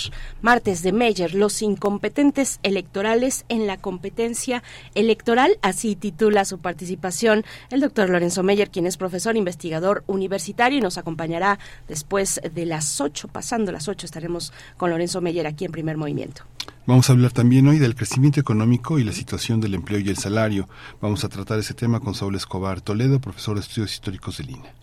martes 0.42 0.84
de 0.84 0.94
Meyer, 0.94 1.34
los 1.34 1.62
incompetentes 1.62 2.62
electorales 2.64 3.44
en 3.50 3.68
la 3.68 3.76
competencia 3.76 4.64
electoral, 4.96 5.58
así 5.62 5.98
titula 5.98 6.46
su 6.46 6.60
participación 6.60 7.44
el 7.70 7.82
doctor 7.82 8.10
Lorenzo 8.10 8.42
Meyer, 8.42 8.70
quien 8.70 8.88
es 8.88 8.96
profesor 8.96 9.36
investigador 9.36 10.06
universitario 10.08 10.78
y 10.78 10.82
nos 10.82 10.98
acompañará 10.98 11.60
después 11.90 12.40
de 12.54 12.66
las 12.66 13.02
ocho, 13.02 13.28
pasando 13.28 13.74
las 13.74 13.90
ocho, 13.90 14.06
estaremos 14.06 14.54
con 14.78 14.90
Lorenzo 14.90 15.20
Meyer 15.20 15.46
aquí 15.46 15.66
en 15.66 15.74
primer 15.74 15.98
movimiento. 15.98 16.44
Vamos 16.88 17.10
a 17.10 17.14
hablar 17.14 17.32
también 17.32 17.68
hoy 17.68 17.80
del 17.80 17.96
crecimiento 17.96 18.40
económico 18.40 18.98
y 18.98 19.04
la 19.04 19.12
situación 19.12 19.60
del 19.60 19.76
empleo 19.76 20.00
y 20.00 20.10
el 20.10 20.18
salario. 20.18 20.70
Vamos 21.02 21.24
a 21.26 21.30
tratar 21.30 21.60
ese 21.60 21.74
tema 21.74 22.00
con 22.00 22.16
Saúl 22.16 22.36
Escobar 22.36 22.80
Toledo, 22.80 23.20
profesor 23.20 23.56
de 23.56 23.62
estudios 23.62 23.92
históricos 23.94 24.38
de 24.38 24.46
Lina. 24.46 24.74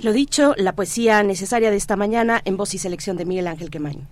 Lo 0.00 0.12
dicho, 0.12 0.54
la 0.56 0.76
poesía 0.76 1.24
necesaria 1.24 1.72
de 1.72 1.76
esta 1.76 1.96
mañana 1.96 2.40
en 2.44 2.56
voz 2.56 2.72
y 2.72 2.78
selección 2.78 3.16
de 3.16 3.24
Miguel 3.24 3.48
Ángel 3.48 3.68
Quemain. 3.68 4.06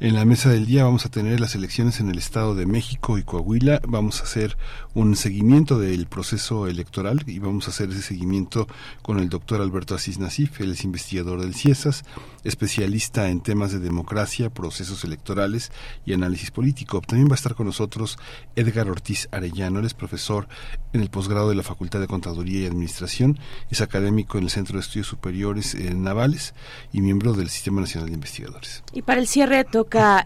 En 0.00 0.14
la 0.14 0.24
mesa 0.24 0.48
del 0.48 0.64
día 0.64 0.84
vamos 0.84 1.04
a 1.06 1.08
tener 1.08 1.40
las 1.40 1.56
elecciones 1.56 1.98
en 1.98 2.08
el 2.08 2.18
Estado 2.18 2.54
de 2.54 2.66
México 2.66 3.18
y 3.18 3.24
Coahuila. 3.24 3.80
Vamos 3.88 4.20
a 4.20 4.22
hacer 4.22 4.56
un 4.94 5.16
seguimiento 5.16 5.80
del 5.80 6.06
proceso 6.06 6.68
electoral 6.68 7.24
y 7.26 7.40
vamos 7.40 7.66
a 7.66 7.72
hacer 7.72 7.90
ese 7.90 8.02
seguimiento 8.02 8.68
con 9.02 9.18
el 9.18 9.28
doctor 9.28 9.60
Alberto 9.60 9.96
Asís 9.96 10.20
Nasif. 10.20 10.60
Él 10.60 10.70
es 10.70 10.84
investigador 10.84 11.40
del 11.40 11.52
CIESAS, 11.52 12.04
especialista 12.44 13.28
en 13.28 13.40
temas 13.40 13.72
de 13.72 13.80
democracia, 13.80 14.50
procesos 14.50 15.02
electorales 15.02 15.72
y 16.06 16.12
análisis 16.12 16.52
político. 16.52 17.00
También 17.00 17.28
va 17.28 17.32
a 17.32 17.34
estar 17.34 17.56
con 17.56 17.66
nosotros 17.66 18.20
Edgar 18.54 18.88
Ortiz 18.88 19.28
Arellano. 19.32 19.80
Él 19.80 19.86
es 19.86 19.94
profesor 19.94 20.46
en 20.92 21.00
el 21.00 21.10
posgrado 21.10 21.48
de 21.48 21.56
la 21.56 21.64
Facultad 21.64 21.98
de 21.98 22.06
Contaduría 22.06 22.60
y 22.60 22.66
Administración. 22.66 23.40
Es 23.68 23.80
académico 23.80 24.38
en 24.38 24.44
el 24.44 24.50
Centro 24.50 24.74
de 24.76 24.82
Estudios 24.82 25.08
Superiores 25.08 25.74
eh, 25.74 25.92
Navales 25.92 26.54
y 26.92 27.00
miembro 27.00 27.32
del 27.32 27.50
Sistema 27.50 27.80
Nacional 27.80 28.10
de 28.10 28.14
Investigadores. 28.14 28.84
Y 28.92 29.02
para 29.02 29.20
el 29.20 29.26
cierre, 29.26 29.64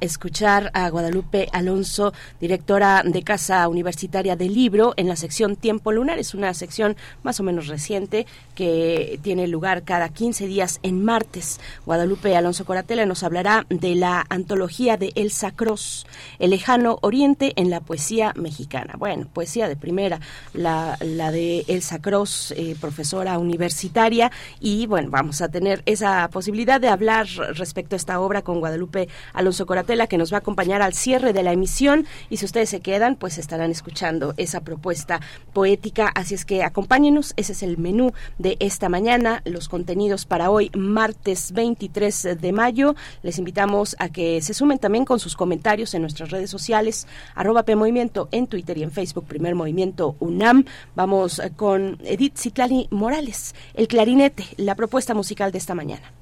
escuchar 0.01 0.71
a 0.75 0.91
Guadalupe 0.91 1.49
Alonso, 1.53 2.13
directora 2.41 3.03
de 3.05 3.23
Casa 3.23 3.69
Universitaria 3.69 4.35
del 4.35 4.55
Libro, 4.55 4.93
en 4.97 5.07
la 5.07 5.15
sección 5.15 5.55
Tiempo 5.55 5.93
Lunar. 5.93 6.19
Es 6.19 6.35
una 6.35 6.53
sección 6.53 6.97
más 7.23 7.39
o 7.39 7.45
menos 7.45 7.69
reciente 7.69 8.27
que 8.57 9.21
tiene 9.23 9.47
lugar 9.47 9.85
cada 9.85 10.09
15 10.09 10.47
días 10.47 10.81
en 10.83 11.05
martes. 11.05 11.61
Guadalupe 11.87 12.37
Alonso 12.37 12.65
Coratela 12.65 13.07
nos 13.07 13.23
hablará 13.23 13.65
de 13.69 13.95
la 13.95 14.27
antología 14.29 14.97
de 14.97 15.13
Elsa 15.15 15.53
Cross, 15.53 16.07
El 16.41 16.51
lejano 16.51 16.99
oriente 17.03 17.53
en 17.57 17.71
la 17.71 17.81
poesía 17.81 18.33
mexicana. 18.37 18.95
Bueno, 18.99 19.29
poesía 19.33 19.69
de 19.69 19.77
primera, 19.77 20.21
la, 20.55 20.99
la 21.01 21.31
de 21.31 21.65
Elsa 21.69 22.01
Cross, 22.01 22.53
eh, 22.57 22.75
profesora 22.81 23.39
universitaria. 23.39 24.33
Y 24.59 24.87
bueno, 24.87 25.11
vamos 25.11 25.41
a 25.41 25.49
tener 25.49 25.83
esa 25.87 26.29
posibilidad 26.31 26.81
de 26.81 26.89
hablar 26.89 27.29
respecto 27.55 27.95
a 27.95 27.99
esta 27.99 28.21
obra 28.21 28.43
con 28.43 28.59
Guadalupe 28.59 29.09
Alonso 29.33 29.52
Socoratela 29.55 30.07
que 30.07 30.19
nos 30.19 30.33
va 30.33 30.39
a 30.39 30.41
acompañar 30.41 30.83
al 30.83 30.95
cierre 30.95 31.33
de 31.33 31.43
la 31.43 31.53
emisión 31.53 32.07
y 32.31 32.39
si 32.39 32.45
ustedes 32.45 32.71
se 32.71 32.81
quedan, 32.81 33.17
pues 33.17 33.39
estarán 33.39 33.71
escuchando 33.71 34.35
esa 34.37 34.61
propuesta 34.61 35.21
poética. 35.53 36.11
Así 36.15 36.35
es 36.35 36.45
que 36.45 36.63
acompáñenos, 36.63 37.35
ese 37.37 37.53
es 37.53 37.63
el 37.63 37.79
menú 37.79 38.13
de 38.39 38.57
esta 38.61 38.89
mañana, 38.89 39.43
los 39.45 39.69
contenidos 39.69 40.25
para 40.25 40.51
hoy, 40.51 40.71
martes 40.75 41.53
23 41.53 42.39
de 42.41 42.53
mayo. 42.53 42.95
Les 43.23 43.39
invitamos 43.39 43.97
a 43.99 44.09
que 44.09 44.41
se 44.41 44.55
sumen 44.55 44.79
también 44.79 45.05
con 45.05 45.21
sus 45.21 45.37
comentarios 45.37 45.95
en 45.95 46.03
nuestras 46.03 46.31
redes 46.31 46.51
sociales, 46.51 47.07
arroba 47.35 47.65
PMovimiento 47.65 48.29
en 48.33 48.47
Twitter 48.47 48.79
y 48.79 48.83
en 48.83 48.91
Facebook, 48.91 49.27
Primer 49.27 49.55
Movimiento 49.55 50.17
UNAM. 50.21 50.65
Vamos 50.95 51.41
con 51.57 51.99
Edith 52.05 52.37
Citlali 52.37 52.89
Morales, 52.91 53.55
el 53.75 53.89
clarinete, 53.89 54.47
la 54.57 54.75
propuesta 54.75 55.15
musical 55.15 55.53
de 55.53 55.59
esta 55.59 55.75
mañana. 55.75 56.22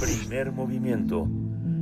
Primer 0.00 0.52
movimiento. 0.52 1.28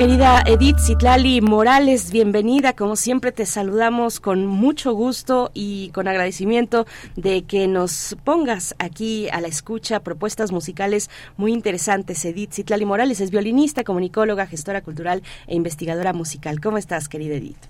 Querida 0.00 0.42
Edith 0.46 0.78
Citlali 0.78 1.42
Morales, 1.42 2.10
bienvenida. 2.10 2.72
Como 2.72 2.96
siempre 2.96 3.32
te 3.32 3.44
saludamos 3.44 4.18
con 4.18 4.46
mucho 4.46 4.94
gusto 4.94 5.50
y 5.52 5.90
con 5.90 6.08
agradecimiento 6.08 6.86
de 7.16 7.42
que 7.44 7.68
nos 7.68 8.16
pongas 8.24 8.74
aquí 8.78 9.28
a 9.28 9.42
la 9.42 9.48
escucha 9.48 10.00
propuestas 10.00 10.52
musicales 10.52 11.10
muy 11.36 11.52
interesantes. 11.52 12.24
Edith 12.24 12.52
Citlali 12.52 12.86
Morales 12.86 13.20
es 13.20 13.30
violinista, 13.30 13.84
comunicóloga, 13.84 14.46
gestora 14.46 14.80
cultural 14.80 15.22
e 15.46 15.54
investigadora 15.54 16.14
musical. 16.14 16.62
¿Cómo 16.62 16.78
estás, 16.78 17.06
querida 17.06 17.34
Edith? 17.34 17.66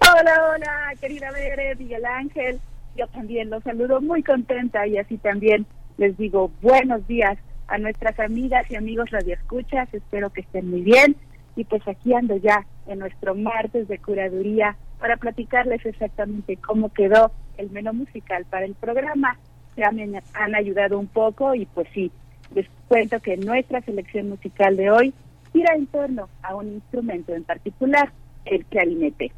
Hola, 0.00 0.54
hola, 0.54 0.94
querida 1.02 1.32
Bere, 1.32 1.76
Miguel 1.76 2.06
Ángel. 2.06 2.60
Yo 2.96 3.06
también 3.08 3.50
los 3.50 3.62
saludo 3.62 4.00
muy 4.00 4.22
contenta 4.22 4.86
y 4.86 4.96
así 4.96 5.18
también 5.18 5.66
les 5.98 6.16
digo 6.16 6.50
buenos 6.62 7.06
días 7.06 7.36
a 7.66 7.76
nuestras 7.76 8.18
amigas 8.20 8.64
y 8.70 8.76
amigos 8.76 9.10
radioescuchas. 9.10 9.92
Espero 9.92 10.30
que 10.30 10.40
estén 10.40 10.70
muy 10.70 10.80
bien 10.80 11.14
y 11.56 11.64
pues 11.64 11.86
aquí 11.86 12.14
ando 12.14 12.36
ya 12.36 12.66
en 12.86 12.98
nuestro 12.98 13.34
martes 13.34 13.88
de 13.88 13.98
curaduría 13.98 14.76
para 14.98 15.16
platicarles 15.16 15.84
exactamente 15.84 16.56
cómo 16.56 16.92
quedó 16.92 17.30
el 17.58 17.70
menú 17.70 17.92
musical 17.92 18.44
para 18.46 18.64
el 18.64 18.74
programa. 18.74 19.38
Ya 19.76 19.90
me 19.90 20.22
han 20.34 20.54
ayudado 20.54 20.98
un 20.98 21.08
poco 21.08 21.54
y 21.54 21.66
pues 21.66 21.88
sí, 21.92 22.10
les 22.54 22.66
cuento 22.88 23.20
que 23.20 23.36
nuestra 23.36 23.80
selección 23.82 24.28
musical 24.28 24.76
de 24.76 24.90
hoy 24.90 25.14
gira 25.52 25.74
en 25.74 25.86
torno 25.86 26.28
a 26.42 26.54
un 26.54 26.74
instrumento 26.74 27.34
en 27.34 27.44
particular, 27.44 28.10
el 28.44 28.64
clarinete. 28.66 29.32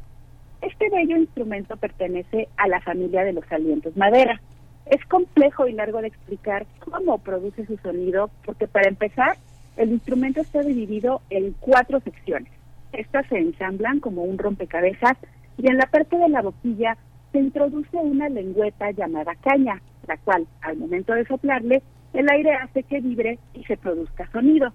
Este 0.61 0.89
bello 0.89 1.17
instrumento 1.17 1.77
pertenece 1.77 2.47
a 2.57 2.67
la 2.67 2.81
familia 2.81 3.23
de 3.23 3.33
los 3.33 3.49
alientos 3.51 3.95
madera. 3.95 4.41
Es 4.87 5.03
complejo 5.05 5.67
y 5.67 5.73
largo 5.73 6.01
de 6.01 6.07
explicar 6.07 6.65
cómo 6.79 7.19
produce 7.19 7.65
su 7.65 7.77
sonido, 7.77 8.29
porque 8.45 8.67
para 8.67 8.87
empezar, 8.87 9.37
el 9.77 9.91
instrumento 9.91 10.41
está 10.41 10.61
dividido 10.61 11.21
en 11.29 11.53
cuatro 11.59 11.99
secciones. 12.01 12.51
Estas 12.91 13.27
se 13.27 13.37
ensamblan 13.37 13.99
como 13.99 14.23
un 14.23 14.37
rompecabezas 14.37 15.17
y 15.57 15.69
en 15.69 15.77
la 15.77 15.85
parte 15.85 16.17
de 16.17 16.29
la 16.29 16.41
boquilla 16.41 16.97
se 17.31 17.39
introduce 17.39 17.95
una 17.97 18.27
lengüeta 18.29 18.91
llamada 18.91 19.35
caña, 19.35 19.81
la 20.07 20.17
cual, 20.17 20.47
al 20.61 20.77
momento 20.77 21.13
de 21.13 21.25
soplarle, 21.25 21.83
el 22.13 22.29
aire 22.29 22.53
hace 22.53 22.83
que 22.83 23.01
vibre 23.01 23.37
y 23.53 23.63
se 23.65 23.77
produzca 23.77 24.29
sonido. 24.31 24.73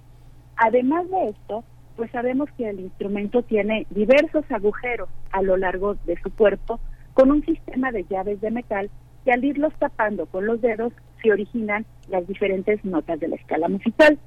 Además 0.56 1.08
de 1.10 1.30
esto, 1.30 1.64
pues 1.96 2.10
sabemos 2.10 2.48
que 2.56 2.68
el 2.68 2.80
instrumento 2.80 3.42
tiene 3.42 3.86
diversos 3.90 4.44
agujeros 4.50 5.08
a 5.32 5.42
lo 5.42 5.56
largo 5.56 5.94
de 6.06 6.16
su 6.22 6.30
cuerpo 6.30 6.78
con 7.14 7.30
un 7.30 7.44
sistema 7.44 7.90
de 7.90 8.04
llaves 8.04 8.40
de 8.40 8.50
metal 8.50 8.90
que 9.24 9.32
al 9.32 9.44
irlos 9.44 9.72
tapando 9.78 10.26
con 10.26 10.46
los 10.46 10.60
dedos 10.60 10.92
se 11.22 11.32
originan 11.32 11.86
las 12.08 12.26
diferentes 12.26 12.84
notas 12.84 13.20
de 13.20 13.28
la 13.28 13.36
escala 13.36 13.68
musical. 13.68 14.18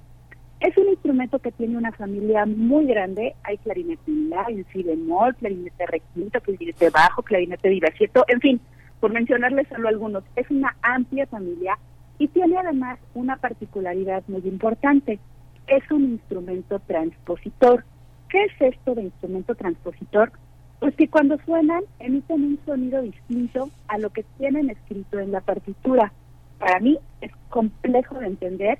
Es 0.59 0.75
un 0.77 0.87
instrumento 0.87 1.39
que 1.39 1.51
tiene 1.51 1.77
una 1.77 1.91
familia 1.91 2.45
muy 2.45 2.85
grande. 2.85 3.35
Hay 3.43 3.57
clarinete 3.57 4.11
la, 4.29 4.45
en 4.47 4.65
si 4.71 4.83
bemol, 4.83 5.35
clarinete 5.35 5.85
requinto, 5.85 6.39
clarinete 6.41 6.89
bajo, 6.89 7.23
clarinete 7.23 7.69
diversieto, 7.69 8.23
en 8.27 8.39
fin, 8.39 8.61
por 8.99 9.11
mencionarles 9.11 9.67
solo 9.67 9.89
algunos. 9.89 10.23
Es 10.35 10.49
una 10.49 10.75
amplia 10.81 11.27
familia 11.27 11.77
y 12.17 12.27
tiene 12.29 12.57
además 12.57 12.99
una 13.13 13.35
particularidad 13.35 14.23
muy 14.27 14.41
importante. 14.45 15.19
Es 15.67 15.83
un 15.91 16.03
instrumento 16.03 16.79
transpositor. 16.79 17.83
¿Qué 18.29 18.45
es 18.45 18.73
esto 18.73 18.95
de 18.95 19.03
instrumento 19.03 19.55
transpositor? 19.55 20.31
Pues 20.79 20.95
que 20.95 21.09
cuando 21.09 21.37
suenan 21.45 21.83
emiten 21.99 22.43
un 22.43 22.59
sonido 22.65 23.01
distinto 23.01 23.69
a 23.87 23.97
lo 23.97 24.09
que 24.09 24.23
tienen 24.37 24.69
escrito 24.69 25.19
en 25.19 25.31
la 25.31 25.41
partitura. 25.41 26.13
Para 26.59 26.79
mí 26.79 26.97
es 27.21 27.31
complejo 27.49 28.19
de 28.19 28.27
entender 28.27 28.79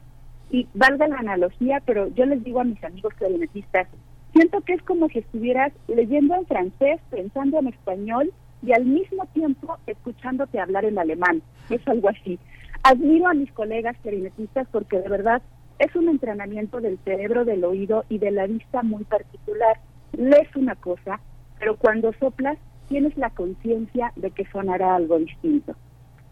y 0.49 0.67
valga 0.73 1.07
la 1.07 1.17
analogía, 1.17 1.81
pero 1.85 2.07
yo 2.09 2.25
les 2.25 2.43
digo 2.43 2.61
a 2.61 2.65
mis 2.65 2.83
amigos 2.83 3.13
clarinetistas, 3.15 3.87
siento 4.33 4.61
que 4.61 4.73
es 4.73 4.81
como 4.83 5.07
si 5.09 5.19
estuvieras 5.19 5.71
leyendo 5.87 6.35
en 6.35 6.45
francés, 6.45 6.99
pensando 7.09 7.59
en 7.59 7.67
español 7.67 8.31
y 8.61 8.73
al 8.73 8.85
mismo 8.85 9.25
tiempo 9.33 9.77
escuchándote 9.87 10.59
hablar 10.59 10.85
en 10.85 10.99
alemán. 10.99 11.41
Es 11.69 11.87
algo 11.87 12.09
así. 12.09 12.39
Admiro 12.83 13.27
a 13.27 13.33
mis 13.33 13.51
colegas 13.51 13.95
clarinetistas 14.01 14.67
porque 14.71 14.99
de 14.99 15.09
verdad 15.09 15.41
es 15.79 15.95
un 15.95 16.09
entrenamiento 16.09 16.79
del 16.79 16.99
cerebro, 17.03 17.45
del 17.45 17.63
oído 17.63 18.05
y 18.09 18.17
de 18.17 18.31
la 18.31 18.47
vista 18.47 18.83
muy 18.83 19.03
particular. 19.03 19.79
Lees 20.13 20.55
una 20.55 20.75
cosa, 20.75 21.19
pero 21.59 21.77
cuando 21.77 22.13
soplas 22.13 22.57
tienes 22.87 23.17
la 23.17 23.29
conciencia 23.31 24.13
de 24.15 24.31
que 24.31 24.45
sonará 24.45 24.95
algo 24.95 25.17
distinto. 25.17 25.75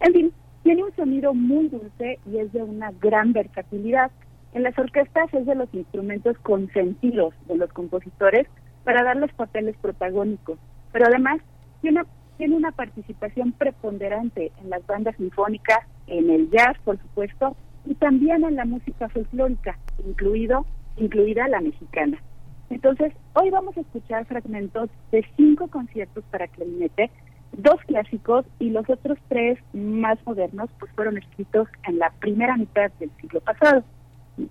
En 0.00 0.12
fin, 0.12 0.32
tiene 0.64 0.82
un 0.82 0.96
sonido 0.96 1.32
muy 1.32 1.68
dulce 1.68 2.18
y 2.26 2.38
es 2.38 2.52
de 2.52 2.62
una 2.62 2.90
gran 3.00 3.32
versatilidad. 3.32 4.10
En 4.52 4.64
las 4.64 4.76
orquestas 4.78 5.32
es 5.32 5.46
de 5.46 5.54
los 5.54 5.72
instrumentos 5.72 6.36
consentidos 6.38 7.34
de 7.46 7.56
los 7.56 7.72
compositores 7.72 8.48
para 8.82 9.04
darles 9.04 9.32
papeles 9.34 9.76
protagónicos, 9.80 10.58
pero 10.90 11.06
además 11.06 11.40
tiene 11.80 12.02
tiene 12.36 12.56
una 12.56 12.72
participación 12.72 13.52
preponderante 13.52 14.50
en 14.60 14.70
las 14.70 14.84
bandas 14.86 15.16
sinfónicas, 15.16 15.80
en 16.06 16.30
el 16.30 16.50
jazz, 16.50 16.76
por 16.84 16.98
supuesto, 17.00 17.56
y 17.84 17.94
también 17.94 18.44
en 18.44 18.56
la 18.56 18.64
música 18.64 19.08
folclórica, 19.08 19.78
incluido, 20.04 20.66
incluida 20.96 21.46
la 21.48 21.60
mexicana. 21.60 22.20
Entonces, 22.70 23.12
hoy 23.34 23.50
vamos 23.50 23.76
a 23.76 23.82
escuchar 23.82 24.24
fragmentos 24.26 24.90
de 25.12 25.24
cinco 25.36 25.68
conciertos 25.68 26.24
para 26.30 26.48
clarinete, 26.48 27.10
dos 27.56 27.80
clásicos 27.86 28.46
y 28.58 28.70
los 28.70 28.88
otros 28.88 29.18
tres 29.28 29.58
más 29.72 30.18
modernos, 30.26 30.70
pues 30.78 30.90
fueron 30.92 31.18
escritos 31.18 31.68
en 31.86 31.98
la 31.98 32.10
primera 32.20 32.56
mitad 32.56 32.90
del 32.98 33.10
siglo 33.20 33.40
pasado, 33.40 33.84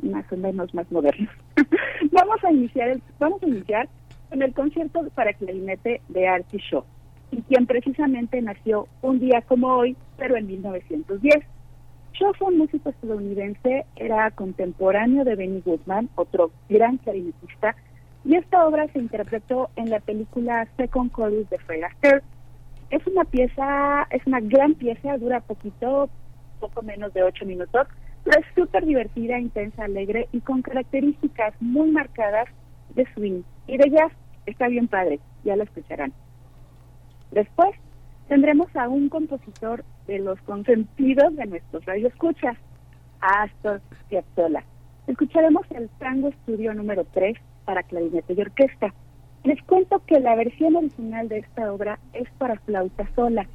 más 0.01 0.25
o 0.31 0.38
menos 0.38 0.73
más 0.73 0.91
modernos. 0.91 1.29
vamos 2.11 2.44
a 2.44 2.51
iniciar, 2.51 2.89
el, 2.89 3.01
vamos 3.19 3.41
a 3.44 3.47
iniciar 3.47 3.89
con 4.29 4.41
el 4.41 4.53
concierto 4.53 5.07
para 5.15 5.33
clarinete 5.33 6.01
de 6.09 6.27
Artie 6.27 6.59
Shaw 6.59 6.83
y 7.31 7.41
quien 7.44 7.65
precisamente 7.65 8.41
nació 8.41 8.88
un 9.01 9.19
día 9.19 9.41
como 9.41 9.67
hoy, 9.67 9.97
pero 10.17 10.35
en 10.38 10.47
1910. 10.47 11.44
Shaw 12.13 12.33
fue 12.35 12.50
un 12.50 12.59
músico 12.59 12.89
estadounidense, 12.89 13.85
era 13.95 14.29
contemporáneo 14.31 15.23
de 15.23 15.35
Benny 15.35 15.61
Goodman, 15.65 16.09
otro 16.15 16.51
gran 16.69 16.97
clarinetista, 16.97 17.75
y 18.23 18.35
esta 18.35 18.65
obra 18.65 18.88
se 18.94 19.00
interpretó 19.00 19.69
en 19.75 19.89
la 19.89 20.00
película 20.00 20.67
Second 20.77 21.11
Chorus 21.15 21.50
de 21.50 21.57
Fred 21.57 21.83
Astaire. 21.83 22.21
Es 22.93 23.01
una 23.07 23.23
pieza, 23.23 24.03
es 24.11 24.21
una 24.27 24.39
gran 24.39 24.75
pieza, 24.75 25.17
dura 25.17 25.39
poquito, 25.41 26.11
poco 26.59 26.83
menos 26.83 27.11
de 27.15 27.23
ocho 27.23 27.43
minutos, 27.43 27.87
pero 28.23 28.39
es 28.39 28.45
súper 28.53 28.85
divertida, 28.85 29.39
intensa, 29.39 29.85
alegre 29.85 30.29
y 30.31 30.41
con 30.41 30.61
características 30.61 31.55
muy 31.59 31.89
marcadas 31.89 32.45
de 32.93 33.11
swing 33.15 33.41
y 33.65 33.77
de 33.77 33.89
jazz. 33.89 34.11
Está 34.45 34.67
bien 34.67 34.87
padre, 34.87 35.19
ya 35.43 35.55
lo 35.55 35.63
escucharán. 35.63 36.13
Después 37.31 37.71
tendremos 38.27 38.67
a 38.75 38.87
un 38.87 39.09
compositor 39.09 39.83
de 40.05 40.19
los 40.19 40.39
consentidos 40.41 41.35
de 41.35 41.47
nuestros 41.47 41.83
radioescuchas, 41.85 42.57
Astor 43.21 43.81
Piazzolla. 44.07 44.63
Escucharemos 45.07 45.65
el 45.71 45.89
Tango 45.97 46.27
Estudio 46.27 46.75
número 46.75 47.05
3 47.05 47.37
para 47.65 47.81
clarinete 47.81 48.33
y 48.33 48.41
orquesta. 48.41 48.93
Les 49.43 49.61
cuento 49.63 50.01
que 50.05 50.21
la 50.21 50.35
versión 50.35 50.75
original 50.77 51.27
de 51.27 51.39
esta 51.39 51.73
obra 51.73 51.99
es 52.13 52.29
para 52.37 52.59
flauta 52.61 53.09
sola. 53.13 53.45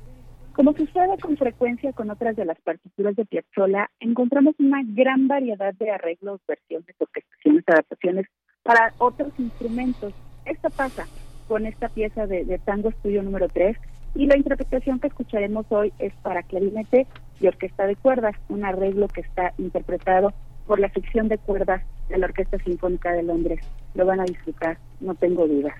Como 0.52 0.74
sucede 0.74 1.16
con 1.18 1.36
frecuencia 1.36 1.92
con 1.92 2.10
otras 2.10 2.36
de 2.36 2.44
las 2.44 2.60
partituras 2.60 3.16
de 3.16 3.24
Piazzolla, 3.24 3.90
encontramos 4.00 4.54
una 4.58 4.82
gran 4.84 5.28
variedad 5.28 5.72
de 5.74 5.90
arreglos, 5.90 6.40
versiones, 6.46 6.94
orquestaciones, 6.98 7.64
adaptaciones 7.66 8.26
para 8.62 8.92
otros 8.98 9.32
instrumentos. 9.38 10.12
Esto 10.44 10.68
pasa 10.70 11.06
con 11.46 11.64
esta 11.64 11.88
pieza 11.88 12.26
de, 12.26 12.60
Tango 12.66 12.90
Estudio 12.90 13.22
número 13.22 13.48
3 13.48 13.76
y 14.14 14.26
la 14.26 14.36
interpretación 14.36 15.00
que 15.00 15.06
escucharemos 15.06 15.64
hoy 15.70 15.92
es 15.98 16.12
para 16.22 16.42
clarinete 16.42 17.06
y 17.40 17.46
orquesta 17.46 17.86
de 17.86 17.96
cuerdas, 17.96 18.36
un 18.48 18.64
arreglo 18.64 19.08
que 19.08 19.22
está 19.22 19.54
interpretado 19.56 20.34
por 20.68 20.78
la 20.78 20.90
sección 20.90 21.28
de 21.28 21.38
cuerdas 21.38 21.82
de 22.10 22.18
la 22.18 22.26
Orquesta 22.26 22.58
Sinfónica 22.58 23.10
de 23.12 23.22
Londres. 23.22 23.60
Lo 23.94 24.04
van 24.04 24.20
a 24.20 24.24
disfrutar, 24.24 24.76
no 25.00 25.14
tengo 25.14 25.48
dudas. 25.48 25.74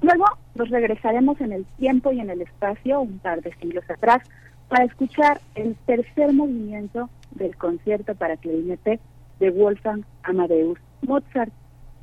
Luego 0.00 0.24
nos 0.54 0.70
regresaremos 0.70 1.40
en 1.40 1.52
el 1.52 1.66
tiempo 1.76 2.10
y 2.10 2.20
en 2.20 2.30
el 2.30 2.40
espacio, 2.40 3.02
un 3.02 3.18
par 3.18 3.42
de 3.42 3.54
siglos 3.56 3.84
atrás, 3.88 4.22
para 4.68 4.84
escuchar 4.84 5.40
el 5.54 5.76
tercer 5.86 6.32
movimiento 6.32 7.10
del 7.32 7.54
concierto 7.56 8.14
para 8.14 8.38
clarinete 8.38 8.98
de 9.40 9.50
Wolfgang 9.50 10.04
Amadeus 10.22 10.78
Mozart, 11.02 11.52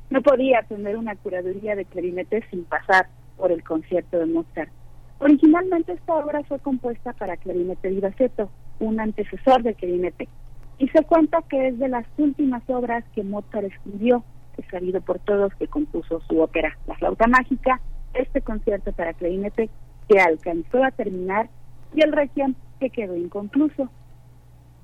no 0.08 0.22
podía 0.22 0.62
tener 0.62 0.96
una 0.96 1.16
curaduría 1.16 1.74
de 1.74 1.84
clarinete 1.84 2.44
sin 2.50 2.64
pasar 2.64 3.08
por 3.36 3.50
el 3.50 3.64
concierto 3.64 4.18
de 4.18 4.26
Mozart. 4.26 4.70
Originalmente 5.18 5.92
esta 5.92 6.14
obra 6.14 6.44
fue 6.44 6.60
compuesta 6.60 7.12
para 7.14 7.36
clarinete 7.36 7.88
vivaceto, 7.88 8.48
un 8.78 9.00
antecesor 9.00 9.62
del 9.62 9.74
clarinete, 9.74 10.28
y 10.78 10.88
se 10.88 11.02
cuenta 11.04 11.42
que 11.48 11.68
es 11.68 11.78
de 11.78 11.88
las 11.88 12.06
últimas 12.18 12.62
obras 12.68 13.04
que 13.14 13.22
Mozart 13.22 13.66
escribió, 13.66 14.24
es 14.58 14.66
sabido 14.70 15.00
por 15.00 15.18
todos 15.20 15.54
que 15.54 15.68
compuso 15.68 16.20
su 16.28 16.40
ópera 16.40 16.76
La 16.86 16.94
flauta 16.96 17.26
mágica, 17.26 17.80
este 18.14 18.40
concierto 18.40 18.92
para 18.92 19.12
clarinete 19.12 19.70
que 20.08 20.20
alcanzó 20.20 20.82
a 20.84 20.90
terminar 20.90 21.48
y 21.94 22.02
el 22.02 22.12
requiem 22.12 22.54
que 22.78 22.90
quedó 22.90 23.16
inconcluso. 23.16 23.90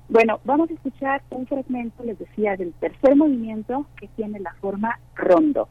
Bueno, 0.09 0.39
vamos 0.43 0.69
a 0.69 0.73
escuchar 0.73 1.23
un 1.29 1.47
fragmento, 1.47 2.03
les 2.03 2.19
decía, 2.19 2.55
del 2.57 2.73
tercer 2.73 3.15
movimiento 3.15 3.87
que 3.99 4.07
tiene 4.09 4.39
la 4.39 4.53
forma 4.55 4.99
rondo. 5.15 5.69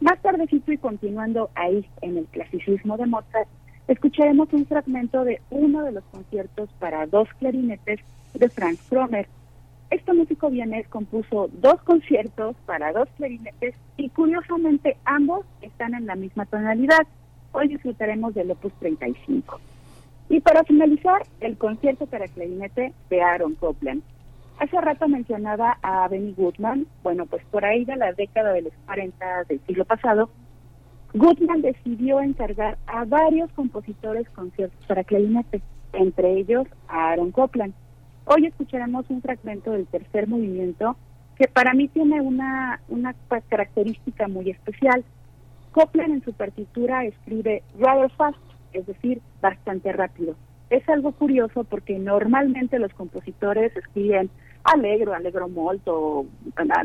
Más 0.00 0.20
tardecito 0.20 0.70
y 0.72 0.78
continuando 0.78 1.50
ahí 1.54 1.88
en 2.02 2.18
el 2.18 2.26
clasicismo 2.26 2.96
de 2.96 3.06
Mozart, 3.06 3.48
escucharemos 3.88 4.52
un 4.52 4.66
fragmento 4.66 5.24
de 5.24 5.40
uno 5.50 5.82
de 5.82 5.92
los 5.92 6.04
conciertos 6.04 6.68
para 6.78 7.06
dos 7.06 7.28
clarinetes 7.40 8.00
de 8.34 8.48
Franz 8.48 8.80
Kromer. 8.88 9.28
Este 9.90 10.12
músico 10.12 10.50
vienés 10.50 10.86
compuso 10.88 11.48
dos 11.52 11.80
conciertos 11.82 12.56
para 12.66 12.92
dos 12.92 13.08
clarinetes 13.16 13.74
y 13.96 14.10
curiosamente 14.10 14.96
ambos 15.04 15.46
están 15.62 15.94
en 15.94 16.06
la 16.06 16.14
misma 16.14 16.44
tonalidad. 16.46 17.06
Hoy 17.52 17.68
disfrutaremos 17.68 18.34
del 18.34 18.50
Opus 18.50 18.72
35. 18.80 19.60
Y 20.28 20.40
para 20.40 20.62
finalizar, 20.64 21.22
el 21.40 21.56
concierto 21.56 22.06
para 22.06 22.28
clarinete 22.28 22.92
de 23.08 23.22
Aaron 23.22 23.54
Copland. 23.54 24.02
Hace 24.58 24.78
rato 24.80 25.08
mencionaba 25.08 25.78
a 25.82 26.06
Benny 26.08 26.34
Goodman. 26.36 26.86
Bueno, 27.02 27.24
pues 27.26 27.42
por 27.50 27.64
ahí 27.64 27.84
de 27.84 27.96
la 27.96 28.12
década 28.12 28.52
de 28.52 28.62
los 28.62 28.72
40 28.86 29.44
del 29.44 29.60
siglo 29.66 29.84
pasado, 29.86 30.28
Goodman 31.14 31.62
decidió 31.62 32.20
encargar 32.20 32.76
a 32.86 33.04
varios 33.04 33.50
compositores 33.52 34.28
conciertos 34.30 34.84
para 34.86 35.04
clarinete, 35.04 35.62
entre 35.94 36.32
ellos 36.32 36.66
a 36.88 37.12
Aaron 37.12 37.30
Copland. 37.32 37.72
Hoy 38.30 38.44
escucharemos 38.44 39.08
un 39.08 39.22
fragmento 39.22 39.70
del 39.70 39.86
tercer 39.86 40.28
movimiento 40.28 40.98
que 41.38 41.48
para 41.48 41.72
mí 41.72 41.88
tiene 41.88 42.20
una, 42.20 42.78
una 42.90 43.14
característica 43.48 44.28
muy 44.28 44.50
especial. 44.50 45.02
Copland 45.72 46.12
en 46.12 46.22
su 46.22 46.34
partitura 46.34 47.04
escribe 47.04 47.62
rather 47.78 48.10
fast, 48.10 48.36
es 48.74 48.86
decir, 48.86 49.22
bastante 49.40 49.94
rápido. 49.94 50.34
Es 50.68 50.86
algo 50.90 51.12
curioso 51.12 51.64
porque 51.64 51.98
normalmente 51.98 52.78
los 52.78 52.92
compositores 52.92 53.74
escriben 53.74 54.28
alegro, 54.62 55.14
alegro 55.14 55.48
molto, 55.48 56.26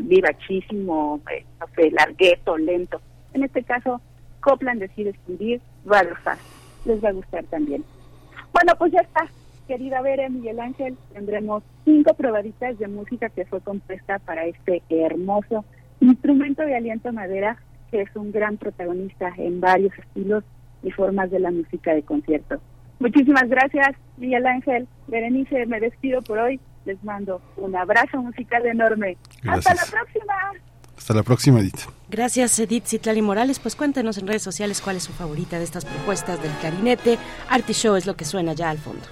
vivachísimo, 0.00 1.20
eh, 1.30 1.44
no 1.60 1.66
largueto, 1.92 2.56
lento. 2.56 3.02
En 3.34 3.44
este 3.44 3.62
caso, 3.64 4.00
Copland 4.40 4.80
decide 4.80 5.10
escribir 5.10 5.60
rather 5.84 6.16
fast. 6.24 6.40
Les 6.86 7.04
va 7.04 7.10
a 7.10 7.12
gustar 7.12 7.44
también. 7.44 7.84
Bueno, 8.50 8.72
pues 8.78 8.92
ya 8.92 9.00
está. 9.00 9.28
Querida 9.66 10.02
Vera, 10.02 10.28
Miguel 10.28 10.60
Ángel, 10.60 10.96
tendremos 11.12 11.62
cinco 11.84 12.14
probaditas 12.14 12.78
de 12.78 12.88
música 12.88 13.28
que 13.30 13.44
fue 13.46 13.60
compuesta 13.60 14.18
para 14.18 14.44
este 14.44 14.82
hermoso 14.90 15.64
instrumento 16.00 16.62
de 16.62 16.76
aliento 16.76 17.12
madera 17.12 17.58
que 17.90 18.02
es 18.02 18.16
un 18.16 18.32
gran 18.32 18.56
protagonista 18.56 19.32
en 19.38 19.60
varios 19.60 19.96
estilos 19.96 20.42
y 20.82 20.90
formas 20.90 21.30
de 21.30 21.38
la 21.38 21.52
música 21.52 21.94
de 21.94 22.02
concierto. 22.02 22.60
Muchísimas 22.98 23.48
gracias, 23.48 23.96
Miguel 24.16 24.44
Ángel. 24.46 24.88
Berenice, 25.06 25.64
me 25.66 25.78
despido 25.78 26.20
por 26.22 26.38
hoy. 26.38 26.58
Les 26.86 27.02
mando 27.04 27.40
un 27.56 27.76
abrazo 27.76 28.18
musical 28.20 28.66
enorme. 28.66 29.16
Hasta 29.46 29.74
la 29.74 29.82
próxima. 29.88 30.34
Hasta 30.96 31.14
la 31.14 31.22
próxima, 31.22 31.60
Edith. 31.60 31.88
Gracias, 32.10 32.58
Edith 32.58 32.86
Citlali 32.86 33.22
Morales. 33.22 33.60
Pues 33.60 33.76
cuéntenos 33.76 34.18
en 34.18 34.26
redes 34.26 34.42
sociales 34.42 34.80
cuál 34.80 34.96
es 34.96 35.04
su 35.04 35.12
favorita 35.12 35.58
de 35.58 35.64
estas 35.64 35.84
propuestas 35.84 36.42
del 36.42 36.52
clarinete. 36.52 37.16
Arti 37.48 37.72
Show 37.72 37.94
es 37.94 38.06
lo 38.06 38.16
que 38.16 38.24
suena 38.24 38.54
ya 38.54 38.70
al 38.70 38.78
fondo. 38.78 39.04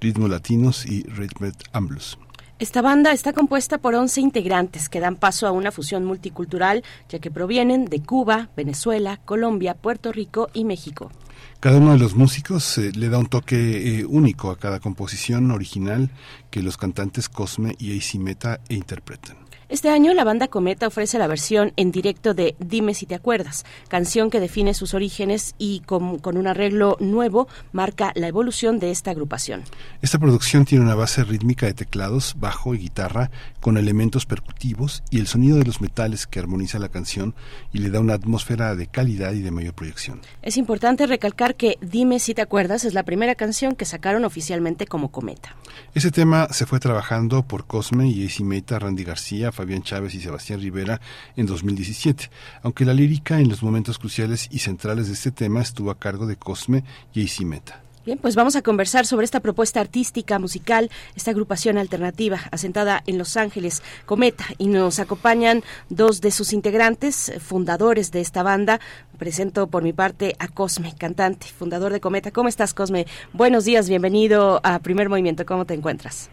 ritmos 0.00 0.28
latinos 0.28 0.84
y 0.84 1.04
rhythm 1.04 1.52
and 1.72 1.88
blues. 1.88 2.18
Esta 2.58 2.82
banda 2.82 3.12
está 3.12 3.32
compuesta 3.32 3.78
por 3.78 3.94
11 3.94 4.20
integrantes 4.20 4.88
que 4.88 4.98
dan 4.98 5.14
paso 5.14 5.46
a 5.46 5.52
una 5.52 5.70
fusión 5.70 6.04
multicultural, 6.04 6.82
ya 7.08 7.20
que 7.20 7.30
provienen 7.30 7.84
de 7.84 8.02
Cuba, 8.02 8.48
Venezuela, 8.56 9.20
Colombia, 9.24 9.74
Puerto 9.74 10.10
Rico 10.10 10.50
y 10.52 10.64
México. 10.64 11.12
Cada 11.60 11.78
uno 11.78 11.92
de 11.92 12.00
los 12.00 12.16
músicos 12.16 12.78
eh, 12.78 12.90
le 12.96 13.10
da 13.10 13.18
un 13.18 13.26
toque 13.26 14.00
eh, 14.00 14.04
único 14.04 14.50
a 14.50 14.58
cada 14.58 14.80
composición 14.80 15.52
original 15.52 16.10
que 16.50 16.64
los 16.64 16.78
cantantes 16.78 17.28
Cosme 17.28 17.76
y 17.78 17.96
AC 17.96 18.16
Meta 18.16 18.58
interpretan. 18.70 19.47
Este 19.68 19.90
año 19.90 20.14
la 20.14 20.24
banda 20.24 20.48
Cometa 20.48 20.86
ofrece 20.86 21.18
la 21.18 21.26
versión 21.26 21.74
en 21.76 21.92
directo 21.92 22.32
de 22.32 22.56
Dime 22.58 22.94
si 22.94 23.04
te 23.04 23.14
acuerdas, 23.14 23.66
canción 23.88 24.30
que 24.30 24.40
define 24.40 24.72
sus 24.72 24.94
orígenes 24.94 25.54
y 25.58 25.80
con, 25.80 26.18
un 26.24 26.46
arreglo 26.46 26.96
nuevo 27.00 27.48
marca 27.72 28.12
la 28.14 28.28
evolución 28.28 28.78
de 28.78 28.90
esta 28.90 29.10
agrupación. 29.10 29.64
Esta 30.00 30.18
producción 30.18 30.64
tiene 30.64 30.84
una 30.84 30.94
base 30.94 31.22
rítmica 31.22 31.66
de 31.66 31.74
teclados, 31.74 32.34
bajo 32.38 32.74
y 32.74 32.78
guitarra 32.78 33.30
con 33.60 33.76
elementos 33.76 34.24
percutivos 34.24 35.02
y 35.10 35.18
el 35.18 35.26
sonido 35.26 35.58
de 35.58 35.64
los 35.64 35.82
metales 35.82 36.26
que 36.26 36.40
armoniza 36.40 36.78
la 36.78 36.88
canción 36.88 37.34
y 37.70 37.80
le 37.80 37.90
da 37.90 38.00
una 38.00 38.14
atmósfera 38.14 38.74
de 38.74 38.86
calidad 38.86 39.34
y 39.34 39.42
de 39.42 39.50
mayor 39.50 39.74
proyección. 39.74 40.22
Es 40.40 40.56
importante 40.56 41.06
recalcar 41.06 41.56
que 41.56 41.76
Dime 41.82 42.20
si 42.20 42.32
te 42.32 42.40
acuerdas 42.40 42.86
es 42.86 42.94
la 42.94 43.02
primera 43.02 43.34
canción 43.34 43.76
que 43.76 43.84
sacaron 43.84 44.24
oficialmente 44.24 44.86
como 44.86 45.10
Cometa. 45.10 45.56
Ese 45.94 46.10
tema 46.10 46.48
se 46.52 46.64
fue 46.64 46.80
trabajando 46.80 47.42
por 47.42 47.66
Cosme 47.66 48.08
y 48.08 48.30
Meta, 48.42 48.78
Randy 48.78 49.04
García, 49.04 49.52
Fabián 49.58 49.82
Chávez 49.82 50.14
y 50.14 50.20
Sebastián 50.20 50.60
Rivera 50.60 51.00
en 51.34 51.46
2017, 51.46 52.30
aunque 52.62 52.84
la 52.84 52.94
lírica 52.94 53.40
en 53.40 53.48
los 53.48 53.60
momentos 53.60 53.98
cruciales 53.98 54.48
y 54.52 54.60
centrales 54.60 55.08
de 55.08 55.14
este 55.14 55.32
tema 55.32 55.60
estuvo 55.62 55.90
a 55.90 55.98
cargo 55.98 56.28
de 56.28 56.36
Cosme 56.36 56.84
y 57.12 57.24
AC 57.24 57.40
Meta. 57.40 57.82
Bien, 58.06 58.18
pues 58.18 58.36
vamos 58.36 58.54
a 58.54 58.62
conversar 58.62 59.04
sobre 59.04 59.24
esta 59.24 59.40
propuesta 59.40 59.80
artística, 59.80 60.38
musical, 60.38 60.90
esta 61.16 61.32
agrupación 61.32 61.76
alternativa 61.76 62.38
asentada 62.52 63.02
en 63.08 63.18
Los 63.18 63.36
Ángeles, 63.36 63.82
Cometa, 64.06 64.44
y 64.58 64.68
nos 64.68 65.00
acompañan 65.00 65.64
dos 65.90 66.20
de 66.20 66.30
sus 66.30 66.52
integrantes, 66.52 67.32
fundadores 67.40 68.12
de 68.12 68.20
esta 68.20 68.44
banda. 68.44 68.78
Presento 69.18 69.66
por 69.66 69.82
mi 69.82 69.92
parte 69.92 70.36
a 70.38 70.46
Cosme, 70.46 70.94
cantante, 70.96 71.48
fundador 71.48 71.92
de 71.92 72.00
Cometa. 72.00 72.30
¿Cómo 72.30 72.48
estás, 72.48 72.74
Cosme? 72.74 73.06
Buenos 73.32 73.64
días, 73.64 73.88
bienvenido 73.88 74.60
a 74.62 74.78
Primer 74.78 75.08
Movimiento. 75.08 75.44
¿Cómo 75.44 75.64
te 75.64 75.74
encuentras? 75.74 76.30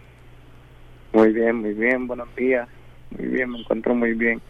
Muy 1.11 1.33
bien, 1.33 1.55
muy 1.55 1.73
bien, 1.73 2.05
buenos 2.05 2.27
días. 2.35 2.69
Muy 3.17 3.27
bien, 3.27 3.49
me 3.49 3.59
encuentro 3.59 3.95
muy 3.95 4.13
bien. 4.13 4.41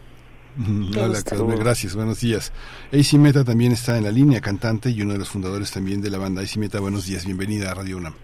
Hola, 0.96 1.18
gracias, 1.58 1.94
buenos 1.94 2.20
días. 2.20 2.52
AC 2.92 3.18
Meta 3.18 3.44
también 3.44 3.72
está 3.72 3.98
en 3.98 4.04
la 4.04 4.10
línea, 4.10 4.40
cantante 4.40 4.90
y 4.90 5.02
uno 5.02 5.12
de 5.12 5.18
los 5.18 5.28
fundadores 5.28 5.70
también 5.70 6.00
de 6.00 6.10
la 6.10 6.18
banda. 6.18 6.40
AC 6.40 6.56
Meta, 6.56 6.80
buenos 6.80 7.06
días, 7.06 7.26
bienvenida 7.26 7.70
a 7.70 7.74
Radio 7.74 7.98
UNAM. 7.98 8.14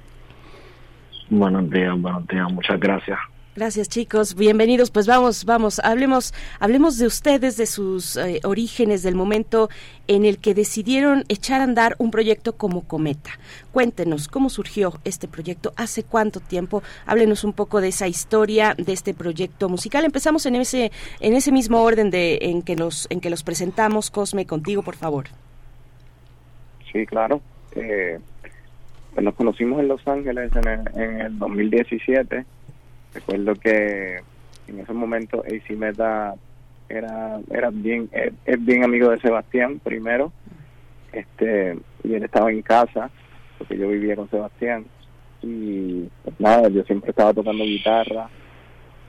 Buenos 1.28 1.70
días, 1.70 2.00
buenos 2.00 2.26
días, 2.28 2.50
muchas 2.52 2.80
gracias. 2.80 3.18
Gracias 3.54 3.90
chicos, 3.90 4.34
bienvenidos. 4.34 4.90
Pues 4.90 5.06
vamos, 5.06 5.44
vamos, 5.44 5.78
hablemos, 5.80 6.32
hablemos 6.58 6.96
de 6.96 7.04
ustedes, 7.04 7.58
de 7.58 7.66
sus 7.66 8.16
eh, 8.16 8.40
orígenes, 8.44 9.02
del 9.02 9.14
momento 9.14 9.68
en 10.08 10.24
el 10.24 10.38
que 10.38 10.54
decidieron 10.54 11.24
echar 11.28 11.60
a 11.60 11.64
andar 11.64 11.94
un 11.98 12.10
proyecto 12.10 12.56
como 12.56 12.88
Cometa. 12.88 13.32
Cuéntenos 13.70 14.26
cómo 14.26 14.48
surgió 14.48 14.94
este 15.04 15.28
proyecto, 15.28 15.74
hace 15.76 16.02
cuánto 16.02 16.40
tiempo. 16.40 16.82
Háblenos 17.04 17.44
un 17.44 17.52
poco 17.52 17.82
de 17.82 17.88
esa 17.88 18.08
historia 18.08 18.74
de 18.78 18.94
este 18.94 19.12
proyecto 19.12 19.68
musical. 19.68 20.06
Empezamos 20.06 20.46
en 20.46 20.54
ese, 20.54 20.90
en 21.20 21.34
ese 21.34 21.52
mismo 21.52 21.82
orden 21.82 22.08
de 22.08 22.38
en 22.40 22.62
que 22.62 22.74
los, 22.74 23.06
en 23.10 23.20
que 23.20 23.28
los 23.28 23.42
presentamos. 23.42 24.10
Cosme, 24.10 24.46
contigo, 24.46 24.80
por 24.80 24.96
favor. 24.96 25.26
Sí, 26.90 27.04
claro. 27.04 27.42
Eh, 27.76 28.18
pues 29.12 29.22
nos 29.22 29.34
conocimos 29.34 29.78
en 29.78 29.88
Los 29.88 30.08
Ángeles 30.08 30.50
en 30.56 30.68
el, 30.68 31.02
en 31.02 31.20
el 31.20 31.38
2017 31.38 32.46
Recuerdo 33.14 33.54
que 33.56 34.20
en 34.68 34.80
ese 34.80 34.92
momento 34.92 35.44
AC 35.44 35.76
Meta 35.76 36.34
era 36.88 37.40
era 37.50 37.70
bien 37.70 38.08
es, 38.12 38.64
bien 38.64 38.84
amigo 38.84 39.10
de 39.10 39.20
Sebastián 39.20 39.80
primero 39.82 40.32
este 41.12 41.78
y 42.04 42.14
él 42.14 42.22
estaba 42.24 42.50
en 42.50 42.62
casa 42.62 43.10
porque 43.58 43.78
yo 43.78 43.88
vivía 43.88 44.16
con 44.16 44.30
Sebastián 44.30 44.84
y 45.42 46.08
pues 46.22 46.38
nada 46.38 46.68
yo 46.68 46.82
siempre 46.84 47.10
estaba 47.10 47.32
tocando 47.32 47.64
guitarra 47.64 48.28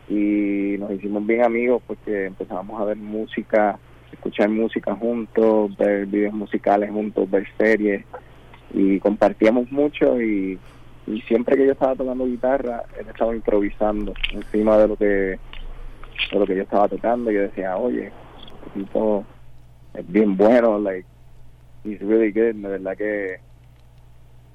y 0.09 0.75
nos 0.79 0.91
hicimos 0.91 1.25
bien 1.25 1.43
amigos 1.43 1.81
porque 1.85 2.25
empezábamos 2.25 2.81
a 2.81 2.85
ver 2.85 2.97
música 2.97 3.79
escuchar 4.11 4.49
música 4.49 4.95
juntos 4.95 5.75
ver 5.77 6.05
videos 6.05 6.33
musicales 6.33 6.91
juntos 6.91 7.29
ver 7.29 7.47
series 7.57 8.05
y 8.73 8.99
compartíamos 8.99 9.71
mucho 9.71 10.21
y 10.21 10.57
y 11.05 11.21
siempre 11.21 11.57
que 11.57 11.65
yo 11.65 11.73
estaba 11.73 11.95
tocando 11.95 12.25
guitarra 12.25 12.83
él 12.97 13.07
estaba 13.07 13.35
improvisando 13.35 14.13
encima 14.31 14.77
de 14.77 14.87
lo 14.87 14.95
que 14.95 15.05
de 15.05 15.39
lo 16.39 16.45
que 16.45 16.55
yo 16.55 16.63
estaba 16.63 16.87
tocando 16.87 17.31
yo 17.31 17.41
decía 17.41 17.77
oye 17.77 18.11
este 18.65 18.79
tipo 18.79 19.25
es 19.93 20.07
bien 20.11 20.37
bueno 20.37 20.79
like 20.79 21.07
he's 21.83 21.99
really 21.99 22.31
good 22.31 22.55
de 22.55 22.69
verdad 22.69 22.97
que 22.97 23.39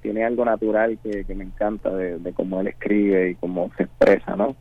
tiene 0.00 0.24
algo 0.24 0.44
natural 0.44 0.98
que, 1.02 1.24
que 1.24 1.34
me 1.34 1.44
encanta 1.44 1.90
de, 1.90 2.18
de 2.18 2.32
cómo 2.32 2.60
él 2.60 2.68
escribe 2.68 3.30
y 3.30 3.34
cómo 3.34 3.70
se 3.76 3.82
expresa 3.84 4.36
no 4.36 4.56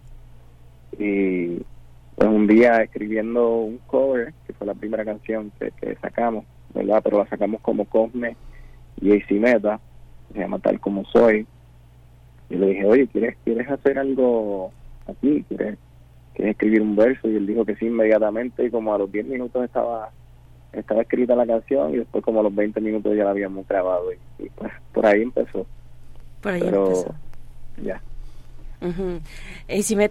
y 1.00 1.62
pues 2.15 2.30
un 2.30 2.47
día 2.47 2.82
escribiendo 2.82 3.60
un 3.60 3.78
cover 3.86 4.34
que 4.45 4.54
fue 4.54 4.67
la 4.67 4.73
primera 4.73 5.06
canción 5.06 5.52
que, 5.58 5.71
que 5.71 5.95
sacamos 6.02 6.43
verdad 6.73 7.02
pero 7.02 7.19
la 7.19 7.28
sacamos 7.28 7.62
como 7.62 7.86
Cosme 7.86 8.36
y 9.00 9.13
AC 9.13 9.32
Meta 9.32 9.80
se 10.34 10.39
llama 10.39 10.60
tal 10.60 10.82
como 10.82 11.06
soy 11.06 11.47
y 12.49 12.55
le 12.55 12.67
dije, 12.67 12.86
oye, 12.86 13.07
¿quieres, 13.07 13.38
¿quieres 13.43 13.69
hacer 13.69 13.99
algo 13.99 14.71
aquí? 15.07 15.43
¿Quieres, 15.47 15.77
¿Quieres 16.33 16.51
escribir 16.51 16.81
un 16.81 16.95
verso? 16.95 17.29
Y 17.29 17.36
él 17.36 17.47
dijo 17.47 17.65
que 17.65 17.75
sí 17.75 17.88
inmediatamente 17.88 18.65
y 18.65 18.69
como 18.69 18.93
a 18.93 18.97
los 18.97 19.12
10 19.12 19.25
minutos 19.25 19.63
estaba 19.63 20.12
estaba 20.71 21.01
escrita 21.01 21.36
la 21.36 21.47
canción 21.47 21.93
y 21.93 21.97
después 21.97 22.23
como 22.23 22.41
a 22.41 22.43
los 22.43 22.53
20 22.53 22.79
minutos 22.81 23.15
ya 23.15 23.23
la 23.23 23.31
habíamos 23.31 23.67
grabado 23.67 24.12
y, 24.39 24.49
pues 24.49 24.71
por 24.93 25.05
ahí 25.05 25.21
empezó. 25.23 25.65
Por 26.41 26.51
ahí 26.51 26.62
Pero, 26.62 26.88
empezó. 26.88 27.15
Ya. 27.81 28.01
Uh 28.79 29.19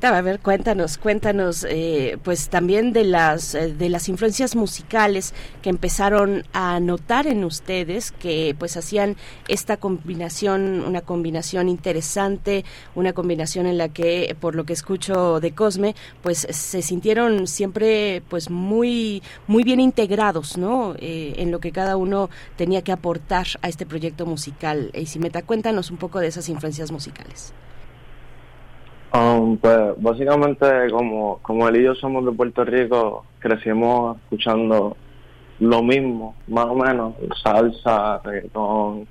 a 0.03 0.21
ver, 0.23 0.41
cuéntanos, 0.41 0.99
cuéntanos, 0.99 1.65
eh, 1.69 2.19
pues 2.25 2.49
también 2.49 2.93
de 2.93 3.05
las 3.05 3.55
eh, 3.55 3.73
de 3.73 3.89
las 3.89 4.09
influencias 4.09 4.57
musicales 4.57 5.35
que 5.63 5.71
empezaron 5.71 6.45
a 6.53 6.81
notar 6.81 7.27
en 7.29 7.45
ustedes, 7.45 8.11
que 8.11 8.57
pues 8.59 8.77
hacían 8.77 9.17
esta 9.49 9.77
combinación, 9.77 10.85
una 10.85 11.01
combinación 11.01 11.69
interesante, 11.69 12.65
una 12.95 13.13
combinación 13.13 13.67
en 13.67 13.79
la 13.79 13.89
que, 13.89 14.37
por 14.41 14.55
lo 14.57 14.65
que 14.65 14.73
escucho 14.73 15.39
de 15.41 15.53
Cosme, 15.53 15.95
pues 16.23 16.39
se 16.51 16.83
sintieron 16.83 17.47
siempre, 17.47 18.23
pues 18.29 18.51
muy 18.51 19.23
muy 19.47 19.63
bien 19.63 19.81
integrados, 19.81 20.59
¿no? 20.59 20.95
Eh, 20.99 21.35
en 21.39 21.51
lo 21.53 21.61
que 21.61 21.73
cada 21.73 21.97
uno 21.97 22.31
tenía 22.57 22.83
que 22.83 22.93
aportar 22.93 23.47
a 23.63 23.69
este 23.69 23.87
proyecto 23.87 24.27
musical. 24.27 24.91
Eisimeta, 24.93 25.43
cuéntanos 25.43 25.91
un 25.91 25.99
poco 25.99 26.19
de 26.19 26.29
esas 26.29 26.49
influencias 26.49 26.91
musicales. 26.91 27.53
Um, 29.17 29.57
pues 29.57 29.95
básicamente 29.97 30.91
como, 30.91 31.39
como 31.41 31.67
él 31.69 31.77
y 31.77 31.85
yo 31.85 31.95
somos 31.95 32.23
de 32.27 32.33
Puerto 32.33 32.65
Rico, 32.67 33.25
crecimos 33.39 34.19
escuchando 34.19 34.95
lo 35.59 35.83
mismo, 35.83 36.35
más 36.49 36.67
o 36.67 36.75
menos, 36.75 37.15
salsa, 37.43 38.21
reggaetón, 38.23 39.09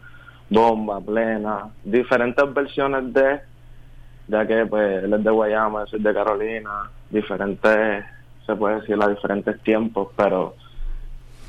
bomba, 0.47 1.01
plena, 1.01 1.69
diferentes 1.83 2.53
versiones 2.53 3.11
de, 3.13 3.39
ya 4.27 4.45
que 4.45 4.67
pues 4.67 5.05
él 5.05 5.13
es 5.13 5.23
de 5.23 5.31
Guayama, 5.31 5.85
yo 5.85 5.87
soy 5.87 6.01
de 6.01 6.13
Carolina, 6.13 6.91
diferentes, 7.09 8.05
se 8.45 8.55
puede 8.55 8.81
decir, 8.81 8.97
a 9.01 9.07
diferentes 9.07 9.59
tiempos, 9.61 10.09
pero 10.15 10.53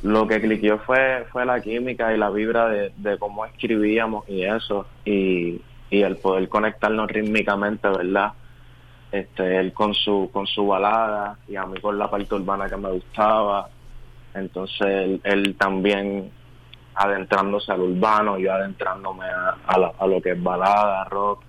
lo 0.03 0.27
que 0.27 0.40
cliqueó 0.40 0.79
fue, 0.79 1.27
fue 1.31 1.45
la 1.45 1.61
química 1.61 2.14
y 2.14 2.16
la 2.16 2.31
vibra 2.31 2.71
de, 2.71 2.90
de 2.97 3.19
cómo 3.19 3.45
escribíamos 3.45 4.27
y 4.31 4.45
eso, 4.45 4.87
y 5.05 5.61
y 5.90 6.03
el 6.03 6.16
poder 6.16 6.49
conectarnos 6.49 7.09
rítmicamente, 7.09 7.88
¿verdad? 7.88 8.33
Este, 9.12 9.59
él 9.59 9.73
con 9.73 9.95
su, 9.95 10.29
con 10.33 10.47
su 10.47 10.66
balada 10.66 11.38
y 11.49 11.57
a 11.57 11.64
mí 11.64 11.81
con 11.81 11.99
la 11.99 12.11
parte 12.11 12.35
urbana 12.35 12.69
que 12.69 12.77
me 12.77 12.90
gustaba. 12.90 13.69
Entonces 14.35 15.21
él, 15.23 15.57
también 15.59 16.31
adentrándose 16.95 17.73
al 17.73 17.81
urbano, 17.81 18.38
yo 18.38 18.53
adentrándome 18.53 19.25
a, 19.27 19.57
a, 19.99 20.07
lo 20.07 20.21
que 20.21 20.33
es 20.33 20.42
balada, 20.42 21.05
rock, 21.05 21.42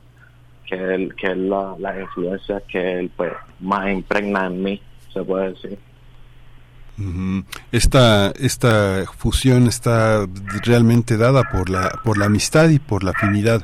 que, 0.65 0.75
él, 0.75 1.15
que 1.15 1.27
es 1.31 1.37
la, 1.37 1.75
las 1.79 1.99
influencias 1.99 2.63
que 2.67 2.99
él 2.99 3.11
pues 3.15 3.33
más 3.59 3.89
impregna 3.89 4.47
en 4.47 4.63
mí, 4.63 4.81
se 5.13 5.23
puede 5.23 5.49
decir. 5.49 5.79
Esta, 7.71 8.31
esta 8.31 9.03
fusión 9.17 9.67
está 9.67 10.25
realmente 10.65 11.15
dada 11.15 11.43
por 11.43 11.69
la, 11.69 11.91
por 12.03 12.17
la 12.17 12.25
amistad 12.25 12.69
y 12.69 12.79
por 12.79 13.03
la 13.03 13.11
afinidad 13.11 13.63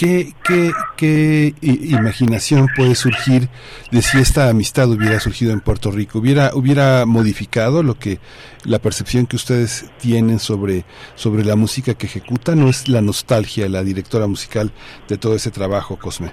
¿Qué, 0.00 0.32
qué, 0.42 0.72
qué 0.96 1.54
imaginación 1.60 2.68
puede 2.74 2.94
surgir 2.94 3.50
de 3.90 4.00
si 4.00 4.16
esta 4.18 4.48
amistad 4.48 4.88
hubiera 4.88 5.20
surgido 5.20 5.52
en 5.52 5.60
Puerto 5.60 5.90
Rico? 5.90 6.20
¿Hubiera, 6.20 6.52
hubiera 6.54 7.04
modificado 7.04 7.82
lo 7.82 7.96
que 7.96 8.18
la 8.64 8.78
percepción 8.78 9.26
que 9.26 9.36
ustedes 9.36 9.92
tienen 9.98 10.38
sobre, 10.38 10.86
sobre 11.16 11.44
la 11.44 11.54
música 11.54 11.92
que 11.92 12.06
ejecutan? 12.06 12.60
¿No 12.60 12.70
es 12.70 12.88
la 12.88 13.02
nostalgia, 13.02 13.68
la 13.68 13.82
directora 13.82 14.26
musical 14.26 14.72
de 15.06 15.18
todo 15.18 15.34
ese 15.34 15.50
trabajo, 15.50 15.98
Cosme? 15.98 16.32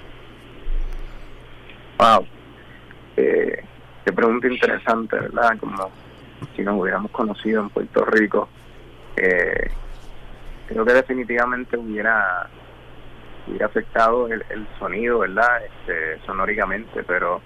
Wow, 1.98 2.24
Eh, 3.18 3.64
qué 4.02 4.12
pregunta 4.14 4.48
interesante, 4.48 5.14
¿verdad? 5.14 5.58
Como 5.60 5.90
si 6.56 6.62
nos 6.62 6.80
hubiéramos 6.80 7.10
conocido 7.10 7.60
en 7.60 7.68
Puerto 7.68 8.02
Rico. 8.06 8.48
Eh, 9.14 9.70
creo 10.68 10.86
que 10.86 10.94
definitivamente 10.94 11.76
hubiera 11.76 12.48
hubiera 13.48 13.66
afectado 13.66 14.26
el, 14.28 14.42
sonido, 14.78 15.20
¿verdad? 15.20 15.64
Este, 15.64 16.24
sonóricamente, 16.26 17.02
pero 17.04 17.40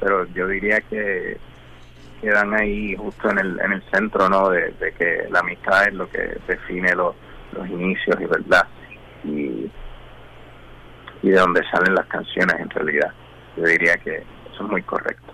pero 0.00 0.26
yo 0.34 0.48
diría 0.48 0.80
que 0.80 1.36
quedan 2.20 2.54
ahí 2.54 2.96
justo 2.96 3.30
en 3.30 3.38
el, 3.38 3.60
en 3.60 3.72
el 3.72 3.82
centro, 3.92 4.28
¿no? 4.28 4.48
De, 4.50 4.74
que 4.98 5.28
la 5.30 5.40
amistad 5.40 5.88
es 5.88 5.94
lo 5.94 6.08
que 6.08 6.38
define 6.48 6.94
los, 6.94 7.14
los 7.52 7.68
inicios 7.68 8.16
y 8.20 8.24
verdad 8.26 8.66
y, 9.24 9.70
y 11.22 11.30
de 11.30 11.38
donde 11.38 11.62
salen 11.70 11.94
las 11.94 12.06
canciones 12.06 12.56
en 12.58 12.70
realidad. 12.70 13.12
Yo 13.56 13.64
diría 13.64 13.96
que 13.98 14.16
eso 14.52 14.64
es 14.64 14.70
muy 14.70 14.82
correcto. 14.82 15.32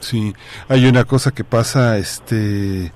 Sí, 0.00 0.34
hay 0.68 0.86
una 0.86 1.04
cosa 1.04 1.32
que 1.32 1.44
pasa, 1.44 1.96
este, 1.98 2.92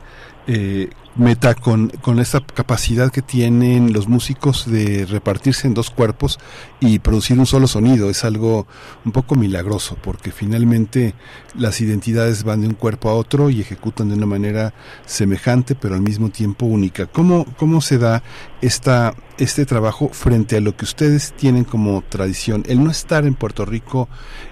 eh, 0.47 0.91
meta 1.17 1.55
con, 1.55 1.89
con 1.89 2.21
esta 2.21 2.41
capacidad 2.41 3.11
que 3.11 3.23
tienen 3.23 3.93
los 3.93 4.09
músicos 4.09 4.71
de 4.71 5.07
repartirse 5.07 5.67
en 5.67 5.75
dos 5.75 5.91
cuerpos 5.91 6.39
y 6.81 6.99
producir 6.99 7.39
un 7.39 7.47
solo 7.47 7.67
sonido. 7.67 8.11
Es 8.11 8.25
algo 8.25 8.67
un 9.05 9.13
poco 9.13 9.35
milagroso 9.35 9.97
porque 10.03 10.33
finalmente 10.33 11.15
las 11.55 11.81
identidades 11.81 12.43
van 12.43 12.63
de 12.63 12.69
un 12.69 12.75
cuerpo 12.75 13.11
a 13.11 13.15
otro 13.15 13.51
y 13.51 13.61
ejecutan 13.61 14.09
de 14.09 14.15
una 14.15 14.27
manera 14.27 14.73
semejante 15.07 15.75
pero 15.75 15.95
al 15.95 16.01
mismo 16.01 16.31
tiempo 16.31 16.67
única. 16.67 17.07
¿Cómo, 17.07 17.45
cómo 17.57 17.81
se 17.81 17.99
da 17.99 18.23
esta, 18.63 19.15
este 19.39 19.67
trabajo 19.67 20.09
frente 20.13 20.57
a 20.57 20.61
lo 20.61 20.75
que 20.77 20.85
ustedes 20.85 21.33
tienen 21.33 21.65
como 21.65 22.03
tradición? 22.09 22.65
El 22.67 22.83
no 22.83 22.91
estar 22.91 23.27
en 23.27 23.35
Puerto 23.35 23.65
Rico 23.65 24.09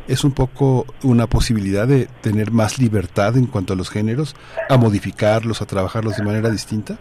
es 0.07 0.23
un 0.25 0.33
poco 0.33 0.87
una 1.03 1.27
posibilidad 1.27 1.88
de 1.88 2.09
tener 2.21 2.51
más 2.51 2.79
libertad 2.79 3.37
en 3.37 3.47
cuanto 3.47 3.73
a 3.73 3.77
los 3.77 3.91
géneros, 3.91 4.37
a 4.69 4.77
modificarlos, 4.77 5.62
a 5.62 5.67
trabajarlos 5.67 6.17
de 6.17 6.23
manera 6.25 6.51
distinta? 6.51 6.99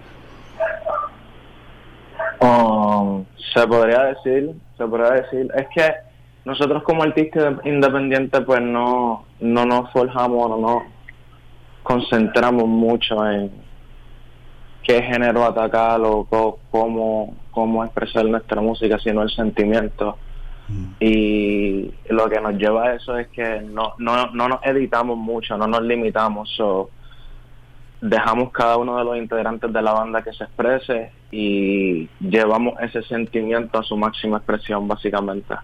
Um, 2.40 3.26
se 3.54 3.68
podría 3.68 4.04
decir, 4.04 4.52
se 4.78 4.86
podría 4.86 5.22
decir, 5.22 5.52
es 5.56 5.68
que 5.74 5.94
nosotros 6.46 6.84
como 6.84 7.04
artistas 7.04 7.56
independientes 7.66 8.42
pues 8.46 8.62
no, 8.62 9.26
no 9.40 9.66
nos 9.66 9.92
forjamos, 9.92 10.50
no 10.50 10.58
nos 10.58 10.84
concentramos 11.84 12.68
mucho 12.68 13.30
en 13.30 13.52
qué 14.84 15.02
género 15.02 15.44
atacar 15.44 16.00
o 16.02 16.26
cómo, 16.72 17.36
cómo 17.52 17.84
expresar 17.84 18.26
nuestra 18.26 18.62
música, 18.62 18.98
sino 19.00 19.24
el 19.24 19.30
sentimiento. 19.30 20.18
Mm. 20.70 20.86
Y 21.00 21.92
lo 22.10 22.30
que 22.30 22.40
nos 22.40 22.54
lleva 22.54 22.86
a 22.86 22.96
eso 22.96 23.18
es 23.18 23.28
que 23.28 23.62
no, 23.62 23.94
no, 23.98 24.28
no 24.32 24.48
nos 24.48 24.60
editamos 24.64 25.18
mucho, 25.18 25.58
no 25.58 25.68
nos 25.68 25.82
limitamos. 25.82 26.50
So, 26.56 26.90
dejamos 28.02 28.52
cada 28.52 28.78
uno 28.78 28.98
de 28.98 29.04
los 29.04 29.18
integrantes 29.18 29.72
de 29.72 29.82
la 29.82 29.94
banda 29.94 30.24
que 30.24 30.34
se 30.34 30.44
exprese 30.44 31.12
y 31.32 32.08
llevamos 32.20 32.76
ese 32.82 33.02
sentimiento 33.04 33.80
a 33.80 33.84
su 33.84 33.98
máxima 33.98 34.38
expresión 34.38 34.88
básicamente. 34.88 35.56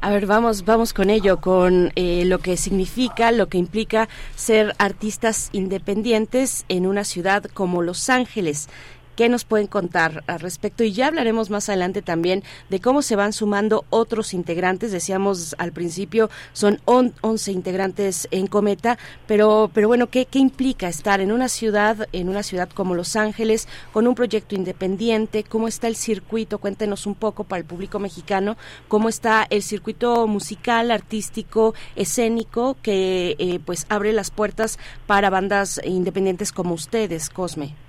A 0.00 0.10
ver, 0.10 0.26
vamos, 0.26 0.64
vamos 0.64 0.92
con 0.92 1.10
ello, 1.10 1.40
con 1.40 1.90
eh, 1.96 2.24
lo 2.24 2.38
que 2.38 2.56
significa, 2.56 3.32
lo 3.32 3.48
que 3.48 3.58
implica 3.58 4.08
ser 4.36 4.74
artistas 4.78 5.50
independientes 5.52 6.64
en 6.68 6.86
una 6.86 7.02
ciudad 7.02 7.42
como 7.44 7.82
Los 7.82 8.10
Ángeles. 8.10 8.68
¿Qué 9.18 9.28
nos 9.28 9.44
pueden 9.44 9.66
contar 9.66 10.22
al 10.28 10.38
respecto? 10.38 10.84
Y 10.84 10.92
ya 10.92 11.08
hablaremos 11.08 11.50
más 11.50 11.68
adelante 11.68 12.02
también 12.02 12.44
de 12.70 12.78
cómo 12.78 13.02
se 13.02 13.16
van 13.16 13.32
sumando 13.32 13.84
otros 13.90 14.32
integrantes. 14.32 14.92
Decíamos 14.92 15.56
al 15.58 15.72
principio, 15.72 16.30
son 16.52 16.80
11 16.84 17.50
integrantes 17.50 18.28
en 18.30 18.46
Cometa, 18.46 18.96
pero, 19.26 19.72
pero 19.74 19.88
bueno, 19.88 20.06
¿qué, 20.06 20.26
¿qué 20.26 20.38
implica 20.38 20.86
estar 20.86 21.20
en 21.20 21.32
una 21.32 21.48
ciudad, 21.48 22.06
en 22.12 22.28
una 22.28 22.44
ciudad 22.44 22.68
como 22.70 22.94
Los 22.94 23.16
Ángeles, 23.16 23.66
con 23.92 24.06
un 24.06 24.14
proyecto 24.14 24.54
independiente? 24.54 25.42
¿Cómo 25.42 25.66
está 25.66 25.88
el 25.88 25.96
circuito? 25.96 26.58
Cuéntenos 26.58 27.04
un 27.04 27.16
poco 27.16 27.42
para 27.42 27.58
el 27.58 27.66
público 27.66 27.98
mexicano, 27.98 28.56
cómo 28.86 29.08
está 29.08 29.48
el 29.50 29.64
circuito 29.64 30.28
musical, 30.28 30.92
artístico, 30.92 31.74
escénico, 31.96 32.76
que 32.82 33.34
eh, 33.40 33.58
pues 33.64 33.84
abre 33.88 34.12
las 34.12 34.30
puertas 34.30 34.78
para 35.08 35.28
bandas 35.28 35.80
independientes 35.84 36.52
como 36.52 36.74
ustedes, 36.74 37.30
Cosme. 37.30 37.87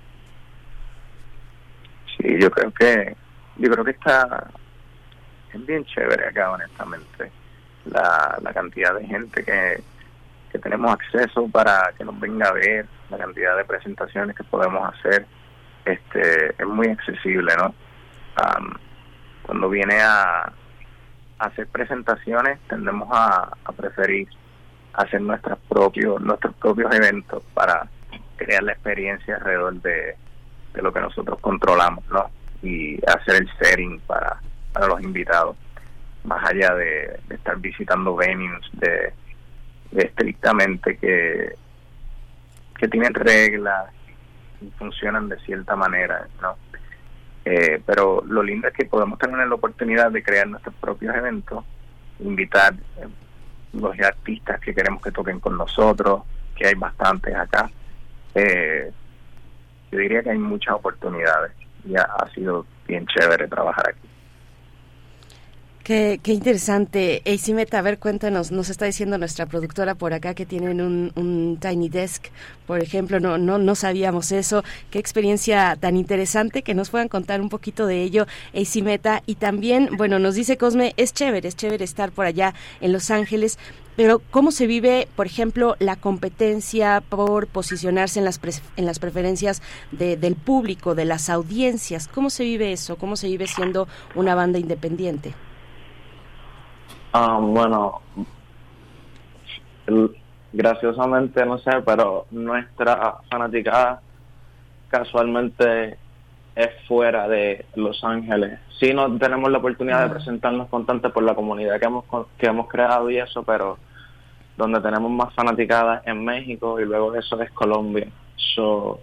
Sí, 2.20 2.38
yo 2.38 2.50
creo 2.50 2.70
que 2.72 3.16
yo 3.56 3.70
creo 3.70 3.84
que 3.84 3.90
está 3.92 4.48
es 5.52 5.66
bien 5.66 5.84
chévere 5.84 6.28
acá, 6.28 6.52
honestamente, 6.52 7.30
la, 7.86 8.38
la 8.40 8.52
cantidad 8.52 8.94
de 8.94 9.06
gente 9.06 9.44
que, 9.44 9.82
que 10.52 10.58
tenemos 10.58 10.92
acceso 10.92 11.48
para 11.48 11.92
que 11.96 12.04
nos 12.04 12.18
venga 12.20 12.48
a 12.48 12.52
ver, 12.52 12.86
la 13.10 13.18
cantidad 13.18 13.56
de 13.56 13.64
presentaciones 13.64 14.36
que 14.36 14.44
podemos 14.44 14.92
hacer, 14.94 15.26
este 15.84 16.50
es 16.50 16.66
muy 16.66 16.88
accesible, 16.88 17.54
¿no? 17.56 17.74
cuando 19.42 19.68
viene 19.68 20.00
a, 20.00 20.52
hacer 21.38 21.66
presentaciones 21.66 22.58
tendemos 22.68 23.08
a, 23.10 23.50
a 23.64 23.72
preferir 23.72 24.28
hacer 24.92 25.20
nuestros 25.22 25.58
propios 25.68 26.20
nuestros 26.20 26.54
propios 26.54 26.94
eventos 26.94 27.42
para 27.54 27.88
crear 28.36 28.62
la 28.62 28.72
experiencia 28.72 29.36
alrededor 29.36 29.74
de, 29.80 30.16
de 30.72 30.82
lo 30.82 30.92
que 30.92 31.00
nosotros 31.00 31.38
controlamos, 31.40 32.04
¿no? 32.10 32.30
Y 32.62 32.98
hacer 33.06 33.42
el 33.42 33.50
setting 33.58 34.00
para, 34.00 34.40
para 34.72 34.86
los 34.86 35.02
invitados, 35.02 35.56
más 36.24 36.44
allá 36.48 36.74
de, 36.74 37.20
estar 37.30 37.58
visitando 37.58 38.14
venues 38.16 38.64
de, 38.72 39.12
estrictamente 39.92 40.96
que, 40.96 41.54
que 42.78 42.88
tienen 42.88 43.14
reglas 43.14 43.90
y 44.60 44.70
funcionan 44.78 45.28
de 45.28 45.38
cierta 45.40 45.74
manera, 45.74 46.28
¿no? 46.40 46.56
Eh, 47.44 47.80
pero 47.86 48.22
lo 48.26 48.42
lindo 48.42 48.68
es 48.68 48.74
que 48.74 48.84
podemos 48.84 49.18
tener 49.18 49.48
la 49.48 49.54
oportunidad 49.54 50.10
de 50.10 50.22
crear 50.22 50.46
nuestros 50.46 50.74
propios 50.74 51.14
eventos, 51.14 51.64
invitar 52.20 52.74
eh, 52.74 53.06
los 53.72 53.98
artistas 54.00 54.60
que 54.60 54.74
queremos 54.74 55.02
que 55.02 55.10
toquen 55.10 55.40
con 55.40 55.56
nosotros, 55.56 56.22
que 56.54 56.66
hay 56.66 56.74
bastantes 56.74 57.34
acá, 57.34 57.70
eh, 58.34 58.92
yo 59.90 59.98
diría 59.98 60.22
que 60.22 60.30
hay 60.30 60.38
muchas 60.38 60.74
oportunidades 60.74 61.52
y 61.84 61.96
ha, 61.96 62.06
sido 62.34 62.66
bien 62.86 63.06
chévere 63.06 63.48
trabajar 63.48 63.90
aquí. 63.90 64.08
Qué, 65.82 66.20
qué 66.22 66.32
interesante. 66.32 67.22
Meta, 67.54 67.78
a 67.78 67.82
ver, 67.82 67.98
cuéntanos, 67.98 68.52
nos 68.52 68.68
está 68.68 68.84
diciendo 68.84 69.18
nuestra 69.18 69.46
productora 69.46 69.94
por 69.94 70.12
acá 70.12 70.34
que 70.34 70.46
tienen 70.46 70.80
un, 70.80 71.10
un, 71.16 71.58
Tiny 71.58 71.88
Desk, 71.88 72.26
por 72.66 72.80
ejemplo, 72.80 73.18
no, 73.18 73.38
no, 73.38 73.58
no 73.58 73.74
sabíamos 73.74 74.30
eso. 74.30 74.62
Qué 74.90 74.98
experiencia 74.98 75.76
tan 75.80 75.96
interesante 75.96 76.62
que 76.62 76.74
nos 76.74 76.90
puedan 76.90 77.08
contar 77.08 77.40
un 77.40 77.48
poquito 77.48 77.86
de 77.86 78.02
ello, 78.02 78.26
Meta. 78.84 79.22
Y 79.26 79.36
también, 79.36 79.88
bueno, 79.96 80.18
nos 80.18 80.34
dice 80.34 80.58
Cosme, 80.58 80.92
es 80.96 81.12
chévere, 81.12 81.48
es 81.48 81.56
chévere 81.56 81.84
estar 81.84 82.12
por 82.12 82.26
allá 82.26 82.54
en 82.80 82.92
Los 82.92 83.10
Ángeles, 83.10 83.58
pero 84.00 84.18
¿cómo 84.30 84.50
se 84.50 84.66
vive, 84.66 85.08
por 85.14 85.26
ejemplo, 85.26 85.76
la 85.78 85.94
competencia 85.94 87.02
por 87.06 87.46
posicionarse 87.48 88.18
en 88.18 88.24
las, 88.24 88.40
en 88.78 88.86
las 88.86 88.98
preferencias 88.98 89.60
del 89.90 90.36
público, 90.36 90.94
de 90.94 91.04
las 91.04 91.28
audiencias? 91.28 92.08
¿Cómo 92.08 92.30
se 92.30 92.44
vive 92.44 92.72
eso? 92.72 92.96
¿Cómo 92.96 93.14
se 93.14 93.26
vive 93.26 93.46
siendo 93.46 93.88
una 94.14 94.34
banda 94.34 94.58
independiente? 94.58 95.34
Ah, 97.12 97.40
bueno, 97.42 98.00
graciosamente 100.54 101.44
no 101.44 101.58
sé, 101.58 101.70
pero 101.84 102.24
nuestra 102.30 103.18
fanaticada 103.30 104.00
casualmente 104.88 105.98
es 106.56 106.70
fuera 106.88 107.28
de 107.28 107.66
Los 107.74 108.02
Ángeles. 108.02 108.60
Sí, 108.78 108.94
no 108.94 109.14
tenemos 109.18 109.50
la 109.50 109.58
oportunidad 109.58 109.98
de 109.98 110.06
ah. 110.06 110.14
presentarnos 110.14 110.70
constantes 110.70 111.12
por 111.12 111.22
la 111.22 111.34
comunidad 111.34 111.78
que 111.78 111.84
hemos, 111.84 112.06
que 112.38 112.46
hemos 112.46 112.66
creado 112.66 113.10
y 113.10 113.18
eso, 113.18 113.42
pero 113.42 113.76
donde 114.60 114.80
tenemos 114.80 115.10
más 115.10 115.32
fanaticadas 115.34 116.06
en 116.06 116.22
México 116.24 116.78
y 116.78 116.84
luego 116.84 117.14
eso 117.14 117.40
es 117.40 117.50
Colombia. 117.52 118.06
So, 118.54 119.00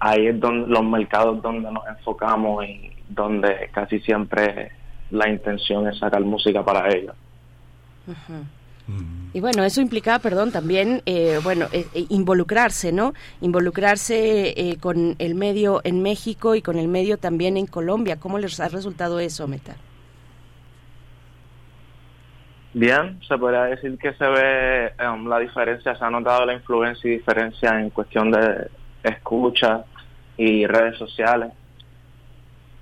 ahí 0.00 0.26
es 0.26 0.40
donde 0.40 0.66
los 0.68 0.84
mercados 0.84 1.40
donde 1.40 1.70
nos 1.70 1.86
enfocamos 1.86 2.64
y 2.64 2.90
donde 3.08 3.70
casi 3.72 4.00
siempre 4.00 4.72
la 5.10 5.28
intención 5.28 5.86
es 5.86 5.98
sacar 5.98 6.20
música 6.22 6.64
para 6.64 6.88
ellos. 6.92 7.14
Y 9.32 9.40
bueno, 9.40 9.64
eso 9.64 9.80
implica, 9.80 10.18
perdón, 10.18 10.50
también, 10.50 11.02
eh, 11.06 11.38
bueno, 11.42 11.66
eh, 11.72 11.86
eh, 11.94 12.06
involucrarse, 12.08 12.92
¿no? 12.92 13.14
Involucrarse 13.40 14.76
con 14.80 15.14
el 15.18 15.34
medio 15.34 15.80
en 15.84 16.02
México 16.02 16.54
y 16.54 16.62
con 16.62 16.78
el 16.78 16.88
medio 16.88 17.18
también 17.18 17.56
en 17.56 17.66
Colombia. 17.66 18.18
¿Cómo 18.18 18.38
les 18.38 18.58
ha 18.58 18.68
resultado 18.68 19.20
eso, 19.20 19.46
Meta? 19.46 19.76
Bien, 22.78 23.18
se 23.26 23.38
podría 23.38 23.62
decir 23.62 23.96
que 23.96 24.12
se 24.12 24.26
ve 24.26 24.92
um, 25.02 25.26
la 25.28 25.38
diferencia, 25.38 25.96
se 25.96 26.04
ha 26.04 26.10
notado 26.10 26.44
la 26.44 26.52
influencia 26.52 27.10
y 27.10 27.16
diferencia 27.16 27.80
en 27.80 27.88
cuestión 27.88 28.30
de 28.30 28.68
escucha 29.02 29.86
y 30.36 30.66
redes 30.66 30.98
sociales. 30.98 31.54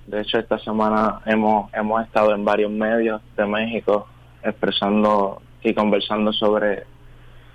De 0.08 0.20
hecho, 0.20 0.40
esta 0.40 0.58
semana 0.58 1.20
hemos, 1.26 1.72
hemos 1.72 2.04
estado 2.04 2.34
en 2.34 2.44
varios 2.44 2.72
medios 2.72 3.22
de 3.36 3.46
México 3.46 4.08
expresando 4.42 5.40
y 5.62 5.72
conversando 5.72 6.32
sobre 6.32 6.82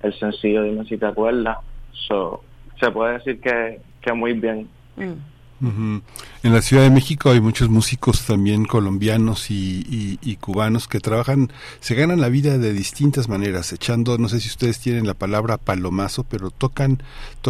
el 0.02 0.13
sencillo 0.17 0.63
Dime 0.63 0.86
si 0.86 0.97
te 0.97 1.08
acuerdas. 1.08 1.58
So, 1.91 2.41
se 2.80 2.89
puede 2.89 3.15
decir 3.15 3.41
que, 3.41 3.82
que 3.99 4.13
muy 4.13 4.32
bien. 4.32 4.69
Mm. 4.95 5.38
En 5.62 6.04
la 6.43 6.62
Ciudad 6.62 6.84
de 6.84 6.89
México 6.89 7.32
hay 7.32 7.41
muchos 7.41 7.69
músicos 7.69 8.26
también 8.26 8.63
colombianos 8.65 9.52
y, 9.52 10.38
cubanos 10.39 10.88
que 10.88 11.00
trabajan, 11.00 11.52
se 11.82 11.95
ganan 11.95 12.22
la 12.22 12.30
vida 12.30 12.58
de 12.58 12.72
distintas 12.72 13.28
maneras, 13.28 13.74
echando, 13.74 14.17
no 14.17 14.30
sé 14.30 14.39
si 14.39 14.48
ustedes 14.48 14.80
tienen 14.80 15.06
la 15.06 15.13
palabra 15.13 15.58
palomazo, 15.58 16.24
pero 16.24 16.50
tocan, 16.50 17.04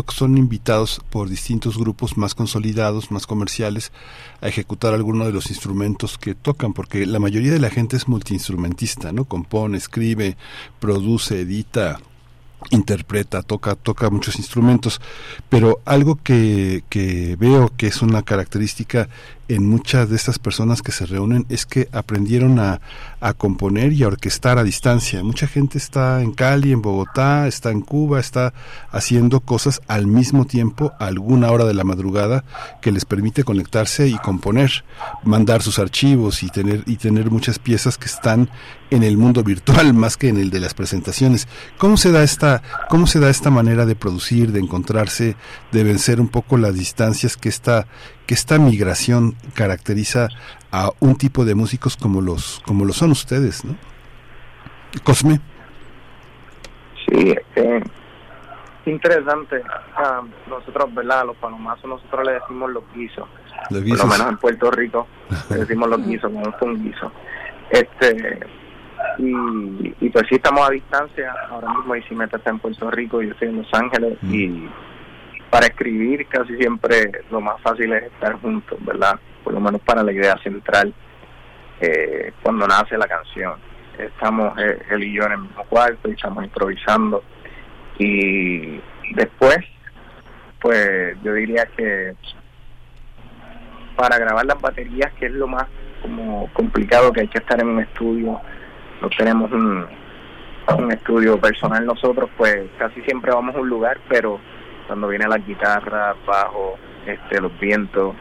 son 0.10 0.38
invitados 0.38 1.02
por 1.10 1.30
distintos 1.30 1.78
grupos 1.78 2.18
más 2.18 2.34
consolidados, 2.34 3.12
más 3.12 3.28
comerciales, 3.28 3.92
a 4.42 4.48
ejecutar 4.48 4.94
alguno 4.94 5.26
de 5.26 5.34
los 5.34 5.50
instrumentos 5.50 6.18
que 6.18 6.34
tocan, 6.34 6.74
porque 6.74 7.06
la 7.06 7.20
mayoría 7.20 7.52
de 7.52 7.60
la 7.60 7.70
gente 7.70 7.98
es 7.98 8.08
multiinstrumentista, 8.08 9.12
¿no? 9.12 9.26
Compone, 9.26 9.78
escribe, 9.78 10.36
produce, 10.80 11.42
edita, 11.42 12.00
interpreta, 12.70 13.42
toca, 13.42 13.76
toca 13.76 14.10
muchos 14.10 14.38
instrumentos, 14.38 15.02
pero 15.50 15.82
algo 15.86 16.16
que, 16.22 16.84
que 16.90 17.36
veo 17.38 17.72
que 17.76 17.88
es 17.88 18.02
una 18.02 18.22
característica 18.24 19.10
en 19.50 19.68
muchas 19.68 20.10
de 20.10 20.16
estas 20.16 20.40
personas 20.40 20.82
que 20.82 20.92
se 20.92 21.06
reúnen 21.06 21.46
es 21.50 21.66
que 21.66 21.90
aprendieron 21.92 22.60
a, 22.60 22.80
a, 23.20 23.34
componer 23.34 23.92
y 23.94 24.04
a 24.04 24.08
orquestar 24.08 24.60
a 24.60 24.64
distancia. 24.64 25.24
Mucha 25.24 25.48
gente 25.48 25.78
está 25.78 26.22
en 26.22 26.32
Cali, 26.32 26.72
en 26.72 26.82
Bogotá, 26.82 27.48
está 27.48 27.72
en 27.72 27.82
Cuba, 27.82 28.20
está 28.20 28.54
haciendo 28.92 29.40
cosas 29.42 29.82
al 29.88 30.06
mismo 30.08 30.46
tiempo 30.46 30.94
a 31.00 31.08
alguna 31.08 31.52
hora 31.52 31.66
de 31.66 31.74
la 31.74 31.84
madrugada 31.84 32.46
que 32.82 32.92
les 32.92 33.06
permite 33.06 33.44
conectarse 33.44 34.08
y 34.08 34.18
componer, 34.20 34.86
mandar 35.24 35.64
sus 35.64 35.80
archivos 35.80 36.44
y 36.44 36.50
tener, 36.50 36.84
y 36.86 36.98
tener 36.98 37.32
muchas 37.32 37.58
piezas 37.58 37.98
que 37.98 38.06
están 38.06 38.50
en 38.92 39.04
el 39.04 39.18
mundo 39.18 39.44
virtual 39.44 39.94
más 39.96 40.18
que 40.18 40.30
en 40.30 40.38
el 40.38 40.50
de 40.50 40.60
las 40.60 40.74
presentaciones. 40.74 41.48
¿Cómo 41.78 41.98
se 41.98 42.12
da 42.12 42.24
esta, 42.24 42.62
cómo 42.90 43.08
se 43.08 43.20
da 43.20 43.30
esta 43.30 43.50
manera 43.50 43.86
de 43.86 43.96
producir, 43.96 44.52
de 44.52 44.60
encontrarse, 44.60 45.36
de 45.72 45.84
vencer 45.84 46.22
un 46.22 46.28
poco 46.28 46.58
las 46.58 46.76
distancias 46.76 47.36
que 47.36 47.50
esta, 47.50 47.88
que 48.30 48.36
esta 48.36 48.60
migración 48.60 49.34
caracteriza 49.56 50.28
a 50.72 50.92
un 51.00 51.16
tipo 51.16 51.46
de 51.46 51.56
músicos 51.56 51.98
como 51.98 52.22
los 52.22 52.62
como 52.64 52.86
lo 52.86 52.94
son 52.94 53.10
ustedes, 53.10 53.66
¿no? 53.66 53.76
Cosme. 55.04 55.40
Sí, 57.08 57.36
eh, 57.56 57.82
interesante. 58.86 59.64
Ah, 59.98 60.22
nosotros, 60.48 60.94
¿verdad? 60.94 61.26
Los 61.26 61.38
palomazos 61.38 61.86
nosotros 61.90 62.24
le 62.28 62.34
decimos 62.34 62.70
los 62.70 62.84
guisos. 62.94 63.28
Por 63.68 63.98
lo 63.98 64.06
menos 64.06 64.30
en 64.30 64.38
Puerto 64.38 64.70
Rico 64.70 65.08
le 65.50 65.58
decimos 65.58 65.90
los 65.90 66.06
guisos, 66.06 66.32
como 66.32 66.54
un 66.62 66.84
guiso. 66.84 67.12
Este, 67.72 68.40
y, 69.18 69.96
y 70.02 70.10
pues 70.12 70.28
sí 70.30 70.36
estamos 70.36 70.70
a 70.70 70.72
distancia. 70.72 71.34
Ahora 71.50 71.74
mismo 71.74 71.96
Isimeta 71.96 72.38
está 72.38 72.52
en 72.52 72.60
Puerto 72.60 72.92
Rico, 72.92 73.24
yo 73.24 73.32
estoy 73.32 73.48
en 73.48 73.58
Los 73.58 73.74
Ángeles 73.74 74.20
mm. 74.22 74.36
y 74.36 74.70
para 75.50 75.68
escribir 75.68 76.28
casi 76.28 76.56
siempre 76.58 77.12
lo 77.32 77.42
más 77.42 77.60
fácil 77.62 77.92
es 77.94 78.04
estar 78.04 78.34
juntos, 78.34 78.78
¿verdad? 78.86 79.20
Por 79.44 79.54
lo 79.54 79.60
menos 79.60 79.82
para 79.82 80.04
la 80.04 80.12
idea 80.12 80.38
central, 80.38 80.94
eh, 81.82 82.34
cuando 82.42 82.68
nace 82.68 82.98
la 82.98 83.08
canción. 83.08 83.56
Estamos 83.98 84.58
eh, 84.60 84.80
él 84.92 85.04
y 85.04 85.14
yo 85.14 85.24
en 85.24 85.32
el 85.34 85.40
mismo 85.40 85.64
cuarto 85.66 86.10
y 86.10 86.14
estamos 86.14 86.44
improvisando. 86.44 87.24
Y 87.98 88.80
después, 89.14 89.58
pues 90.62 91.18
yo 91.24 91.34
diría 91.34 91.66
que 91.66 92.16
para 93.96 94.18
grabar 94.18 94.46
las 94.46 94.62
baterías, 94.62 95.12
que 95.14 95.26
es 95.26 95.34
lo 95.34 95.48
más 95.48 95.66
como 96.02 96.50
complicado 96.54 97.12
que 97.12 97.22
hay 97.22 97.28
que 97.28 97.40
estar 97.40 97.60
en 97.60 97.68
un 97.68 97.82
estudio, 97.82 98.40
no 99.02 99.10
tenemos 99.10 99.52
un, 99.52 99.86
un 100.78 100.92
estudio 100.92 101.40
personal 101.40 101.86
nosotros, 101.86 102.30
pues 102.38 102.70
casi 102.78 103.02
siempre 103.02 103.32
vamos 103.32 103.56
a 103.56 103.60
un 103.60 103.68
lugar, 103.68 104.00
pero 104.08 104.40
cuando 104.90 105.08
viene 105.08 105.28
la 105.28 105.38
guitarra, 105.38 106.16
bajo, 106.26 106.80
este, 107.06 107.40
los 107.40 107.58
vientos, 107.60 108.16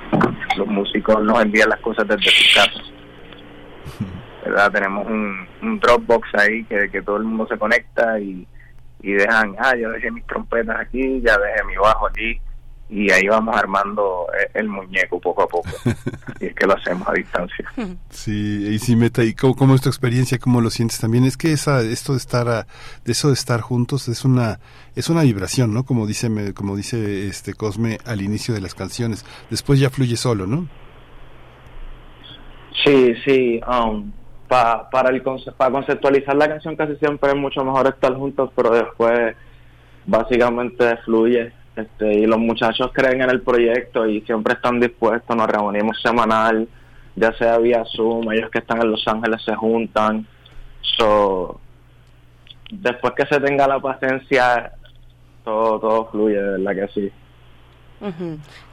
los 0.59 0.67
músicos 0.67 1.25
nos 1.25 1.41
envían 1.41 1.71
las 1.71 1.81
cosas 1.81 2.07
desde 2.07 2.31
su 2.31 2.55
casa. 2.55 2.83
¿Verdad? 4.45 4.71
Tenemos 4.73 5.07
un, 5.07 5.49
un 5.63 5.81
Dropbox 5.81 6.29
ahí 6.35 6.65
que, 6.65 6.91
que 6.91 7.01
todo 7.01 7.17
el 7.17 7.25
mundo 7.25 7.47
se 7.47 7.57
conecta 7.57 8.21
y, 8.21 8.47
y 9.01 9.13
dejan, 9.13 9.57
ah, 9.59 9.75
yo 9.77 9.91
dejé 9.93 10.11
mis 10.11 10.27
trompetas 10.27 10.79
aquí, 10.79 11.23
ya 11.23 11.39
dejé 11.39 11.65
mi 11.65 11.77
bajo 11.77 12.07
aquí, 12.07 12.39
y 12.91 13.11
ahí 13.11 13.27
vamos 13.29 13.55
armando 13.55 14.27
eh, 14.33 14.51
el 14.55 14.69
muñeco 14.69 15.21
poco 15.21 15.43
a 15.43 15.47
poco. 15.47 15.69
y 16.41 16.47
es 16.47 16.55
que 16.55 16.67
lo 16.67 16.75
hacemos 16.75 17.07
a 17.07 17.13
distancia. 17.13 17.71
Sí, 18.09 18.69
y 18.71 18.79
si 18.79 18.97
meta, 18.97 19.23
¿y 19.25 19.35
cómo, 19.35 19.75
es 19.75 19.83
tu 19.83 19.89
experiencia? 19.89 20.39
¿Cómo 20.39 20.61
lo 20.61 20.71
sientes 20.71 20.99
también? 20.99 21.25
Es 21.25 21.37
que 21.37 21.53
esa, 21.53 21.83
esto 21.83 22.13
de 22.13 22.19
estar, 22.19 22.47
de 22.47 23.13
eso 23.13 23.29
de 23.29 23.35
estar 23.35 23.61
juntos 23.61 24.09
es 24.09 24.25
una, 24.25 24.59
es 24.97 25.11
una 25.11 25.23
vibración, 25.23 25.75
¿no? 25.75 25.85
Como 25.85 26.07
dice, 26.07 26.55
como 26.55 26.77
dice 26.77 27.27
este 27.27 27.53
Cosme 27.55 27.99
al 28.07 28.23
inicio 28.23 28.55
de 28.55 28.63
las 28.63 28.75
canciones. 28.75 29.25
Después 29.51 29.79
ya 29.79 29.91
fluye 29.91 30.17
solo, 30.17 30.47
¿no? 30.47 30.67
Sí, 32.85 33.15
sí. 33.25 33.61
Um, 33.69 34.13
para, 34.49 35.11
el 35.11 35.23
para 35.23 35.71
conceptualizar 35.71 36.35
la 36.35 36.49
canción 36.49 36.75
casi 36.75 36.97
siempre 36.97 37.31
es 37.31 37.37
mucho 37.37 37.63
mejor 37.65 37.87
estar 37.87 38.15
juntos, 38.15 38.51
pero 38.57 38.71
después 38.71 39.37
básicamente 40.07 40.97
fluye 41.05 41.53
este, 41.79 42.15
y 42.15 42.27
los 42.27 42.39
muchachos 42.39 42.91
creen 42.93 43.23
en 43.23 43.31
el 43.31 43.41
proyecto 43.43 44.07
y 44.07 44.21
siempre 44.23 44.55
están 44.55 44.81
dispuestos, 44.81 45.37
nos 45.37 45.47
reunimos 45.47 46.01
semanal, 46.03 46.69
ya 47.15 47.33
sea 47.35 47.59
vía 47.59 47.85
Zoom, 47.85 48.33
ellos 48.33 48.51
que 48.51 48.59
están 48.59 48.83
en 48.83 48.91
Los 48.91 49.07
Ángeles 49.07 49.43
se 49.45 49.55
juntan. 49.55 50.27
So, 50.81 51.61
después 52.71 53.15
que 53.15 53.27
se 53.27 53.41
tenga 53.41 53.67
la 53.69 53.81
paciencia, 53.81 54.73
todo, 55.45 55.79
todo 55.79 56.07
fluye, 56.11 56.41
de 56.41 56.59
verdad 56.59 56.87
que 56.87 56.93
sí. 56.93 57.13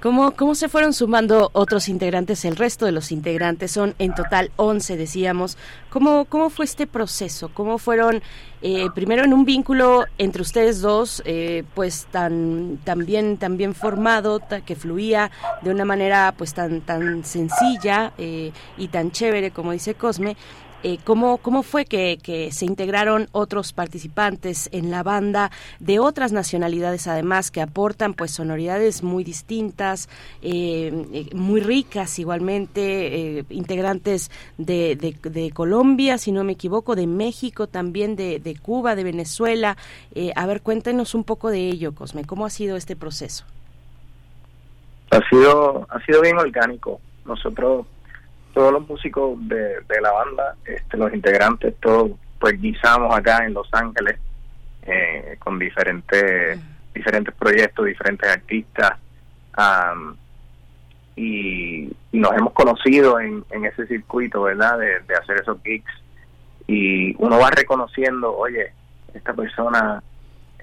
¿Cómo, 0.02 0.32
¿Cómo 0.32 0.54
se 0.54 0.70
fueron 0.70 0.94
sumando 0.94 1.50
otros 1.54 1.90
integrantes? 1.90 2.46
El 2.46 2.56
resto 2.56 2.86
de 2.86 2.92
los 2.92 3.12
integrantes 3.12 3.72
son 3.72 3.96
en 3.98 4.14
total 4.14 4.52
11, 4.56 4.98
decíamos. 4.98 5.58
¿Cómo, 5.90 6.26
cómo 6.26 6.50
fue 6.50 6.66
este 6.66 6.86
proceso? 6.86 7.50
¿Cómo 7.54 7.78
fueron, 7.78 8.22
eh, 8.62 8.88
primero 8.94 9.24
en 9.24 9.34
un 9.34 9.46
vínculo 9.46 10.06
entre 10.18 10.42
ustedes 10.42 10.82
dos, 10.82 11.24
eh, 11.26 11.64
pues 11.74 12.06
tan, 12.12 12.78
tan, 12.84 13.06
bien, 13.06 13.38
tan 13.38 13.58
bien 13.58 13.74
formado, 13.74 14.42
que 14.66 14.76
fluía 14.76 15.32
de 15.62 15.72
una 15.72 15.86
manera 15.86 16.34
pues 16.38 16.54
tan, 16.54 16.82
tan 16.82 17.24
sencilla 17.24 18.14
eh, 18.18 18.52
y 18.78 18.90
tan 18.90 19.12
chévere, 19.12 19.52
como 19.52 19.72
dice 19.72 19.96
Cosme, 19.96 20.36
eh, 20.88 21.00
¿cómo, 21.04 21.40
¿cómo 21.40 21.64
fue 21.64 21.86
que, 21.86 22.20
se 22.52 22.66
integraron 22.66 23.28
otros 23.32 23.74
participantes 23.74 24.70
en 24.72 24.92
la 24.92 25.02
banda 25.02 25.50
de 25.80 25.98
otras 25.98 26.32
nacionalidades 26.32 27.08
además 27.08 27.50
que 27.50 27.60
aportan 27.60 28.14
pues 28.14 28.30
sonoridades 28.30 29.02
muy 29.02 29.24
distintas, 29.24 30.10
eh, 30.44 30.94
eh, 31.12 31.30
muy 31.34 31.62
ricas 31.62 32.20
igualmente, 32.20 33.44
integrantes 33.50 34.30
de, 34.60 34.96
de, 34.96 35.52
Colombia, 35.52 36.20
si 36.20 36.32
no 36.32 36.44
me 36.44 36.52
equivoco, 36.52 36.96
de 36.96 37.08
México 37.08 37.66
también, 37.66 38.16
de, 38.16 38.40
de 38.40 38.56
Cuba, 38.56 38.96
de 38.96 39.06
Venezuela. 39.06 39.78
a 40.36 40.46
ver, 40.46 40.62
cuéntenos 40.62 41.16
un 41.16 41.24
poco 41.24 41.50
de 41.50 41.68
ello, 41.68 41.96
Cosme, 41.96 42.26
¿cómo 42.26 42.46
ha 42.46 42.52
sido 42.52 42.78
este 42.78 42.96
proceso? 42.96 43.44
Ha 45.10 45.28
sido, 45.30 45.88
ha 45.90 46.00
sido 46.06 46.22
bien 46.22 46.38
orgánico. 46.38 47.02
Nosotros 47.26 47.88
todos 48.56 48.72
los 48.72 48.88
músicos 48.88 49.38
de, 49.50 50.02
la 50.02 50.12
banda, 50.12 50.56
este, 50.66 50.98
los 50.98 51.14
integrantes, 51.14 51.76
todos 51.82 52.12
pues 52.40 52.60
guisamos 52.60 53.14
acá 53.14 53.46
en 53.46 53.54
Los 53.54 53.68
Ángeles 53.74 54.18
eh, 54.84 55.36
con 55.40 55.60
diferentes 55.60 56.60
diferentes 56.94 57.36
proyectos, 57.36 57.86
diferentes 57.86 58.30
artistas 58.30 58.94
y, 61.18 61.92
nos 62.14 62.32
hemos 62.32 62.54
conocido 62.54 63.20
en, 63.20 63.44
ese 63.66 63.86
circuito, 63.88 64.44
¿verdad? 64.44 64.80
De, 64.80 65.16
hacer 65.16 65.42
esos 65.42 65.62
gigs 65.64 65.92
y 66.66 67.14
uno 67.22 67.38
va 67.38 67.52
reconociendo, 67.52 68.34
oye, 68.36 68.72
esta 69.14 69.34
persona 69.34 70.02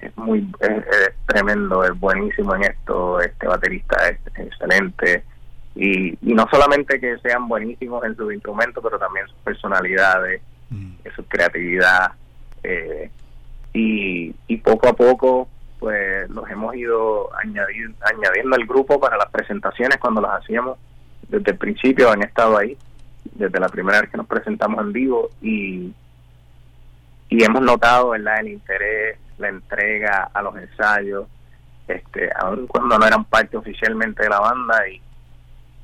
es 0.00 0.16
muy 0.16 0.50
es, 0.60 1.14
tremendo, 1.26 1.84
es 1.84 1.98
buenísimo 2.00 2.56
en 2.56 2.64
esto, 2.64 3.20
este 3.20 3.46
baterista 3.46 4.08
es 4.08 4.18
excelente, 4.34 5.24
y, 5.74 6.10
y 6.10 6.34
no 6.34 6.46
solamente 6.50 7.00
que 7.00 7.18
sean 7.18 7.48
buenísimos 7.48 8.04
en 8.04 8.16
sus 8.16 8.32
instrumentos, 8.32 8.82
pero 8.82 8.98
también 8.98 9.26
sus 9.26 9.38
personalidades, 9.38 10.42
mm. 10.70 10.92
su 11.16 11.24
creatividad. 11.24 12.12
Eh, 12.62 13.10
y, 13.72 14.34
y 14.46 14.56
poco 14.58 14.88
a 14.88 14.92
poco 14.92 15.48
pues 15.82 16.30
los 16.30 16.48
hemos 16.48 16.76
ido 16.76 17.28
añadir, 17.36 17.92
añadiendo 18.02 18.54
al 18.54 18.66
grupo 18.66 19.00
para 19.00 19.16
las 19.16 19.28
presentaciones 19.30 19.98
cuando 19.98 20.20
las 20.20 20.40
hacíamos 20.40 20.78
desde 21.28 21.50
el 21.50 21.58
principio 21.58 22.08
han 22.08 22.22
estado 22.22 22.58
ahí 22.58 22.76
desde 23.32 23.58
la 23.58 23.68
primera 23.68 24.00
vez 24.00 24.08
que 24.08 24.16
nos 24.16 24.28
presentamos 24.28 24.80
en 24.80 24.92
vivo 24.92 25.30
y 25.40 25.92
y 27.28 27.42
hemos 27.42 27.62
notado 27.62 28.10
verdad 28.10 28.40
el 28.40 28.48
interés 28.50 29.18
la 29.38 29.48
entrega 29.48 30.30
a 30.32 30.42
los 30.42 30.54
ensayos 30.56 31.26
este 31.88 32.30
aun 32.38 32.68
cuando 32.68 32.96
no 32.96 33.04
eran 33.04 33.24
parte 33.24 33.56
oficialmente 33.56 34.22
de 34.22 34.28
la 34.28 34.38
banda 34.38 34.86
y 34.88 35.00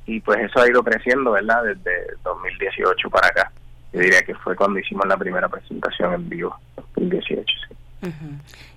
y 0.05 0.19
pues 0.21 0.39
eso 0.39 0.59
ha 0.59 0.69
ido 0.69 0.83
creciendo, 0.83 1.31
¿verdad? 1.31 1.63
Desde 1.63 2.13
2018 2.23 3.09
para 3.09 3.27
acá. 3.27 3.51
yo 3.93 3.99
diría 3.99 4.21
que 4.21 4.35
fue 4.35 4.55
cuando 4.55 4.79
hicimos 4.79 5.07
la 5.07 5.17
primera 5.17 5.47
presentación 5.47 6.13
en 6.13 6.29
vivo, 6.29 6.55
2018. 6.95 7.45
Sí. 7.67 7.75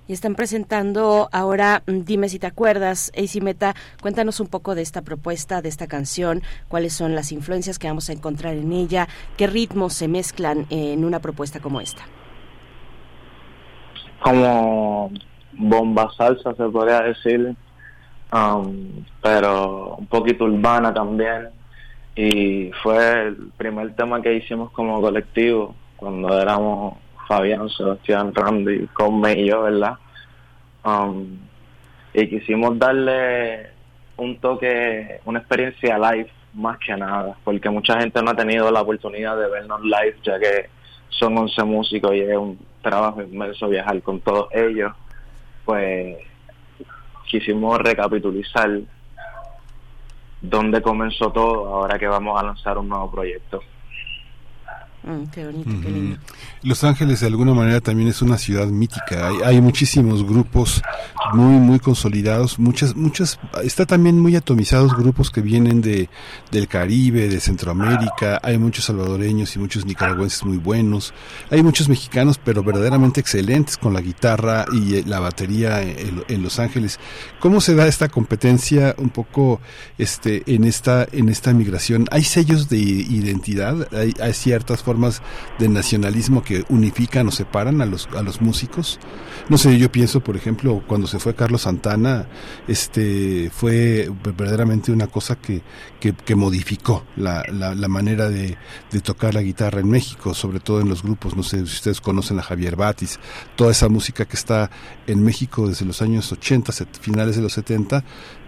Y 0.09 0.13
están 0.13 0.35
presentando 0.35 1.29
ahora, 1.33 1.83
mm, 1.87 2.01
dime 2.01 2.29
si 2.29 2.39
te 2.39 2.47
acuerdas, 2.47 3.13
AC 3.17 3.41
Meta, 3.41 3.75
cuéntanos 4.01 4.41
un 4.41 4.49
poco 4.49 4.75
de 4.75 4.83
esta 4.83 5.03
propuesta, 5.03 5.63
de 5.63 5.69
esta 5.69 5.87
canción, 5.87 6.43
cuáles 6.69 6.93
son 6.93 7.15
las 7.15 7.31
influencias 7.31 7.79
que 7.79 7.87
vamos 7.87 8.11
a 8.11 8.13
encontrar 8.13 8.55
en 8.55 8.73
ella, 8.73 9.09
qué 9.37 9.47
ritmos 9.47 9.95
se 9.95 10.09
mezclan 10.09 10.67
en 10.71 11.05
una 11.05 11.21
propuesta 11.21 11.61
como 11.61 11.81
esta. 11.81 12.03
Como 14.21 15.13
bomba 15.53 16.11
salsa 16.17 16.55
se 16.55 16.65
podría 16.65 17.01
decir, 17.03 17.55
um, 18.33 19.05
pero 19.21 19.97
un 19.97 20.07
poquito 20.07 20.45
urbana 20.45 20.93
también. 20.93 21.51
Y 22.15 22.71
fue 22.83 23.29
el 23.29 23.53
primer 23.57 23.95
tema 23.95 24.21
que 24.21 24.35
hicimos 24.35 24.71
como 24.73 25.01
colectivo 25.01 25.75
cuando 25.97 26.39
éramos 26.39 26.95
Fabián, 27.27 27.69
Sebastián, 27.71 28.35
Randy, 28.35 28.87
Come 28.89 29.33
y 29.41 29.47
yo, 29.47 29.63
¿verdad? 29.63 29.97
Um, 30.85 31.39
y 32.13 32.27
quisimos 32.29 32.79
darle 32.79 33.71
un 34.17 34.37
toque, 34.39 35.21
una 35.25 35.39
experiencia 35.39 35.99
live 35.99 36.29
más 36.55 36.79
que 36.79 36.95
nada, 36.97 37.35
porque 37.45 37.71
mucha 37.71 37.99
gente 37.99 38.23
no 38.23 38.33
ha 38.33 38.37
tenido 38.37 38.71
la 38.71 38.83
oportunidad 38.83 39.39
de 39.39 39.49
vernos 39.49 39.81
live, 39.83 40.17
ya 40.23 40.39
que 40.39 40.69
son 41.09 41.39
11 41.39 41.65
músicos 41.65 42.15
y 42.15 42.21
es 42.21 42.37
un 42.37 42.59
trabajo 42.83 43.23
inmenso 43.23 43.69
viajar 43.69 44.03
con 44.03 44.21
todos 44.21 44.49
ellos. 44.53 44.93
Pues 45.65 46.17
quisimos 47.33 47.79
recapitulizar 47.79 48.83
dónde 50.43 50.83
comenzó 50.83 51.33
todo 51.33 51.67
ahora 51.67 51.99
que 51.99 52.07
vamos 52.07 52.39
a 52.39 52.45
lanzar 52.45 52.77
un 52.77 52.91
nuevo 52.91 53.11
proyecto. 53.11 53.63
Mm, 55.05 55.25
qué 55.33 55.45
bonito, 55.45 55.71
qué 55.83 55.91
lindo. 55.91 56.17
Los 56.63 56.85
Ángeles 56.85 57.19
de 57.19 57.27
alguna 57.27 57.53
manera 57.55 57.81
también 57.81 58.09
es 58.09 58.23
una 58.23 58.39
ciudad 58.39 58.69
mítica. 58.69 59.29
Hay, 59.29 59.37
hay, 59.45 59.61
muchísimos 59.61 60.25
grupos 60.25 60.81
muy 61.35 61.57
muy 61.59 61.81
consolidados, 61.81 62.61
muchas 62.61 62.95
muchas 62.95 63.41
está 63.65 63.85
también 63.85 64.21
muy 64.21 64.37
atomizados 64.37 64.95
grupos 64.95 65.33
que 65.33 65.41
vienen 65.41 65.81
de 65.81 66.09
del 66.53 66.69
Caribe, 66.69 67.29
de 67.29 67.41
Centroamérica. 67.41 68.39
Hay 68.45 68.59
muchos 68.59 68.85
salvadoreños 68.85 69.57
y 69.57 69.59
muchos 69.59 69.85
nicaragüenses 69.85 70.45
muy 70.45 70.59
buenos. 70.59 71.13
Hay 71.51 71.65
muchos 71.65 71.89
mexicanos, 71.89 72.39
pero 72.39 72.63
verdaderamente 72.63 73.19
excelentes 73.19 73.77
con 73.77 73.95
la 73.95 74.01
guitarra 74.01 74.67
y 74.73 74.97
eh, 74.97 75.05
la 75.05 75.19
batería 75.19 75.83
en, 75.83 76.23
en 76.29 76.43
Los 76.45 76.61
Ángeles. 76.61 77.01
¿Cómo 77.41 77.61
se 77.61 77.75
da 77.75 77.89
esta 77.89 78.09
competencia 78.09 78.95
un 78.99 79.11
poco 79.11 79.61
este 79.99 80.45
en 80.47 80.63
esta 80.63 81.09
en 81.11 81.29
esta 81.29 81.53
migración? 81.53 82.07
Hay 82.13 82.23
sellos 82.23 82.69
de 82.69 82.79
identidad, 82.79 83.89
hay, 83.93 84.15
hay 84.21 84.33
ciertas 84.33 84.81
formas 84.81 84.92
formas 84.93 85.23
de 85.59 85.71
nacionalismo 85.71 86.43
que 86.43 86.65
unifican 86.69 87.27
o 87.27 87.31
separan 87.31 87.81
a 87.81 87.87
los, 87.87 88.09
a 88.15 88.23
los 88.23 88.43
músicos. 88.43 89.01
No 89.49 89.57
sé, 89.57 89.79
yo 89.79 89.91
pienso, 89.91 90.21
por 90.21 90.37
ejemplo, 90.37 90.83
cuando 90.87 91.07
se 91.07 91.19
fue 91.19 91.35
Carlos 91.35 91.63
Santana, 91.63 92.27
este 92.69 93.51
fue 93.51 94.11
verdaderamente 94.23 94.93
una 94.93 95.07
cosa 95.07 95.37
que, 95.37 95.63
que, 95.99 96.35
modificó 96.35 97.05
la, 97.17 97.43
la, 97.51 97.75
la 97.75 97.89
manera 97.89 98.29
de, 98.29 98.59
de, 98.91 99.01
tocar 99.01 99.33
la 99.33 99.41
guitarra 99.41 99.81
en 99.81 99.89
México, 99.89 100.35
sobre 100.35 100.61
todo 100.61 100.81
en 100.83 100.89
los 100.91 101.03
grupos, 101.03 101.37
no 101.37 101.43
sé 101.43 101.59
si 101.59 101.63
ustedes 101.63 102.01
conocen 102.01 102.39
a 102.39 102.43
Javier 102.43 102.77
Batis, 102.77 103.19
toda 103.57 103.71
esa 103.71 103.89
música 103.89 104.27
que 104.27 104.37
está 104.37 104.71
en 105.07 105.23
México 105.23 105.69
desde 105.69 105.87
los 105.87 106.03
años 106.03 106.31
80, 106.33 106.73
finales 107.01 107.37
de 107.37 107.43
los 107.43 107.55
70, 107.55 108.05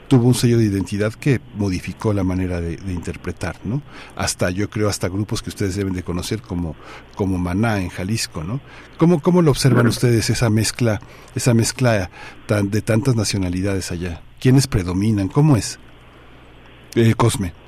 tuvo 0.09 0.29
un 0.29 0.35
sello 0.35 0.59
de 0.59 0.65
identidad 0.65 1.13
que 1.13 1.41
modificó 1.57 2.13
la 2.13 2.25
manera 2.25 2.61
de, 2.61 2.77
de, 2.77 2.93
interpretar, 2.93 3.57
¿no? 3.65 3.83
Hasta, 4.17 4.51
yo 4.51 4.69
creo, 4.69 4.89
hasta 4.89 5.09
grupos 5.09 5.43
que 5.43 5.51
ustedes 5.51 5.77
deben 5.77 5.95
de 5.95 6.03
conocer 6.03 6.43
como, 6.43 6.77
como 7.15 7.39
Maná 7.39 7.81
en 7.81 7.89
Jalisco, 7.89 8.45
¿no? 8.45 8.61
¿Cómo, 8.99 9.21
cómo 9.21 9.43
lo 9.43 9.51
observan 9.51 9.87
ustedes 9.87 10.31
esa 10.31 10.51
mezcla, 10.51 11.01
esa 11.35 11.55
mezcla 11.55 12.11
tan, 12.47 12.71
de 12.71 12.83
tantas 12.83 13.17
nacionalidades 13.17 13.91
allá? 13.91 14.23
¿Quiénes 14.41 14.67
predominan? 14.67 15.29
¿Cómo 15.29 15.57
es? 15.57 15.79
Eh, 16.95 17.15
Cosme. 17.15 17.64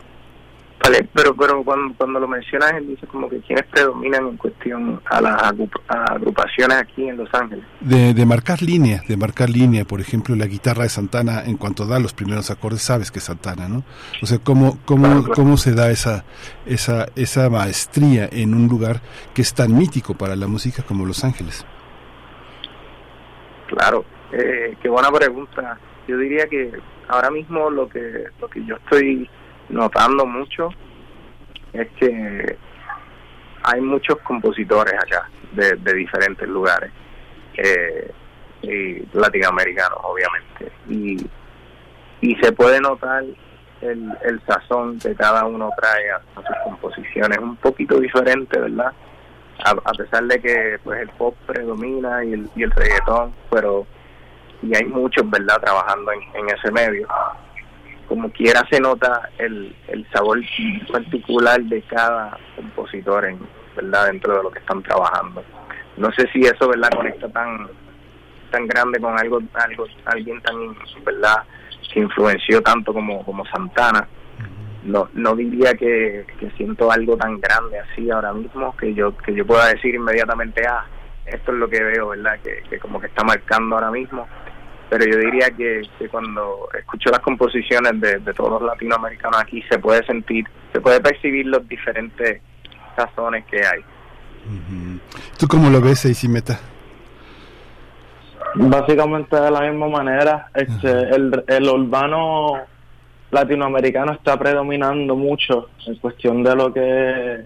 Vale, 0.86 1.08
pero 1.12 1.34
pero 1.34 1.64
cuando, 1.64 1.96
cuando 1.96 2.20
lo 2.20 2.28
mencionas, 2.28 2.74
él 2.74 2.86
dice 2.86 3.08
como 3.08 3.28
que 3.28 3.40
quienes 3.40 3.66
predominan 3.66 4.28
en 4.28 4.36
cuestión 4.36 5.00
a 5.06 5.20
las 5.20 5.52
agrupaciones 5.88 6.78
aquí 6.78 7.08
en 7.08 7.16
Los 7.16 7.28
Ángeles. 7.34 7.64
De, 7.80 8.14
de 8.14 8.24
marcar 8.24 8.62
línea, 8.62 9.02
de 9.08 9.16
marcar 9.16 9.50
línea, 9.50 9.84
por 9.84 10.00
ejemplo, 10.00 10.36
la 10.36 10.46
guitarra 10.46 10.84
de 10.84 10.88
Santana, 10.88 11.42
en 11.44 11.56
cuanto 11.56 11.86
da 11.86 11.98
los 11.98 12.14
primeros 12.14 12.52
acordes, 12.52 12.82
sabes 12.82 13.10
que 13.10 13.18
es 13.18 13.24
Santana, 13.24 13.66
¿no? 13.66 13.82
O 14.22 14.26
sea, 14.26 14.38
¿cómo, 14.38 14.78
cómo, 14.84 15.06
claro, 15.06 15.22
claro. 15.22 15.34
cómo 15.34 15.56
se 15.56 15.74
da 15.74 15.90
esa, 15.90 16.24
esa, 16.66 17.06
esa 17.16 17.50
maestría 17.50 18.28
en 18.30 18.54
un 18.54 18.68
lugar 18.68 19.00
que 19.34 19.42
es 19.42 19.52
tan 19.54 19.76
mítico 19.76 20.14
para 20.14 20.36
la 20.36 20.46
música 20.46 20.84
como 20.84 21.04
Los 21.04 21.24
Ángeles? 21.24 21.66
Claro, 23.66 24.04
eh, 24.30 24.76
qué 24.80 24.88
buena 24.88 25.10
pregunta. 25.10 25.80
Yo 26.06 26.16
diría 26.16 26.46
que 26.46 26.70
ahora 27.08 27.32
mismo 27.32 27.70
lo 27.70 27.88
que, 27.88 28.26
lo 28.40 28.48
que 28.48 28.64
yo 28.64 28.76
estoy 28.76 29.28
notando 29.68 30.26
mucho 30.26 30.68
es 31.72 31.88
que 31.98 32.56
hay 33.62 33.80
muchos 33.80 34.18
compositores 34.18 34.94
acá 34.94 35.28
de, 35.52 35.94
diferentes 35.94 36.48
lugares 36.48 36.90
eh, 37.56 38.10
y 38.62 39.02
latinoamericanos 39.16 39.98
obviamente. 40.02 40.72
Y, 40.88 41.28
y 42.20 42.36
se 42.36 42.52
puede 42.52 42.80
notar 42.80 43.24
el, 43.80 44.12
el 44.24 44.40
sazón 44.46 44.98
que 44.98 45.14
cada 45.14 45.44
uno 45.44 45.70
trae 45.78 46.10
a, 46.10 46.16
a 46.16 46.42
sus 46.46 46.56
composiciones 46.64 47.38
un 47.38 47.56
poquito 47.56 48.00
diferente 48.00 48.58
verdad 48.58 48.92
a, 49.64 49.70
a, 49.70 49.92
pesar 49.92 50.24
de 50.24 50.40
que 50.40 50.78
pues 50.82 51.00
el 51.00 51.08
pop 51.10 51.34
predomina 51.46 52.24
y 52.24 52.32
el, 52.32 52.50
y 52.56 52.62
el 52.62 52.70
reggaetón 52.70 53.34
pero 53.50 53.86
y 54.62 54.74
hay 54.74 54.84
muchos 54.84 55.28
verdad 55.28 55.60
trabajando 55.60 56.10
en, 56.12 56.20
en 56.34 56.56
ese 56.56 56.70
medio 56.70 57.06
como 58.06 58.30
quiera 58.30 58.62
se 58.70 58.80
nota 58.80 59.30
el, 59.38 59.74
el 59.88 60.06
sabor 60.10 60.40
particular 60.90 61.60
de 61.62 61.82
cada 61.82 62.38
compositor 62.54 63.24
en 63.26 63.38
verdad 63.74 64.06
dentro 64.06 64.36
de 64.36 64.42
lo 64.42 64.50
que 64.50 64.60
están 64.60 64.82
trabajando. 64.82 65.44
No 65.96 66.10
sé 66.12 66.28
si 66.32 66.40
eso 66.40 66.68
verdad 66.68 66.90
conecta 66.94 67.28
tan 67.28 67.68
tan 68.50 68.66
grande 68.66 69.00
con 69.00 69.18
algo 69.18 69.40
algo 69.54 69.86
alguien 70.04 70.40
tan 70.42 70.54
verdad 71.04 71.42
que 71.92 72.00
influenció 72.00 72.60
tanto 72.62 72.92
como 72.92 73.24
como 73.24 73.44
Santana. 73.46 74.06
No 74.84 75.08
no 75.14 75.34
diría 75.34 75.74
que, 75.74 76.24
que 76.38 76.50
siento 76.52 76.92
algo 76.92 77.16
tan 77.16 77.40
grande 77.40 77.80
así 77.80 78.10
ahora 78.10 78.32
mismo 78.32 78.76
que 78.76 78.94
yo 78.94 79.16
que 79.16 79.34
yo 79.34 79.44
pueda 79.44 79.68
decir 79.68 79.94
inmediatamente 79.94 80.62
ah 80.66 80.84
esto 81.26 81.52
es 81.52 81.58
lo 81.58 81.68
que 81.68 81.82
veo 81.82 82.08
verdad 82.10 82.38
que, 82.44 82.62
que 82.70 82.78
como 82.78 83.00
que 83.00 83.08
está 83.08 83.24
marcando 83.24 83.74
ahora 83.74 83.90
mismo 83.90 84.28
pero 84.88 85.04
yo 85.04 85.18
diría 85.18 85.50
que, 85.50 85.82
que 85.98 86.08
cuando 86.08 86.68
escucho 86.78 87.10
las 87.10 87.20
composiciones 87.20 88.00
de, 88.00 88.18
de, 88.18 88.34
todos 88.34 88.50
los 88.50 88.62
latinoamericanos 88.62 89.40
aquí 89.40 89.62
se 89.68 89.78
puede 89.78 90.04
sentir, 90.06 90.46
se 90.72 90.80
puede 90.80 91.00
percibir 91.00 91.46
los 91.46 91.66
diferentes 91.68 92.40
sazones 92.94 93.44
que 93.46 93.58
hay. 93.58 93.84
¿Tú 95.38 95.48
cómo 95.48 95.70
lo 95.70 95.80
ves, 95.80 96.28
Meta? 96.28 96.60
Básicamente 98.54 99.36
de 99.36 99.50
la 99.50 99.60
misma 99.60 99.88
manera, 99.88 100.48
este, 100.54 100.88
el, 100.88 101.44
el 101.46 101.68
urbano 101.68 102.54
latinoamericano 103.30 104.12
está 104.12 104.38
predominando 104.38 105.16
mucho 105.16 105.68
en 105.86 105.96
cuestión 105.96 106.42
de 106.42 106.56
lo 106.56 106.72
que 106.72 107.34
es 107.34 107.40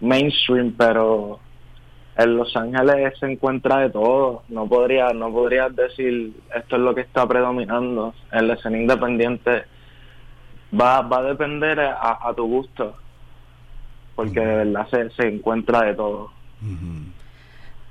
mainstream, 0.00 0.74
pero 0.76 1.40
en 2.18 2.36
Los 2.36 2.54
Ángeles 2.56 3.16
se 3.18 3.30
encuentra 3.30 3.78
de 3.78 3.90
todo. 3.90 4.42
No 4.48 4.66
podría, 4.66 5.10
no 5.10 5.30
podrías 5.30 5.74
decir 5.74 6.32
esto 6.54 6.76
es 6.76 6.82
lo 6.82 6.94
que 6.94 7.02
está 7.02 7.26
predominando. 7.26 8.12
En 8.32 8.48
la 8.48 8.54
escena 8.54 8.76
independiente 8.76 9.64
va, 10.78 11.00
va 11.02 11.18
a 11.18 11.22
depender 11.22 11.78
a, 11.80 12.18
a 12.20 12.34
tu 12.34 12.44
gusto, 12.46 12.96
porque 14.16 14.40
de 14.40 14.64
verdad 14.64 14.88
se, 14.90 15.10
se 15.10 15.28
encuentra 15.28 15.82
de 15.82 15.94
todo. 15.94 16.32
Uh 16.60 16.66
-huh. 16.66 17.17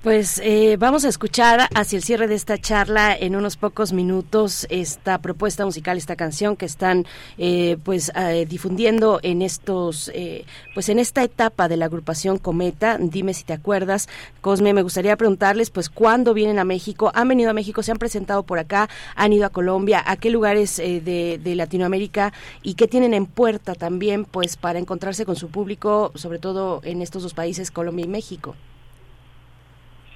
Pues 0.04 0.40
eh, 0.44 0.78
vamos 0.80 1.06
a 1.06 1.10
escuchar 1.10 1.68
hacia 1.74 1.98
el 1.98 2.04
cierre 2.04 2.28
de 2.28 2.36
esta 2.36 2.58
charla 2.60 3.18
en 3.20 3.36
unos 3.36 3.58
pocos 3.58 3.94
minutos 3.94 4.68
esta 4.70 5.18
propuesta 5.18 5.66
musical, 5.66 5.98
esta 5.98 6.16
canción 6.16 6.56
que 6.56 6.68
están 6.68 7.06
eh, 7.40 7.78
pues 7.84 8.12
eh, 8.16 8.46
difundiendo 8.48 9.20
en 9.24 9.42
estos 9.42 10.10
eh, 10.14 10.46
pues 10.76 10.90
en 10.90 11.00
esta 11.00 11.24
etapa 11.24 11.68
de 11.68 11.78
la 11.78 11.86
agrupación 11.86 12.38
Cometa. 12.38 13.00
Dime 13.00 13.34
si 13.34 13.44
te 13.44 13.54
acuerdas, 13.54 14.08
Cosme. 14.40 14.72
Me 14.72 14.84
gustaría 14.84 15.18
preguntarles 15.18 15.72
pues 15.72 15.90
cuándo 15.90 16.36
vienen 16.36 16.60
a 16.60 16.64
México. 16.64 17.12
Han 17.16 17.28
venido 17.28 17.50
a 17.50 17.54
México, 17.54 17.82
se 17.82 17.92
han 17.92 17.98
presentado 17.98 18.44
por 18.44 18.60
acá, 18.60 18.88
han 19.16 19.34
ido 19.34 19.48
a 19.48 19.50
Colombia, 19.50 20.04
a 20.06 20.16
qué 20.16 20.30
lugares 20.30 20.78
eh, 20.78 21.02
de, 21.02 21.40
de 21.44 21.56
Latinoamérica 21.56 22.34
y 22.62 22.76
qué 22.76 22.88
tienen 22.88 23.16
en 23.16 23.26
puerta 23.26 23.74
también 23.74 24.26
pues 24.26 24.58
para 24.58 24.78
encontrarse 24.78 25.26
con 25.26 25.36
su 25.36 25.50
público, 25.50 26.12
sobre 26.14 26.38
todo 26.38 26.82
en 26.84 27.02
estos 27.02 27.24
dos 27.24 27.34
países, 27.34 27.72
Colombia 27.72 28.06
y 28.06 28.10
México. 28.10 28.56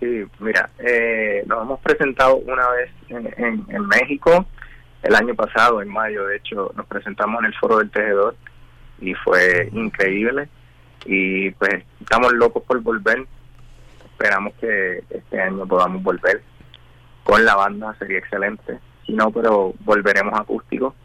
Sí, 0.01 0.25
mira, 0.39 0.67
eh, 0.79 1.43
nos 1.45 1.61
hemos 1.61 1.79
presentado 1.79 2.37
una 2.37 2.67
vez 2.71 2.89
en, 3.09 3.63
en, 3.69 3.87
México, 3.87 4.47
el 5.03 5.13
año 5.13 5.35
pasado, 5.35 5.79
en 5.79 5.89
mayo, 5.89 6.25
de 6.25 6.37
hecho, 6.37 6.71
nos 6.75 6.87
presentamos 6.87 7.39
en 7.41 7.45
el 7.45 7.53
Foro 7.53 7.77
del 7.77 7.91
Tejedor 7.91 8.35
y 8.99 9.13
fue 9.13 9.69
increíble. 9.71 10.49
y 11.05 11.51
pues 11.51 11.83
estamos 11.99 12.33
locos 12.33 12.63
por 12.63 12.81
volver. 12.81 13.27
Esperamos 14.03 14.55
que 14.55 15.03
este 15.07 15.39
año 15.39 15.67
podamos 15.67 16.01
volver 16.01 16.41
con 17.23 17.45
la 17.45 17.55
banda, 17.55 17.95
sería 17.99 18.17
excelente. 18.17 18.79
Si 19.05 19.13
no, 19.13 19.29
pero 19.29 19.75
volveremos 19.81 20.33
acústico, 20.33 20.95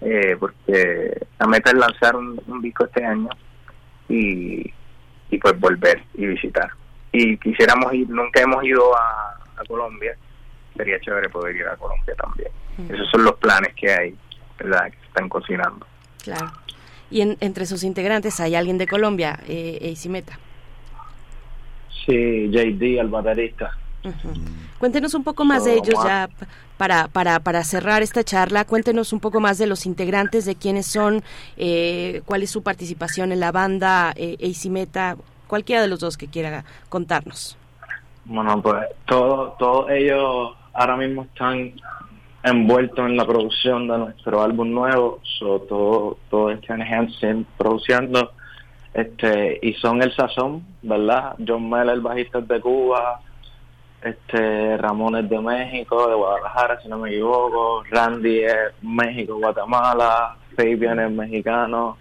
eh, 0.00 0.36
porque 0.38 1.26
la 1.40 1.46
meta 1.48 1.70
es 1.70 1.76
lanzar 1.76 2.14
un, 2.14 2.40
disco 2.62 2.84
este 2.84 3.04
año 3.04 3.30
y 4.08 4.72
pues 5.42 5.58
volver 5.58 6.04
y 6.14 6.26
visitar. 6.26 6.70
Y 7.16 7.38
quisiéramos 7.38 7.94
ir, 7.94 8.10
nunca 8.10 8.42
hemos 8.42 8.64
ido 8.64 8.92
a, 8.96 9.40
Colombia, 9.68 10.16
sería 10.76 10.98
chévere 11.00 11.28
poder 11.28 11.54
ir 11.54 11.64
a 11.64 11.76
Colombia 11.76 12.12
también. 12.16 12.50
Esos 12.92 13.08
son 13.08 13.22
los 13.22 13.34
planes 13.34 13.72
que 13.76 13.90
hay, 13.90 14.14
¿verdad? 14.58 14.90
Que 14.90 14.98
se 14.98 15.06
están 15.06 15.28
cocinando. 15.28 15.86
Claro. 16.24 16.52
Y 17.10 17.20
entre 17.20 17.66
sus 17.66 17.84
integrantes 17.84 18.40
hay 18.40 18.56
alguien 18.56 18.76
de 18.78 18.88
Colombia, 18.88 19.38
eh, 19.46 19.94
Meta. 20.08 20.40
Sí, 22.04 22.50
JD, 22.50 22.98
el 22.98 23.08
baterista. 23.08 23.70
Cuéntenos 24.78 25.14
un 25.14 25.22
poco 25.22 25.44
más 25.44 25.64
de 25.64 25.74
ellos 25.74 25.94
ya 26.04 26.28
para, 26.76 27.06
para, 27.08 27.38
para 27.40 27.62
cerrar 27.62 28.02
esta 28.02 28.24
charla. 28.24 28.64
Cuéntenos 28.64 29.12
un 29.12 29.20
poco 29.20 29.38
más 29.38 29.56
de 29.58 29.68
los 29.68 29.86
integrantes, 29.86 30.44
de 30.44 30.56
quiénes 30.56 30.86
son, 30.86 31.22
eh, 31.56 32.22
cuál 32.26 32.42
es 32.42 32.50
su 32.50 32.62
participación 32.62 33.30
en 33.30 33.38
la 33.38 33.52
banda 33.52 34.12
eh, 34.16 34.52
Meta, 34.68 35.16
cualquiera 35.46 35.82
de 35.82 35.88
los 35.88 36.00
dos 36.00 36.16
que 36.16 36.28
quiera 36.28 36.64
contarnos. 36.88 37.56
Bueno, 38.24 38.60
pues 38.62 38.86
todos 39.06 39.56
todo 39.58 39.88
ellos 39.90 40.56
ahora 40.72 40.96
mismo 40.96 41.22
están 41.22 41.74
envueltos 42.42 43.06
en 43.06 43.16
la 43.16 43.24
producción 43.24 43.88
de 43.88 43.98
nuestro 43.98 44.42
álbum 44.42 44.70
nuevo, 44.70 45.20
so, 45.38 45.60
todo, 45.60 46.18
todo 46.30 46.50
este 46.50 46.72
Hansen 46.72 47.46
produciendo, 47.56 48.32
este, 48.92 49.58
y 49.62 49.72
son 49.74 50.02
el 50.02 50.14
sazón, 50.14 50.64
¿verdad? 50.82 51.36
John 51.46 51.68
Mel, 51.68 51.88
el 51.88 52.02
bajista 52.02 52.40
de 52.40 52.60
Cuba, 52.60 53.20
este 54.02 54.76
Ramón 54.76 55.16
es 55.16 55.28
de 55.28 55.40
México, 55.40 56.06
de 56.06 56.14
Guadalajara, 56.14 56.80
si 56.82 56.88
no 56.88 56.98
me 56.98 57.10
equivoco, 57.10 57.82
Randy 57.90 58.40
es 58.40 58.74
México, 58.82 59.36
Guatemala, 59.36 60.36
Fabian 60.54 61.00
es 61.00 61.10
mexicano, 61.10 61.96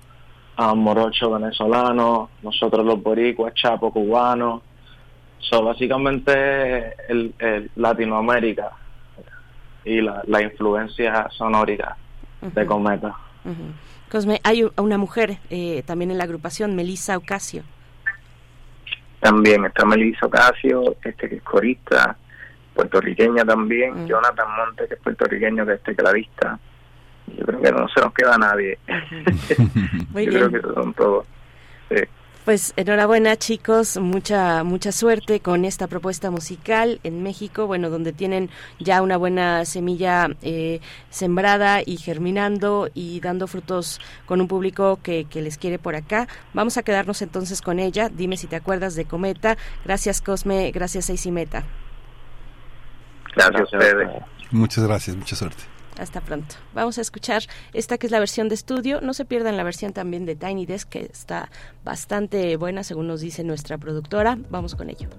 Morocho 0.57 1.31
venezolano, 1.31 2.29
nosotros 2.41 2.85
los 2.85 3.01
boricuas, 3.01 3.53
Chapo 3.55 3.91
cubano, 3.91 4.61
so 5.39 5.63
básicamente 5.63 6.93
el, 7.09 7.69
Latinoamérica 7.75 8.71
y 9.83 10.01
la, 10.01 10.21
la 10.27 10.41
influencia 10.41 11.27
sonórica 11.31 11.97
de 12.41 12.65
Cometa. 12.65 13.15
Cosme, 14.09 14.39
hay 14.43 14.63
una 14.77 14.97
mujer 14.97 15.39
eh, 15.49 15.83
también 15.85 16.11
en 16.11 16.17
la 16.17 16.25
agrupación, 16.25 16.75
Melissa 16.75 17.17
Ocasio. 17.17 17.63
También 19.19 19.65
está 19.65 19.85
Melissa 19.85 20.25
Ocasio, 20.27 20.95
este 21.03 21.29
que 21.29 21.35
es 21.37 21.43
corista, 21.43 22.15
puertorriqueña 22.73 23.45
también, 23.45 24.03
mm. 24.03 24.07
Jonathan 24.07 24.47
Monte, 24.55 24.87
que 24.87 24.93
es 24.95 24.99
puertorriqueño, 24.99 25.65
que 25.65 25.73
es 25.73 25.83
tecladista. 25.83 26.59
Yo 27.27 27.45
creo 27.45 27.61
que 27.61 27.71
no 27.71 27.87
se 27.89 28.01
nos 28.01 28.13
queda 28.13 28.37
nadie. 28.37 28.77
Yo 30.15 30.49
creo 30.49 30.51
que 30.51 30.61
son 30.61 30.93
todos. 30.93 31.25
Pues 32.45 32.73
enhorabuena 32.75 33.37
chicos, 33.37 33.97
mucha 33.97 34.65
mucha 34.65 34.91
suerte 34.91 35.39
con 35.39 35.63
esta 35.63 35.87
propuesta 35.87 36.29
musical 36.29 36.99
en 37.03 37.23
México, 37.23 37.67
bueno, 37.67 37.89
donde 37.89 38.11
tienen 38.11 38.49
ya 38.79 39.01
una 39.01 39.15
buena 39.15 39.63
semilla 39.63 40.27
eh, 40.41 40.81
sembrada 41.09 41.79
y 41.85 41.95
germinando 41.95 42.89
y 42.93 43.21
dando 43.21 43.47
frutos 43.47 44.01
con 44.25 44.41
un 44.41 44.49
público 44.49 44.99
que, 45.01 45.23
que 45.23 45.41
les 45.41 45.57
quiere 45.57 45.79
por 45.79 45.95
acá. 45.95 46.27
Vamos 46.53 46.77
a 46.77 46.83
quedarnos 46.83 47.21
entonces 47.21 47.61
con 47.61 47.79
ella. 47.79 48.09
Dime 48.09 48.35
si 48.35 48.47
te 48.47 48.57
acuerdas 48.57 48.95
de 48.95 49.05
Cometa. 49.05 49.55
Gracias 49.85 50.21
Cosme, 50.21 50.69
gracias 50.71 51.25
Meta. 51.27 51.63
Gracias 53.37 53.61
a 53.61 53.63
ustedes. 53.63 54.09
Muchas 54.51 54.85
gracias, 54.85 55.15
mucha 55.15 55.37
suerte. 55.37 55.72
Hasta 55.99 56.21
pronto. 56.21 56.55
Vamos 56.73 56.97
a 56.97 57.01
escuchar 57.01 57.43
esta 57.73 57.97
que 57.97 58.07
es 58.07 58.11
la 58.11 58.19
versión 58.19 58.49
de 58.49 58.55
estudio. 58.55 59.01
No 59.01 59.13
se 59.13 59.25
pierdan 59.25 59.57
la 59.57 59.63
versión 59.63 59.93
también 59.93 60.25
de 60.25 60.35
Tiny 60.35 60.65
Desk, 60.65 60.89
que 60.89 61.09
está 61.11 61.49
bastante 61.83 62.55
buena, 62.57 62.83
según 62.83 63.07
nos 63.07 63.21
dice 63.21 63.43
nuestra 63.43 63.77
productora. 63.77 64.37
Vamos 64.49 64.75
con 64.75 64.89
ello. 64.89 65.09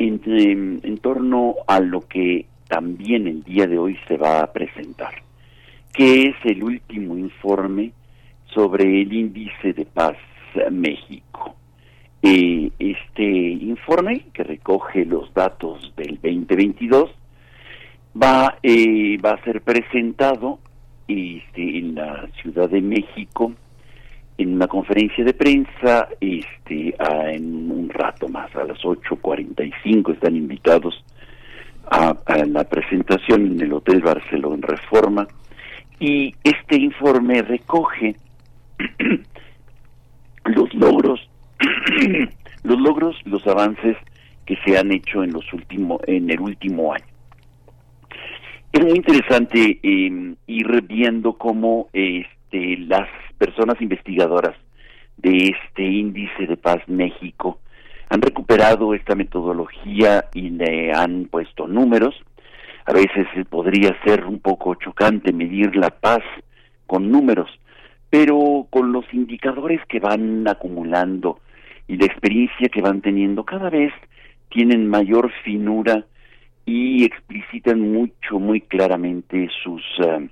en, 0.00 0.98
torno 0.98 1.56
a 1.66 1.80
lo 1.80 2.00
que 2.00 2.46
también 2.68 3.26
el 3.26 3.42
día 3.42 3.66
de 3.66 3.78
hoy 3.78 3.98
se 4.08 4.16
va 4.16 4.40
a 4.40 4.52
presentar, 4.52 5.12
que 5.92 6.24
es 6.24 6.36
el 6.44 6.62
último 6.62 7.16
informe 7.16 7.92
sobre 8.54 9.02
el 9.02 9.12
índice 9.12 9.72
de 9.72 9.84
paz 9.84 10.16
México. 10.70 11.54
Eh, 12.22 12.70
este 12.78 13.24
informe, 13.24 14.26
que 14.32 14.42
recoge 14.42 15.04
los 15.04 15.32
datos 15.32 15.92
del 15.96 16.18
2022, 16.22 17.10
va, 18.20 18.58
eh, 18.62 19.18
va 19.18 19.32
a 19.32 19.44
ser 19.44 19.62
presentado 19.62 20.58
este, 21.08 21.78
en 21.78 21.94
la 21.94 22.28
Ciudad 22.40 22.68
de 22.68 22.80
México 22.80 23.52
en 24.42 24.54
una 24.54 24.66
conferencia 24.66 25.22
de 25.24 25.34
prensa 25.34 26.08
este 26.20 26.94
en 26.98 27.70
un 27.70 27.90
rato 27.90 28.28
más 28.28 28.54
a 28.56 28.64
las 28.64 28.78
8.45 28.78 30.14
están 30.14 30.34
invitados 30.34 31.04
a, 31.90 32.14
la 32.46 32.64
presentación 32.64 33.52
en 33.52 33.60
el 33.60 33.72
Hotel 33.72 34.00
Barcelona 34.00 34.66
Reforma 34.66 35.26
y 35.98 36.34
este 36.42 36.76
informe 36.76 37.42
recoge 37.42 38.16
los 40.44 40.72
logros 40.74 41.20
los 42.62 42.80
logros 42.80 43.16
los 43.26 43.46
avances 43.46 43.96
que 44.46 44.56
se 44.64 44.78
han 44.78 44.90
hecho 44.90 45.22
en 45.22 45.32
los 45.32 45.52
últimos 45.52 46.00
en 46.06 46.30
el 46.30 46.40
último 46.40 46.94
año. 46.94 47.04
Es 48.72 48.84
muy 48.84 48.96
interesante 48.96 49.80
eh, 49.82 50.34
ir 50.46 50.82
viendo 50.82 51.34
cómo 51.34 51.88
este 51.92 52.78
las 52.78 53.08
personas 53.40 53.80
investigadoras 53.80 54.54
de 55.16 55.54
este 55.56 55.82
índice 55.82 56.46
de 56.46 56.58
paz 56.58 56.86
México 56.86 57.58
han 58.10 58.20
recuperado 58.20 58.92
esta 58.92 59.14
metodología 59.14 60.26
y 60.34 60.50
le 60.50 60.92
han 60.92 61.24
puesto 61.24 61.66
números. 61.66 62.14
A 62.84 62.92
veces 62.92 63.26
podría 63.48 63.96
ser 64.04 64.26
un 64.26 64.40
poco 64.40 64.74
chocante 64.74 65.32
medir 65.32 65.74
la 65.74 65.88
paz 65.90 66.22
con 66.86 67.10
números, 67.10 67.48
pero 68.10 68.66
con 68.68 68.92
los 68.92 69.04
indicadores 69.14 69.80
que 69.88 70.00
van 70.00 70.46
acumulando 70.46 71.38
y 71.88 71.96
la 71.96 72.06
experiencia 72.06 72.68
que 72.68 72.82
van 72.82 73.00
teniendo, 73.00 73.44
cada 73.44 73.70
vez 73.70 73.92
tienen 74.50 74.86
mayor 74.86 75.32
finura 75.44 76.04
y 76.66 77.04
explicitan 77.04 77.80
mucho, 77.80 78.38
muy 78.38 78.60
claramente 78.60 79.48
sus 79.62 79.82
eh, 80.04 80.28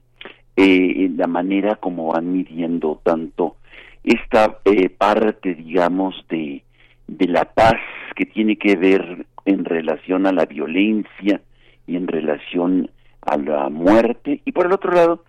eh, 0.60 1.08
la 1.16 1.28
manera 1.28 1.76
como 1.76 2.12
van 2.12 2.32
midiendo 2.32 3.00
tanto 3.04 3.58
esta 4.02 4.58
eh, 4.64 4.88
parte, 4.88 5.54
digamos, 5.54 6.24
de, 6.28 6.64
de 7.06 7.28
la 7.28 7.44
paz 7.44 7.76
que 8.16 8.26
tiene 8.26 8.56
que 8.56 8.74
ver 8.74 9.24
en 9.44 9.64
relación 9.64 10.26
a 10.26 10.32
la 10.32 10.46
violencia 10.46 11.40
y 11.86 11.94
en 11.94 12.08
relación 12.08 12.90
a 13.22 13.36
la 13.36 13.68
muerte, 13.68 14.40
y 14.44 14.50
por 14.50 14.66
el 14.66 14.72
otro 14.72 14.90
lado, 14.90 15.22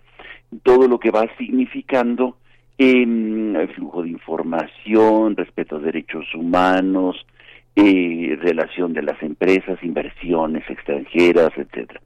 todo 0.64 0.88
lo 0.88 0.98
que 0.98 1.12
va 1.12 1.28
significando 1.38 2.36
el 2.76 3.68
flujo 3.76 4.02
de 4.02 4.08
información, 4.08 5.36
respeto 5.36 5.76
a 5.76 5.80
derechos 5.80 6.24
humanos, 6.34 7.24
eh, 7.76 8.36
relación 8.40 8.94
de 8.94 9.02
las 9.02 9.22
empresas, 9.22 9.78
inversiones 9.82 10.68
extranjeras, 10.68 11.50
etcétera. 11.56 12.00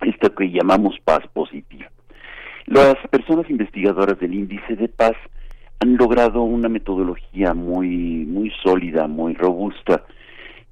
Esto 0.00 0.34
que 0.34 0.50
llamamos 0.50 0.98
paz 1.04 1.20
positiva. 1.32 1.88
Las 2.66 2.96
personas 3.10 3.48
investigadoras 3.50 4.18
del 4.20 4.34
índice 4.34 4.76
de 4.76 4.88
paz 4.88 5.16
han 5.80 5.96
logrado 5.96 6.42
una 6.42 6.68
metodología 6.68 7.54
muy 7.54 8.24
muy 8.26 8.52
sólida, 8.62 9.08
muy 9.08 9.34
robusta 9.34 10.04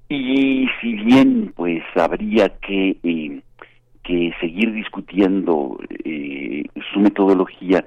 y 0.08 0.66
si 0.80 0.94
bien 0.94 1.52
pues 1.56 1.82
habría 1.96 2.48
que 2.60 2.96
eh, 3.02 3.40
que 4.02 4.32
seguir 4.40 4.72
discutiendo 4.72 5.78
eh, 6.04 6.64
su 6.92 7.00
metodología, 7.00 7.84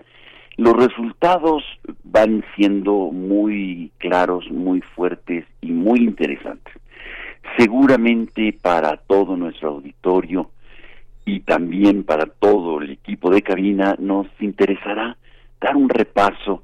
los 0.58 0.74
resultados 0.74 1.64
van 2.04 2.44
siendo 2.56 3.12
muy 3.12 3.92
claros, 3.98 4.50
muy 4.52 4.82
fuertes 4.82 5.46
y 5.62 5.72
muy 5.72 6.00
interesantes. 6.00 6.74
Seguramente 7.58 8.54
para 8.62 8.98
todo 8.98 9.36
nuestro 9.36 9.70
auditorio 9.70 10.52
y 11.26 11.42
también 11.42 12.04
para 12.04 12.26
todo 12.26 12.82
el 12.82 12.92
equipo 12.92 13.30
de 13.30 13.42
cabina 13.42 13.96
nos 14.00 14.28
interesará 14.40 15.18
dar 15.62 15.76
un 15.76 15.90
repaso 15.90 16.64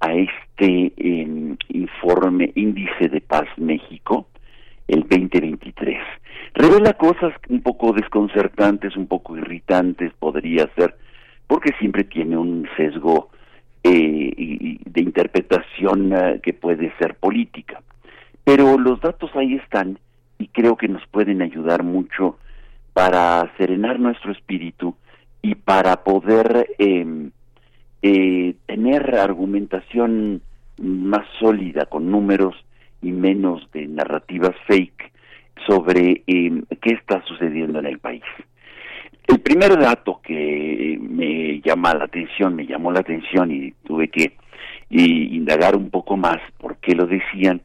a 0.00 0.12
este 0.14 0.92
em, 0.96 1.56
informe 1.68 2.52
Índice 2.54 3.08
de 3.08 3.20
Paz 3.20 3.46
México, 3.56 4.26
el 4.88 5.00
2023. 5.02 5.98
Revela 6.54 6.94
cosas 6.94 7.32
un 7.48 7.62
poco 7.62 7.92
desconcertantes, 7.92 8.96
un 8.96 9.06
poco 9.06 9.36
irritantes, 9.36 10.12
podría 10.18 10.68
ser, 10.74 10.96
porque 11.46 11.72
siempre 11.78 12.04
tiene 12.04 12.36
un 12.36 12.68
sesgo 12.76 13.30
eh, 13.84 14.78
de 14.84 15.00
interpretación 15.00 16.12
eh, 16.12 16.40
que 16.42 16.54
puede 16.54 16.92
ser 16.98 17.14
política. 17.14 17.80
Pero 18.42 18.78
los 18.78 19.00
datos 19.00 19.30
ahí 19.36 19.54
están 19.54 19.98
y 20.38 20.48
creo 20.48 20.76
que 20.76 20.88
nos 20.88 21.06
pueden 21.08 21.42
ayudar 21.42 21.82
mucho 21.84 22.38
para 22.92 23.52
serenar 23.56 23.98
nuestro 24.00 24.32
espíritu 24.32 24.96
y 25.42 25.54
para 25.54 26.02
poder 26.04 26.68
em, 26.78 27.30
eh, 28.02 28.54
tener 28.66 29.14
argumentación 29.16 30.42
más 30.78 31.26
sólida 31.38 31.86
con 31.86 32.10
números 32.10 32.54
y 33.02 33.12
menos 33.12 33.68
de 33.72 33.86
narrativas 33.86 34.54
fake 34.66 35.12
sobre 35.66 36.22
em, 36.26 36.64
qué 36.80 36.94
está 36.94 37.22
sucediendo 37.24 37.78
en 37.78 37.86
el 37.86 37.98
país. 37.98 38.22
El 39.26 39.40
primer 39.40 39.78
dato 39.78 40.20
que 40.22 40.98
me 41.00 41.60
llama 41.60 41.94
la 41.94 42.04
atención, 42.04 42.56
me 42.56 42.66
llamó 42.66 42.90
la 42.90 43.00
atención 43.00 43.50
y 43.52 43.72
tuve 43.84 44.08
que 44.08 44.32
indagar 44.90 45.76
un 45.76 45.90
poco 45.90 46.16
más 46.16 46.38
por 46.58 46.78
qué 46.78 46.94
lo 46.94 47.06
decían, 47.06 47.62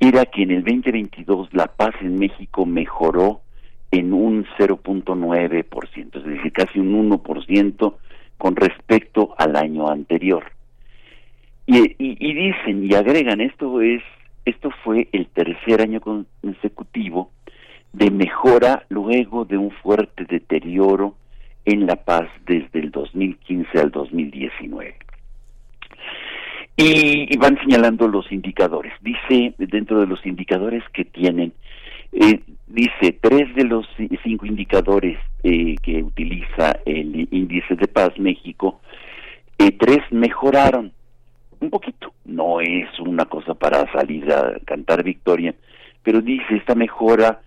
era 0.00 0.26
que 0.26 0.42
en 0.42 0.50
el 0.50 0.64
2022 0.64 1.48
la 1.52 1.68
paz 1.68 1.94
en 2.00 2.18
México 2.18 2.66
mejoró 2.66 3.42
en 3.98 4.12
un 4.12 4.44
0.9%, 4.58 6.16
es 6.16 6.24
decir, 6.24 6.52
casi 6.52 6.78
un 6.78 7.10
1% 7.10 7.94
con 8.38 8.56
respecto 8.56 9.34
al 9.38 9.56
año 9.56 9.88
anterior. 9.88 10.44
Y, 11.66 11.82
dicen 11.98 12.84
y 12.84 12.94
agregan 12.94 13.40
esto 13.40 13.80
es 13.80 14.02
esto 14.44 14.70
fue 14.84 15.08
el 15.10 15.26
tercer 15.26 15.80
año 15.80 16.00
consecutivo 16.00 17.32
de 17.92 18.12
mejora 18.12 18.86
luego 18.88 19.44
de 19.44 19.58
un 19.58 19.72
fuerte 19.72 20.24
deterioro 20.24 21.16
en 21.64 21.86
la 21.86 21.96
paz 21.96 22.28
desde 22.46 22.78
el 22.78 22.92
2015 22.92 23.80
al 23.80 23.90
2019. 23.90 24.94
Y, 26.76 27.34
y 27.34 27.36
van 27.38 27.58
señalando 27.58 28.06
los 28.06 28.30
indicadores. 28.30 28.92
Dice 29.00 29.54
dentro 29.58 29.98
de 29.98 30.06
los 30.06 30.24
indicadores 30.24 30.84
que 30.92 31.04
tienen 31.04 31.52
eh, 32.12 32.40
dice, 32.66 33.12
tres 33.20 33.54
de 33.54 33.64
los 33.64 33.86
cinco 34.22 34.46
indicadores 34.46 35.18
eh, 35.42 35.76
que 35.82 36.02
utiliza 36.02 36.80
el 36.84 37.28
índice 37.30 37.76
de 37.76 37.88
paz 37.88 38.18
México, 38.18 38.80
eh, 39.58 39.72
tres 39.72 40.00
mejoraron 40.10 40.92
un 41.60 41.70
poquito. 41.70 42.12
No 42.24 42.60
es 42.60 42.88
una 43.00 43.24
cosa 43.24 43.54
para 43.54 43.90
salir 43.92 44.30
a 44.30 44.58
cantar 44.64 45.02
victoria, 45.02 45.54
pero 46.02 46.20
dice 46.20 46.56
esta 46.56 46.74
mejora 46.74 47.40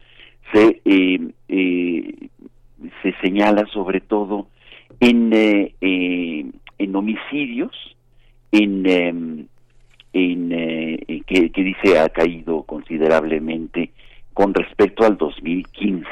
se 0.51 0.82
eh, 0.86 1.20
eh, 1.47 2.30
se 3.03 3.14
señala 3.22 3.66
sobre 3.68 3.99
todo 3.99 4.47
en 4.99 5.32
en 5.32 6.95
homicidios 6.95 7.72
en 8.51 8.86
em, 8.88 9.47
en 10.14 10.49
que, 11.28 11.51
que 11.51 11.64
dice 11.64 11.99
ha 11.99 12.10
caído 12.10 12.64
considerablemente 12.64 13.91
con 14.40 14.54
respecto 14.54 15.06
al 15.06 15.18
2015 15.18 16.08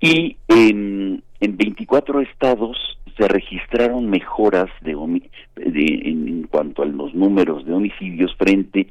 y 0.00 0.34
en, 0.48 1.22
en 1.40 1.56
24 1.58 2.22
estados 2.22 2.98
se 3.18 3.28
registraron 3.28 4.08
mejoras 4.08 4.70
de, 4.80 4.92
en, 4.94 6.48
cuanto 6.50 6.84
a 6.84 6.86
los 6.86 7.12
números 7.12 7.66
de 7.66 7.74
homicidios 7.74 8.34
frente 8.36 8.86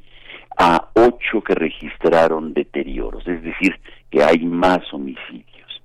a 0.56 0.86
ocho 0.94 1.42
que 1.42 1.56
registraron 1.56 2.54
deterioros, 2.54 3.26
es 3.26 3.42
decir, 3.42 3.74
que 4.08 4.22
hay 4.22 4.38
más 4.38 4.78
homicidios. 4.92 5.82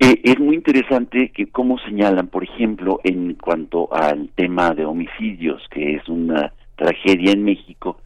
Eh, 0.00 0.20
es 0.24 0.40
muy 0.40 0.56
interesante 0.56 1.30
que 1.30 1.46
cómo 1.46 1.78
señalan, 1.78 2.26
por 2.26 2.42
ejemplo, 2.42 2.98
en 3.04 3.34
cuanto 3.34 3.94
al 3.94 4.30
tema 4.34 4.70
de 4.70 4.84
homicidios, 4.84 5.62
que 5.70 5.94
es 5.94 6.08
una 6.08 6.52
tragedia 6.74 7.30
en 7.30 7.44
México, 7.44 8.00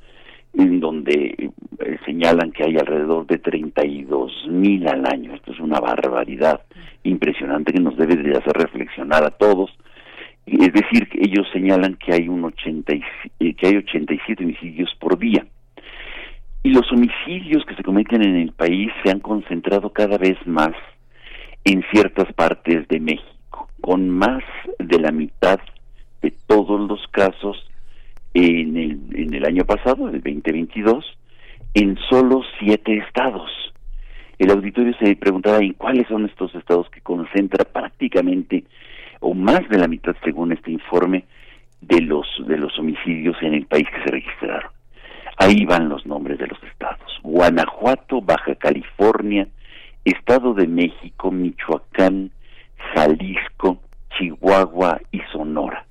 en 0.55 0.81
donde 0.81 1.51
eh, 1.79 1.99
señalan 2.05 2.53
que 2.53 2.65
hay 2.65 2.77
alrededor 2.77 3.27
de 3.27 3.39
32 3.39 4.47
mil 4.49 4.87
al 4.89 5.07
año. 5.07 5.35
Esto 5.35 5.53
es 5.53 5.61
una 5.61 5.81
barbaridad 5.81 6.63
impresionante 7.03 7.73
que 7.73 7.81
nos 7.81 7.97
debe 7.97 8.17
de 8.17 8.37
hacer 8.37 8.53
reflexionar 8.55 9.25
a 9.25 9.31
todos. 9.31 9.71
Es 10.47 10.73
decir, 10.73 11.09
ellos 11.15 11.47
señalan 11.53 11.95
que 11.95 12.13
hay 12.13 12.29
un 12.29 12.45
80 12.45 12.93
eh, 12.93 13.55
que 13.55 13.67
hay 13.67 13.77
87 13.77 14.45
homicidios 14.45 14.95
por 14.99 15.19
día. 15.19 15.47
Y 16.63 16.71
los 16.71 16.91
homicidios 16.93 17.65
que 17.65 17.75
se 17.75 17.83
cometen 17.83 18.23
en 18.23 18.37
el 18.37 18.53
país 18.53 18.91
se 19.03 19.11
han 19.11 19.21
concentrado 19.21 19.93
cada 19.93 20.19
vez 20.19 20.37
más 20.47 20.73
en 21.65 21.83
ciertas 21.93 22.33
partes 22.35 22.87
de 22.89 23.01
México, 23.01 23.69
con 23.81 24.11
más 24.11 24.43
de 24.79 24.99
la 24.99 25.13
mitad 25.13 25.61
de 26.21 26.33
todos 26.47 26.81
los 26.89 27.07
casos 27.09 27.70
en 28.35 28.77
el, 28.77 29.01
en 29.13 29.35
el 29.35 29.45
año 29.45 29.65
pasado, 29.65 30.09
el 30.09 30.23
2022, 30.23 31.05
en 31.75 31.97
solo 32.09 32.43
siete 32.59 32.97
estados. 32.99 33.51
El 34.39 34.51
auditorio 34.51 34.95
se 34.99 35.17
preguntaba 35.17 35.59
en 35.59 35.75
cuáles 35.75 36.09
son 36.09 36.25
estos 36.25 36.55
estados 36.55 36.89
que 36.91 37.01
concentra 37.01 37.65
prácticamente 37.65 38.65
o 39.21 39.35
más 39.35 39.69
de 39.69 39.79
la 39.79 39.87
mitad, 39.87 40.17
según 40.25 40.53
este 40.53 40.71
informe, 40.71 41.25
de 41.81 42.01
los 42.01 42.27
de 42.47 42.57
los 42.57 42.79
homicidios 42.79 43.37
en 43.43 43.55
el 43.55 43.67
país 43.67 43.87
que 43.89 44.03
se 44.03 44.11
registraron. 44.11 44.71
Ahí 45.37 45.65
van 45.65 45.89
los 45.89 46.05
nombres 46.07 46.39
de 46.39 46.47
los 46.47 46.63
estados: 46.65 47.21
Guanajuato, 47.23 48.21
Baja 48.21 48.55
California, 48.55 49.47
Estado 50.05 50.55
de 50.55 50.67
México, 50.67 51.31
Michoacán, 51.31 52.31
Jalisco, 52.95 53.81
Chihuahua 54.17 55.01
y 55.13 55.21
Sonora. 55.33 55.87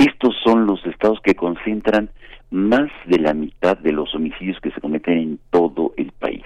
Estos 0.00 0.34
son 0.42 0.64
los 0.64 0.82
estados 0.86 1.20
que 1.20 1.34
concentran 1.34 2.08
más 2.50 2.90
de 3.04 3.18
la 3.18 3.34
mitad 3.34 3.76
de 3.76 3.92
los 3.92 4.14
homicidios 4.14 4.58
que 4.62 4.70
se 4.70 4.80
cometen 4.80 5.18
en 5.18 5.38
todo 5.50 5.92
el 5.98 6.10
país. 6.12 6.42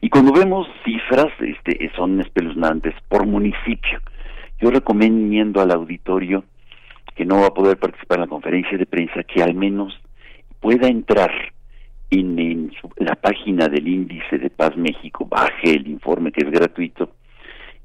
Y 0.00 0.08
cuando 0.10 0.32
vemos 0.32 0.66
cifras, 0.84 1.28
este, 1.38 1.88
son 1.94 2.20
espeluznantes 2.20 2.96
por 3.08 3.24
municipio. 3.26 4.00
Yo 4.60 4.72
recomiendo 4.72 5.60
al 5.60 5.70
auditorio 5.70 6.42
que 7.14 7.24
no 7.24 7.42
va 7.42 7.46
a 7.46 7.54
poder 7.54 7.78
participar 7.78 8.18
en 8.18 8.22
la 8.22 8.28
conferencia 8.28 8.76
de 8.76 8.86
prensa 8.86 9.22
que 9.22 9.40
al 9.40 9.54
menos 9.54 9.96
pueda 10.58 10.88
entrar 10.88 11.30
en, 12.10 12.72
la 12.96 13.14
página 13.14 13.68
del 13.68 13.86
índice 13.86 14.36
de 14.36 14.50
Paz 14.50 14.76
México, 14.76 15.28
baje 15.30 15.76
el 15.76 15.86
informe 15.86 16.32
que 16.32 16.44
es 16.44 16.50
gratuito 16.50 17.12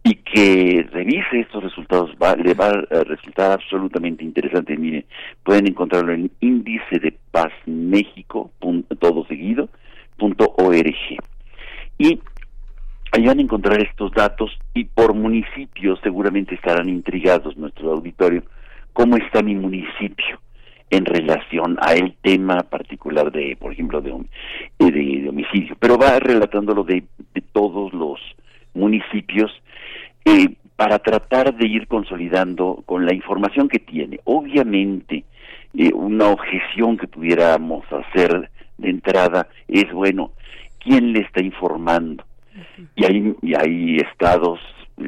y 0.03 0.15
que 0.15 0.85
revise 0.91 1.39
estos 1.39 1.63
resultados, 1.63 2.11
va, 2.21 2.35
le 2.35 2.53
va 2.53 2.67
a 2.67 3.03
resultar 3.05 3.51
absolutamente 3.51 4.23
interesante. 4.23 4.75
Mire, 4.75 5.05
pueden 5.43 5.67
encontrarlo 5.67 6.11
en 6.11 6.29
índice 6.41 6.99
de 6.99 7.17
paz 7.31 7.53
México, 7.65 8.51
todo 8.99 9.25
seguido, 9.25 9.69
punto 10.17 10.53
org. 10.57 10.93
Y 11.97 12.19
ahí 13.13 13.25
van 13.25 13.39
a 13.39 13.41
encontrar 13.41 13.81
estos 13.81 14.11
datos 14.11 14.51
y 14.73 14.83
por 14.83 15.13
municipio 15.13 15.95
seguramente 16.03 16.55
estarán 16.55 16.89
intrigados 16.89 17.55
nuestro 17.55 17.93
auditorio, 17.93 18.43
cómo 18.91 19.15
está 19.15 19.41
mi 19.41 19.55
municipio 19.55 20.41
en 20.89 21.05
relación 21.05 21.77
a 21.81 21.93
el 21.93 22.15
tema 22.21 22.57
particular 22.57 23.31
de, 23.31 23.55
por 23.55 23.71
ejemplo, 23.71 24.01
de, 24.01 24.11
eh, 24.79 24.91
de, 24.91 25.29
homicidio, 25.29 25.75
pero 25.79 25.97
va 25.97 26.19
relatándolo 26.19 26.83
de, 26.83 27.03
de 27.33 27.41
todos 27.53 27.93
los 27.93 28.19
municipios 28.73 29.51
eh, 30.25 30.55
para 30.75 30.99
tratar 30.99 31.55
de 31.55 31.67
ir 31.67 31.87
consolidando 31.87 32.83
con 32.85 33.05
la 33.05 33.13
información 33.13 33.69
que 33.69 33.79
tiene. 33.79 34.19
Obviamente, 34.23 35.23
eh, 35.75 35.91
una 35.93 36.27
objeción 36.27 36.97
que 36.97 37.07
pudiéramos 37.07 37.85
hacer 37.91 38.49
de 38.77 38.89
entrada 38.89 39.47
es, 39.67 39.91
bueno, 39.91 40.31
¿quién 40.79 41.13
le 41.13 41.19
está 41.21 41.41
informando? 41.41 42.23
Y 42.95 43.05
hay, 43.05 43.35
y 43.41 43.53
hay 43.55 43.97
estados, 43.97 44.59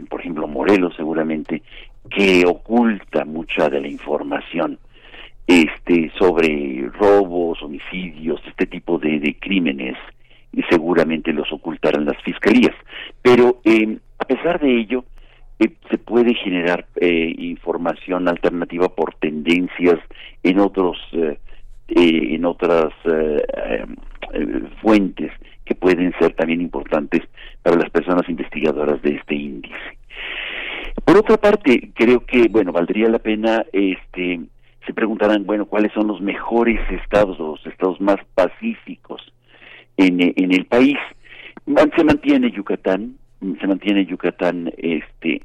por 0.09 0.19
ejemplo 0.19 0.47
Morelos 0.47 0.95
seguramente, 0.95 1.61
que 2.09 2.43
oculta 2.45 3.25
mucha 3.25 3.69
de 3.69 3.81
la 3.81 3.87
información 3.87 4.79
este 5.47 6.11
sobre 6.17 6.89
robos, 6.89 7.61
homicidios, 7.61 8.41
este 8.47 8.65
tipo 8.65 8.97
de, 8.97 9.19
de 9.19 9.35
crímenes 9.39 9.95
y 10.55 10.63
seguramente 10.69 11.33
los 11.33 11.51
ocultarán 11.51 12.05
las 12.05 12.21
fiscalías. 12.23 12.75
Pero 13.21 13.59
eh, 13.63 13.97
a 14.17 14.25
pesar 14.25 14.59
de 14.59 14.79
ello, 14.79 15.03
eh, 15.57 15.69
se 15.89 15.97
puede 15.97 16.33
generar 16.33 16.85
eh, 16.97 17.33
información 17.37 18.27
alternativa 18.27 18.89
por 18.89 19.15
tendencias 19.15 19.99
en 20.43 20.59
otros 20.59 20.97
eh, 21.13 21.37
en 21.87 22.43
otras 22.45 22.91
fuentes 24.81 25.31
que 25.63 25.75
pueden 25.75 26.11
ser 26.19 26.33
también 26.33 26.59
importantes 26.59 27.21
para 27.61 27.75
las 27.75 27.91
personas 27.91 28.27
investigadoras 28.27 28.99
de 29.03 29.11
este 29.11 29.35
índice. 29.35 29.97
Por 31.05 31.17
otra 31.17 31.37
parte, 31.37 31.91
creo 31.93 32.25
que 32.25 32.47
bueno 32.49 32.71
valdría 32.71 33.07
la 33.07 33.19
pena 33.19 33.63
este 33.71 34.41
se 34.85 34.93
preguntarán 34.93 35.45
bueno 35.45 35.67
cuáles 35.67 35.93
son 35.93 36.07
los 36.07 36.21
mejores 36.21 36.81
estados 36.89 37.37
los 37.37 37.63
estados 37.67 38.01
más 38.01 38.17
pacíficos 38.33 39.21
en, 39.97 40.21
en 40.21 40.53
el 40.53 40.65
país. 40.65 40.97
Se 41.95 42.03
mantiene 42.03 42.51
Yucatán, 42.51 43.17
se 43.59 43.67
mantiene 43.67 44.05
Yucatán 44.05 44.71
este 44.77 45.41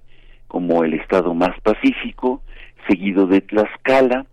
como 0.49 0.83
el 0.85 0.95
estado 0.95 1.33
más 1.33 1.59
pacífico, 1.61 2.43
seguido 2.89 3.27
de 3.27 3.41
Tlaxcala. 3.41 4.27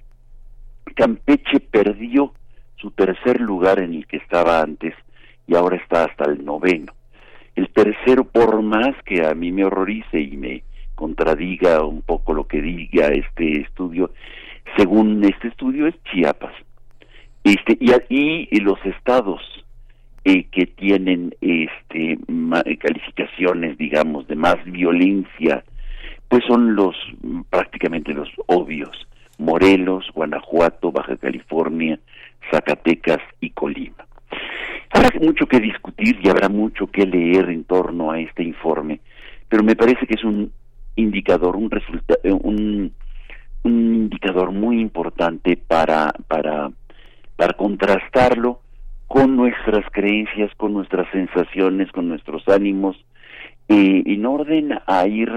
Campeche 0.96 1.60
perdió 1.60 2.34
su 2.78 2.92
tercer 2.92 3.40
lugar 3.40 3.80
en 3.80 3.94
el 3.94 4.08
que 4.08 4.18
estaba 4.18 4.62
antes 4.62 4.96
y 5.46 5.56
ahora 5.56 5.78
está 5.78 6.06
hasta 6.06 6.26
el 6.26 6.44
noveno. 6.44 6.94
El 7.56 7.70
tercero, 7.70 8.24
por 8.26 8.62
más 8.62 8.96
que 9.06 9.26
a 9.26 9.34
mí 9.34 9.52
me 9.52 9.64
horrorice 9.64 10.20
y 10.20 10.38
me 10.38 10.64
contradiga 10.96 11.84
un 11.86 12.02
poco 12.02 12.34
lo 12.34 12.48
que 12.48 12.62
diga 12.62 13.08
este 13.08 13.62
estudio, 13.62 14.12
según 14.76 15.24
este 15.24 15.48
estudio 15.48 15.88
es 15.88 15.96
Chiapas. 16.04 16.54
Este, 17.44 17.78
y, 17.80 18.48
y 18.52 18.60
los 18.60 18.84
estados 18.86 19.42
eh, 20.30 20.44
que 20.52 20.66
tienen 20.66 21.34
este 21.40 22.20
calificaciones 22.80 23.78
digamos 23.78 24.28
de 24.28 24.36
más 24.36 24.58
violencia 24.66 25.64
pues 26.28 26.44
son 26.46 26.76
los 26.76 26.98
prácticamente 27.50 28.14
los 28.14 28.28
obvios 28.48 29.08
Morelos, 29.38 30.12
Guanajuato, 30.14 30.92
Baja 30.92 31.16
California, 31.16 31.98
Zacatecas 32.52 33.20
y 33.40 33.52
Colima. 33.52 34.06
Habrá 34.90 35.18
mucho 35.22 35.46
que 35.46 35.62
discutir 35.62 36.20
y 36.22 36.28
habrá 36.28 36.50
mucho 36.50 36.88
que 36.88 37.06
leer 37.06 37.50
en 37.50 37.64
torno 37.64 38.12
a 38.12 38.20
este 38.20 38.44
informe, 38.44 39.00
pero 39.48 39.64
me 39.64 39.78
parece 39.78 40.08
que 40.08 40.16
es 40.16 40.26
un 40.26 40.52
indicador, 40.98 41.56
un 41.56 41.72
resultado, 41.72 42.20
un, 42.24 42.92
un 43.64 43.96
indicador 43.96 44.52
muy 44.52 44.82
importante 44.82 45.56
para 45.56 46.12
para 46.28 47.54
contrastarlo 47.56 48.60
con 49.18 49.36
nuestras 49.36 49.84
creencias, 49.92 50.52
con 50.58 50.74
nuestras 50.74 51.10
sensaciones, 51.12 51.92
con 51.92 52.08
nuestros 52.08 52.48
ánimos, 52.48 52.96
eh, 53.68 54.04
en 54.06 54.26
orden 54.28 54.78
a 54.86 55.08
ir 55.08 55.32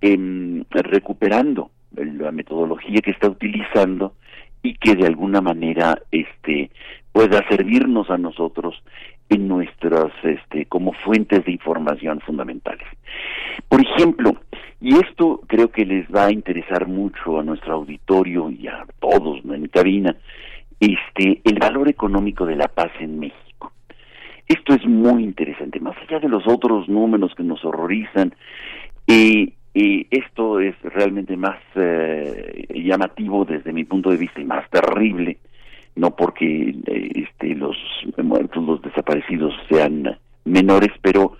eh, 0.00 0.64
recuperando 0.70 1.72
la 1.90 2.30
metodología 2.30 3.00
que 3.00 3.10
está 3.10 3.28
utilizando 3.28 4.14
y 4.62 4.74
que 4.74 4.94
de 4.94 5.08
alguna 5.08 5.40
manera 5.40 6.02
este 6.12 6.70
pueda 7.10 7.44
servirnos 7.48 8.10
a 8.10 8.16
nosotros 8.16 8.80
en 9.28 9.48
nuestras 9.48 10.12
este 10.22 10.66
como 10.66 10.92
fuentes 10.92 11.44
de 11.44 11.50
información 11.50 12.20
fundamentales. 12.20 12.86
Por 13.68 13.80
ejemplo, 13.80 14.36
y 14.80 14.94
esto 14.94 15.40
creo 15.48 15.72
que 15.72 15.84
les 15.84 16.08
va 16.14 16.26
a 16.26 16.32
interesar 16.32 16.86
mucho 16.86 17.40
a 17.40 17.42
nuestro 17.42 17.74
auditorio 17.74 18.50
y 18.50 18.68
a 18.68 18.86
todos 19.00 19.40
en 19.44 19.66
cabina, 19.66 20.14
este, 20.84 21.40
el 21.44 21.58
valor 21.58 21.88
económico 21.88 22.46
de 22.46 22.56
la 22.56 22.68
paz 22.68 22.90
en 23.00 23.18
México. 23.18 23.72
Esto 24.46 24.74
es 24.74 24.84
muy 24.86 25.24
interesante, 25.24 25.80
más 25.80 25.96
allá 26.06 26.20
de 26.20 26.28
los 26.28 26.46
otros 26.46 26.88
números 26.88 27.34
que 27.34 27.42
nos 27.42 27.64
horrorizan, 27.64 28.34
y 29.06 29.54
esto 30.10 30.60
es 30.60 30.74
realmente 30.82 31.36
más 31.36 31.58
eh, 31.74 32.66
llamativo 32.74 33.44
desde 33.44 33.72
mi 33.72 33.84
punto 33.84 34.10
de 34.10 34.16
vista 34.16 34.40
y 34.40 34.44
más 34.44 34.68
terrible, 34.70 35.38
no 35.96 36.14
porque 36.14 36.74
eh, 36.86 37.10
este, 37.14 37.54
los 37.54 37.76
muertos, 38.22 38.64
los 38.64 38.82
desaparecidos 38.82 39.54
sean 39.68 40.18
menores, 40.44 40.90
pero 41.02 41.36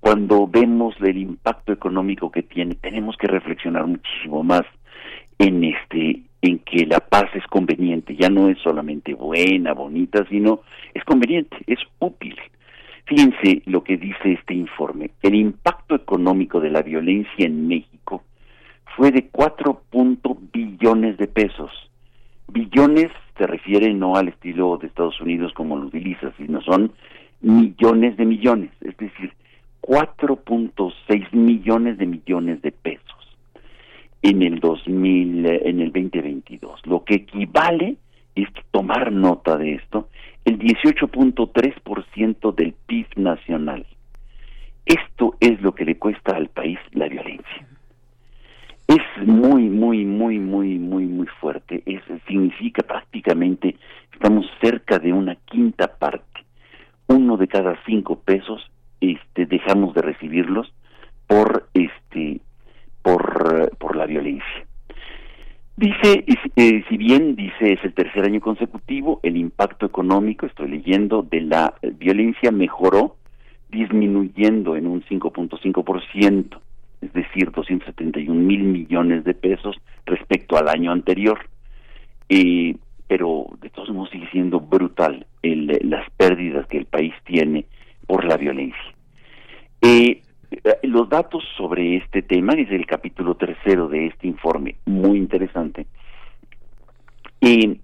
cuando 0.00 0.46
vemos 0.46 0.94
el 1.00 1.16
impacto 1.16 1.72
económico 1.72 2.30
que 2.30 2.42
tiene, 2.42 2.74
tenemos 2.74 3.16
que 3.16 3.26
reflexionar 3.26 3.86
muchísimo 3.86 4.42
más 4.42 4.62
en 5.38 5.64
este 5.64 6.22
en 6.42 6.60
que 6.60 6.86
la 6.86 7.00
paz 7.00 7.26
es 7.34 7.44
conveniente, 7.46 8.14
ya 8.16 8.28
no 8.28 8.48
es 8.48 8.58
solamente 8.58 9.14
buena, 9.14 9.72
bonita, 9.72 10.24
sino 10.28 10.60
es 10.94 11.04
conveniente, 11.04 11.56
es 11.66 11.78
útil. 11.98 12.36
Fíjense 13.06 13.62
lo 13.66 13.82
que 13.82 13.96
dice 13.96 14.32
este 14.32 14.54
informe. 14.54 15.10
El 15.22 15.34
impacto 15.34 15.94
económico 15.94 16.60
de 16.60 16.70
la 16.70 16.82
violencia 16.82 17.46
en 17.46 17.66
México 17.66 18.22
fue 18.96 19.10
de 19.10 19.28
4. 19.28 19.82
billones 20.52 21.16
de 21.16 21.26
pesos. 21.26 21.70
Billones 22.48 23.08
se 23.36 23.46
refiere 23.46 23.92
no 23.94 24.16
al 24.16 24.28
estilo 24.28 24.76
de 24.78 24.88
Estados 24.88 25.20
Unidos 25.20 25.52
como 25.54 25.76
lo 25.76 25.86
utiliza, 25.86 26.32
sino 26.36 26.60
son 26.62 26.92
millones 27.40 28.16
de 28.16 28.26
millones, 28.26 28.70
es 28.80 28.96
decir, 28.96 29.32
4.6 29.80 31.32
millones 31.32 31.98
de 31.98 32.06
millones 32.06 32.60
de 32.62 32.72
pesos 32.72 33.17
en 34.22 34.42
el 34.42 34.60
2000 34.60 35.46
en 35.46 35.80
el 35.80 35.92
2022, 35.92 36.86
lo 36.86 37.04
que 37.04 37.14
equivale 37.14 37.96
es 38.34 38.48
tomar 38.70 39.12
nota 39.12 39.56
de 39.56 39.74
esto 39.74 40.08
el 40.44 40.58
18.3% 40.58 42.54
del 42.54 42.72
PIB 42.86 43.06
nacional. 43.16 43.86
Esto 44.86 45.36
es 45.40 45.60
lo 45.60 45.74
que 45.74 45.84
le 45.84 45.98
cuesta 45.98 46.34
al 46.34 46.48
país 46.48 46.78
la 46.92 47.08
violencia. 47.08 47.66
Es 48.86 49.26
muy, 49.26 49.64
muy, 49.68 50.06
muy, 50.06 50.38
muy, 50.38 50.78
muy, 50.78 51.04
muy 51.04 51.26
fuerte. 51.40 51.82
Es, 51.84 52.00
significa 52.26 52.82
prácticamente, 52.82 53.76
estamos 54.14 54.46
cerca 54.62 54.98
de 54.98 55.12
una 55.12 55.34
quinta 55.34 55.98
parte. 55.98 56.46
Uno 57.06 57.36
de 57.36 57.48
cada 57.48 57.76
cinco 57.84 58.20
pesos 58.20 58.70
este, 59.02 59.44
dejamos 59.44 59.94
de 59.94 60.00
recibirlos 60.00 60.72
por, 61.26 61.68
este, 61.74 62.40
por, 63.78 63.96
la 63.96 64.06
violencia. 64.06 64.66
Dice, 65.76 66.24
eh, 66.56 66.84
si 66.88 66.96
bien 66.96 67.36
dice 67.36 67.72
es 67.72 67.84
el 67.84 67.94
tercer 67.94 68.24
año 68.24 68.40
consecutivo, 68.40 69.20
el 69.22 69.36
impacto 69.36 69.86
económico, 69.86 70.46
estoy 70.46 70.68
leyendo, 70.68 71.22
de 71.22 71.40
la 71.40 71.74
violencia 71.98 72.50
mejoró, 72.50 73.16
disminuyendo 73.70 74.76
en 74.76 74.86
un 74.86 75.02
5.5%, 75.04 76.58
es 77.00 77.12
decir, 77.12 77.50
271 77.52 78.40
mil 78.40 78.64
millones 78.64 79.24
de 79.24 79.34
pesos 79.34 79.76
respecto 80.04 80.56
al 80.56 80.68
año 80.68 80.90
anterior. 80.90 81.38
Eh, 82.28 82.76
pero 83.06 83.46
de 83.62 83.70
todos 83.70 83.88
modos 83.90 84.10
sigue 84.10 84.28
siendo 84.30 84.60
brutal 84.60 85.26
las 85.42 86.10
pérdidas 86.10 86.66
que 86.66 86.76
el 86.76 86.84
país 86.84 87.14
tiene 87.24 87.64
por 88.06 88.24
la 88.24 88.36
violencia. 88.36 88.94
Eh, 89.80 90.22
los 90.82 91.08
datos 91.08 91.44
sobre 91.56 91.96
este 91.96 92.22
tema, 92.22 92.54
es 92.54 92.70
el 92.70 92.86
capítulo 92.86 93.34
tercero 93.34 93.88
de 93.88 94.06
este 94.06 94.26
informe, 94.26 94.76
muy 94.86 95.18
interesante, 95.18 95.86
eh, 97.40 97.78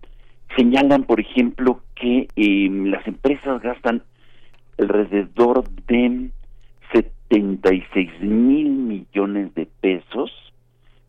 señalan, 0.57 1.05
por 1.05 1.21
ejemplo, 1.21 1.81
que 1.95 2.29
eh, 2.37 2.69
las 2.71 3.07
empresas 3.07 3.61
gastan 3.63 4.03
alrededor 4.79 5.65
de 5.87 6.31
76 6.93 8.21
mil 8.21 8.71
millones 8.71 9.55
de 9.55 9.67
pesos 9.81 10.31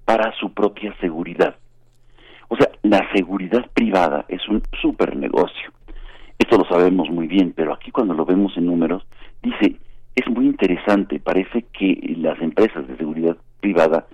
para 0.05 0.31
su 0.33 0.53
propia 0.53 0.95
seguridad. 0.99 1.55
O 2.47 2.55
sea, 2.55 2.69
la 2.83 3.09
seguridad 3.13 3.65
privada 3.73 4.25
es 4.27 4.47
un 4.47 4.61
super 4.81 5.15
negocio. 5.15 5.71
Esto 6.37 6.57
lo 6.57 6.65
sabemos 6.65 7.09
muy 7.09 7.27
bien, 7.27 7.53
pero 7.55 7.73
aquí 7.73 7.91
cuando 7.91 8.13
lo 8.13 8.25
vemos 8.25 8.55
en 8.57 8.67
números, 8.67 9.05
dice 9.41 9.77
es 10.15 10.27
muy 10.29 10.45
interesante. 10.45 11.19
Parece 11.19 11.65
que 11.77 12.15
las 12.17 12.41
empresas 12.41 12.87
de 12.87 12.97
seguridad 12.97 13.37
privada 13.59 14.07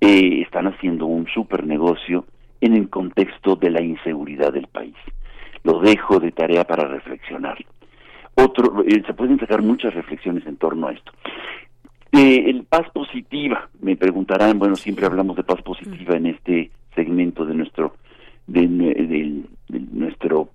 eh, 0.00 0.42
están 0.42 0.66
haciendo 0.66 1.06
un 1.06 1.26
super 1.26 1.66
negocio 1.66 2.26
en 2.60 2.74
el 2.74 2.88
contexto 2.90 3.56
de 3.56 3.70
la 3.70 3.82
inseguridad 3.82 4.52
del 4.52 4.66
país. 4.66 4.96
Lo 5.64 5.80
dejo 5.80 6.20
de 6.20 6.32
tarea 6.32 6.64
para 6.64 6.86
reflexionar. 6.86 7.58
Otro, 8.34 8.84
eh, 8.86 9.02
se 9.06 9.14
pueden 9.14 9.38
sacar 9.38 9.62
muchas 9.62 9.94
reflexiones 9.94 10.46
en 10.46 10.56
torno 10.56 10.88
a 10.88 10.92
esto. 10.92 11.12
Eh, 12.12 12.44
el 12.48 12.64
paz 12.64 12.88
positiva, 12.92 13.68
me 13.80 13.96
preguntarán, 13.96 14.58
bueno, 14.58 14.76
siempre 14.76 15.06
hablamos 15.06 15.36
de 15.36 15.42
paz 15.42 15.60
positiva 15.62 16.16
en 16.16 16.26
este 16.26 16.70
segmento 16.94 17.44
de 17.44 17.54
nuestro 17.54 17.94
de, 18.46 18.66
de, 18.66 19.44
de 19.68 19.82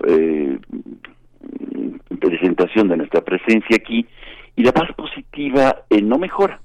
eh, 0.08 0.60
presentación 2.20 2.88
de 2.88 2.98
nuestra 2.98 3.22
presencia 3.22 3.76
aquí 3.76 4.08
y 4.56 4.64
la 4.64 4.72
paz 4.72 4.90
positiva 4.96 5.84
eh, 5.90 6.02
no 6.02 6.18
mejora, 6.18 6.62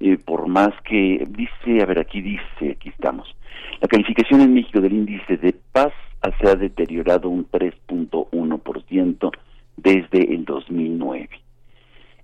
eh, 0.00 0.18
por 0.18 0.46
más 0.46 0.70
que 0.84 1.26
dice, 1.28 1.82
a 1.82 1.86
ver, 1.86 1.98
aquí 1.98 2.20
dice, 2.20 2.72
aquí 2.72 2.90
estamos, 2.90 3.34
la 3.80 3.88
calificación 3.88 4.40
en 4.40 4.54
México 4.54 4.80
del 4.80 4.92
índice 4.92 5.36
de 5.36 5.54
paz 5.72 5.92
se 6.40 6.48
ha 6.48 6.54
deteriorado 6.54 7.28
un 7.28 7.48
3.1% 7.50 9.30
desde 9.76 10.34
el 10.34 10.44
2009, 10.44 11.28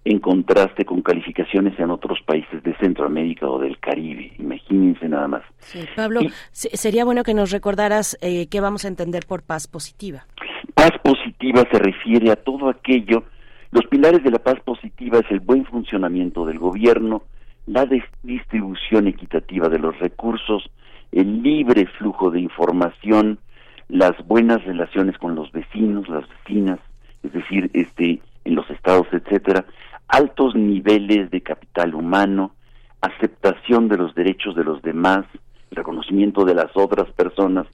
en 0.04 0.18
contraste 0.18 0.84
con 0.84 1.02
calificaciones 1.02 1.78
en 1.78 1.90
otros 1.90 2.18
países 2.26 2.62
de 2.62 2.74
Centroamérica 2.78 3.46
o 3.48 3.58
del 3.58 3.78
Caribe, 3.78 4.32
imagínense 4.38 5.08
nada 5.08 5.28
más. 5.28 5.42
Sí, 5.58 5.80
Pablo, 5.94 6.20
sería 6.52 7.04
bueno 7.04 7.22
que 7.22 7.34
nos 7.34 7.50
recordaras 7.50 8.18
eh, 8.20 8.48
qué 8.48 8.60
vamos 8.60 8.84
a 8.84 8.88
entender 8.88 9.26
por 9.26 9.42
paz 9.42 9.66
positiva. 9.66 10.26
Paz 10.74 10.92
positiva 11.02 11.62
se 11.70 11.78
refiere 11.78 12.32
a 12.32 12.36
todo 12.36 12.68
aquello 12.68 13.24
los 13.72 13.86
pilares 13.86 14.22
de 14.22 14.30
la 14.30 14.38
paz 14.38 14.60
positiva 14.60 15.18
es 15.18 15.30
el 15.30 15.40
buen 15.40 15.64
funcionamiento 15.64 16.44
del 16.44 16.58
gobierno, 16.58 17.22
la 17.66 17.86
distribución 18.22 19.06
equitativa 19.06 19.68
de 19.70 19.78
los 19.78 19.98
recursos, 19.98 20.70
el 21.10 21.42
libre 21.42 21.86
flujo 21.98 22.30
de 22.30 22.40
información, 22.40 23.38
las 23.88 24.12
buenas 24.26 24.62
relaciones 24.64 25.16
con 25.16 25.34
los 25.34 25.50
vecinos, 25.52 26.06
las 26.08 26.28
vecinas, 26.28 26.80
es 27.22 27.32
decir, 27.32 27.70
este 27.72 28.20
en 28.44 28.54
los 28.56 28.68
estados, 28.68 29.06
etcétera, 29.10 29.64
altos 30.06 30.54
niveles 30.54 31.30
de 31.30 31.40
capital 31.40 31.94
humano, 31.94 32.52
aceptación 33.00 33.88
de 33.88 33.96
los 33.96 34.14
derechos 34.14 34.54
de 34.54 34.64
los 34.64 34.82
demás, 34.82 35.24
reconocimiento 35.70 36.44
de 36.44 36.54
las 36.54 36.70
otras 36.74 37.10
personas 37.12 37.66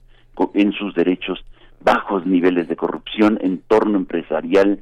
en 0.53 0.71
sus 0.71 0.95
derechos, 0.95 1.43
bajos 1.81 2.25
niveles 2.25 2.69
de 2.69 2.77
corrupción, 2.77 3.37
entorno 3.41 3.97
empresarial 3.97 4.79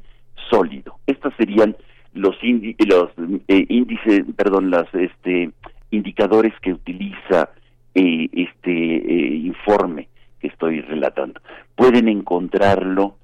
sólido. 0.50 1.00
Estos 1.08 1.34
serían 1.38 1.76
los, 2.14 2.36
los 2.42 3.10
eh, 3.48 3.66
índices, 3.70 4.24
perdón, 4.36 4.70
las 4.70 4.94
este, 4.94 5.52
indicadores 5.92 6.54
que 6.62 6.74
utiliza 6.74 7.50
eh, 7.96 8.30
este 8.34 8.72
eh, 8.72 9.36
informe 9.36 10.08
que 10.40 10.48
estoy 10.48 10.82
relatando. 10.82 11.42
Pueden 11.76 12.08
encontrarlo 12.08 13.18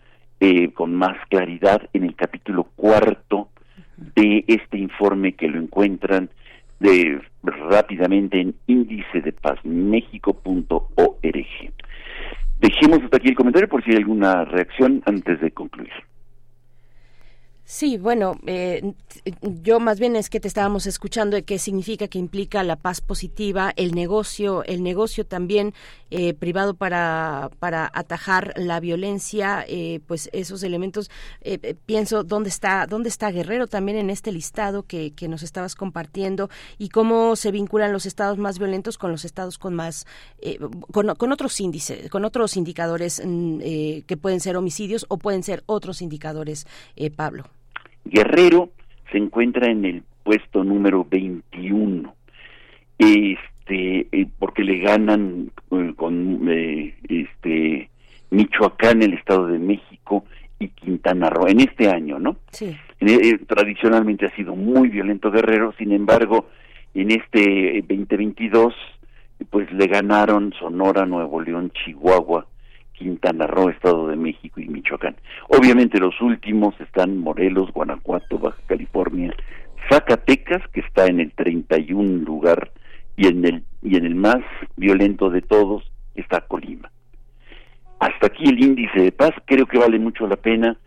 con 0.73 0.93
más 0.93 1.15
claridad 1.29 1.89
en 1.93 2.03
el 2.03 2.15
capítulo 2.15 2.65
cuarto 2.75 3.47
de 3.95 4.43
este 4.45 4.77
informe 4.77 5.35
que 5.35 5.47
lo 5.47 5.57
encuentran 5.57 6.29
de, 6.81 7.21
rápidamente 7.43 8.41
en 8.41 8.53
índice 8.67 9.21
de 9.21 9.31
paz. 9.31 9.59
Dejemos 12.59 13.03
hasta 13.03 13.17
aquí 13.17 13.29
el 13.29 13.35
comentario 13.35 13.69
por 13.69 13.83
si 13.85 13.91
hay 13.91 13.97
alguna 13.97 14.43
reacción 14.43 15.01
antes 15.05 15.39
de 15.39 15.51
concluir. 15.51 15.93
Sí, 17.65 17.97
bueno, 17.97 18.35
eh, 18.45 18.93
yo 19.41 19.79
más 19.79 19.97
bien 19.97 20.17
es 20.17 20.29
que 20.29 20.41
te 20.41 20.49
estábamos 20.49 20.85
escuchando 20.85 21.37
de 21.37 21.43
qué 21.43 21.57
significa 21.57 22.09
que 22.09 22.19
implica 22.19 22.61
la 22.61 22.75
paz 22.75 22.99
positiva, 22.99 23.71
el 23.77 23.95
negocio, 23.95 24.65
el 24.65 24.83
negocio 24.83 25.25
también 25.25 25.73
eh, 26.11 26.33
privado 26.33 26.73
para, 26.73 27.49
para 27.59 27.89
atajar 27.93 28.53
la 28.57 28.81
violencia, 28.81 29.63
eh, 29.65 30.01
pues 30.07 30.29
esos 30.33 30.61
elementos, 30.63 31.09
pienso 31.85 32.25
dónde 32.25 32.49
está, 32.49 32.85
dónde 32.85 33.07
está 33.07 33.31
Guerrero 33.31 33.67
también 33.67 33.97
en 33.97 34.09
este 34.09 34.33
listado 34.33 34.83
que, 34.83 35.11
que 35.11 35.29
nos 35.29 35.41
estabas 35.41 35.75
compartiendo 35.75 36.49
y 36.77 36.89
cómo 36.89 37.37
se 37.37 37.51
vinculan 37.51 37.93
los 37.93 38.05
estados 38.05 38.37
más 38.37 38.59
violentos 38.59 38.97
con 38.97 39.09
los 39.09 39.23
estados 39.23 39.57
con 39.57 39.73
más, 39.73 40.05
con, 40.91 41.15
con, 41.15 41.31
otros 41.31 41.59
índices, 41.61 42.09
con 42.09 42.25
otros 42.25 42.57
indicadores 42.57 43.21
mm, 43.25 43.59
que 44.05 44.17
pueden 44.21 44.41
ser 44.41 44.57
homicidios 44.57 45.05
o 45.07 45.17
pueden 45.17 45.43
ser 45.43 45.63
otros 45.65 46.01
indicadores, 46.01 46.67
Pablo. 47.15 47.45
Guerrero 48.05 48.69
se 49.11 49.17
encuentra 49.17 49.69
en 49.69 49.85
el 49.85 50.03
puesto 50.23 50.63
número 50.63 51.05
21, 51.09 52.13
este, 52.97 54.07
eh, 54.11 54.27
porque 54.39 54.63
le 54.63 54.79
ganan 54.79 55.51
eh, 55.71 55.93
con 55.95 56.47
eh, 56.49 56.95
este 57.07 57.89
Michoacán, 58.29 59.03
el 59.03 59.13
Estado 59.13 59.47
de 59.47 59.59
México 59.59 60.25
y 60.59 60.69
Quintana 60.69 61.29
Roo 61.29 61.47
en 61.47 61.59
este 61.59 61.89
año, 61.89 62.19
¿no? 62.19 62.37
Sí. 62.51 62.75
Tradicionalmente 63.47 64.25
ha 64.25 64.35
sido 64.35 64.55
muy 64.55 64.87
violento 64.87 65.29
Guerrero, 65.29 65.73
sin 65.77 65.91
embargo, 65.91 66.49
en 66.93 67.11
este 67.11 67.83
2022 67.87 68.73
pues 69.49 69.71
le 69.73 69.87
ganaron 69.87 70.53
Sonora, 70.57 71.05
Nuevo 71.05 71.41
León, 71.41 71.71
Chihuahua, 71.71 72.47
Quintana 73.03 73.47
Roo, 73.47 73.69
Estado 73.69 74.07
de 74.07 74.15
México 74.15 74.61
y 74.61 74.67
Michoacán. 74.67 75.15
Obviamente 75.49 75.99
los 75.99 76.19
últimos 76.21 76.73
están 76.79 77.17
Morelos, 77.17 77.71
Guanajuato, 77.73 78.39
Baja 78.39 78.61
California, 78.65 79.35
Zacatecas, 79.89 80.65
que 80.69 80.79
está 80.79 81.05
en 81.07 81.19
el 81.19 81.31
31 81.33 82.23
lugar, 82.23 82.71
y 83.17 83.27
en 83.27 83.45
el, 83.45 83.63
y 83.81 83.97
en 83.97 84.05
el 84.05 84.15
más 84.15 84.41
violento 84.77 85.29
de 85.29 85.41
todos 85.41 85.83
está 86.15 86.41
Colima. 86.41 86.89
Hasta 87.99 88.27
aquí 88.27 88.45
el 88.45 88.63
índice 88.63 89.01
de 89.01 89.11
paz, 89.11 89.31
creo 89.45 89.65
que 89.65 89.77
vale 89.77 89.99
mucho 89.99 90.25
la 90.27 90.37
pena 90.37 90.77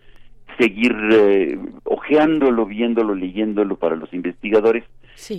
seguir 0.58 0.94
eh, 1.12 1.58
ojeándolo, 1.84 2.66
viéndolo, 2.66 3.14
leyéndolo 3.14 3.76
para 3.76 3.94
los 3.94 4.12
investigadores, 4.12 4.84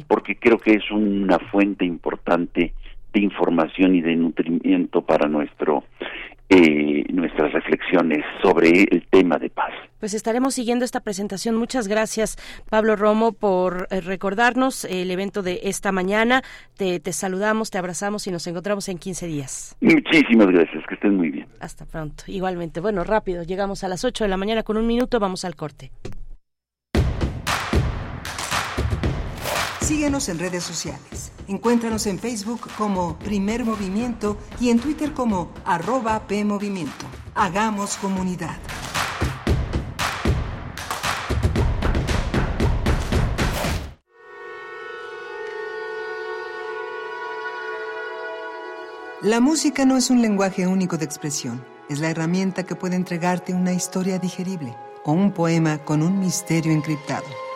porque 0.08 0.36
creo 0.38 0.58
que 0.58 0.74
es 0.74 0.92
una 0.92 1.40
fuente 1.40 1.86
importante 1.86 2.74
de 3.14 3.20
información 3.20 3.96
y 3.96 4.02
de 4.02 4.16
nutrimiento 4.16 5.02
para 5.02 5.28
nuestro 5.28 5.84
eh, 6.50 7.04
nuestras 7.12 7.52
reflexiones 7.52 8.24
sobre 8.42 8.70
el 8.70 9.06
tema 9.10 9.38
de 9.38 9.50
paz. 9.50 9.72
Pues 10.00 10.14
estaremos 10.14 10.54
siguiendo 10.54 10.86
esta 10.86 11.02
presentación. 11.02 11.56
Muchas 11.56 11.88
gracias, 11.88 12.38
Pablo 12.70 12.96
Romo, 12.96 13.34
por 13.34 13.88
eh, 13.90 14.02
recordarnos 14.02 14.86
el 14.86 15.12
evento 15.12 15.42
de 15.42 15.62
esta 15.64 15.92
mañana. 15.92 16.44
Te, 16.78 17.00
te, 17.00 17.12
saludamos, 17.14 17.72
te 17.72 17.78
abrazamos 17.78 18.28
y 18.28 18.32
nos 18.32 18.48
encontramos 18.48 18.88
en 18.90 18.98
15 18.98 19.28
días. 19.28 19.76
Muchísimas 19.82 20.48
gracias, 20.48 20.84
que 20.88 20.96
estén 20.96 21.16
muy 21.16 21.32
bien. 21.32 21.48
Hasta 21.60 21.86
pronto. 21.86 22.24
Igualmente. 22.28 22.80
Bueno, 22.80 23.04
rápido, 23.04 23.44
llegamos 23.44 23.84
a 23.84 23.88
las 23.88 24.06
8 24.06 24.24
de 24.24 24.30
la 24.30 24.38
mañana 24.38 24.64
con 24.64 24.78
un 24.78 24.88
minuto, 24.88 25.20
vamos 25.20 25.44
al 25.46 25.56
corte. 25.56 25.92
Síguenos 29.88 30.28
en 30.28 30.38
redes 30.38 30.66
sociales. 30.66 31.32
Encuéntranos 31.48 32.08
en 32.08 32.20
Facebook 32.20 32.68
como 32.78 33.18
Primer 33.20 33.64
Movimiento 33.64 34.36
y 34.60 34.70
en 34.70 34.80
Twitter 34.80 35.14
como 35.14 35.50
arroba 35.64 36.28
PMovimiento. 36.28 37.06
Hagamos 37.36 37.96
comunidad. 37.96 38.58
La 49.22 49.40
música 49.40 49.86
no 49.86 49.96
es 49.96 50.10
un 50.10 50.22
lenguaje 50.22 50.68
único 50.68 50.98
de 50.98 51.06
expresión, 51.06 51.66
es 51.88 52.02
la 52.02 52.10
herramienta 52.10 52.64
que 52.64 52.76
puede 52.76 52.98
entregarte 52.98 53.54
una 53.54 53.72
historia 53.72 54.20
digerible 54.20 54.76
o 55.06 55.14
un 55.14 55.32
poema 55.32 55.78
con 55.78 56.04
un 56.04 56.20
misterio 56.20 56.74
encriptado. 56.74 57.47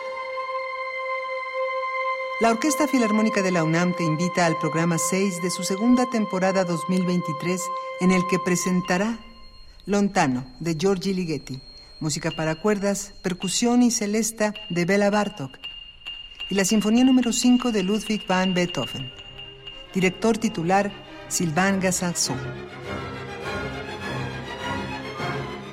La 2.42 2.50
Orquesta 2.50 2.88
Filarmónica 2.88 3.40
de 3.40 3.52
la 3.52 3.62
UNAM 3.62 3.94
te 3.94 4.02
invita 4.02 4.46
al 4.46 4.58
programa 4.58 4.98
6 4.98 5.42
de 5.42 5.50
su 5.52 5.62
segunda 5.62 6.10
temporada 6.10 6.64
2023 6.64 7.62
en 8.00 8.10
el 8.10 8.22
que 8.28 8.40
presentará 8.40 9.16
Lontano 9.86 10.44
de 10.58 10.74
Giorgi 10.74 11.14
Ligeti, 11.14 11.60
música 12.00 12.32
para 12.32 12.56
cuerdas, 12.56 13.14
percusión 13.22 13.84
y 13.84 13.92
celesta 13.92 14.54
de 14.70 14.84
Bela 14.84 15.08
Bartok. 15.08 15.56
Y 16.50 16.56
la 16.56 16.64
Sinfonía 16.64 17.04
número 17.04 17.32
5 17.32 17.70
de 17.70 17.84
Ludwig 17.84 18.26
van 18.26 18.54
Beethoven. 18.54 19.12
Director 19.94 20.36
titular 20.36 20.90
Sylvain 21.28 21.78
Gassaxon 21.78 22.40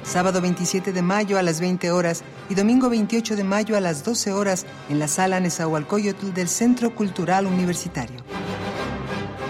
sábado 0.09 0.41
27 0.41 0.91
de 0.91 1.03
mayo 1.03 1.37
a 1.37 1.43
las 1.43 1.61
20 1.61 1.91
horas 1.91 2.23
y 2.49 2.55
domingo 2.55 2.89
28 2.89 3.35
de 3.35 3.43
mayo 3.43 3.77
a 3.77 3.79
las 3.79 4.03
12 4.03 4.33
horas 4.33 4.65
en 4.89 4.97
la 4.97 5.07
sala 5.07 5.39
Nezahualcóyotl 5.39 6.33
del 6.33 6.47
Centro 6.47 6.95
Cultural 6.95 7.45
Universitario. 7.45 8.23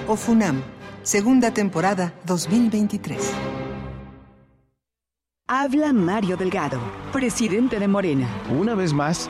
OFUNAM, 0.07 0.62
segunda 1.01 1.53
temporada 1.53 2.14
2023. 2.26 3.18
Habla 5.47 5.93
Mario 5.93 6.36
Delgado, 6.36 6.80
presidente 7.14 7.80
de 7.80 7.88
Morena. 7.88 8.28
Una 8.51 8.76
vez 8.76 8.91
más, 8.91 9.30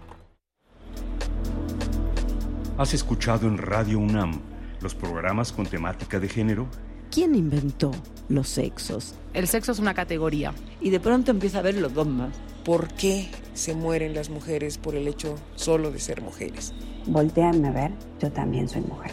¿Has 2.81 2.95
escuchado 2.95 3.47
en 3.47 3.59
Radio 3.59 3.99
UNAM 3.99 4.41
los 4.81 4.95
programas 4.95 5.51
con 5.51 5.67
temática 5.67 6.19
de 6.19 6.27
género? 6.27 6.67
¿Quién 7.11 7.35
inventó 7.35 7.91
los 8.27 8.47
sexos? 8.49 9.13
El 9.35 9.47
sexo 9.47 9.71
es 9.71 9.77
una 9.77 9.93
categoría. 9.93 10.51
Y 10.79 10.89
de 10.89 10.99
pronto 10.99 11.29
empieza 11.29 11.59
a 11.59 11.61
ver 11.61 11.75
los 11.75 11.93
dogmas. 11.93 12.35
¿Por 12.65 12.87
qué 12.95 13.29
se 13.53 13.75
mueren 13.75 14.15
las 14.15 14.31
mujeres 14.31 14.79
por 14.79 14.95
el 14.95 15.07
hecho 15.07 15.35
solo 15.53 15.91
de 15.91 15.99
ser 15.99 16.23
mujeres? 16.23 16.73
Voltéame 17.05 17.67
a 17.67 17.71
ver, 17.71 17.91
yo 18.19 18.31
también 18.31 18.67
soy 18.67 18.81
mujer. 18.81 19.11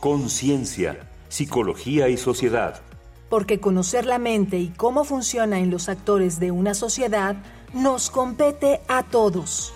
conciencia, 0.01 1.09
psicología 1.29 2.09
y 2.09 2.17
sociedad. 2.17 2.83
porque 3.29 3.61
conocer 3.61 4.07
la 4.07 4.19
mente 4.19 4.59
y 4.59 4.71
cómo 4.71 5.05
funciona 5.05 5.61
en 5.61 5.71
los 5.71 5.89
actores 5.89 6.41
de 6.41 6.51
una 6.51 6.75
sociedad 6.75 7.37
nos 7.73 8.11
compete 8.11 8.81
a 8.89 9.05
todos. 9.05 9.73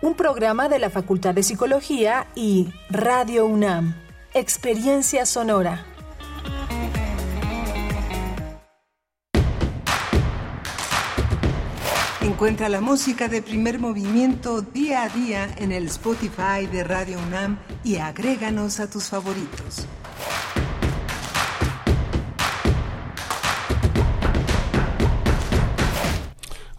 Un 0.06 0.14
programa 0.14 0.70
de 0.70 0.78
la 0.78 0.92
Facultad 0.92 1.34
de 1.34 1.42
Psicología 1.42 2.28
y 2.36 2.72
Radio 2.92 3.48
UNAM. 3.48 3.96
Experiencia 4.36 5.26
sonora. 5.26 5.84
Encuentra 12.22 12.70
la 12.70 12.82
música 12.82 13.28
de 13.30 13.42
primer 13.42 13.80
movimiento 13.80 14.62
día 14.62 15.02
a 15.06 15.10
día 15.10 15.50
en 15.58 15.72
el 15.72 15.88
Spotify 15.88 16.68
de 16.72 16.84
Radio 16.84 17.18
UNAM 17.26 17.58
y 17.84 17.96
agréganos 17.96 18.80
a 18.80 18.88
tus 18.88 19.06
favoritos. 19.06 19.88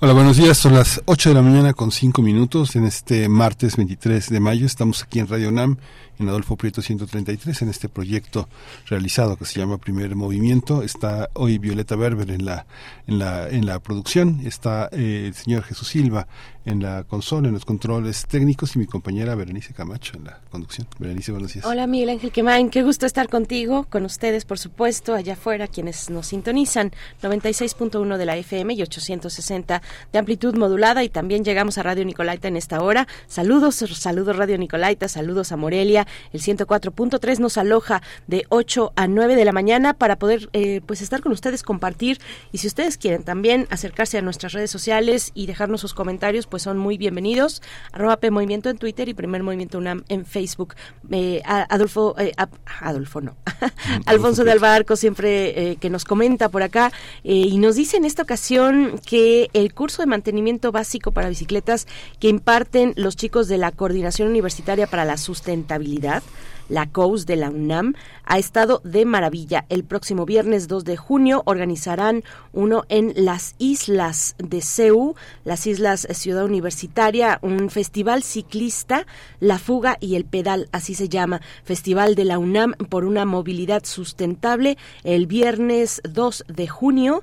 Hola, 0.07 0.14
buenos 0.14 0.36
días. 0.36 0.57
Son 0.57 0.72
las 0.72 1.02
8 1.07 1.30
de 1.30 1.34
la 1.34 1.42
mañana 1.42 1.74
con 1.74 1.90
5 1.90 2.22
minutos 2.22 2.76
en 2.76 2.84
este 2.84 3.28
martes 3.28 3.76
23 3.76 4.28
de 4.28 4.38
mayo. 4.38 4.64
Estamos 4.64 5.02
aquí 5.02 5.18
en 5.18 5.26
Radio 5.26 5.48
UNAM 5.48 5.78
en 6.20 6.28
Adolfo 6.28 6.57
Prieto 6.57 6.80
133 6.80 7.62
en 7.62 7.70
este 7.70 7.88
proyecto 7.88 8.48
realizado 8.86 9.36
que 9.36 9.44
se 9.44 9.59
llama 9.59 9.78
Primer 9.78 10.14
Movimiento. 10.14 10.84
Está 10.84 11.28
hoy 11.32 11.59
Violeta 11.59 11.96
Berber 11.96 12.30
en 12.30 12.44
la 12.44 12.66
en 13.09 13.18
la 13.18 13.48
en 13.48 13.66
la 13.66 13.80
producción, 13.80 14.42
está 14.44 14.88
eh, 14.92 15.24
el 15.26 15.34
señor 15.34 15.64
Jesús 15.64 15.88
Silva 15.88 16.28
en 16.67 16.83
la 16.83 17.05
consola, 17.05 17.47
en 17.47 17.55
los 17.55 17.64
controles 17.64 18.27
técnicos 18.27 18.75
y 18.75 18.81
mi 18.81 18.87
compañera 18.87 19.37
Berenice 19.37 19.73
Camacho 19.73 20.17
en 20.17 20.25
la 20.25 20.41
conducción. 20.51 20.89
Berenice, 20.99 21.31
buenos 21.31 21.55
días. 21.55 21.64
Hola 21.64 21.87
Miguel 21.87 22.11
Ángel 22.11 22.33
Quemain, 22.33 22.71
qué 22.71 22.83
gusto 22.83 23.07
estar 23.07 23.29
contigo, 23.29 23.87
con 23.89 24.05
ustedes 24.05 24.45
por 24.45 24.59
supuesto, 24.59 25.14
allá 25.14 25.35
afuera 25.35 25.69
quienes 25.69 26.11
nos 26.11 26.27
sintonizan 26.27 26.91
96.1 27.23 28.17
de 28.17 28.27
la 28.27 28.37
FM 28.37 28.75
y 28.75 28.83
860 28.83 29.81
de 30.12 30.19
amplitud 30.19 30.57
modulada 30.57 31.05
y 31.05 31.09
también 31.09 31.45
llegamos 31.45 31.79
a 31.79 31.85
Radio 31.85 32.05
Nicolaita 32.05 32.49
en 32.49 32.57
esta 32.57 32.83
hora. 32.83 33.07
Saludos, 33.29 33.77
saludos 33.77 34.37
Radio 34.37 34.59
Nicolaita, 34.59 35.07
saludos 35.07 35.53
a 35.53 35.57
Morelia 35.57 36.07
el 36.33 36.41
104.3 36.41 37.39
nos 37.39 37.59
aloja 37.59 38.03
de 38.27 38.45
8 38.49 38.93
a 38.97 39.07
9 39.07 39.37
de 39.37 39.45
la 39.45 39.53
mañana 39.53 39.95
para 39.95 40.19
poder 40.19 40.51
eh, 40.53 40.81
pues 40.85 41.01
estar 41.01 41.21
con 41.21 41.31
ustedes, 41.31 41.62
compartir 41.62 42.19
y 42.51 42.59
si 42.59 42.67
ustedes 42.67 42.99
quieren 42.99 43.23
también 43.23 43.69
acercarse 43.71 44.19
a 44.19 44.23
nuestras 44.23 44.53
redes 44.53 44.71
sociales 44.73 45.31
y 45.33 45.47
dejarnos 45.47 45.81
sus 45.81 45.95
comentarios, 45.95 46.49
pues 46.49 46.55
son 46.59 46.78
muy 46.78 46.98
bienvenidos. 46.98 47.62
Arroba 47.92 48.18
P 48.18 48.30
Movimiento 48.30 48.70
en 48.70 48.78
Twitter 48.78 49.09
y 49.09 49.14
Primer 49.14 49.42
Movimiento 49.42 49.78
UNAM 49.78 50.04
en 50.09 50.24
Facebook. 50.24 50.74
Eh, 51.11 51.42
Adolfo, 51.44 52.14
eh, 52.18 52.32
Adolfo 52.80 53.20
no, 53.20 53.36
Alfonso 54.07 54.44
de 54.44 54.52
Albarco 54.52 54.96
siempre 54.96 55.76
que 55.80 55.90
nos 55.90 56.04
comenta 56.04 56.48
por 56.48 56.62
acá 56.62 56.92
y 57.22 57.59
nos 57.59 57.76
dice 57.76 57.96
en 57.96 58.04
esta 58.04 58.22
ocasión 58.22 59.00
que 59.04 59.48
el 59.52 59.74
curso 59.74 60.02
de 60.02 60.07
mantenimiento 60.07 60.72
básico 60.72 61.12
para 61.12 61.28
bicicletas 61.28 61.86
que 62.18 62.28
imparten 62.28 62.92
los 62.96 63.16
chicos 63.16 63.48
de 63.48 63.59
la 63.59 63.72
Coordinación 63.72 64.28
Universitaria 64.28 64.86
para 64.86 65.04
la 65.04 65.16
Sustentabilidad 65.16 66.22
la 66.69 66.91
COUS 66.91 67.27
de 67.27 67.37
la 67.37 67.51
UNAM, 67.51 67.95
ha 68.25 68.39
estado 68.39 68.81
de 68.85 69.05
maravilla. 69.05 69.67
El 69.69 69.85
próximo 69.85 70.27
viernes 70.27 70.69
2 70.69 70.85
de 70.85 70.97
junio 70.97 71.43
organizarán 71.47 72.25
uno 72.53 72.85
en 72.89 73.12
las 73.17 73.55
islas 73.59 74.35
de 74.39 74.61
CEU, 74.61 75.14
las 75.45 75.67
islas 75.67 76.07
Ciudad 76.12 76.45
Universitaria, 76.45 77.39
un 77.43 77.71
festival 77.71 78.23
ciclista, 78.23 79.07
La 79.41 79.59
Fuga 79.59 79.97
y 80.01 80.17
el 80.17 80.25
Pedal, 80.25 80.69
así 80.73 80.95
se 80.95 81.09
llama, 81.09 81.41
Festival 81.64 82.14
de 82.14 82.25
la 82.25 82.39
UNAM 82.39 82.73
por 82.91 83.05
una 83.05 83.25
movilidad 83.25 83.85
sustentable, 83.85 84.77
el 85.05 85.27
viernes 85.27 86.01
2 86.05 86.45
de 86.49 86.67
junio 86.67 87.23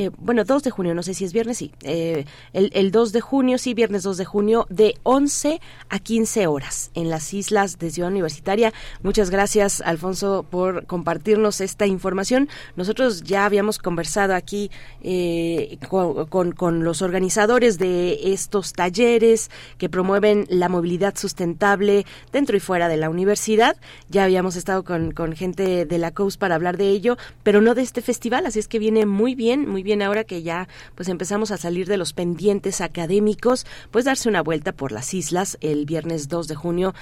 eh, 0.00 0.10
bueno, 0.16 0.44
2 0.44 0.62
de 0.62 0.70
junio, 0.70 0.94
no 0.94 1.02
sé 1.02 1.12
si 1.12 1.26
es 1.26 1.34
viernes, 1.34 1.58
sí, 1.58 1.72
eh, 1.82 2.24
el, 2.54 2.70
el, 2.72 2.90
2 2.90 3.12
de 3.12 3.20
junio, 3.20 3.58
sí, 3.58 3.74
viernes 3.74 4.02
2 4.02 4.16
de 4.16 4.24
junio, 4.24 4.66
de 4.70 4.94
11 5.02 5.60
a 5.90 5.98
15 5.98 6.46
horas 6.46 6.90
en 6.94 7.10
las 7.10 7.34
islas 7.34 7.78
de 7.78 7.90
Ciudad 7.90 8.10
Universitaria. 8.10 8.72
Muchas 9.02 9.28
gracias, 9.28 9.82
Alfonso, 9.82 10.46
por 10.48 10.86
compartirnos 10.86 11.60
esta 11.60 11.84
información. 11.86 12.48
Nosotros 12.76 13.24
ya 13.24 13.44
habíamos 13.44 13.76
conversado 13.76 14.34
aquí 14.34 14.70
eh, 15.02 15.76
con, 15.90 16.82
los 16.82 17.02
organizadores 17.02 17.76
de 17.76 18.32
estos 18.32 18.72
talleres 18.72 19.50
que 19.76 19.90
promueven 19.90 20.46
la 20.48 20.70
movilidad 20.70 21.14
sustentable 21.18 22.06
dentro 22.32 22.56
y 22.56 22.60
fuera 22.60 22.88
de 22.88 22.96
la 22.96 23.10
universidad. 23.10 23.76
Ya 24.08 24.24
habíamos 24.24 24.56
estado 24.56 24.82
con, 24.82 25.10
con 25.10 25.36
gente 25.36 25.84
de 25.84 25.98
la 25.98 26.12
COUS 26.12 26.38
para 26.38 26.54
hablar 26.54 26.78
de 26.78 26.88
ello, 26.88 27.18
pero 27.42 27.60
no 27.60 27.74
de 27.74 27.82
este 27.82 28.00
festival, 28.00 28.46
así 28.46 28.58
es 28.58 28.66
que 28.66 28.78
viene 28.78 29.04
muy 29.04 29.34
bien, 29.34 29.68
muy 29.68 29.82
bien 29.82 29.89
ahora 30.02 30.24
que 30.24 30.42
ya 30.42 30.68
pues 30.94 31.08
empezamos 31.08 31.50
a 31.50 31.56
salir 31.56 31.86
de 31.86 31.96
los 31.96 32.12
pendientes 32.12 32.80
académicos, 32.80 33.66
pues 33.90 34.04
darse 34.04 34.28
una 34.28 34.42
vuelta 34.42 34.72
por 34.72 34.92
las 34.92 35.12
islas 35.14 35.58
el 35.60 35.86
viernes 35.86 36.28
2 36.28 36.48
de 36.48 36.54
junio 36.54 36.94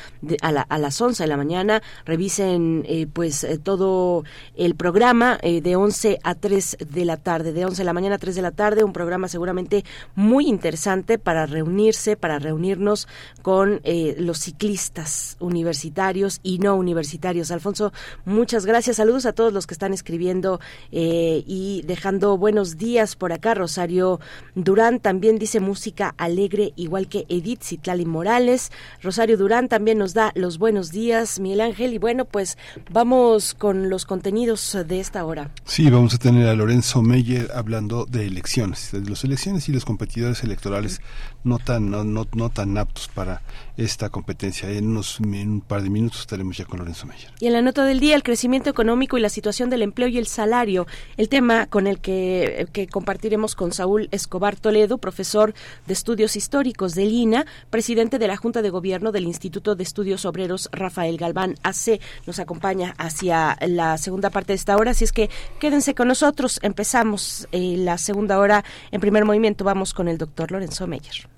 a, 0.43 0.49
a, 0.49 0.79
las 0.79 1.01
11 1.01 1.23
de 1.23 1.29
la 1.29 1.37
mañana. 1.37 1.83
Revisen 2.05 2.85
eh, 2.87 3.07
pues 3.07 3.45
eh, 3.45 3.59
todo 3.59 4.25
el 4.57 4.75
programa 4.75 5.39
eh, 5.43 5.61
de 5.61 5.77
11 5.77 6.19
a 6.23 6.35
3 6.35 6.79
de 6.91 7.05
la 7.05 7.17
tarde, 7.17 7.53
de 7.53 7.65
11 7.65 7.83
de 7.83 7.85
la 7.85 7.93
mañana 7.93 8.17
a 8.17 8.19
3 8.19 8.35
de 8.35 8.43
la 8.43 8.51
tarde, 8.53 8.85
un 8.85 8.93
programa 8.93 9.29
seguramente 9.29 9.85
muy 10.15 10.47
interesante 10.49 11.19
para 11.19 11.47
reunirse, 11.47 12.17
para 12.17 12.39
reunirnos 12.39 13.09
con 13.49 13.81
los 14.19 14.41
ciclistas 14.41 15.39
universitarios 15.41 16.41
y 16.43 16.59
no 16.59 16.75
universitarios. 16.77 17.51
Alfonso, 17.51 17.95
muchas 18.27 18.67
gracias. 18.67 18.97
Saludos 18.97 19.25
a 19.25 19.33
todos 19.33 19.55
los 19.55 19.67
que 19.67 19.73
están 19.73 19.95
escribiendo 19.95 20.61
y 20.91 21.81
dejando 21.87 22.37
buenos 22.37 22.77
días 22.77 23.17
por 23.17 23.33
acá. 23.33 23.55
Rosario 23.55 24.21
Durán 24.55 25.01
también 25.01 25.39
dice 25.39 25.61
música 25.61 26.15
alegre, 26.19 26.75
igual 26.77 27.09
que 27.09 27.25
Edith 27.31 27.63
Citlali 27.63 28.05
Morales. 28.05 28.71
Rosario 29.01 29.39
Durán 29.39 29.69
también 29.69 29.97
nos 29.97 30.13
da 30.13 30.31
los 30.35 30.59
buenos 30.59 30.93
días, 30.93 31.41
Miguel 31.41 31.63
Ángel. 31.63 31.95
Y 31.95 31.99
bueno, 31.99 32.27
pues 32.27 32.59
vamos 32.91 33.55
con 33.55 33.89
los 33.89 34.05
contenidos 34.05 34.77
de 34.87 35.01
esta 35.01 35.25
hora. 35.25 35.53
Sí, 35.65 35.89
vamos 35.89 36.13
a 36.13 36.19
tener 36.19 36.51
a 36.51 36.55
Lorenzo 36.55 37.01
Meyer 37.01 37.51
hablando 37.55 38.05
de 38.05 38.27
elecciones, 38.27 38.91
de 38.93 39.09
las 39.09 39.25
elecciones 39.25 39.71
y 39.71 39.73
los 39.73 39.87
competidores 39.87 40.45
electorales 40.45 41.01
no 41.45 41.59
tan, 41.59 41.91
no, 41.91 42.05
no, 42.05 42.27
no 42.35 42.51
tan 42.51 42.77
aptos 42.77 43.09
para 43.09 43.38
esta 43.77 44.11
competencia. 44.11 44.71
En, 44.71 44.89
unos, 44.89 45.21
un 45.21 45.63
par 45.67 45.83
de 45.83 45.91
minutos 45.91 46.21
estaremos 46.21 46.57
ya 46.57 46.65
con 46.65 46.79
Lorenzo 46.79 47.07
Meyer. 47.07 47.31
Y 47.41 47.47
en 47.47 47.53
la 47.53 47.63
nota 47.63 47.85
del 47.85 48.01
día, 48.01 48.17
el 48.17 48.23
crecimiento 48.23 48.71
económico 48.71 49.17
y 49.19 49.21
la 49.21 49.29
situación 49.29 49.71
del 49.71 49.83
empleo 49.83 50.09
y 50.09 50.19
el 50.19 50.27
salario, 50.27 50.87
el 51.17 51.29
tema 51.29 51.67
con 51.67 51.87
el 51.87 52.01
que, 52.01 52.69
que 52.73 52.89
compartiremos 52.89 53.55
con 53.55 53.73
Saúl 53.73 54.09
Escobar 54.11 54.57
Toledo, 54.57 54.99
profesor 54.99 55.55
de 55.87 55.93
estudios 55.93 56.37
históricos 56.37 56.95
del 56.95 57.13
INA, 57.13 57.47
presidente 57.71 58.19
de 58.19 58.29
la 58.29 58.37
Junta 58.37 58.63
de 58.63 58.71
Gobierno 58.71 59.13
del 59.13 59.25
Instituto 59.25 59.75
de 59.75 59.83
Estudios 59.83 60.25
Obreros 60.25 60.69
Rafael 60.73 61.17
Galván 61.17 61.55
AC, 61.63 62.01
nos 62.27 62.39
acompaña 62.39 62.95
hacia 62.99 63.57
la 63.67 63.99
segunda 63.99 64.31
parte 64.31 64.53
de 64.53 64.57
esta 64.57 64.77
hora, 64.77 64.91
así 64.93 65.05
es 65.05 65.13
que 65.13 65.31
quédense 65.61 65.95
con 65.95 66.09
nosotros. 66.09 66.59
Empezamos 66.63 67.49
eh, 67.53 67.77
la 67.77 67.99
segunda 67.99 68.39
hora 68.39 68.65
en 68.91 69.01
primer 69.01 69.25
movimiento. 69.25 69.65
Vamos 69.65 69.95
con 69.95 70.09
el 70.09 70.19
doctor 70.19 70.51
Lorenzo 70.51 70.87
Meyer. 70.87 71.38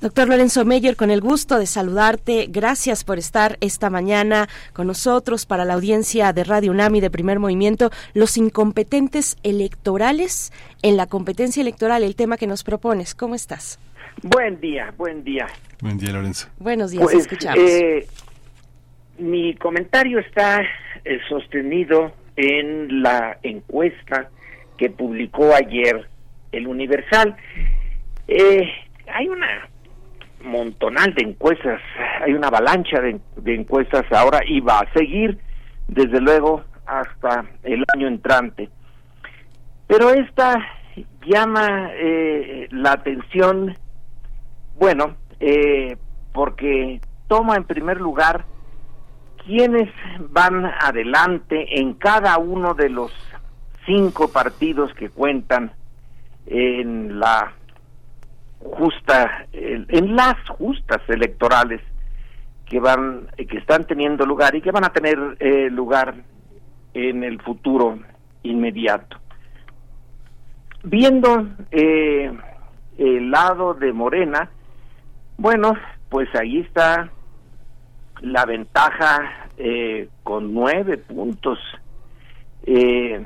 Doctor 0.00 0.28
Lorenzo 0.28 0.66
Meyer, 0.66 0.94
con 0.94 1.10
el 1.10 1.22
gusto 1.22 1.58
de 1.58 1.64
saludarte. 1.64 2.48
Gracias 2.50 3.02
por 3.02 3.18
estar 3.18 3.56
esta 3.62 3.88
mañana 3.88 4.46
con 4.74 4.86
nosotros 4.86 5.46
para 5.46 5.64
la 5.64 5.72
audiencia 5.72 6.34
de 6.34 6.44
Radio 6.44 6.70
UNAMI 6.72 7.00
de 7.00 7.10
Primer 7.10 7.38
Movimiento. 7.38 7.90
Los 8.12 8.36
incompetentes 8.36 9.38
electorales 9.42 10.52
en 10.82 10.98
la 10.98 11.06
competencia 11.06 11.62
electoral, 11.62 12.02
el 12.02 12.14
tema 12.14 12.36
que 12.36 12.46
nos 12.46 12.62
propones. 12.62 13.14
¿Cómo 13.14 13.34
estás? 13.34 13.78
Buen 14.22 14.60
día, 14.60 14.92
buen 14.98 15.24
día. 15.24 15.46
Buen 15.80 15.96
día, 15.96 16.12
Lorenzo. 16.12 16.48
Buenos 16.58 16.90
días, 16.90 17.02
pues, 17.02 17.16
escuchamos. 17.16 17.58
Eh, 17.58 18.06
mi 19.18 19.54
comentario 19.54 20.18
está 20.18 20.60
eh, 20.60 21.20
sostenido 21.26 22.12
en 22.36 23.02
la 23.02 23.38
encuesta 23.42 24.28
que 24.76 24.90
publicó 24.90 25.54
ayer 25.54 26.06
el 26.52 26.66
Universal. 26.66 27.34
Eh, 28.28 28.68
hay 29.06 29.28
una 29.28 29.70
montonal 30.42 31.14
de 31.14 31.24
encuestas, 31.24 31.80
hay 32.24 32.32
una 32.32 32.48
avalancha 32.48 33.00
de, 33.00 33.20
encuestas 33.54 34.04
ahora 34.12 34.40
y 34.46 34.60
va 34.60 34.80
a 34.80 34.92
seguir 34.92 35.38
desde 35.88 36.20
luego 36.20 36.64
hasta 36.86 37.44
el 37.62 37.84
año 37.94 38.08
entrante. 38.08 38.68
Pero 39.86 40.10
esta 40.10 40.54
llama 41.24 41.90
eh, 41.94 42.68
la 42.70 42.92
atención, 42.92 43.76
bueno, 44.78 45.16
eh, 45.40 45.96
porque 46.32 47.00
toma 47.28 47.56
en 47.56 47.64
primer 47.64 48.00
lugar 48.00 48.44
quienes 49.44 49.88
van 50.30 50.64
adelante 50.64 51.80
en 51.80 51.94
cada 51.94 52.38
uno 52.38 52.74
de 52.74 52.90
los 52.90 53.12
cinco 53.86 54.28
partidos 54.28 54.92
que 54.94 55.08
cuentan 55.08 55.72
en 56.46 57.20
la 57.20 57.52
justa 58.72 59.46
en 59.52 60.16
las 60.16 60.36
justas 60.48 61.00
electorales 61.08 61.80
que 62.66 62.80
van 62.80 63.28
que 63.36 63.58
están 63.58 63.84
teniendo 63.84 64.26
lugar 64.26 64.54
y 64.54 64.60
que 64.60 64.72
van 64.72 64.84
a 64.84 64.92
tener 64.92 65.18
eh, 65.38 65.70
lugar 65.70 66.14
en 66.94 67.24
el 67.24 67.40
futuro 67.42 67.98
inmediato. 68.42 69.18
Viendo 70.82 71.46
eh, 71.70 72.32
el 72.98 73.30
lado 73.30 73.74
de 73.74 73.92
Morena 73.92 74.50
bueno 75.36 75.74
pues 76.08 76.28
ahí 76.34 76.60
está 76.60 77.10
la 78.20 78.44
ventaja 78.44 79.48
eh, 79.58 80.08
con 80.22 80.52
nueve 80.52 80.98
puntos 80.98 81.58
eh, 82.64 83.24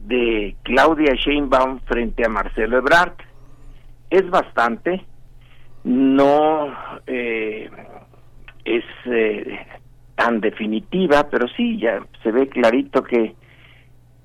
de 0.00 0.56
Claudia 0.62 1.14
Sheinbaum 1.14 1.80
frente 1.80 2.24
a 2.24 2.28
Marcelo 2.28 2.78
Ebrard 2.78 3.14
es 4.10 4.28
bastante 4.30 5.04
no 5.84 6.74
eh, 7.06 7.70
es 8.64 8.84
tan 10.14 10.40
definitiva 10.40 11.28
pero 11.30 11.46
sí 11.56 11.78
ya 11.78 12.00
se 12.22 12.32
ve 12.32 12.48
clarito 12.48 13.02
que 13.02 13.34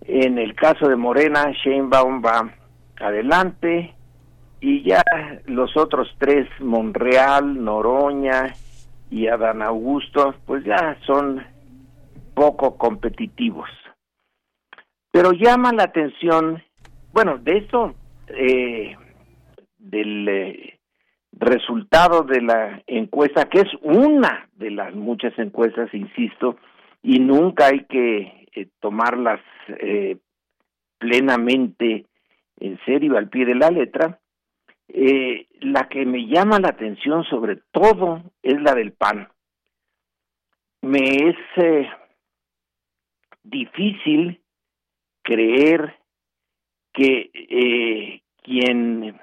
en 0.05 0.38
el 0.38 0.55
caso 0.55 0.88
de 0.88 0.95
Morena 0.95 1.51
Sheinbaum 1.63 2.21
va 2.23 2.53
adelante 2.99 3.93
y 4.63 4.84
ya 4.84 5.03
los 5.45 5.75
otros 5.75 6.07
tres 6.17 6.47
Monreal 6.59 7.63
Noroña 7.63 8.53
y 9.09 9.27
Adán 9.27 9.61
Augusto, 9.61 10.34
pues 10.45 10.63
ya 10.63 10.97
son 11.05 11.43
poco 12.34 12.77
competitivos. 12.77 13.69
Pero 15.11 15.34
llama 15.34 15.71
la 15.73 15.84
atención, 15.84 16.63
bueno, 17.11 17.38
de 17.38 17.57
esto, 17.57 17.93
eh, 18.29 18.95
del 19.84 20.27
eh, 20.27 20.79
resultado 21.31 22.23
de 22.23 22.41
la 22.41 22.81
encuesta, 22.88 23.49
que 23.49 23.59
es 23.59 23.69
una 23.81 24.49
de 24.53 24.71
las 24.71 24.93
muchas 24.95 25.38
encuestas, 25.38 25.93
insisto, 25.93 26.57
y 27.01 27.19
nunca 27.19 27.67
hay 27.67 27.86
que 27.86 28.47
eh, 28.55 28.67
tomarlas 28.79 29.41
plenamente 30.97 32.05
en 32.59 32.79
serio 32.86 33.17
al 33.17 33.29
pie 33.29 33.45
de 33.45 33.55
la 33.55 33.69
letra, 33.69 34.19
eh, 34.88 35.47
la 35.61 35.88
que 35.89 36.05
me 36.05 36.27
llama 36.27 36.59
la 36.59 36.69
atención 36.69 37.23
sobre 37.25 37.57
todo 37.71 38.21
es 38.41 38.61
la 38.61 38.75
del 38.75 38.93
pan. 38.93 39.29
Me 40.81 40.99
es 40.99 41.36
eh, 41.57 41.89
difícil 43.43 44.41
creer 45.23 45.95
que 46.93 47.31
eh, 47.34 48.21
quien 48.43 49.19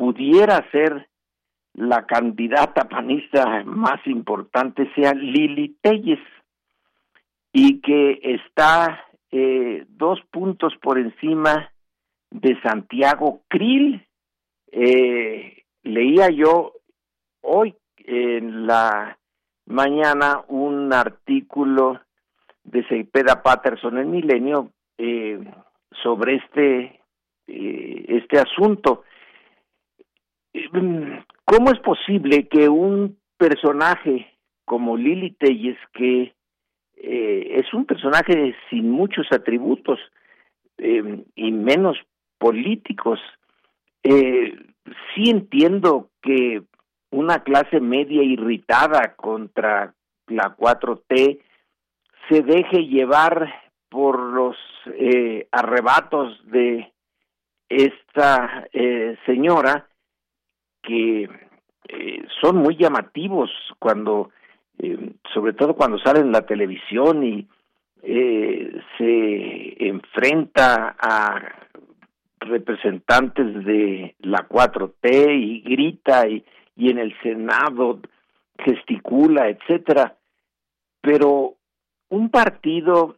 pudiera 0.00 0.66
ser 0.70 1.10
la 1.74 2.06
candidata 2.06 2.88
panista 2.88 3.62
más 3.64 4.00
importante 4.06 4.90
sea 4.94 5.12
Lili 5.12 5.76
Telles 5.82 6.18
y 7.52 7.82
que 7.82 8.18
está 8.22 9.04
dos 9.30 10.18
puntos 10.32 10.72
por 10.80 10.98
encima 10.98 11.70
de 12.30 12.58
Santiago 12.62 13.42
Krill, 13.48 14.02
eh, 14.72 15.64
leía 15.82 16.30
yo 16.30 16.72
hoy 17.42 17.76
en 17.98 18.66
la 18.66 19.18
mañana 19.66 20.44
un 20.48 20.94
artículo 20.94 22.00
de 22.64 22.88
Seipeda 22.88 23.42
Patterson 23.42 23.98
en 23.98 24.10
Milenio 24.10 24.70
eh, 24.96 25.38
sobre 26.02 26.36
este 26.36 27.00
eh, 27.46 28.04
este 28.08 28.38
asunto. 28.38 29.04
¿Cómo 31.44 31.70
es 31.70 31.78
posible 31.80 32.48
que 32.48 32.68
un 32.68 33.18
personaje 33.36 34.26
como 34.64 34.96
Lili 34.96 35.32
Telles, 35.32 35.78
que 35.92 36.34
es 36.94 37.72
un 37.72 37.86
personaje 37.86 38.54
sin 38.68 38.90
muchos 38.90 39.26
atributos 39.32 39.98
y 40.78 41.52
menos 41.52 41.96
políticos, 42.38 43.18
eh, 44.02 44.54
sí 45.14 45.30
entiendo 45.30 46.10
que 46.22 46.62
una 47.10 47.42
clase 47.42 47.80
media 47.80 48.22
irritada 48.22 49.14
contra 49.16 49.94
la 50.26 50.56
4T 50.56 51.40
se 52.28 52.42
deje 52.42 52.86
llevar 52.86 53.52
por 53.88 54.18
los 54.18 54.56
eh, 54.86 55.48
arrebatos 55.50 56.40
de 56.46 56.92
esta 57.68 58.68
eh, 58.72 59.16
señora 59.26 59.88
que 60.82 61.28
eh, 61.88 62.24
son 62.40 62.56
muy 62.56 62.76
llamativos 62.76 63.50
cuando 63.78 64.30
eh, 64.78 65.12
sobre 65.34 65.52
todo 65.52 65.74
cuando 65.74 65.98
sale 65.98 66.20
en 66.20 66.32
la 66.32 66.42
televisión 66.42 67.24
y 67.24 67.46
se 68.96 69.86
enfrenta 69.88 70.96
a 70.98 71.60
representantes 72.40 73.64
de 73.64 74.14
la 74.20 74.48
4T 74.48 75.38
y 75.38 75.60
grita 75.60 76.26
y, 76.26 76.42
y 76.76 76.90
en 76.90 76.98
el 76.98 77.14
Senado 77.22 78.00
gesticula, 78.64 79.48
etcétera. 79.48 80.16
Pero 81.02 81.56
un 82.08 82.30
partido 82.30 83.16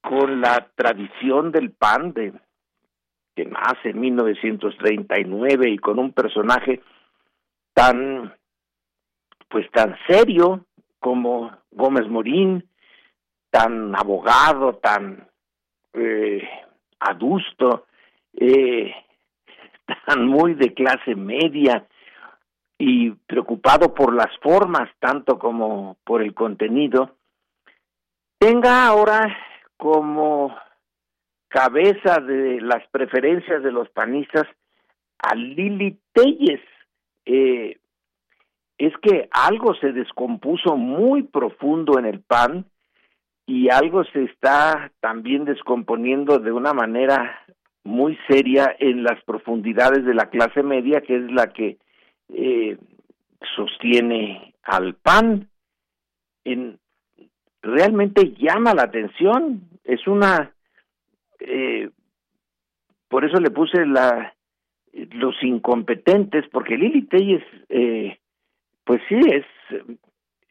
con 0.00 0.40
la 0.40 0.68
tradición 0.74 1.52
del 1.52 1.70
PAN 1.70 2.12
de 2.12 2.32
que 3.34 3.44
nace 3.44 3.90
en 3.90 4.00
1939 4.00 5.70
y 5.70 5.78
con 5.78 5.98
un 5.98 6.12
personaje 6.12 6.80
tan 7.74 8.34
pues 9.48 9.70
tan 9.72 9.96
serio 10.06 10.66
como 11.00 11.50
Gómez 11.72 12.08
Morín, 12.08 12.68
tan 13.50 13.96
abogado, 13.96 14.76
tan 14.76 15.28
eh, 15.94 16.48
adusto, 17.00 17.86
eh, 18.34 18.94
tan 20.06 20.26
muy 20.26 20.54
de 20.54 20.72
clase 20.72 21.16
media 21.16 21.86
y 22.78 23.10
preocupado 23.10 23.92
por 23.92 24.14
las 24.14 24.30
formas 24.38 24.88
tanto 25.00 25.38
como 25.38 25.96
por 26.04 26.22
el 26.22 26.32
contenido, 26.32 27.16
tenga 28.38 28.86
ahora 28.86 29.36
como 29.76 30.56
cabeza 31.50 32.20
de 32.20 32.60
las 32.60 32.86
preferencias 32.90 33.62
de 33.62 33.72
los 33.72 33.90
panistas 33.90 34.46
a 35.18 35.34
Lili 35.34 35.98
Telles. 36.12 36.60
Eh, 37.26 37.76
es 38.78 38.94
que 39.02 39.28
algo 39.30 39.74
se 39.74 39.92
descompuso 39.92 40.76
muy 40.76 41.24
profundo 41.24 41.98
en 41.98 42.06
el 42.06 42.20
PAN 42.20 42.64
y 43.46 43.68
algo 43.68 44.04
se 44.04 44.24
está 44.24 44.92
también 45.00 45.44
descomponiendo 45.44 46.38
de 46.38 46.52
una 46.52 46.72
manera 46.72 47.44
muy 47.82 48.16
seria 48.28 48.74
en 48.78 49.02
las 49.02 49.22
profundidades 49.24 50.04
de 50.04 50.14
la 50.14 50.30
clase 50.30 50.62
media, 50.62 51.00
que 51.00 51.16
es 51.16 51.30
la 51.32 51.52
que 51.52 51.78
eh, 52.28 52.78
sostiene 53.56 54.54
al 54.62 54.94
PAN. 54.94 55.48
En, 56.44 56.78
realmente 57.60 58.34
llama 58.38 58.72
la 58.72 58.84
atención, 58.84 59.62
es 59.84 60.06
una... 60.06 60.52
Eh, 61.40 61.90
por 63.08 63.24
eso 63.24 63.38
le 63.40 63.50
puse 63.50 63.84
la 63.86 64.34
los 64.92 65.40
incompetentes, 65.42 66.46
porque 66.50 66.76
Lili 66.76 67.02
Telles, 67.02 67.42
eh, 67.68 68.18
pues 68.84 69.00
sí, 69.08 69.20
es 69.30 69.44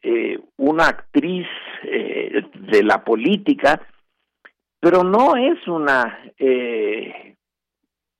eh, 0.02 0.38
una 0.56 0.86
actriz 0.88 1.46
eh, 1.82 2.42
de 2.54 2.82
la 2.82 3.04
política, 3.04 3.86
pero 4.80 5.04
no 5.04 5.36
es 5.36 5.66
una 5.68 6.20
eh, 6.38 7.36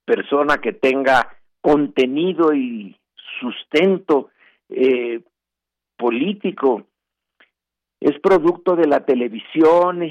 persona 0.05 0.59
que 0.59 0.73
tenga 0.73 1.37
contenido 1.63 2.53
y 2.53 2.97
sustento 3.41 4.31
eh, 4.69 5.21
político 5.97 6.87
es 8.01 8.19
producto 8.21 8.77
de 8.77 8.87
la 8.87 9.05
televisión 9.05 10.03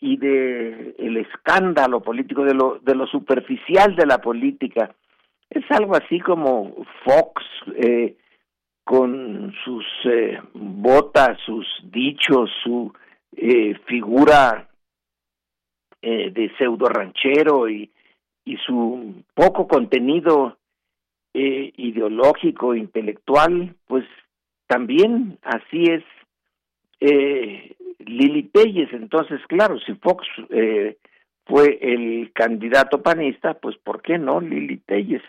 y 0.00 0.16
de 0.16 0.94
el 0.98 1.18
escándalo 1.18 2.00
político 2.00 2.44
de 2.44 2.54
lo 2.54 2.78
de 2.80 2.94
lo 2.94 3.06
superficial 3.06 3.94
de 3.96 4.06
la 4.06 4.18
política. 4.18 4.94
Es 5.50 5.64
algo 5.70 5.94
así 5.94 6.20
como 6.20 6.74
Fox 7.04 7.42
eh, 7.76 8.16
con 8.82 9.52
sus 9.64 9.84
eh, 10.04 10.40
botas 10.54 11.38
sus 11.44 11.66
dichos 11.84 12.50
su 12.62 12.92
eh, 13.36 13.74
figura 13.86 14.68
eh, 16.00 16.30
de 16.30 16.52
pseudo 16.56 16.86
ranchero 16.86 17.68
y, 17.68 17.90
y 18.44 18.56
su 18.58 19.24
poco 19.34 19.66
contenido 19.66 20.58
eh, 21.32 21.72
ideológico, 21.76 22.74
intelectual, 22.74 23.74
pues 23.86 24.04
también 24.66 25.38
así 25.42 25.84
es 25.84 26.04
eh, 27.00 27.76
Lili 27.98 28.44
Telles. 28.44 28.92
Entonces, 28.92 29.40
claro, 29.48 29.78
si 29.80 29.94
Fox 29.94 30.26
eh, 30.50 30.96
fue 31.46 31.78
el 31.80 32.32
candidato 32.32 33.02
panista, 33.02 33.54
pues 33.54 33.76
¿por 33.78 34.02
qué 34.02 34.18
no 34.18 34.40
Lili 34.40 34.78
Telles? 34.78 35.22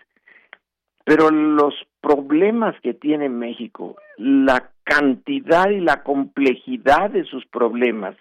Pero 1.04 1.30
los 1.30 1.76
problemas 2.02 2.76
que 2.82 2.94
tiene 2.94 3.30
México, 3.30 3.96
la 4.18 4.72
cantidad 4.84 5.70
y 5.70 5.80
la 5.80 6.04
complejidad 6.04 7.12
de 7.12 7.24
sus 7.26 7.46
problemas, 7.46 8.16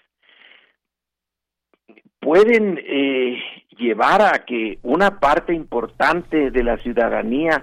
pueden 2.21 2.81
eh, 2.83 3.39
llevar 3.79 4.23
a 4.23 4.45
que 4.45 4.79
una 4.83 5.21
parte 5.21 5.55
importante 5.55 6.51
de 6.51 6.63
la 6.63 6.79
ciudadanía 6.79 7.61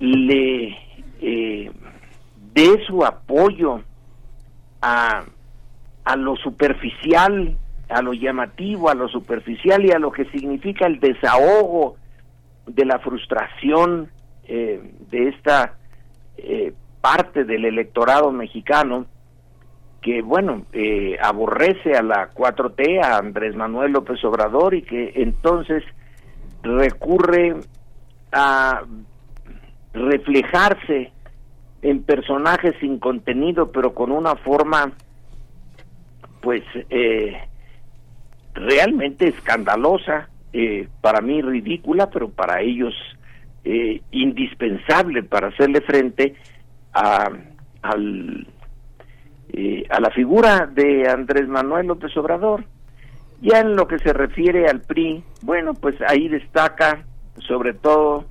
le 0.00 0.76
eh, 1.20 1.70
dé 2.52 2.84
su 2.86 3.04
apoyo 3.04 3.82
a, 4.86 5.24
a 6.04 6.16
lo 6.16 6.36
superficial, 6.36 7.56
a 7.88 8.02
lo 8.02 8.12
llamativo, 8.12 8.88
a 8.88 8.94
lo 8.94 9.08
superficial 9.08 9.84
y 9.84 9.90
a 9.90 9.98
lo 9.98 10.12
que 10.12 10.26
significa 10.26 10.86
el 10.86 11.00
desahogo 11.00 11.96
de 12.66 12.84
la 12.84 13.00
frustración 13.00 14.08
eh, 14.46 14.80
de 15.10 15.28
esta 15.28 15.74
eh, 16.36 16.72
parte 17.00 17.44
del 17.44 17.64
electorado 17.64 18.30
mexicano 18.30 19.06
que, 20.00 20.22
bueno, 20.22 20.66
eh, 20.72 21.16
aborrece 21.20 21.96
a 21.96 22.02
la 22.02 22.32
4T, 22.32 23.04
a 23.04 23.18
Andrés 23.18 23.56
Manuel 23.56 23.90
López 23.90 24.22
Obrador 24.24 24.74
y 24.74 24.82
que 24.82 25.14
entonces 25.16 25.82
recurre 26.62 27.56
a 28.30 28.82
reflejarse 29.92 31.10
en 31.86 32.02
personajes 32.02 32.74
sin 32.80 32.98
contenido, 32.98 33.70
pero 33.70 33.94
con 33.94 34.10
una 34.10 34.34
forma, 34.34 34.90
pues, 36.42 36.64
eh, 36.90 37.40
realmente 38.54 39.28
escandalosa, 39.28 40.28
eh, 40.52 40.88
para 41.00 41.20
mí 41.20 41.40
ridícula, 41.42 42.10
pero 42.10 42.28
para 42.28 42.60
ellos 42.60 42.92
eh, 43.64 44.00
indispensable 44.10 45.22
para 45.22 45.48
hacerle 45.48 45.80
frente 45.80 46.34
a, 46.92 47.30
al, 47.82 48.46
eh, 49.52 49.84
a 49.88 50.00
la 50.00 50.10
figura 50.10 50.66
de 50.66 51.08
Andrés 51.08 51.46
Manuel 51.46 51.86
López 51.86 52.16
Obrador. 52.16 52.64
Ya 53.42 53.60
en 53.60 53.76
lo 53.76 53.86
que 53.86 53.98
se 53.98 54.12
refiere 54.12 54.66
al 54.66 54.80
PRI, 54.80 55.22
bueno, 55.42 55.74
pues 55.74 55.94
ahí 56.08 56.26
destaca 56.28 57.04
sobre 57.46 57.74
todo 57.74 58.24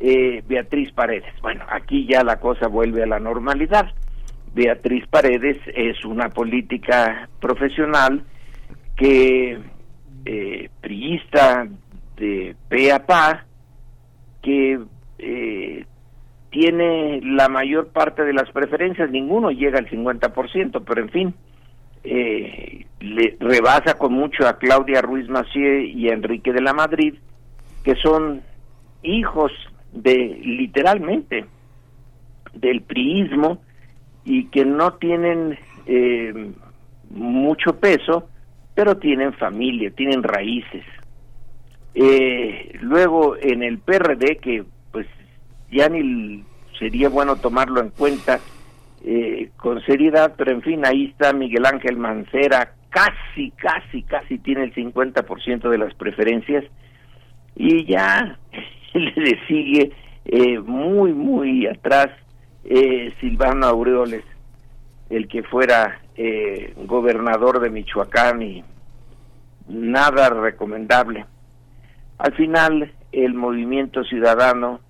eh, 0.00 0.42
Beatriz 0.46 0.92
Paredes. 0.92 1.32
Bueno, 1.42 1.64
aquí 1.68 2.06
ya 2.06 2.22
la 2.22 2.38
cosa 2.40 2.68
vuelve 2.68 3.02
a 3.02 3.06
la 3.06 3.18
normalidad. 3.18 3.86
Beatriz 4.54 5.06
Paredes 5.08 5.58
es 5.74 6.04
una 6.04 6.30
política 6.30 7.28
profesional 7.40 8.24
que 8.96 9.58
eh, 10.24 10.70
priista 10.80 11.68
de 12.16 12.56
pe 12.68 12.92
a 12.92 13.46
que 14.42 14.80
eh, 15.18 15.84
tiene 16.50 17.20
la 17.22 17.48
mayor 17.48 17.88
parte 17.88 18.24
de 18.24 18.32
las 18.32 18.50
preferencias, 18.50 19.10
ninguno 19.10 19.50
llega 19.50 19.78
al 19.78 19.88
50%, 19.88 20.82
pero 20.86 21.02
en 21.02 21.10
fin, 21.10 21.34
eh, 22.04 22.86
le 23.00 23.36
rebasa 23.38 23.98
con 23.98 24.12
mucho 24.12 24.46
a 24.46 24.58
Claudia 24.58 25.02
Ruiz 25.02 25.28
Macié 25.28 25.84
y 25.84 26.08
a 26.08 26.14
Enrique 26.14 26.52
de 26.52 26.62
la 26.62 26.72
Madrid, 26.72 27.14
que 27.84 27.94
son 27.96 28.42
hijos 29.02 29.52
de 29.92 30.40
literalmente 30.44 31.46
del 32.54 32.82
priismo 32.82 33.62
y 34.24 34.46
que 34.46 34.64
no 34.64 34.94
tienen 34.94 35.58
eh, 35.86 36.52
mucho 37.10 37.78
peso, 37.78 38.28
pero 38.74 38.96
tienen 38.96 39.32
familia, 39.34 39.90
tienen 39.90 40.22
raíces. 40.22 40.84
Eh, 41.94 42.78
luego 42.80 43.36
en 43.40 43.62
el 43.62 43.78
PRD, 43.78 44.36
que 44.36 44.64
pues 44.92 45.06
ya 45.70 45.88
ni 45.88 46.44
sería 46.78 47.08
bueno 47.08 47.36
tomarlo 47.36 47.80
en 47.80 47.90
cuenta 47.90 48.40
eh, 49.04 49.50
con 49.56 49.80
seriedad, 49.82 50.34
pero 50.36 50.52
en 50.52 50.62
fin, 50.62 50.84
ahí 50.84 51.06
está 51.06 51.32
Miguel 51.32 51.66
Ángel 51.66 51.96
Mancera, 51.96 52.74
casi, 52.90 53.50
casi, 53.52 54.02
casi 54.02 54.38
tiene 54.38 54.64
el 54.64 54.74
50% 54.74 55.68
de 55.68 55.78
las 55.78 55.94
preferencias 55.94 56.64
y 57.54 57.84
ya 57.86 58.38
le 58.94 59.46
sigue 59.46 59.92
eh, 60.24 60.58
muy, 60.58 61.12
muy 61.12 61.66
atrás 61.66 62.08
eh, 62.64 63.12
Silvano 63.20 63.66
Aureoles, 63.66 64.24
el 65.10 65.26
que 65.28 65.42
fuera 65.42 66.00
eh, 66.16 66.74
gobernador 66.84 67.60
de 67.60 67.70
Michoacán 67.70 68.42
y 68.42 68.64
nada 69.68 70.30
recomendable. 70.30 71.24
Al 72.18 72.34
final, 72.34 72.92
el 73.12 73.34
movimiento 73.34 74.04
ciudadano 74.04 74.80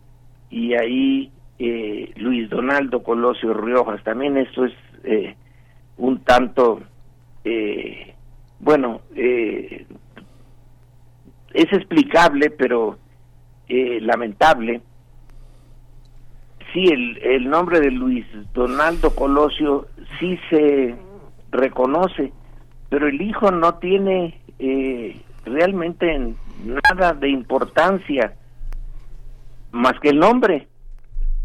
y 0.51 0.75
ahí 0.75 1.31
eh, 1.59 2.13
Luis 2.17 2.49
Donaldo 2.49 3.03
Colosio 3.03 3.53
Riojas, 3.53 4.03
también 4.03 4.37
esto 4.39 4.65
es 4.65 4.73
eh, 5.05 5.35
un 5.99 6.21
tanto, 6.21 6.81
eh, 7.45 8.15
bueno, 8.61 9.03
eh, 9.15 9.87
es 11.53 11.73
explicable, 11.73 12.51
pero 12.51 12.99
eh, 13.69 14.01
lamentable. 14.01 14.81
Sí, 16.73 16.85
el, 16.85 17.19
el 17.19 17.49
nombre 17.49 17.81
de 17.81 17.91
Luis 17.91 18.27
Donaldo 18.53 19.15
Colosio 19.15 19.89
sí 20.19 20.39
se 20.51 20.97
reconoce, 21.51 22.33
pero 22.89 23.09
el 23.09 23.21
hijo 23.21 23.51
no 23.51 23.75
tiene 23.77 24.41
eh, 24.59 25.21
realmente 25.45 26.35
nada 26.65 27.13
de 27.13 27.31
importancia 27.31 28.35
más 29.71 29.99
que 30.01 30.11
el 30.11 30.19
nombre. 30.19 30.69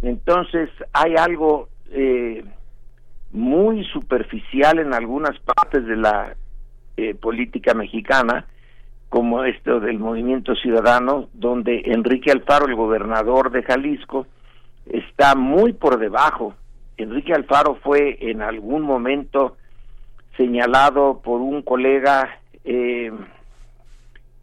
Entonces 0.01 0.69
hay 0.91 1.15
algo 1.15 1.69
eh, 1.91 2.43
muy 3.31 3.83
superficial 3.85 4.79
en 4.79 4.93
algunas 4.93 5.37
partes 5.39 5.85
de 5.85 5.95
la 5.95 6.35
eh, 6.97 7.15
política 7.15 7.73
mexicana, 7.73 8.45
como 9.13 9.43
esto 9.43 9.79
del 9.79 9.99
movimiento 9.99 10.55
ciudadano, 10.55 11.29
donde 11.33 11.83
Enrique 11.85 12.31
Alfaro, 12.31 12.65
el 12.65 12.73
gobernador 12.73 13.51
de 13.51 13.61
Jalisco, 13.61 14.25
está 14.87 15.35
muy 15.35 15.73
por 15.73 15.99
debajo. 15.99 16.55
Enrique 16.97 17.31
Alfaro 17.31 17.75
fue 17.75 18.17
en 18.21 18.41
algún 18.41 18.81
momento 18.81 19.55
señalado 20.35 21.21
por 21.23 21.41
un 21.41 21.61
colega 21.61 22.39
eh, 22.65 23.11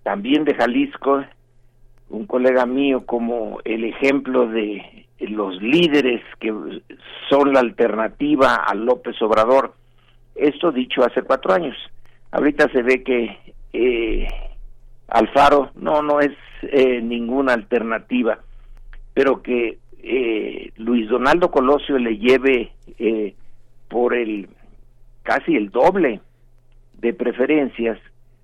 también 0.05 0.45
de 0.45 0.55
Jalisco, 0.55 1.25
un 2.09 2.27
colega 2.27 2.65
mío 2.65 3.05
como 3.05 3.59
el 3.65 3.85
ejemplo 3.85 4.47
de 4.47 5.05
los 5.19 5.61
líderes 5.61 6.23
que 6.39 6.55
son 7.29 7.53
la 7.53 7.59
alternativa 7.59 8.55
a 8.55 8.73
López 8.77 9.21
Obrador. 9.21 9.75
Esto 10.37 10.71
dicho 10.71 11.03
hace 11.03 11.23
cuatro 11.23 11.55
años. 11.55 11.77
Ahorita 12.31 12.71
se 12.71 12.83
ve 12.83 13.03
que 13.03 13.37
eh, 13.73 14.29
Alfaro 15.11 15.71
no, 15.75 16.03
no 16.03 16.21
es 16.21 16.33
eh, 16.63 17.01
ninguna 17.03 17.53
alternativa, 17.53 18.39
pero 19.15 19.43
que 19.43 19.79
eh, 20.03 20.73
Luis 20.77 21.09
Donaldo 21.09 21.51
Colosio 21.51 21.99
le 21.99 22.17
lleve 22.17 22.73
eh, 22.99 23.35
por 23.89 24.15
el 24.15 24.49
casi 25.23 25.57
el 25.57 25.71
doble 25.71 26.21
de 26.95 27.13
preferencias, 27.13 27.99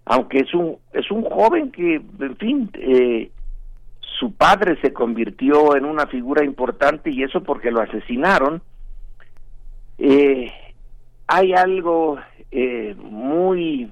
aunque 0.05 0.41
es 0.41 0.55
un 0.55 0.77
es 0.93 1.11
un 1.11 1.23
joven 1.25 1.71
que, 1.71 1.95
en 2.21 2.37
fin, 2.37 2.71
eh, 2.75 3.31
su 4.19 4.33
padre 4.33 4.79
se 4.81 4.93
convirtió 4.93 5.77
en 5.77 5.85
una 5.85 6.07
figura 6.07 6.45
importante 6.45 7.11
y 7.11 7.23
eso 7.23 7.43
porque 7.43 7.71
lo 7.71 7.81
asesinaron. 7.81 8.63
Eh, 9.99 10.51
hay 11.27 11.53
algo 11.53 12.19
eh, 12.51 12.95
muy, 12.99 13.91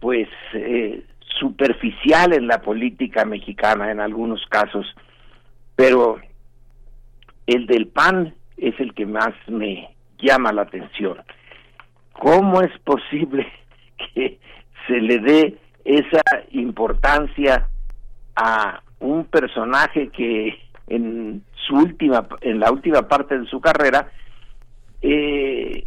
pues, 0.00 0.28
eh, 0.54 1.04
superficial 1.38 2.32
en 2.32 2.46
la 2.46 2.60
política 2.60 3.24
mexicana 3.24 3.90
en 3.90 4.00
algunos 4.00 4.44
casos, 4.48 4.86
pero 5.76 6.18
el 7.46 7.66
del 7.66 7.88
PAN 7.88 8.34
es 8.56 8.78
el 8.80 8.94
que 8.94 9.06
más 9.06 9.34
me 9.46 9.94
llama 10.18 10.52
la 10.52 10.62
atención. 10.62 11.18
¿Cómo 12.12 12.60
es 12.60 12.76
posible 12.80 13.46
que 14.14 14.38
se 14.86 15.00
le 15.00 15.18
dé 15.18 15.58
esa 15.84 16.22
importancia 16.50 17.68
a 18.36 18.82
un 19.00 19.24
personaje 19.24 20.08
que 20.08 20.58
en 20.88 21.44
su 21.66 21.76
última 21.76 22.26
en 22.40 22.60
la 22.60 22.72
última 22.72 23.06
parte 23.08 23.38
de 23.38 23.46
su 23.46 23.60
carrera 23.60 24.10
eh, 25.02 25.84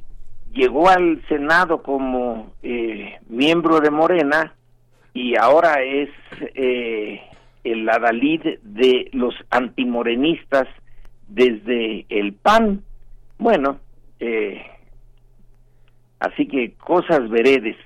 llegó 0.53 0.89
al 0.89 1.21
Senado 1.27 1.81
como 1.81 2.53
eh, 2.61 3.19
miembro 3.27 3.79
de 3.79 3.91
Morena 3.91 4.53
y 5.13 5.35
ahora 5.35 5.81
es 5.81 6.09
eh, 6.55 7.21
el 7.63 7.88
adalid 7.89 8.41
de 8.63 9.09
los 9.13 9.35
antimorenistas 9.49 10.67
desde 11.27 12.05
el 12.09 12.33
PAN. 12.33 12.83
Bueno, 13.38 13.79
eh, 14.19 14.61
así 16.19 16.47
que 16.47 16.73
cosas 16.73 17.29
veredes. 17.29 17.77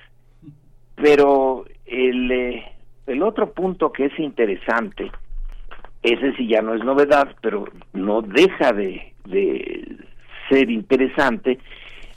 Pero 0.95 1.65
el, 1.85 2.31
eh, 2.31 2.63
el 3.07 3.21
otro 3.21 3.51
punto 3.51 3.91
que 3.91 4.05
es 4.05 4.19
interesante, 4.19 5.11
ese 6.03 6.33
sí 6.35 6.47
ya 6.47 6.61
no 6.61 6.73
es 6.73 6.83
novedad, 6.83 7.35
pero 7.41 7.65
no 7.93 8.21
deja 8.21 8.71
de, 8.71 9.13
de 9.25 9.97
ser 10.49 10.69
interesante, 10.69 11.59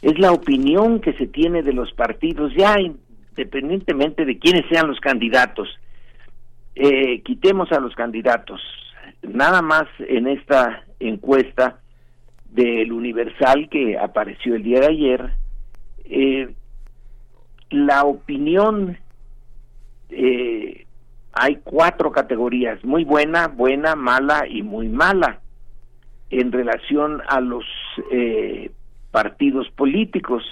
es 0.02 0.18
la 0.18 0.32
opinión 0.32 1.00
que 1.00 1.12
se 1.14 1.26
tiene 1.26 1.62
de 1.62 1.72
los 1.72 1.92
partidos, 1.92 2.52
ya 2.54 2.76
independientemente 3.38 4.24
de 4.24 4.38
quiénes 4.38 4.64
sean 4.68 4.88
los 4.88 4.98
candidatos. 4.98 5.68
Eh, 6.74 7.22
quitemos 7.22 7.70
a 7.70 7.78
los 7.78 7.94
candidatos. 7.94 8.60
Nada 9.22 9.62
más 9.62 9.84
en 10.00 10.26
esta 10.26 10.82
encuesta 10.98 11.78
del 12.50 12.92
Universal 12.92 13.68
que 13.70 13.96
apareció 13.96 14.56
el 14.56 14.64
día 14.64 14.80
de 14.80 14.86
ayer, 14.86 15.30
eh, 16.04 16.54
la 17.70 18.02
opinión, 18.02 18.98
eh, 20.10 20.86
hay 21.32 21.58
cuatro 21.62 22.10
categorías, 22.10 22.82
muy 22.84 23.04
buena, 23.04 23.46
buena, 23.46 23.94
mala 23.94 24.48
y 24.48 24.62
muy 24.62 24.88
mala, 24.88 25.40
en 26.30 26.50
relación 26.50 27.22
a 27.28 27.40
los 27.40 27.64
eh, 28.10 28.72
partidos 29.12 29.70
políticos. 29.70 30.42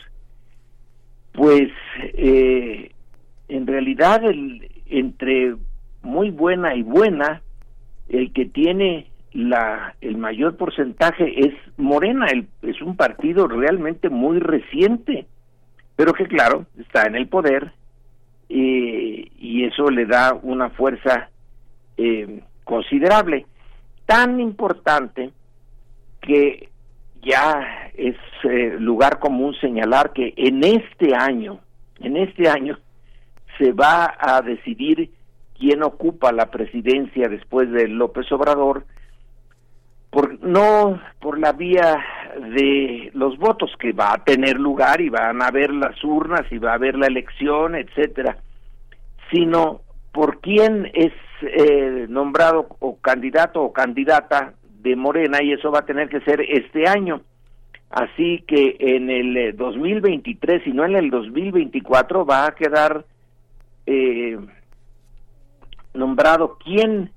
Pues 1.36 1.68
eh, 1.98 2.90
en 3.48 3.66
realidad 3.66 4.24
el, 4.24 4.70
entre 4.86 5.54
muy 6.02 6.30
buena 6.30 6.74
y 6.74 6.82
buena, 6.82 7.42
el 8.08 8.32
que 8.32 8.46
tiene 8.46 9.10
la 9.32 9.94
el 10.00 10.16
mayor 10.16 10.56
porcentaje 10.56 11.46
es 11.46 11.54
Morena, 11.76 12.26
el, 12.26 12.48
es 12.62 12.80
un 12.80 12.96
partido 12.96 13.46
realmente 13.48 14.08
muy 14.08 14.38
reciente, 14.38 15.26
pero 15.94 16.14
que 16.14 16.26
claro, 16.26 16.64
está 16.78 17.06
en 17.06 17.16
el 17.16 17.28
poder 17.28 17.72
eh, 18.48 19.30
y 19.38 19.64
eso 19.64 19.90
le 19.90 20.06
da 20.06 20.32
una 20.42 20.70
fuerza 20.70 21.28
eh, 21.98 22.40
considerable, 22.64 23.44
tan 24.06 24.40
importante 24.40 25.32
que 26.20 26.70
ya 27.22 27.90
es 27.94 28.16
eh, 28.44 28.76
lugar 28.78 29.18
común 29.18 29.54
señalar 29.60 30.12
que 30.12 30.34
en 30.36 30.62
este 30.64 31.14
año, 31.14 31.60
en 32.00 32.16
este 32.16 32.48
año 32.48 32.78
se 33.58 33.72
va 33.72 34.14
a 34.18 34.42
decidir 34.42 35.10
quién 35.58 35.82
ocupa 35.82 36.32
la 36.32 36.50
presidencia 36.50 37.28
después 37.28 37.70
de 37.70 37.88
López 37.88 38.30
Obrador, 38.32 38.84
por, 40.10 40.42
no 40.42 41.00
por 41.20 41.38
la 41.38 41.52
vía 41.52 41.98
de 42.54 43.10
los 43.14 43.38
votos 43.38 43.70
que 43.78 43.92
va 43.92 44.12
a 44.12 44.24
tener 44.24 44.58
lugar 44.58 45.00
y 45.00 45.08
van 45.08 45.42
a 45.42 45.48
haber 45.48 45.72
las 45.72 46.02
urnas 46.04 46.42
y 46.50 46.58
va 46.58 46.72
a 46.72 46.74
haber 46.74 46.96
la 46.96 47.06
elección, 47.06 47.74
etcétera, 47.74 48.38
sino 49.30 49.80
por 50.12 50.40
quién 50.40 50.90
es 50.94 51.12
eh, 51.42 52.06
nombrado 52.08 52.68
o 52.78 52.98
candidato 52.98 53.62
o 53.62 53.72
candidata 53.72 54.54
de 54.86 54.96
Morena 54.96 55.42
y 55.42 55.52
eso 55.52 55.70
va 55.70 55.80
a 55.80 55.86
tener 55.86 56.08
que 56.08 56.20
ser 56.20 56.40
este 56.40 56.88
año. 56.88 57.22
Así 57.90 58.44
que 58.46 58.76
en 58.78 59.10
el 59.10 59.56
2023 59.56 60.66
y 60.66 60.72
no 60.72 60.84
en 60.84 60.96
el 60.96 61.10
2024 61.10 62.24
va 62.24 62.46
a 62.46 62.54
quedar 62.54 63.04
eh, 63.86 64.38
nombrado 65.94 66.58
quién 66.62 67.10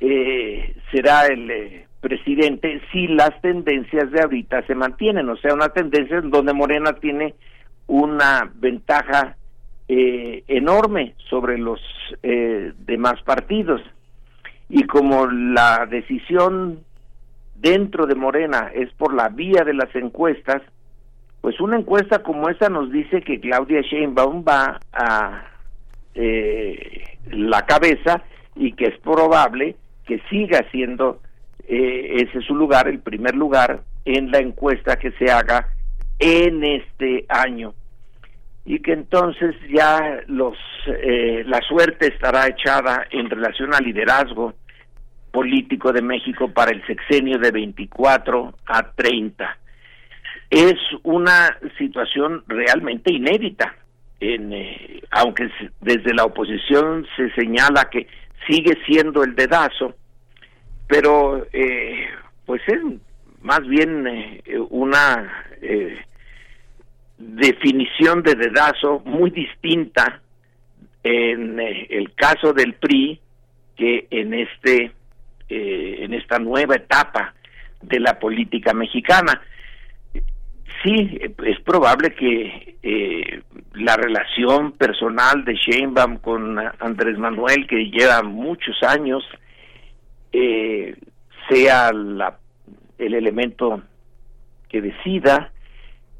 eh, 0.00 0.76
será 0.90 1.26
el 1.26 1.50
eh, 1.50 1.86
presidente 2.00 2.80
si 2.92 3.08
las 3.08 3.40
tendencias 3.40 4.10
de 4.10 4.20
ahorita 4.20 4.66
se 4.66 4.74
mantienen, 4.74 5.28
o 5.28 5.36
sea, 5.36 5.54
una 5.54 5.70
tendencia 5.70 6.18
en 6.18 6.30
donde 6.30 6.52
Morena 6.52 6.92
tiene 6.94 7.34
una 7.86 8.50
ventaja 8.54 9.36
eh, 9.88 10.42
enorme 10.48 11.14
sobre 11.30 11.58
los 11.58 11.80
eh, 12.22 12.72
demás 12.78 13.22
partidos. 13.24 13.80
Y 14.68 14.82
como 14.84 15.26
la 15.26 15.86
decisión 15.86 16.85
dentro 17.58 18.06
de 18.06 18.14
Morena 18.14 18.70
es 18.74 18.92
por 18.94 19.14
la 19.14 19.28
vía 19.28 19.64
de 19.64 19.74
las 19.74 19.94
encuestas, 19.94 20.62
pues 21.40 21.60
una 21.60 21.78
encuesta 21.78 22.22
como 22.22 22.48
esta 22.48 22.68
nos 22.68 22.90
dice 22.90 23.22
que 23.22 23.40
Claudia 23.40 23.80
Sheinbaum 23.80 24.44
va 24.46 24.80
a 24.92 25.44
eh, 26.14 27.18
la 27.30 27.64
cabeza 27.66 28.22
y 28.54 28.72
que 28.72 28.86
es 28.86 28.98
probable 28.98 29.76
que 30.06 30.20
siga 30.30 30.64
siendo 30.70 31.20
eh, 31.68 32.22
ese 32.22 32.40
su 32.42 32.54
lugar, 32.54 32.88
el 32.88 33.00
primer 33.00 33.34
lugar 33.34 33.80
en 34.04 34.30
la 34.30 34.38
encuesta 34.38 34.96
que 34.96 35.10
se 35.12 35.30
haga 35.30 35.68
en 36.18 36.64
este 36.64 37.26
año. 37.28 37.74
Y 38.64 38.80
que 38.80 38.92
entonces 38.92 39.54
ya 39.68 40.20
los 40.26 40.56
eh, 40.86 41.44
la 41.46 41.60
suerte 41.60 42.08
estará 42.08 42.48
echada 42.48 43.06
en 43.10 43.30
relación 43.30 43.74
al 43.74 43.84
liderazgo 43.84 44.54
político 45.36 45.92
de 45.92 46.00
México 46.00 46.48
para 46.50 46.70
el 46.70 46.82
sexenio 46.86 47.38
de 47.38 47.50
24 47.50 48.54
a 48.64 48.90
30. 48.92 49.58
Es 50.48 50.76
una 51.02 51.58
situación 51.76 52.42
realmente 52.46 53.12
inédita, 53.12 53.74
eh, 54.18 55.02
aunque 55.10 55.50
desde 55.82 56.14
la 56.14 56.24
oposición 56.24 57.06
se 57.16 57.30
señala 57.34 57.90
que 57.90 58.06
sigue 58.48 58.78
siendo 58.86 59.22
el 59.24 59.34
dedazo, 59.34 59.94
pero 60.86 61.46
eh, 61.52 62.06
pues 62.46 62.62
es 62.66 62.80
más 63.42 63.60
bien 63.68 64.06
eh, 64.06 64.42
una 64.70 65.50
eh, 65.60 65.98
definición 67.18 68.22
de 68.22 68.36
dedazo 68.36 69.02
muy 69.04 69.28
distinta 69.28 70.22
en 71.02 71.60
el 71.60 72.14
caso 72.14 72.54
del 72.54 72.72
PRI 72.72 73.20
que 73.76 74.06
en 74.10 74.32
este 74.32 74.92
eh, 75.48 75.98
en 76.00 76.14
esta 76.14 76.38
nueva 76.38 76.76
etapa 76.76 77.34
de 77.82 78.00
la 78.00 78.18
política 78.18 78.72
mexicana. 78.74 79.40
Sí 80.82 81.18
es 81.44 81.60
probable 81.60 82.14
que 82.14 82.76
eh, 82.82 83.42
la 83.74 83.96
relación 83.96 84.72
personal 84.72 85.44
de 85.44 85.54
Sheinbaum 85.54 86.18
con 86.18 86.58
Andrés 86.80 87.18
Manuel 87.18 87.66
que 87.66 87.90
lleva 87.90 88.22
muchos 88.22 88.82
años 88.82 89.24
eh, 90.32 90.94
sea 91.48 91.92
la, 91.92 92.38
el 92.98 93.14
elemento 93.14 93.82
que 94.68 94.82
decida 94.82 95.50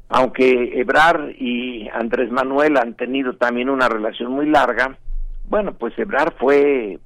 aunque 0.09 0.79
Ebrar 0.79 1.33
y 1.37 1.89
Andrés 1.89 2.31
Manuel 2.31 2.77
han 2.77 2.93
tenido 2.95 3.33
también 3.33 3.69
una 3.69 3.89
relación 3.89 4.31
muy 4.31 4.45
larga, 4.45 4.97
bueno, 5.45 5.73
pues 5.73 5.97
Ebrar 5.97 6.33
fue 6.39 6.99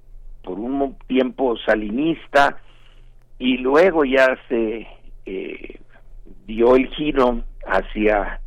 por 0.44 0.60
un 0.60 0.98
tiempo 1.08 1.58
salinista 1.58 2.58
y 3.40 3.58
luego 3.58 4.06
ya 4.06 4.38
se 4.48 4.88
eh, 5.26 5.80
dio 6.46 6.76
el 6.76 6.88
giro 6.90 7.44
hacia 7.66 8.40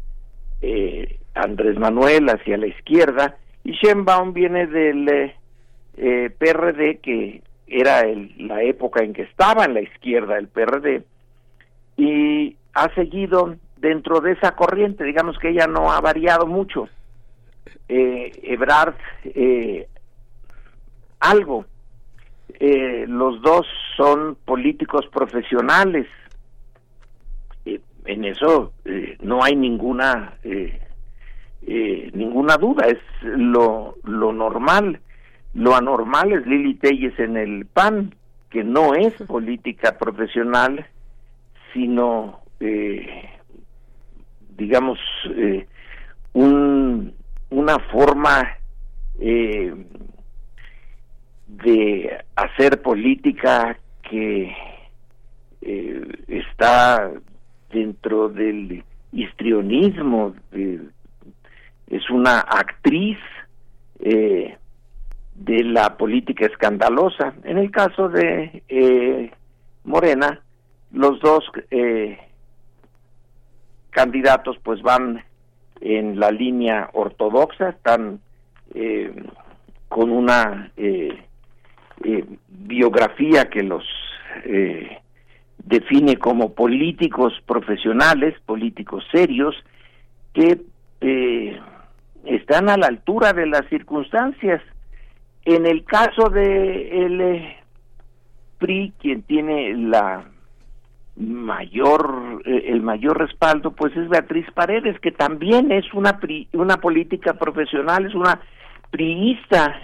eh, 0.63 1.19
Andrés 1.35 1.79
Manuel, 1.79 2.29
hacia 2.29 2.57
la 2.57 2.67
izquierda, 2.67 3.37
y 3.65 3.73
Sheinbaum 3.73 4.33
viene 4.33 4.67
del 4.67 5.09
eh, 5.09 5.35
eh 5.97 6.31
PRD, 6.39 6.99
que 6.99 7.43
era 7.67 8.01
el, 8.01 8.33
la 8.39 8.63
época 8.63 9.03
en 9.03 9.13
que 9.13 9.23
estaba 9.23 9.65
en 9.65 9.75
la 9.75 9.81
izquierda 9.81 10.39
el 10.39 10.49
PRD, 10.49 11.03
y 11.97 12.57
ha 12.75 12.93
seguido 12.95 13.57
dentro 13.77 14.21
de 14.21 14.33
esa 14.33 14.53
corriente, 14.53 15.05
digamos 15.05 15.39
que 15.39 15.51
ella 15.51 15.67
no 15.67 15.93
ha 15.93 16.01
variado 16.01 16.47
mucho. 16.47 16.89
Eh, 17.89 18.33
Ebrard, 18.43 18.95
eh, 19.25 19.89
algo. 21.21 21.67
Eh, 22.67 23.05
los 23.07 23.43
dos 23.43 23.67
son 23.95 24.39
políticos 24.47 25.05
profesionales. 25.13 26.07
Eh, 27.67 27.79
en 28.07 28.25
eso 28.25 28.73
eh, 28.87 29.19
no 29.21 29.45
hay 29.45 29.55
ninguna 29.55 30.39
eh, 30.45 30.81
eh, 31.67 32.11
ninguna 32.15 32.57
duda, 32.57 32.87
es 32.87 32.99
lo, 33.23 33.97
lo 34.05 34.33
normal. 34.33 34.99
Lo 35.53 35.77
anormal 35.77 36.33
es 36.33 36.47
Lili 36.47 36.77
Telles 36.77 37.19
en 37.19 37.37
el 37.37 37.67
PAN, 37.67 38.15
que 38.49 38.65
no 38.65 38.95
es 38.95 39.13
política 39.27 39.99
profesional, 39.99 40.87
sino 41.75 42.41
eh, 42.61 43.29
digamos, 44.57 44.99
eh, 45.37 45.67
un, 46.33 47.13
una 47.51 47.79
forma 47.93 48.57
eh, 49.21 49.75
de 51.63 52.25
hacer 52.37 52.83
política 52.83 53.79
que 54.03 54.55
eh, 55.63 56.03
está 56.29 57.11
dentro 57.71 58.29
del 58.29 58.85
histrionismo, 59.13 60.35
es 60.53 62.11
una 62.11 62.41
actriz, 62.41 63.19
eh, 64.01 64.57
de 65.35 65.65
la 65.65 65.97
política 65.97 66.47
escandalosa. 66.47 67.35
En 67.45 67.59
el 67.59 67.71
caso 67.71 68.09
de 68.09 68.63
eh, 68.69 69.33
Morena, 69.85 70.41
los 70.93 71.21
dos 71.21 71.45
eh, 71.71 72.19
candidatos 73.91 74.57
pues 74.63 74.81
van 74.83 75.23
en 75.81 76.19
la 76.19 76.31
línea 76.31 76.89
ortodoxa, 76.93 77.71
están 77.71 78.21
eh, 78.75 79.13
con 79.89 80.11
una 80.11 80.71
eh, 80.77 81.25
eh, 82.03 82.25
biografía 82.49 83.45
que 83.51 83.63
los 83.63 83.85
eh, 84.45 84.99
define 85.59 86.17
como 86.17 86.55
políticos 86.55 87.33
profesionales, 87.47 88.35
políticos 88.47 89.05
serios, 89.13 89.55
que 90.33 90.61
eh, 91.01 91.61
están 92.25 92.69
a 92.69 92.77
la 92.77 92.87
altura 92.89 93.33
de 93.33 93.47
las 93.47 93.67
circunstancias. 93.69 94.61
En 95.45 95.67
el 95.67 95.85
caso 95.85 96.31
de 96.31 97.05
el 97.07 97.21
eh, 97.21 97.57
PRI, 98.59 98.93
quien 99.01 99.23
tiene 99.23 99.75
la 99.77 100.25
mayor 101.17 102.43
eh, 102.45 102.65
el 102.69 102.83
mayor 102.83 103.19
respaldo 103.19 103.71
pues 103.71 103.97
es 103.97 104.09
Beatriz 104.09 104.47
Paredes 104.53 104.99
que 104.99 105.13
también 105.13 105.71
es 105.71 105.85
una 105.95 106.19
pri- 106.19 106.49
una 106.53 106.79
política 106.79 107.35
profesional 107.35 108.05
es 108.07 108.17
una 108.17 108.41
priista 108.91 109.81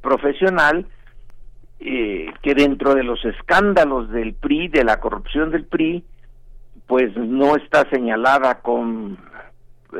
profesional 0.00 0.86
eh, 1.80 2.32
que 2.42 2.54
dentro 2.54 2.94
de 2.94 3.02
los 3.02 3.24
escándalos 3.24 4.10
del 4.10 4.34
PRI 4.34 4.68
de 4.68 4.84
la 4.84 5.00
corrupción 5.00 5.50
del 5.50 5.64
PRI 5.64 6.04
pues 6.86 7.16
no 7.16 7.56
está 7.56 7.88
señalada 7.90 8.60
con 8.60 9.18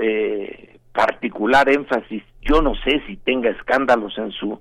eh, 0.01 0.79
particular 0.93 1.69
énfasis 1.69 2.23
yo 2.43 2.63
no 2.63 2.75
sé 2.85 3.03
si 3.07 3.17
tenga 3.17 3.51
escándalos 3.51 4.17
en 4.19 4.31
su 4.33 4.61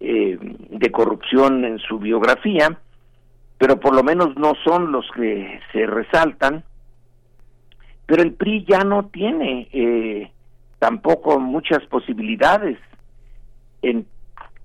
eh, 0.00 0.38
de 0.40 0.90
corrupción 0.90 1.64
en 1.64 1.78
su 1.78 1.98
biografía 1.98 2.78
pero 3.62 3.78
por 3.78 3.94
lo 3.94 4.02
menos 4.02 4.36
no 4.36 4.54
son 4.64 4.90
los 4.90 5.08
que 5.14 5.60
se 5.70 5.86
resaltan. 5.86 6.64
Pero 8.06 8.24
el 8.24 8.32
PRI 8.32 8.64
ya 8.68 8.82
no 8.82 9.04
tiene 9.04 9.68
eh, 9.72 10.32
tampoco 10.80 11.38
muchas 11.38 11.86
posibilidades. 11.86 12.76
En, 13.82 14.04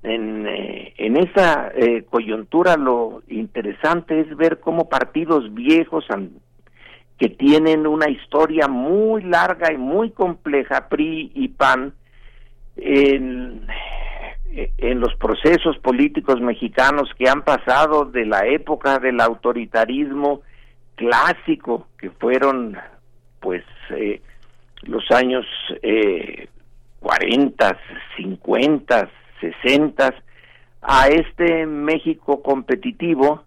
en, 0.03 0.47
eh, 0.47 0.93
esa 0.97 1.71
eh, 1.75 2.05
coyuntura 2.09 2.77
lo 2.77 3.23
interesante 3.27 4.19
es 4.19 4.35
ver 4.37 4.59
cómo 4.59 4.87
partidos 4.89 5.53
viejos 5.53 6.05
que 7.17 7.29
tienen 7.29 7.87
una 7.87 8.09
historia 8.09 8.67
muy 8.67 9.23
larga 9.23 9.73
y 9.73 9.77
muy 9.77 10.11
compleja, 10.11 10.87
PRI 10.89 11.31
y 11.33 11.47
PAN, 11.47 11.93
en, 12.75 13.67
en 14.77 14.99
los 14.99 15.15
procesos 15.15 15.77
políticos 15.79 16.39
mexicanos 16.41 17.09
que 17.17 17.29
han 17.29 17.43
pasado 17.43 18.05
de 18.05 18.25
la 18.25 18.45
época 18.47 18.99
del 18.99 19.19
autoritarismo 19.19 20.41
clásico, 20.95 21.87
que 21.97 22.09
fueron 22.09 22.77
pues 23.39 23.63
eh, 23.91 24.21
los 24.83 25.09
años 25.11 25.45
eh, 25.81 26.47
40, 26.99 27.77
50, 28.17 29.09
60, 29.39 30.13
a 30.81 31.07
este 31.07 31.65
México 31.65 32.41
competitivo 32.41 33.43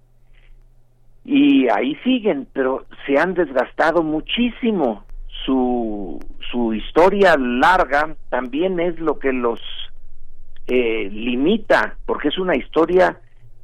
y 1.25 1.69
ahí 1.69 1.97
siguen, 2.05 2.47
pero 2.53 2.87
se 3.07 3.19
han 3.19 3.35
desgastado 3.35 4.03
muchísimo. 4.03 5.05
Su, 5.45 6.19
su 6.51 6.75
historia 6.75 7.37
larga 7.39 8.15
también 8.29 8.79
es 8.79 8.99
lo 8.99 9.19
que 9.19 9.33
los 9.33 9.61
eh, 10.67 11.09
limita, 11.11 11.97
porque 12.07 12.29
es 12.29 12.39
una 12.39 12.57
historia, 12.57 13.21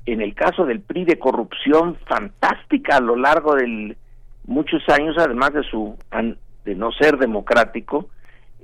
en 0.07 0.21
el 0.21 0.35
caso 0.35 0.65
del 0.65 0.81
PRI, 0.81 1.05
de 1.05 1.19
corrupción 1.19 1.97
fantástica 2.07 2.97
a 2.97 3.01
lo 3.01 3.17
largo 3.17 3.55
de 3.55 3.97
muchos 4.45 4.83
años, 4.89 5.17
además 5.19 5.53
de 5.53 5.63
su 5.65 5.97
de 6.65 6.75
no 6.75 6.91
ser 6.93 7.19
democrático. 7.19 8.09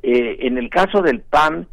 Eh, 0.03 0.39
en 0.41 0.59
el 0.59 0.71
caso 0.71 1.03
del 1.03 1.21
PAN, 1.21 1.69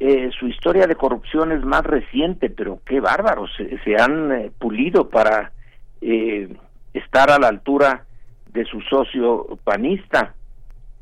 eh, 0.00 0.30
su 0.38 0.46
historia 0.46 0.86
de 0.86 0.94
corrupción 0.94 1.50
es 1.50 1.64
más 1.64 1.82
reciente, 1.82 2.50
pero 2.50 2.80
qué 2.86 3.00
bárbaros, 3.00 3.50
se, 3.56 3.96
han 4.00 4.30
eh, 4.30 4.52
pulido 4.56 5.08
para 5.08 5.50
eh, 6.00 6.56
estar 6.94 7.32
a 7.32 7.38
la 7.40 7.48
altura 7.48 8.04
de 8.52 8.64
su 8.64 8.80
socio 8.82 9.58
panista. 9.64 10.34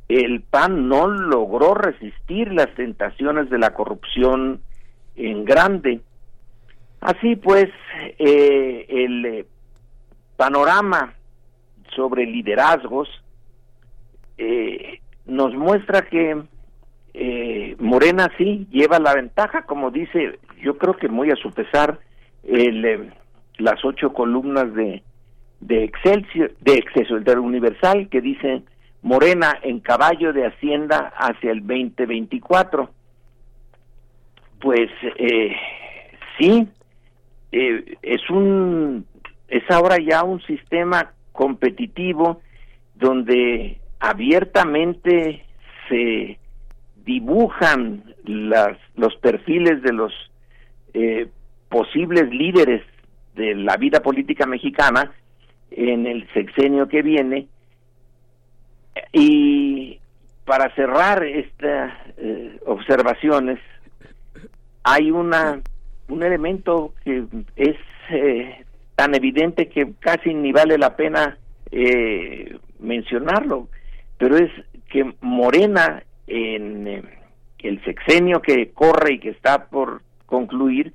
El 0.09 0.40
PAN 0.40 0.89
no 0.89 1.09
logró 1.09 1.74
resistir 1.74 2.51
las 2.52 2.74
tentaciones 2.74 3.51
de 3.51 3.59
la 3.59 3.74
corrupción 3.74 4.62
en 5.14 5.44
grande. 5.44 6.01
Así 7.01 7.36
pues, 7.36 7.66
el 8.18 9.44
panorama 10.36 11.12
sobre 11.94 12.24
liderazgos 12.24 13.09
nos 15.27 15.55
muestra 15.55 16.02
que 16.02 16.40
eh, 17.18 17.76
Morena 17.78 18.30
sí 18.36 18.66
lleva 18.70 18.98
la 18.98 19.14
ventaja, 19.14 19.62
como 19.62 19.90
dice, 19.90 20.38
yo 20.62 20.76
creo 20.76 20.97
que 20.98 21.09
muy 21.09 21.30
a 21.30 21.36
su 21.36 21.51
pesar, 21.51 21.98
el, 22.44 22.84
eh, 22.84 23.10
las 23.56 23.82
ocho 23.86 24.12
columnas 24.12 24.74
de, 24.74 25.02
de 25.60 25.90
de 26.60 26.74
Excelsior, 26.74 27.24
del 27.24 27.38
Universal, 27.38 28.09
que 28.10 28.20
dice 28.20 28.62
Morena 29.01 29.59
en 29.62 29.80
caballo 29.80 30.34
de 30.34 30.47
Hacienda 30.47 31.14
hacia 31.16 31.52
el 31.52 31.60
2024. 31.60 32.90
Pues 34.60 34.90
eh, 35.16 35.56
sí, 36.38 36.68
eh, 37.52 37.97
es 38.02 38.28
un 38.28 39.06
es 39.48 39.62
ahora 39.70 39.97
ya 39.98 40.22
un 40.22 40.43
sistema 40.43 41.12
competitivo 41.32 42.43
donde 42.94 43.78
abiertamente 44.01 45.44
se 45.88 46.38
dibujan 47.06 48.02
las, 48.24 48.76
los 48.96 49.16
perfiles 49.16 49.80
de 49.82 49.92
los 49.92 50.12
eh, 50.92 51.28
posibles 51.70 52.28
líderes 52.30 52.82
de 53.34 53.54
la 53.54 53.76
vida 53.76 54.00
política 54.00 54.44
mexicana 54.46 55.12
en 55.70 56.06
el 56.06 56.28
sexenio 56.34 56.88
que 56.88 57.02
viene. 57.02 57.46
Y 59.12 59.98
para 60.44 60.74
cerrar 60.74 61.24
estas 61.24 61.92
eh, 62.18 62.58
observaciones 62.66 63.58
hay 64.82 65.10
una 65.10 65.60
un 66.08 66.22
elemento 66.22 66.94
que 67.04 67.24
es 67.56 67.76
eh, 68.10 68.64
tan 68.94 69.14
evidente 69.14 69.68
que 69.68 69.92
casi 69.98 70.32
ni 70.34 70.52
vale 70.52 70.78
la 70.78 70.96
pena 70.96 71.36
eh, 71.70 72.56
mencionarlo, 72.78 73.68
pero 74.18 74.36
es 74.36 74.50
que 74.88 75.14
Morena 75.20 76.02
en 76.27 76.86
eh, 76.89 77.03
el 77.59 77.82
sexenio 77.85 78.40
que 78.40 78.70
corre 78.70 79.15
y 79.15 79.19
que 79.19 79.31
está 79.31 79.66
por 79.66 80.03
concluir 80.27 80.93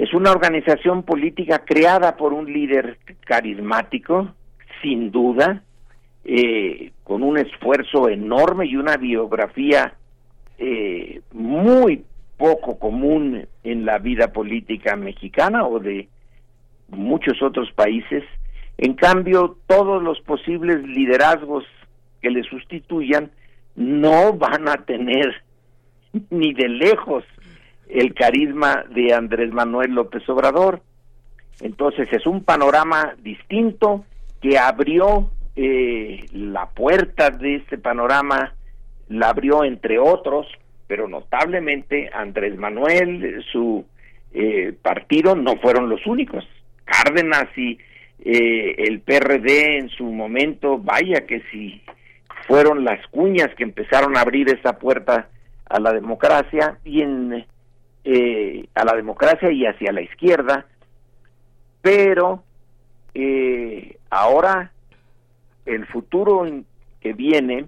es 0.00 0.14
una 0.14 0.30
organización 0.30 1.02
política 1.02 1.58
creada 1.64 2.16
por 2.16 2.32
un 2.32 2.50
líder 2.50 2.96
carismático, 3.26 4.32
sin 4.80 5.10
duda, 5.10 5.62
eh, 6.24 6.92
con 7.04 7.22
un 7.22 7.36
esfuerzo 7.36 8.08
enorme 8.08 8.64
y 8.64 8.76
una 8.76 8.96
biografía 8.96 9.94
eh, 10.56 11.20
muy 11.32 12.02
poco 12.38 12.78
común 12.78 13.46
en 13.62 13.84
la 13.84 13.98
vida 13.98 14.32
política 14.32 14.96
mexicana 14.96 15.66
o 15.66 15.78
de 15.78 16.08
muchos 16.88 17.42
otros 17.42 17.70
países. 17.72 18.24
En 18.78 18.94
cambio, 18.94 19.58
todos 19.66 20.02
los 20.02 20.18
posibles 20.22 20.82
liderazgos 20.82 21.64
que 22.22 22.30
le 22.30 22.42
sustituyan 22.44 23.30
no 23.76 24.32
van 24.34 24.68
a 24.68 24.84
tener 24.84 25.42
ni 26.30 26.52
de 26.54 26.68
lejos 26.68 27.24
el 27.88 28.14
carisma 28.14 28.84
de 28.90 29.12
Andrés 29.14 29.52
Manuel 29.52 29.92
López 29.92 30.28
Obrador. 30.28 30.82
Entonces 31.60 32.08
es 32.12 32.26
un 32.26 32.44
panorama 32.44 33.14
distinto 33.22 34.04
que 34.40 34.58
abrió 34.58 35.30
eh, 35.56 36.24
la 36.32 36.66
puerta 36.70 37.30
de 37.30 37.56
este 37.56 37.78
panorama, 37.78 38.54
la 39.08 39.28
abrió 39.28 39.64
entre 39.64 39.98
otros, 39.98 40.46
pero 40.86 41.08
notablemente 41.08 42.10
Andrés 42.12 42.56
Manuel, 42.56 43.44
su 43.52 43.84
eh, 44.32 44.72
partido 44.80 45.34
no 45.34 45.56
fueron 45.56 45.88
los 45.88 46.06
únicos. 46.06 46.44
Cárdenas 46.84 47.46
y 47.56 47.78
eh, 48.24 48.74
el 48.78 49.00
PRD 49.00 49.78
en 49.78 49.88
su 49.90 50.04
momento, 50.04 50.78
vaya 50.78 51.26
que 51.26 51.42
si 51.50 51.82
fueron 52.50 52.84
las 52.84 53.06
cuñas 53.12 53.54
que 53.56 53.62
empezaron 53.62 54.16
a 54.16 54.22
abrir 54.22 54.48
esa 54.48 54.76
puerta 54.76 55.28
a 55.66 55.78
la 55.78 55.92
democracia 55.92 56.78
y 56.84 57.00
eh, 58.02 58.68
a 58.74 58.84
la 58.84 58.96
democracia 58.96 59.52
y 59.52 59.64
hacia 59.66 59.92
la 59.92 60.00
izquierda, 60.00 60.66
pero 61.80 62.42
eh, 63.14 63.98
ahora 64.10 64.72
el 65.64 65.86
futuro 65.86 66.44
que 67.00 67.12
viene 67.12 67.66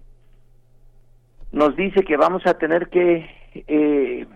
nos 1.53 1.77
dice 1.77 2.03
que 2.03 2.17
vamos 2.17 2.45
a 2.45 2.55
tener 2.55 2.89
que 2.89 3.31
eh, 3.55 4.27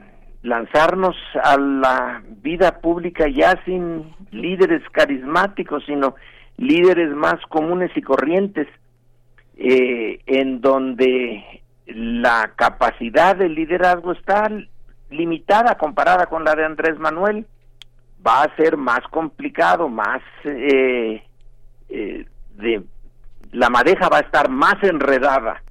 lanzarnos 0.43 1.17
a 1.43 1.57
la 1.59 2.23
vida 2.41 2.79
pública 2.79 3.27
ya 3.29 3.61
sin 3.65 4.15
líderes 4.31 4.89
carismáticos, 4.93 5.83
sino 5.87 6.15
líderes 6.57 7.11
más 7.17 7.45
comunes 7.49 7.91
y 7.97 8.01
corrientes, 8.01 8.69
eh, 9.57 10.21
en 10.27 10.61
donde 10.61 11.63
la 11.87 12.53
capacidad 12.57 13.37
de 13.37 13.49
liderazgo 13.49 14.13
está 14.13 14.51
limitada 15.11 15.77
comparada 15.79 16.27
con 16.27 16.45
la 16.45 16.55
de 16.55 16.65
Andrés 16.65 16.99
Manuel, 16.99 17.47
va 18.27 18.43
a 18.43 18.57
ser 18.57 18.77
más 18.77 19.01
complicado, 19.11 19.89
más 19.89 20.21
eh, 20.45 21.23
eh, 21.89 22.27
de 22.57 22.83
la 23.53 23.71
madeja 23.71 24.09
va 24.09 24.19
a 24.19 24.23
estar 24.23 24.51
más 24.51 24.83
enredada 24.83 25.63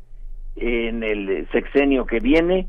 en 0.55 1.03
el 1.03 1.47
sexenio 1.51 2.05
que 2.05 2.19
viene 2.19 2.67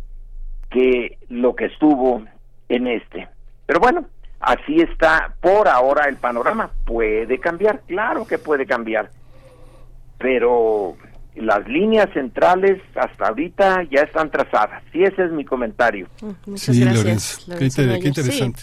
que 0.70 1.18
lo 1.28 1.54
que 1.54 1.66
estuvo 1.66 2.24
en 2.68 2.86
este. 2.88 3.28
Pero 3.64 3.80
bueno, 3.80 4.06
así 4.40 4.80
está 4.80 5.34
por 5.40 5.68
ahora 5.68 6.08
el 6.08 6.16
panorama. 6.16 6.70
Puede 6.84 7.38
cambiar, 7.38 7.80
claro 7.86 8.26
que 8.26 8.38
puede 8.38 8.66
cambiar. 8.66 9.10
Pero 10.18 10.96
las 11.36 11.66
líneas 11.68 12.08
centrales 12.12 12.80
hasta 12.94 13.28
ahorita 13.28 13.84
ya 13.90 14.02
están 14.02 14.30
trazadas. 14.30 14.82
Sí, 14.92 15.02
ese 15.02 15.24
es 15.24 15.32
mi 15.32 15.44
comentario. 15.44 16.08
Mm, 16.20 16.56
sí, 16.56 16.84
Lorenzo, 16.84 17.40
qué, 17.58 17.64
interesante. 17.64 18.62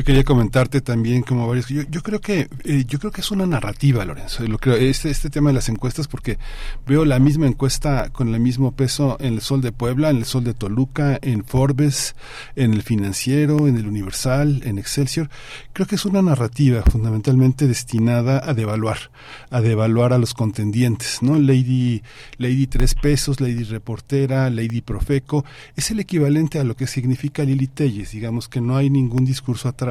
Yo 0.00 0.04
quería 0.04 0.24
comentarte 0.24 0.80
también 0.80 1.20
como 1.20 1.46
varios. 1.46 1.68
Yo, 1.68 1.82
yo 1.82 2.02
creo 2.02 2.22
que 2.22 2.48
eh, 2.64 2.84
yo 2.88 2.98
creo 2.98 3.12
que 3.12 3.20
es 3.20 3.30
una 3.30 3.44
narrativa, 3.44 4.02
Lorenzo. 4.02 4.42
Lo 4.48 4.56
creo 4.56 4.76
este 4.76 5.10
este 5.10 5.28
tema 5.28 5.50
de 5.50 5.54
las 5.56 5.68
encuestas 5.68 6.08
porque 6.08 6.38
veo 6.86 7.04
la 7.04 7.18
misma 7.18 7.46
encuesta 7.46 8.08
con 8.08 8.32
el 8.32 8.40
mismo 8.40 8.72
peso 8.72 9.18
en 9.20 9.34
el 9.34 9.42
Sol 9.42 9.60
de 9.60 9.72
Puebla, 9.72 10.08
en 10.08 10.16
el 10.16 10.24
Sol 10.24 10.42
de 10.42 10.54
Toluca, 10.54 11.18
en 11.20 11.44
Forbes, 11.44 12.16
en 12.56 12.72
el 12.72 12.80
Financiero, 12.80 13.68
en 13.68 13.76
el 13.76 13.86
Universal, 13.86 14.62
en 14.64 14.78
Excelsior. 14.78 15.28
Creo 15.74 15.86
que 15.86 15.96
es 15.96 16.06
una 16.06 16.22
narrativa 16.22 16.80
fundamentalmente 16.80 17.66
destinada 17.66 18.40
a 18.42 18.54
devaluar, 18.54 19.10
a 19.50 19.60
devaluar 19.60 20.14
a 20.14 20.18
los 20.18 20.32
contendientes, 20.32 21.22
¿no? 21.22 21.38
Lady 21.38 22.02
Lady 22.38 22.66
tres 22.68 22.94
pesos, 22.94 23.38
Lady 23.42 23.64
reportera, 23.64 24.48
Lady 24.48 24.80
profeco, 24.80 25.44
es 25.76 25.90
el 25.90 26.00
equivalente 26.00 26.58
a 26.58 26.64
lo 26.64 26.74
que 26.74 26.86
significa 26.86 27.44
Lili 27.44 27.66
Telles. 27.66 28.12
Digamos 28.12 28.48
que 28.48 28.62
no 28.62 28.78
hay 28.78 28.88
ningún 28.88 29.26
discurso 29.26 29.68
atrás, 29.68 29.89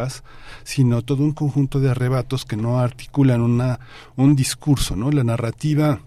sino 0.63 1.01
todo 1.01 1.23
un 1.23 1.31
conjunto 1.31 1.79
de 1.79 1.89
arrebatos 1.89 2.45
que 2.45 2.57
no 2.57 2.79
articulan 2.79 3.41
una, 3.41 3.79
un 4.15 4.35
discurso, 4.35 4.95
¿no? 4.95 5.11
La 5.11 5.23
narrativa 5.23 6.01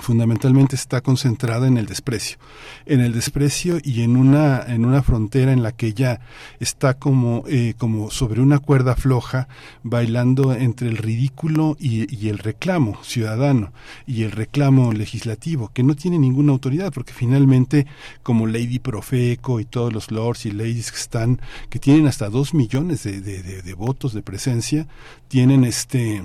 fundamentalmente 0.00 0.76
está 0.76 1.00
concentrada 1.00 1.66
en 1.66 1.76
el 1.76 1.86
desprecio, 1.86 2.38
en 2.86 3.00
el 3.00 3.12
desprecio 3.12 3.78
y 3.82 4.02
en 4.02 4.16
una 4.16 4.62
en 4.66 4.84
una 4.84 5.02
frontera 5.02 5.52
en 5.52 5.62
la 5.62 5.72
que 5.72 5.88
ella 5.88 6.20
está 6.60 6.94
como 6.94 7.44
eh, 7.48 7.74
como 7.78 8.10
sobre 8.10 8.40
una 8.40 8.58
cuerda 8.58 8.96
floja 8.96 9.48
bailando 9.82 10.52
entre 10.54 10.88
el 10.88 10.96
ridículo 10.96 11.76
y, 11.78 12.04
el 12.28 12.38
reclamo 12.38 12.98
ciudadano 13.02 13.72
y 14.06 14.22
el 14.22 14.30
reclamo 14.30 14.92
legislativo 14.92 15.70
que 15.72 15.82
no 15.82 15.94
tiene 15.94 16.18
ninguna 16.18 16.52
autoridad 16.52 16.92
porque 16.92 17.12
finalmente 17.12 17.86
como 18.22 18.46
Lady 18.46 18.78
Profeco 18.78 19.60
y 19.60 19.64
todos 19.64 19.92
los 19.92 20.10
lords 20.10 20.46
y 20.46 20.50
ladies 20.52 20.90
que 20.90 20.98
están 20.98 21.40
que 21.68 21.78
tienen 21.78 22.06
hasta 22.06 22.30
dos 22.30 22.54
millones 22.54 23.02
de, 23.02 23.20
de, 23.20 23.42
de, 23.42 23.62
de 23.62 23.74
votos 23.74 24.14
de 24.14 24.22
presencia 24.22 24.86
tienen 25.28 25.64
este 25.64 26.24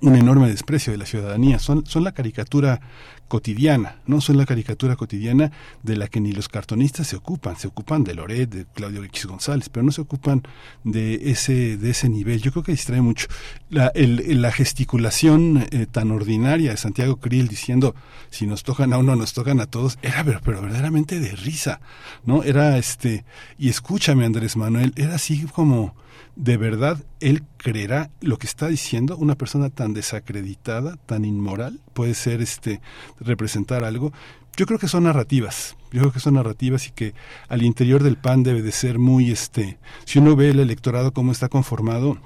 un 0.00 0.16
enorme 0.16 0.48
desprecio 0.48 0.92
de 0.92 0.98
la 0.98 1.06
ciudadanía. 1.06 1.58
Son, 1.58 1.84
son 1.86 2.04
la 2.04 2.12
caricatura 2.12 2.80
cotidiana, 3.28 3.96
no 4.06 4.20
son 4.20 4.36
la 4.36 4.44
caricatura 4.44 4.94
cotidiana 4.94 5.52
de 5.82 5.96
la 5.96 6.08
que 6.08 6.20
ni 6.20 6.32
los 6.32 6.48
cartonistas 6.48 7.06
se 7.06 7.16
ocupan, 7.16 7.56
se 7.56 7.68
ocupan 7.68 8.04
de 8.04 8.14
Loret, 8.14 8.50
de 8.50 8.66
Claudio 8.66 9.02
X 9.04 9.24
González, 9.24 9.70
pero 9.70 9.86
no 9.86 9.90
se 9.92 10.02
ocupan 10.02 10.42
de 10.84 11.30
ese, 11.30 11.78
de 11.78 11.90
ese 11.90 12.10
nivel. 12.10 12.42
Yo 12.42 12.50
creo 12.50 12.62
que 12.62 12.72
distrae 12.72 13.00
mucho. 13.00 13.28
La, 13.70 13.86
el, 13.94 14.42
la 14.42 14.52
gesticulación 14.52 15.66
eh, 15.70 15.86
tan 15.90 16.10
ordinaria 16.10 16.72
de 16.72 16.76
Santiago 16.76 17.16
Krill 17.16 17.48
diciendo 17.48 17.94
si 18.28 18.46
nos 18.46 18.64
tocan 18.64 18.92
a 18.92 18.98
uno, 18.98 19.16
nos 19.16 19.32
tocan 19.32 19.60
a 19.60 19.66
todos, 19.66 19.98
era 20.02 20.24
pero, 20.24 20.40
pero 20.44 20.60
verdaderamente 20.60 21.18
de 21.18 21.34
risa, 21.34 21.80
¿no? 22.26 22.42
Era 22.42 22.76
este, 22.76 23.24
y 23.58 23.70
escúchame 23.70 24.26
Andrés 24.26 24.56
Manuel, 24.56 24.92
era 24.96 25.14
así 25.14 25.42
como 25.44 25.94
¿De 26.36 26.56
verdad 26.56 27.04
él 27.20 27.42
creerá 27.58 28.10
lo 28.20 28.38
que 28.38 28.46
está 28.46 28.68
diciendo? 28.68 29.16
Una 29.16 29.34
persona 29.34 29.68
tan 29.68 29.92
desacreditada, 29.92 30.96
tan 31.06 31.24
inmoral, 31.24 31.80
puede 31.92 32.14
ser 32.14 32.40
este 32.40 32.80
representar 33.20 33.84
algo. 33.84 34.12
Yo 34.56 34.66
creo 34.66 34.78
que 34.78 34.88
son 34.88 35.04
narrativas. 35.04 35.76
Yo 35.92 36.00
creo 36.00 36.12
que 36.12 36.20
son 36.20 36.34
narrativas 36.34 36.88
y 36.88 36.90
que 36.90 37.14
al 37.48 37.62
interior 37.62 38.02
del 38.02 38.16
PAN 38.16 38.42
debe 38.42 38.62
de 38.62 38.72
ser 38.72 38.98
muy 38.98 39.30
este, 39.30 39.78
si 40.06 40.18
uno 40.18 40.34
ve 40.34 40.50
el 40.50 40.60
electorado 40.60 41.12
cómo 41.12 41.32
está 41.32 41.50
conformado, 41.50 42.18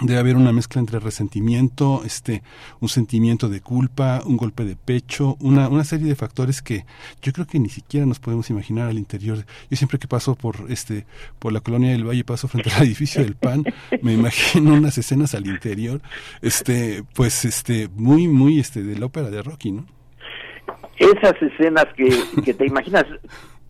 debe 0.00 0.18
haber 0.18 0.36
una 0.36 0.52
mezcla 0.52 0.80
entre 0.80 0.98
resentimiento, 0.98 2.02
este, 2.04 2.42
un 2.80 2.88
sentimiento 2.88 3.48
de 3.48 3.60
culpa, 3.60 4.20
un 4.24 4.36
golpe 4.36 4.64
de 4.64 4.76
pecho, 4.76 5.36
una, 5.40 5.68
una 5.68 5.84
serie 5.84 6.06
de 6.06 6.14
factores 6.14 6.62
que 6.62 6.84
yo 7.20 7.32
creo 7.32 7.46
que 7.46 7.58
ni 7.58 7.68
siquiera 7.68 8.06
nos 8.06 8.18
podemos 8.18 8.48
imaginar 8.50 8.88
al 8.88 8.98
interior. 8.98 9.38
Yo 9.70 9.76
siempre 9.76 9.98
que 9.98 10.08
paso 10.08 10.34
por 10.34 10.56
este, 10.68 11.04
por 11.38 11.52
la 11.52 11.60
colonia 11.60 11.90
del 11.90 12.04
Valle, 12.04 12.24
paso 12.24 12.48
frente 12.48 12.70
al 12.70 12.82
edificio 12.86 13.22
del 13.22 13.36
PAN, 13.36 13.64
me 14.02 14.14
imagino 14.14 14.72
unas 14.74 14.96
escenas 14.98 15.34
al 15.34 15.46
interior, 15.46 16.00
este, 16.40 17.04
pues 17.14 17.44
este, 17.44 17.88
muy, 17.94 18.28
muy 18.28 18.58
este, 18.58 18.82
de 18.82 18.98
la 18.98 19.06
ópera 19.06 19.30
de 19.30 19.42
Rocky, 19.42 19.72
¿no? 19.72 19.86
Esas 20.98 21.34
escenas 21.42 21.86
que, 21.96 22.10
que 22.44 22.54
te 22.54 22.66
imaginas, 22.66 23.04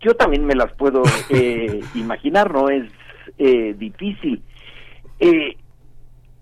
yo 0.01 0.15
también 0.15 0.45
me 0.45 0.55
las 0.55 0.71
puedo 0.73 1.01
eh, 1.29 1.79
imaginar, 1.95 2.53
no 2.53 2.69
es 2.69 2.91
eh, 3.37 3.73
difícil. 3.77 4.41
Eh, 5.19 5.55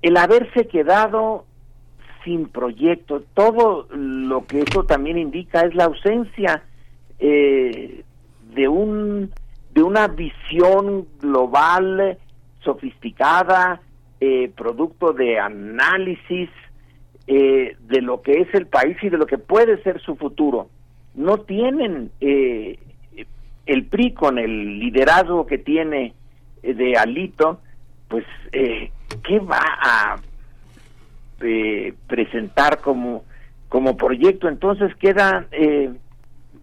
el 0.01 0.17
haberse 0.17 0.67
quedado 0.67 1.45
sin 2.23 2.47
proyecto, 2.47 3.23
todo 3.33 3.87
lo 3.91 4.45
que 4.45 4.61
eso 4.61 4.83
también 4.83 5.17
indica 5.17 5.61
es 5.61 5.73
la 5.75 5.85
ausencia 5.85 6.63
eh, 7.19 8.03
de 8.53 8.67
un 8.67 9.31
de 9.73 9.83
una 9.83 10.07
visión 10.07 11.07
global 11.21 12.17
sofisticada, 12.61 13.81
eh, 14.19 14.51
producto 14.55 15.13
de 15.13 15.39
análisis 15.39 16.49
eh, 17.25 17.77
de 17.79 18.01
lo 18.01 18.21
que 18.21 18.41
es 18.41 18.53
el 18.53 18.67
país 18.67 18.97
y 19.01 19.09
de 19.09 19.17
lo 19.17 19.25
que 19.25 19.37
puede 19.37 19.81
ser 19.81 20.01
su 20.01 20.17
futuro. 20.17 20.67
No 21.15 21.39
tienen 21.39 22.11
el 22.19 23.85
PRI 23.85 24.13
con 24.13 24.37
el 24.39 24.79
liderazgo 24.79 25.45
que 25.45 25.57
tiene 25.57 26.13
de 26.61 26.97
Alito, 26.97 27.61
pues 28.07 28.25
eh, 28.51 28.91
qué 29.23 29.39
va 29.39 29.63
a 29.81 30.19
eh, 31.41 31.93
presentar 32.07 32.81
como 32.81 33.23
como 33.67 33.95
proyecto 33.95 34.47
entonces 34.47 34.93
quedan 34.97 35.47
eh, 35.51 35.91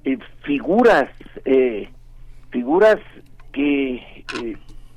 eh, 0.04 0.18
figuras 0.44 1.10
figuras 2.50 2.98
que 3.52 4.24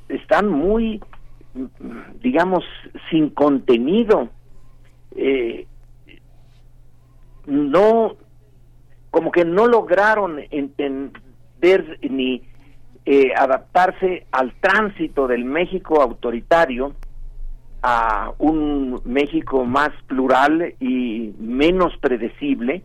están 0.09 0.49
muy 0.49 1.01
digamos 2.21 2.63
sin 3.09 3.29
contenido. 3.29 4.29
No 7.45 8.15
como 9.09 9.31
que 9.31 9.45
no 9.45 9.67
lograron 9.67 10.39
entender 10.51 11.97
ni 12.09 12.43
adaptarse 13.35 14.25
al 14.31 14.53
tránsito 14.59 15.27
del 15.27 15.45
México 15.45 16.01
autoritario 16.01 16.93
a 17.83 18.33
un 18.37 19.01
México 19.05 19.65
más 19.65 19.89
plural 20.07 20.75
y 20.79 21.33
menos 21.39 21.97
predecible, 21.97 22.83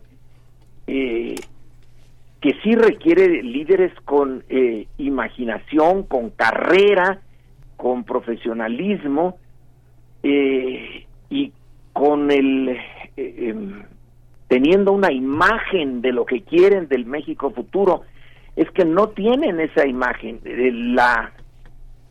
eh, 0.87 1.35
que 2.41 2.53
sí 2.63 2.75
requiere 2.75 3.43
líderes 3.43 3.93
con 4.05 4.43
eh, 4.49 4.87
imaginación, 4.97 6.03
con 6.03 6.29
carrera, 6.31 7.21
con 7.75 8.03
profesionalismo 8.03 9.37
eh, 10.23 11.05
y 11.29 11.51
con 11.93 12.31
el 12.31 12.77
em, 13.15 13.83
teniendo 14.47 14.91
una 14.93 15.11
imagen 15.11 16.01
de 16.01 16.11
lo 16.11 16.25
que 16.25 16.41
quieren 16.41 16.87
del 16.87 17.05
México 17.05 17.51
futuro. 17.51 18.03
Es 18.55 18.69
que 18.71 18.85
no 18.85 19.09
tienen 19.09 19.59
esa 19.59 19.85
imagen. 19.85 20.39
La 20.95 21.31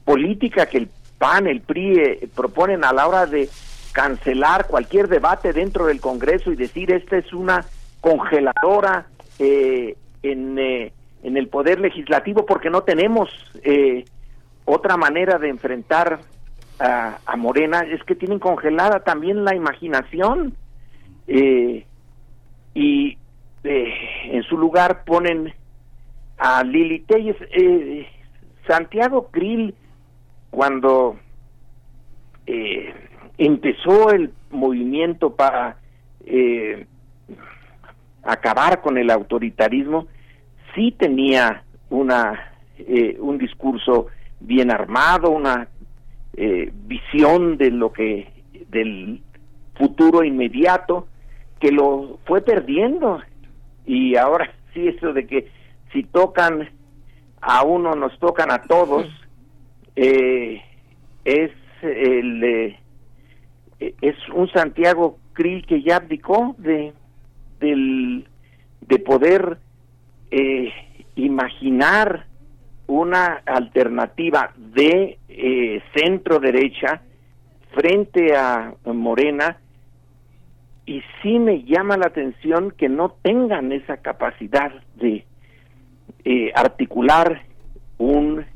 política 0.05 0.67
que 0.67 0.79
el 0.79 0.89
PAN, 1.19 1.47
el 1.47 1.61
PRI 1.61 1.99
eh, 1.99 2.29
proponen 2.35 2.85
a 2.85 2.93
la 2.93 3.07
hora 3.07 3.27
de 3.27 3.49
cancelar 3.93 4.67
cualquier 4.67 5.09
debate 5.09 5.53
dentro 5.53 5.87
del 5.87 6.01
Congreso 6.01 6.53
y 6.53 6.57
decir 6.57 6.93
esta 6.93 7.17
es 7.17 7.33
una 7.33 7.65
congeladora 8.01 9.07
eh, 9.39 9.97
en, 10.23 10.59
eh, 10.59 10.93
en 11.23 11.37
el 11.37 11.49
poder 11.49 11.81
legislativo 11.81 12.45
porque 12.45 12.71
no 12.71 12.83
tenemos 12.83 13.31
otra 14.65 14.97
manera 14.97 15.39
de 15.39 15.49
enfrentar 15.49 16.21
a, 16.79 17.19
Morena 17.37 17.81
es 17.81 18.03
que 18.05 18.15
tienen 18.15 18.39
congelada 18.39 19.01
también 19.01 19.45
la 19.45 19.55
imaginación 19.55 20.55
y 21.27 23.19
en 23.65 24.43
su 24.49 24.59
lugar 24.59 25.05
ponen 25.05 25.55
a 26.39 26.63
Lili 26.63 27.01
Telles 27.01 27.37
Santiago 28.67 29.29
Krill, 29.31 29.75
cuando 30.57 31.19
eh, 32.47 32.95
empezó 33.37 34.11
el 34.11 34.33
movimiento 34.51 35.37
para 35.37 35.77
eh, 36.25 36.87
acabar 38.23 38.81
con 38.81 38.97
el 38.97 39.11
autoritarismo, 39.11 40.07
sí 40.75 40.93
tenía 40.93 41.63
una 41.91 42.53
eh, 42.79 43.19
un 43.21 43.37
discurso 43.37 44.07
bien 44.41 44.71
armado, 44.71 45.29
una 45.29 45.69
eh, 46.33 46.73
visión 46.87 47.59
de 47.59 47.71
lo 47.71 47.93
que 47.93 48.33
del 48.71 49.21
futuro 49.75 50.25
inmediato 50.25 51.07
que 51.61 51.71
lo 51.71 52.19
fue 52.25 52.41
perdiendo. 52.41 53.21
Y 53.85 54.17
ahora 54.17 54.51
sí 54.73 54.89
eso 54.89 55.13
de 55.13 55.27
que 55.27 55.51
si 55.93 56.03
tocan 56.05 56.71
a 57.43 57.63
uno 57.63 57.95
nos 57.95 58.19
tocan 58.19 58.51
a 58.51 58.63
todos 58.63 59.07
eh, 59.97 60.63
es 61.25 61.51
el 61.83 62.45
eh, 62.45 62.79
es 63.79 64.17
un 64.35 64.49
Santiago 64.51 65.19
Krill 65.33 65.67
que 65.67 65.83
ya 65.83 65.97
abdicó 65.97 66.55
de 66.59 66.93
del 67.61 68.27
de 68.83 68.99
poder 68.99 69.59
eh, 70.31 70.73
imaginar 71.17 72.27
una 72.87 73.43
alternativa 73.47 74.53
de 74.57 75.19
eh, 75.29 75.83
centro 75.95 76.39
derecha 76.39 77.03
frente 77.75 78.37
a 78.37 78.75
Morena 78.85 79.59
y 80.87 81.03
sí 81.21 81.39
me 81.41 81.65
llama 81.65 81.97
la 81.97 82.07
atención 82.07 82.71
que 82.71 82.89
no 82.89 83.11
tengan 83.23 83.73
esa 83.73 83.97
capacidad 83.99 84.73
de 84.95 85.27
eh, 86.25 86.53
articular 86.55 87.43
un 87.99 88.47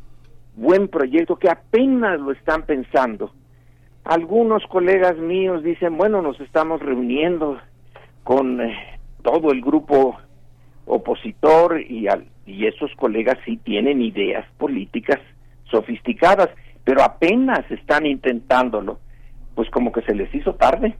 buen 0.60 0.88
proyecto 0.88 1.36
que 1.36 1.48
apenas 1.48 2.20
lo 2.20 2.32
están 2.32 2.64
pensando. 2.64 3.32
Algunos 4.04 4.62
colegas 4.66 5.16
míos 5.16 5.62
dicen, 5.62 5.96
bueno, 5.96 6.20
nos 6.20 6.38
estamos 6.40 6.80
reuniendo 6.80 7.58
con 8.24 8.60
eh, 8.60 8.76
todo 9.22 9.52
el 9.52 9.62
grupo 9.62 10.18
opositor 10.84 11.80
y, 11.80 12.08
al, 12.08 12.26
y 12.44 12.66
esos 12.66 12.94
colegas 12.96 13.38
sí 13.46 13.56
tienen 13.56 14.02
ideas 14.02 14.44
políticas 14.58 15.18
sofisticadas, 15.70 16.50
pero 16.84 17.02
apenas 17.02 17.68
están 17.70 18.04
intentándolo. 18.04 18.98
Pues 19.54 19.70
como 19.70 19.92
que 19.92 20.02
se 20.02 20.14
les 20.14 20.32
hizo 20.34 20.54
tarde. 20.54 20.94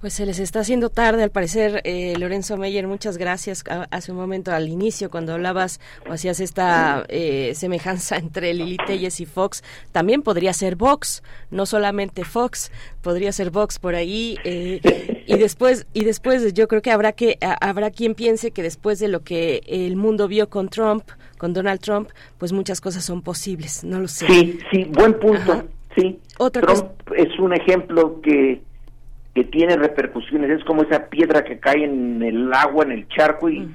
Pues 0.00 0.12
se 0.12 0.26
les 0.26 0.38
está 0.38 0.60
haciendo 0.60 0.90
tarde, 0.90 1.24
al 1.24 1.30
parecer, 1.30 1.80
eh, 1.82 2.14
Lorenzo 2.16 2.56
Meyer, 2.56 2.86
muchas 2.86 3.18
gracias. 3.18 3.64
Hace 3.90 4.12
un 4.12 4.18
momento 4.18 4.52
al 4.52 4.68
inicio, 4.68 5.10
cuando 5.10 5.32
hablabas 5.32 5.80
o 6.08 6.12
hacías 6.12 6.38
esta 6.38 7.04
eh, 7.08 7.52
semejanza 7.56 8.16
entre 8.18 8.54
Lili 8.54 8.76
Telles 8.86 9.20
y 9.20 9.26
Fox, 9.26 9.64
también 9.90 10.22
podría 10.22 10.52
ser 10.52 10.76
Vox, 10.76 11.24
no 11.50 11.66
solamente 11.66 12.22
Fox, 12.22 12.70
podría 13.02 13.32
ser 13.32 13.50
Vox 13.50 13.80
por 13.80 13.96
ahí. 13.96 14.36
Eh, 14.44 15.24
y 15.26 15.36
después, 15.36 15.88
y 15.92 16.04
después 16.04 16.54
yo 16.54 16.68
creo 16.68 16.80
que 16.80 16.92
habrá 16.92 17.10
que 17.10 17.36
habrá 17.60 17.90
quien 17.90 18.14
piense 18.14 18.52
que 18.52 18.62
después 18.62 19.00
de 19.00 19.08
lo 19.08 19.24
que 19.24 19.62
el 19.66 19.96
mundo 19.96 20.28
vio 20.28 20.48
con 20.48 20.68
Trump, 20.68 21.02
con 21.38 21.52
Donald 21.52 21.80
Trump, 21.80 22.10
pues 22.38 22.52
muchas 22.52 22.80
cosas 22.80 23.04
son 23.04 23.20
posibles. 23.22 23.82
No 23.82 23.98
lo 23.98 24.06
sé. 24.06 24.28
Sí, 24.28 24.58
sí, 24.70 24.84
buen 24.92 25.18
punto. 25.18 25.64
Sí. 25.96 26.20
Trump 26.52 26.92
es 27.16 27.36
un 27.40 27.52
ejemplo 27.52 28.20
que 28.20 28.62
que 29.38 29.44
tiene 29.44 29.76
repercusiones, 29.76 30.50
es 30.50 30.64
como 30.64 30.82
esa 30.82 31.06
piedra 31.06 31.44
que 31.44 31.60
cae 31.60 31.84
en 31.84 32.20
el 32.24 32.52
agua, 32.52 32.84
en 32.84 32.90
el 32.90 33.06
charco 33.06 33.48
y 33.48 33.72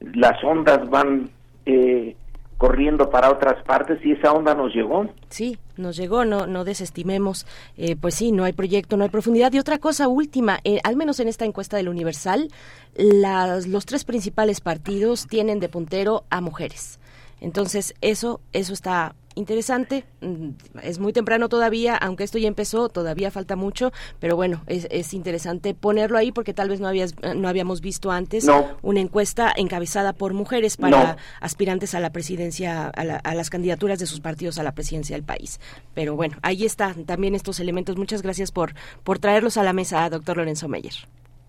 las 0.00 0.42
ondas 0.42 0.90
van 0.90 1.30
eh, 1.66 2.16
corriendo 2.58 3.08
para 3.10 3.30
otras 3.30 3.62
partes 3.62 4.04
y 4.04 4.10
esa 4.10 4.32
onda 4.32 4.56
nos 4.56 4.74
llegó. 4.74 5.08
Sí, 5.28 5.56
nos 5.76 5.96
llegó, 5.96 6.24
no, 6.24 6.48
no 6.48 6.64
desestimemos, 6.64 7.46
eh, 7.76 7.94
pues 7.94 8.16
sí, 8.16 8.32
no 8.32 8.42
hay 8.42 8.54
proyecto, 8.54 8.96
no 8.96 9.04
hay 9.04 9.10
profundidad. 9.10 9.52
Y 9.52 9.60
otra 9.60 9.78
cosa 9.78 10.08
última, 10.08 10.58
eh, 10.64 10.80
al 10.82 10.96
menos 10.96 11.20
en 11.20 11.28
esta 11.28 11.44
encuesta 11.44 11.76
del 11.76 11.88
Universal, 11.88 12.48
las, 12.96 13.68
los 13.68 13.86
tres 13.86 14.04
principales 14.04 14.60
partidos 14.60 15.28
tienen 15.28 15.60
de 15.60 15.68
puntero 15.68 16.24
a 16.28 16.40
mujeres. 16.40 16.98
Entonces, 17.40 17.94
eso, 18.00 18.40
eso 18.52 18.72
está 18.72 19.14
interesante. 19.34 20.04
Mm, 20.20 20.50
es 20.82 20.98
muy 20.98 21.12
temprano 21.12 21.48
todavía, 21.48 21.96
aunque 21.96 22.24
esto 22.24 22.38
ya 22.38 22.48
empezó, 22.48 22.88
todavía 22.88 23.30
falta 23.30 23.56
mucho, 23.56 23.92
pero 24.20 24.36
bueno, 24.36 24.62
es, 24.66 24.86
es 24.90 25.14
interesante 25.14 25.74
ponerlo 25.74 26.18
ahí 26.18 26.32
porque 26.32 26.54
tal 26.54 26.68
vez 26.68 26.80
no, 26.80 26.88
habías, 26.88 27.14
no 27.36 27.48
habíamos 27.48 27.80
visto 27.80 28.10
antes 28.10 28.46
una 28.82 29.00
encuesta 29.00 29.52
encabezada 29.56 30.12
por 30.12 30.34
mujeres 30.34 30.76
para 30.76 31.16
aspirantes 31.40 31.94
a 31.94 32.00
la 32.00 32.10
presidencia, 32.10 32.86
a, 32.86 32.90
a, 32.90 33.34
las 33.34 33.50
candidaturas 33.50 33.98
de 33.98 34.06
sus 34.06 34.20
partidos 34.20 34.58
a 34.58 34.62
la 34.62 34.72
presidencia 34.72 35.16
del 35.16 35.24
país. 35.24 35.60
Pero 35.94 36.16
bueno, 36.16 36.36
ahí 36.42 36.64
están 36.64 37.04
también 37.04 37.34
estos 37.34 37.60
elementos. 37.60 37.96
Muchas 37.96 38.22
gracias 38.22 38.52
por, 38.52 38.74
por 39.02 39.18
traerlos 39.18 39.56
a 39.56 39.62
la 39.62 39.72
mesa, 39.72 40.08
doctor 40.10 40.36
Lorenzo 40.36 40.68
Meyer. 40.68 40.94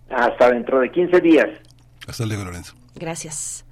Hasta 0.10 0.52
dentro 0.52 0.80
de 0.80 0.92
15 0.92 1.22
días. 1.22 1.50
Hasta 2.08 2.26
luego, 2.26 2.46
Lorenzo. 2.46 2.76
Gracias. 2.96 3.65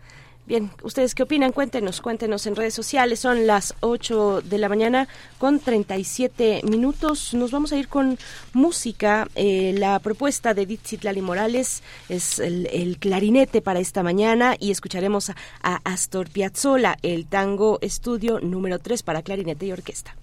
Bien, 0.46 0.72
¿ustedes 0.84 1.16
qué 1.16 1.24
opinan? 1.24 1.54
Cuéntenos, 1.54 2.02
cuéntenos 2.02 2.46
en 2.48 2.58
redes 2.58 2.74
sociales. 2.74 3.22
Son 3.22 3.48
las 3.48 3.76
8 3.80 4.42
de 4.42 4.58
la 4.58 4.68
mañana 4.68 5.08
con 5.38 5.62
37 5.62 6.62
minutos. 6.66 7.34
Nos 7.34 7.52
vamos 7.52 7.72
a 7.72 7.78
ir 7.78 7.88
con 7.88 8.20
música. 8.52 9.30
Eh, 9.36 9.74
la 9.78 10.00
propuesta 10.00 10.54
de 10.54 10.78
Lali 11.02 11.22
Morales 11.22 11.82
es 12.10 12.40
el, 12.40 12.98
clarinete 13.00 13.62
para 13.62 13.80
esta 13.80 14.04
mañana 14.04 14.56
y 14.60 14.72
escucharemos 14.72 15.30
a, 15.30 15.36
a 15.62 15.80
Astor 15.86 16.30
Piazzolla, 16.30 16.98
el 17.04 17.26
tango 17.26 17.80
estudio 17.82 18.42
número 18.42 18.80
3 18.80 19.02
para 19.02 19.22
clarinete 19.22 19.68
y 19.68 19.72
orquesta. 19.72 20.14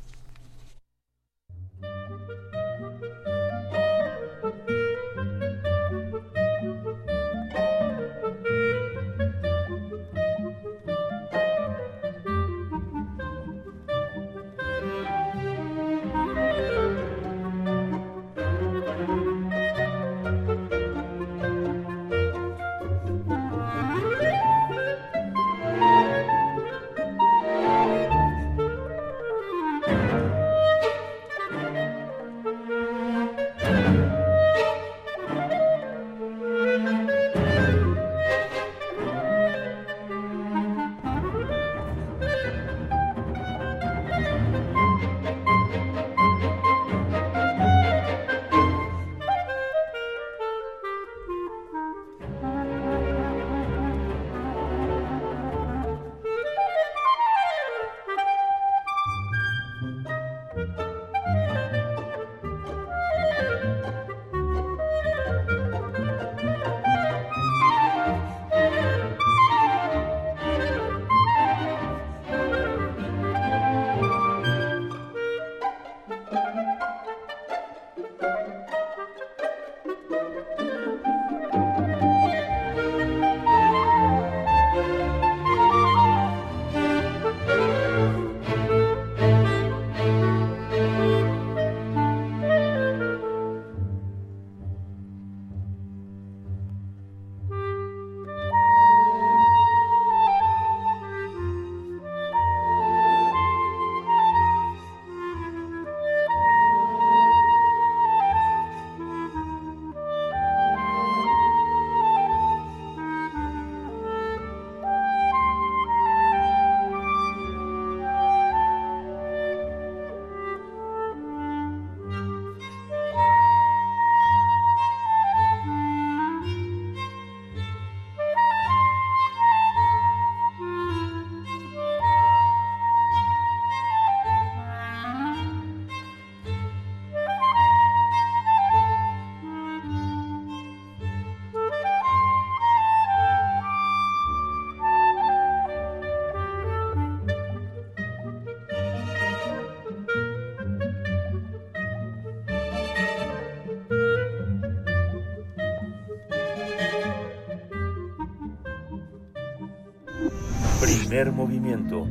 Primer 161.21 161.37
movimiento. 161.37 162.09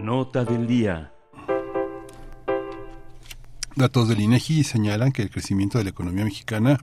Nota 0.01 0.45
del 0.45 0.67
día. 0.67 1.13
Datos 3.77 4.09
del 4.09 4.19
INEGI 4.19 4.65
señalan 4.65 5.13
que 5.13 5.23
el 5.23 5.31
crecimiento 5.31 5.79
de 5.79 5.85
la 5.85 5.91
economía 5.91 6.25
mexicana, 6.25 6.81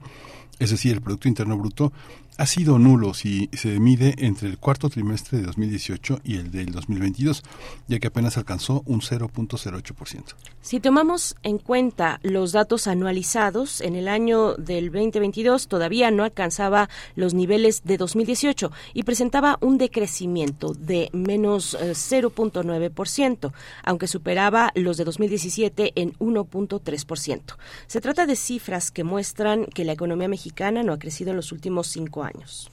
es 0.58 0.70
decir, 0.70 0.94
el 0.94 1.02
Producto 1.02 1.28
Interno 1.28 1.58
Bruto, 1.58 1.92
ha 2.40 2.46
sido 2.46 2.78
nulo 2.78 3.12
si 3.12 3.50
se 3.52 3.78
mide 3.78 4.14
entre 4.16 4.48
el 4.48 4.56
cuarto 4.56 4.88
trimestre 4.88 5.36
de 5.36 5.44
2018 5.44 6.20
y 6.24 6.36
el 6.36 6.50
del 6.50 6.72
2022, 6.72 7.42
ya 7.86 7.98
que 7.98 8.06
apenas 8.06 8.38
alcanzó 8.38 8.82
un 8.86 9.02
0.08%. 9.02 10.22
Si 10.62 10.80
tomamos 10.80 11.36
en 11.42 11.58
cuenta 11.58 12.18
los 12.22 12.52
datos 12.52 12.86
anualizados, 12.86 13.82
en 13.82 13.94
el 13.94 14.08
año 14.08 14.54
del 14.54 14.86
2022 14.86 15.68
todavía 15.68 16.10
no 16.10 16.24
alcanzaba 16.24 16.88
los 17.14 17.34
niveles 17.34 17.82
de 17.84 17.98
2018 17.98 18.72
y 18.94 19.02
presentaba 19.02 19.58
un 19.60 19.76
decrecimiento 19.76 20.72
de 20.72 21.10
menos 21.12 21.76
0.9%, 21.78 23.48
eh, 23.48 23.52
aunque 23.84 24.06
superaba 24.06 24.72
los 24.74 24.96
de 24.96 25.04
2017 25.04 25.92
en 25.94 26.14
1.3%. 26.14 27.56
Se 27.86 28.00
trata 28.00 28.24
de 28.24 28.34
cifras 28.34 28.90
que 28.90 29.04
muestran 29.04 29.66
que 29.66 29.84
la 29.84 29.92
economía 29.92 30.28
mexicana 30.28 30.82
no 30.82 30.94
ha 30.94 30.98
crecido 30.98 31.32
en 31.32 31.36
los 31.36 31.52
últimos 31.52 31.88
cinco 31.88 32.22
años 32.22 32.29
años. 32.34 32.70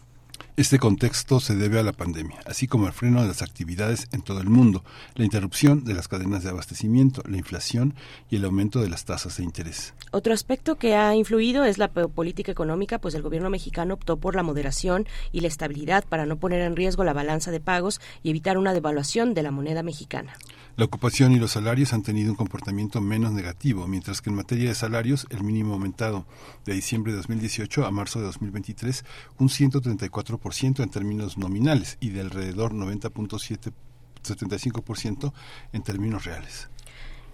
Este 0.58 0.80
contexto 0.80 1.40
se 1.40 1.56
debe 1.56 1.80
a 1.80 1.84
la 1.84 1.94
pandemia, 1.94 2.40
así 2.48 2.66
como 2.66 2.88
al 2.88 2.94
freno 2.94 3.22
de 3.22 3.28
las 3.28 3.44
actividades 3.44 4.08
en 4.12 4.24
todo 4.24 4.42
el 4.42 4.50
mundo, 4.50 4.84
la 5.14 5.24
interrupción 5.24 5.84
de 5.84 5.94
las 5.94 6.08
cadenas 6.08 6.42
de 6.42 6.50
abastecimiento, 6.50 7.22
la 7.30 7.38
inflación 7.38 7.94
y 8.32 8.38
el 8.38 8.46
aumento 8.46 8.82
de 8.82 8.90
las 8.90 9.06
tasas 9.06 9.38
de 9.38 9.44
interés. 9.44 9.94
Otro 10.10 10.34
aspecto 10.34 10.80
que 10.80 10.96
ha 10.96 11.14
influido 11.14 11.64
es 11.64 11.78
la 11.78 11.90
política 11.90 12.52
económica, 12.52 12.98
pues 12.98 13.14
el 13.14 13.22
gobierno 13.22 13.52
mexicano 13.52 13.94
optó 13.94 14.18
por 14.18 14.36
la 14.36 14.42
moderación 14.42 15.06
y 15.32 15.42
la 15.42 15.48
estabilidad 15.48 16.06
para 16.06 16.26
no 16.26 16.38
poner 16.38 16.62
en 16.62 16.76
riesgo 16.76 17.04
la 17.04 17.14
balanza 17.14 17.52
de 17.52 17.60
pagos 17.60 18.02
y 18.24 18.32
evitar 18.32 18.58
una 18.58 18.74
devaluación 18.74 19.36
de 19.36 19.44
la 19.44 19.52
moneda 19.52 19.84
mexicana. 19.84 20.34
La 20.78 20.86
ocupación 20.86 21.32
y 21.32 21.40
los 21.40 21.54
salarios 21.54 21.92
han 21.94 22.04
tenido 22.04 22.30
un 22.30 22.36
comportamiento 22.36 23.02
menos 23.02 23.32
negativo, 23.32 23.88
mientras 23.88 24.22
que 24.22 24.30
en 24.30 24.36
materia 24.36 24.70
de 24.70 24.76
salarios, 24.76 25.26
el 25.32 25.44
mínimo 25.44 25.74
aumentado 25.74 26.28
de 26.66 26.74
diciembre 26.76 27.14
de 27.14 27.18
2018 27.18 27.84
a 27.84 27.90
marzo 27.90 28.20
de 28.20 28.26
2023 28.26 29.04
un 29.40 29.50
134% 29.50 30.47
en 30.84 30.90
términos 30.90 31.38
nominales 31.38 31.98
y 32.00 32.10
de 32.10 32.22
alrededor 32.22 32.74
90.75% 32.74 35.34
en 35.74 35.84
términos 35.84 36.26
reales. 36.26 36.70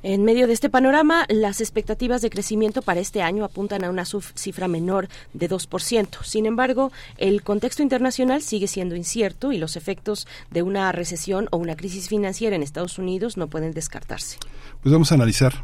En 0.01 0.25
medio 0.25 0.47
de 0.47 0.53
este 0.53 0.69
panorama, 0.69 1.25
las 1.29 1.61
expectativas 1.61 2.21
de 2.21 2.29
crecimiento 2.29 2.81
para 2.81 2.99
este 2.99 3.21
año 3.21 3.45
apuntan 3.45 3.85
a 3.85 3.89
una 3.89 4.03
cifra 4.03 4.67
menor 4.67 5.07
de 5.33 5.49
2%. 5.49 6.23
Sin 6.23 6.45
embargo, 6.45 6.91
el 7.17 7.41
contexto 7.41 7.83
internacional 7.83 8.41
sigue 8.41 8.67
siendo 8.67 8.97
incierto 8.97 9.53
y 9.53 9.57
los 9.57 9.77
efectos 9.77 10.27
de 10.51 10.61
una 10.61 10.91
recesión 10.91 11.47
o 11.51 11.57
una 11.57 11.77
crisis 11.77 12.09
financiera 12.09 12.53
en 12.55 12.63
Estados 12.63 12.97
Unidos 12.97 13.37
no 13.37 13.47
pueden 13.47 13.71
descartarse. 13.71 14.39
Pues 14.81 14.91
vamos 14.91 15.13
a 15.13 15.15
analizar 15.15 15.63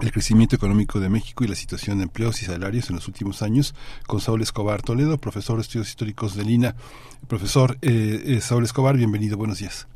el 0.00 0.12
crecimiento 0.12 0.56
económico 0.56 1.00
de 1.00 1.08
México 1.08 1.44
y 1.44 1.48
la 1.48 1.54
situación 1.54 1.98
de 1.98 2.04
empleos 2.04 2.42
y 2.42 2.46
salarios 2.46 2.90
en 2.90 2.96
los 2.96 3.08
últimos 3.08 3.42
años 3.42 3.74
con 4.06 4.20
Saúl 4.20 4.42
Escobar 4.42 4.82
Toledo, 4.82 5.18
profesor 5.18 5.56
de 5.56 5.62
estudios 5.62 5.88
históricos 5.88 6.36
de 6.36 6.44
Lina. 6.44 6.74
Profesor 7.28 7.76
eh, 7.82 8.22
eh, 8.24 8.40
Saúl 8.40 8.64
Escobar, 8.64 8.96
bienvenido, 8.96 9.36
buenos 9.36 9.58
días. 9.58 9.88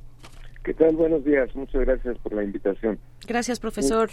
¿Qué 0.62 0.72
tal? 0.74 0.97
Buenos 0.97 1.24
días. 1.24 1.55
Muchas 1.55 1.82
gracias 1.82 2.16
por 2.18 2.32
la 2.32 2.43
invitación. 2.43 2.98
Gracias, 3.26 3.60
profesor. 3.60 4.10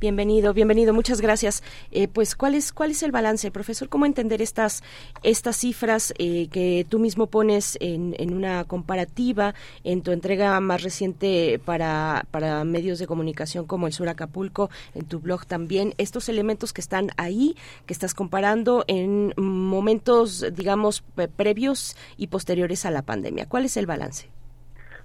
Bienvenido, 0.00 0.54
bienvenido, 0.54 0.94
muchas 0.94 1.20
gracias. 1.20 1.62
Eh, 1.92 2.08
pues, 2.08 2.34
¿cuál 2.34 2.54
es, 2.54 2.72
¿cuál 2.72 2.92
es 2.92 3.02
el 3.02 3.12
balance, 3.12 3.50
profesor? 3.50 3.90
¿Cómo 3.90 4.06
entender 4.06 4.40
estas, 4.40 4.82
estas 5.22 5.58
cifras 5.58 6.14
eh, 6.18 6.48
que 6.50 6.86
tú 6.88 6.98
mismo 6.98 7.26
pones 7.26 7.76
en, 7.82 8.14
en, 8.18 8.32
una 8.32 8.64
comparativa 8.64 9.52
en 9.84 10.00
tu 10.00 10.12
entrega 10.12 10.58
más 10.60 10.82
reciente 10.82 11.60
para, 11.62 12.24
para 12.30 12.64
medios 12.64 12.98
de 12.98 13.06
comunicación 13.06 13.66
como 13.66 13.86
el 13.86 13.92
Sur 13.92 14.08
Acapulco, 14.08 14.70
en 14.94 15.04
tu 15.04 15.20
blog 15.20 15.44
también? 15.44 15.92
Estos 15.98 16.30
elementos 16.30 16.72
que 16.72 16.80
están 16.80 17.10
ahí, 17.18 17.54
que 17.84 17.92
estás 17.92 18.14
comparando 18.14 18.84
en 18.86 19.34
momentos, 19.36 20.46
digamos, 20.54 21.04
previos 21.36 21.94
y 22.16 22.28
posteriores 22.28 22.86
a 22.86 22.90
la 22.90 23.02
pandemia. 23.02 23.44
¿Cuál 23.50 23.66
es 23.66 23.76
el 23.76 23.84
balance? 23.84 24.30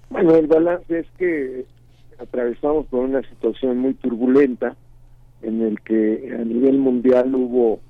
Bueno, 0.08 0.36
el 0.36 0.46
balance 0.46 1.00
es 1.00 1.06
que 1.18 1.66
atravesamos 2.18 2.86
por 2.86 3.00
una 3.00 3.20
situación 3.28 3.76
muy 3.76 3.92
turbulenta 3.92 4.74
en 5.42 5.62
el 5.62 5.80
que 5.80 6.34
a 6.38 6.44
nivel 6.44 6.78
mundial 6.78 7.34
hubo 7.34 7.80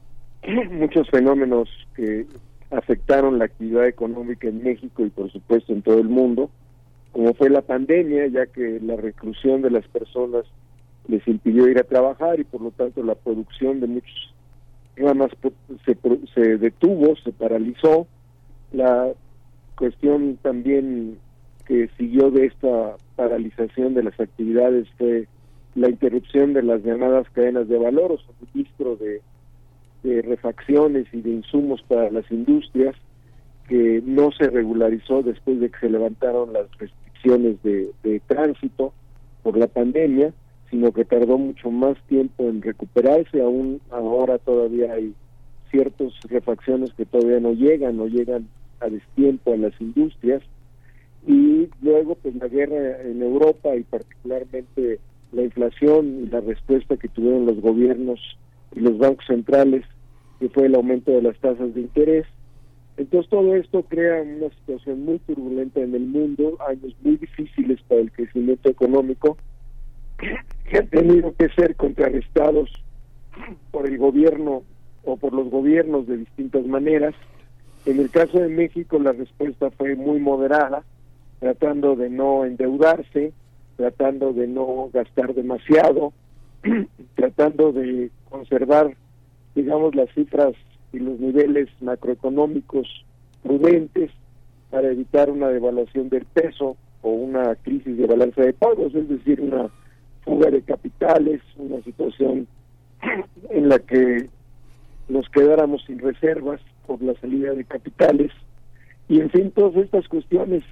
muchos 0.70 1.08
fenómenos 1.10 1.68
que 1.94 2.26
afectaron 2.70 3.38
la 3.38 3.46
actividad 3.46 3.86
económica 3.86 4.48
en 4.48 4.62
México 4.62 5.04
y 5.04 5.10
por 5.10 5.30
supuesto 5.30 5.72
en 5.72 5.82
todo 5.82 5.98
el 5.98 6.08
mundo, 6.08 6.50
como 7.12 7.34
fue 7.34 7.48
la 7.48 7.62
pandemia, 7.62 8.26
ya 8.26 8.46
que 8.46 8.80
la 8.80 8.96
reclusión 8.96 9.62
de 9.62 9.70
las 9.70 9.86
personas 9.88 10.44
les 11.08 11.26
impidió 11.28 11.68
ir 11.68 11.78
a 11.78 11.84
trabajar 11.84 12.40
y 12.40 12.44
por 12.44 12.60
lo 12.60 12.70
tanto 12.72 13.02
la 13.02 13.14
producción 13.14 13.80
de 13.80 13.86
muchos 13.86 14.34
ramas 14.96 15.30
se, 15.84 15.96
se 16.34 16.58
detuvo, 16.58 17.16
se 17.16 17.32
paralizó, 17.32 18.06
la 18.72 19.12
cuestión 19.76 20.38
también 20.42 21.18
que 21.66 21.88
siguió 21.96 22.30
de 22.30 22.46
esta 22.46 22.96
paralización 23.14 23.94
de 23.94 24.04
las 24.04 24.18
actividades 24.18 24.88
fue 24.98 25.28
la 25.76 25.90
interrupción 25.90 26.54
de 26.54 26.62
las 26.62 26.82
llamadas 26.82 27.28
cadenas 27.30 27.68
de 27.68 27.78
valor 27.78 28.12
o 28.12 28.18
suministro 28.18 28.96
de, 28.96 29.20
de 30.02 30.22
refacciones 30.22 31.06
y 31.12 31.20
de 31.20 31.30
insumos 31.30 31.82
para 31.86 32.10
las 32.10 32.28
industrias 32.32 32.96
que 33.68 34.02
no 34.04 34.30
se 34.32 34.48
regularizó 34.48 35.22
después 35.22 35.60
de 35.60 35.70
que 35.70 35.78
se 35.78 35.90
levantaron 35.90 36.52
las 36.52 36.66
restricciones 36.78 37.62
de, 37.62 37.90
de 38.02 38.20
tránsito 38.20 38.92
por 39.42 39.58
la 39.58 39.66
pandemia, 39.66 40.32
sino 40.70 40.92
que 40.92 41.04
tardó 41.04 41.36
mucho 41.36 41.70
más 41.70 41.96
tiempo 42.06 42.44
en 42.44 42.62
recuperarse, 42.62 43.42
aún 43.42 43.80
ahora 43.90 44.38
todavía 44.38 44.92
hay 44.92 45.14
ciertas 45.70 46.12
refacciones 46.28 46.92
que 46.94 47.04
todavía 47.04 47.40
no 47.40 47.52
llegan, 47.52 47.96
no 47.96 48.06
llegan 48.06 48.48
a 48.80 48.88
destiempo 48.88 49.52
a 49.52 49.56
las 49.56 49.78
industrias, 49.80 50.42
y 51.26 51.68
luego 51.82 52.14
pues 52.14 52.34
la 52.36 52.48
guerra 52.48 53.02
en 53.02 53.20
Europa 53.20 53.74
y 53.74 53.82
particularmente 53.82 55.00
la 55.32 55.42
inflación 55.42 56.24
y 56.24 56.26
la 56.26 56.40
respuesta 56.40 56.96
que 56.96 57.08
tuvieron 57.08 57.46
los 57.46 57.60
gobiernos 57.60 58.20
y 58.74 58.80
los 58.80 58.98
bancos 58.98 59.26
centrales 59.26 59.84
que 60.38 60.48
fue 60.48 60.66
el 60.66 60.74
aumento 60.74 61.12
de 61.12 61.22
las 61.22 61.38
tasas 61.38 61.74
de 61.74 61.80
interés. 61.80 62.26
Entonces 62.96 63.28
todo 63.30 63.54
esto 63.54 63.82
crea 63.82 64.22
una 64.22 64.48
situación 64.50 65.04
muy 65.04 65.18
turbulenta 65.20 65.80
en 65.80 65.94
el 65.94 66.06
mundo 66.06 66.56
años 66.66 66.94
muy 67.02 67.16
difíciles 67.16 67.80
para 67.88 68.00
el 68.00 68.10
crecimiento 68.10 68.68
económico 68.68 69.36
que 70.18 70.78
han 70.78 70.88
tenido 70.88 71.34
que 71.36 71.48
ser 71.50 71.76
contrarrestados 71.76 72.70
por 73.70 73.86
el 73.86 73.98
gobierno 73.98 74.62
o 75.04 75.16
por 75.16 75.34
los 75.34 75.50
gobiernos 75.50 76.06
de 76.06 76.18
distintas 76.18 76.64
maneras. 76.66 77.14
En 77.84 78.00
el 78.00 78.10
caso 78.10 78.38
de 78.38 78.48
México 78.48 78.98
la 78.98 79.12
respuesta 79.12 79.70
fue 79.70 79.94
muy 79.94 80.18
moderada 80.18 80.84
tratando 81.38 81.96
de 81.96 82.08
no 82.08 82.44
endeudarse, 82.44 83.32
tratando 83.76 84.32
de 84.32 84.46
no 84.46 84.90
gastar 84.92 85.34
demasiado, 85.34 86.12
tratando 87.14 87.72
de 87.72 88.10
conservar, 88.28 88.96
digamos, 89.54 89.94
las 89.94 90.10
cifras 90.14 90.54
y 90.92 90.98
los 90.98 91.20
niveles 91.20 91.68
macroeconómicos 91.80 93.04
prudentes 93.42 94.10
para 94.70 94.90
evitar 94.90 95.30
una 95.30 95.48
devaluación 95.48 96.08
del 96.08 96.24
peso 96.24 96.76
o 97.02 97.10
una 97.10 97.54
crisis 97.56 97.96
de 97.96 98.06
balanza 98.06 98.42
de 98.42 98.52
pagos, 98.52 98.94
es 98.94 99.08
decir, 99.08 99.40
una 99.40 99.70
fuga 100.22 100.50
de 100.50 100.62
capitales, 100.62 101.40
una 101.56 101.80
situación 101.82 102.48
en 103.50 103.68
la 103.68 103.78
que 103.78 104.28
nos 105.08 105.28
quedáramos 105.28 105.84
sin 105.86 105.98
reservas 105.98 106.60
por 106.86 107.00
la 107.02 107.14
salida 107.20 107.52
de 107.52 107.64
capitales. 107.64 108.32
Y 109.08 109.20
en 109.20 109.30
fin 109.30 109.52
todas 109.52 109.76
estas 109.76 110.08
cuestiones 110.08 110.64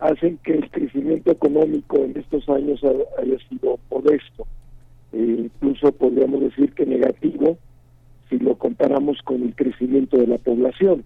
hacen 0.00 0.38
que 0.38 0.54
el 0.54 0.70
crecimiento 0.70 1.30
económico 1.30 1.98
en 1.98 2.16
estos 2.16 2.48
años 2.48 2.82
haya 2.84 3.38
sido 3.48 3.78
modesto. 3.90 4.46
E 5.12 5.18
incluso 5.18 5.92
podríamos 5.92 6.40
decir 6.40 6.72
que 6.72 6.86
negativo 6.86 7.56
si 8.28 8.38
lo 8.38 8.56
comparamos 8.56 9.20
con 9.22 9.42
el 9.42 9.54
crecimiento 9.54 10.16
de 10.16 10.26
la 10.26 10.38
población. 10.38 11.04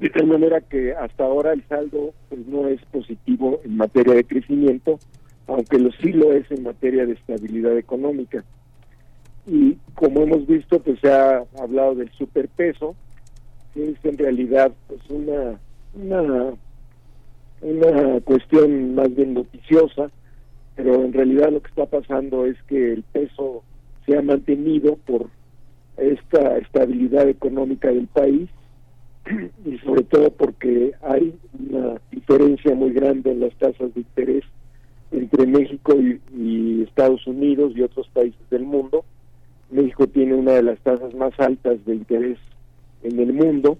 De 0.00 0.10
tal 0.10 0.26
manera 0.26 0.60
que 0.60 0.92
hasta 0.92 1.24
ahora 1.24 1.52
el 1.52 1.66
saldo 1.68 2.12
pues, 2.28 2.46
no 2.46 2.68
es 2.68 2.80
positivo 2.86 3.60
en 3.64 3.76
materia 3.76 4.14
de 4.14 4.24
crecimiento, 4.24 4.98
aunque 5.46 5.78
lo 5.78 5.92
sí 5.92 6.12
lo 6.12 6.32
es 6.32 6.50
en 6.50 6.62
materia 6.62 7.06
de 7.06 7.12
estabilidad 7.12 7.76
económica. 7.78 8.44
Y 9.46 9.76
como 9.94 10.22
hemos 10.22 10.46
visto, 10.46 10.80
pues 10.80 10.98
se 11.00 11.10
ha 11.10 11.44
hablado 11.60 11.94
del 11.94 12.10
superpeso, 12.12 12.96
que 13.72 13.90
es 13.90 14.04
en 14.04 14.18
realidad 14.18 14.72
pues 14.88 15.00
una 15.10 15.60
una 15.94 16.54
una 17.64 18.20
cuestión 18.20 18.94
más 18.94 19.14
bien 19.14 19.34
noticiosa, 19.34 20.10
pero 20.76 21.02
en 21.02 21.12
realidad 21.12 21.50
lo 21.50 21.62
que 21.62 21.68
está 21.68 21.86
pasando 21.86 22.44
es 22.44 22.62
que 22.64 22.92
el 22.92 23.02
peso 23.04 23.62
se 24.04 24.18
ha 24.18 24.22
mantenido 24.22 24.96
por 25.06 25.28
esta 25.96 26.58
estabilidad 26.58 27.28
económica 27.28 27.88
del 27.88 28.06
país 28.08 28.50
y 29.64 29.78
sobre 29.78 30.02
todo 30.02 30.30
porque 30.30 30.92
hay 31.02 31.34
una 31.58 32.00
diferencia 32.10 32.74
muy 32.74 32.92
grande 32.92 33.30
en 33.32 33.40
las 33.40 33.54
tasas 33.54 33.94
de 33.94 34.00
interés 34.00 34.44
entre 35.10 35.46
México 35.46 35.94
y, 35.98 36.20
y, 36.36 36.82
Estados 36.82 37.26
Unidos 37.26 37.72
y 37.74 37.82
otros 37.82 38.08
países 38.08 38.50
del 38.50 38.64
mundo. 38.64 39.04
México 39.70 40.06
tiene 40.06 40.34
una 40.34 40.52
de 40.52 40.64
las 40.64 40.78
tasas 40.80 41.14
más 41.14 41.32
altas 41.38 41.82
de 41.86 41.94
interés 41.94 42.38
en 43.02 43.18
el 43.18 43.32
mundo, 43.32 43.78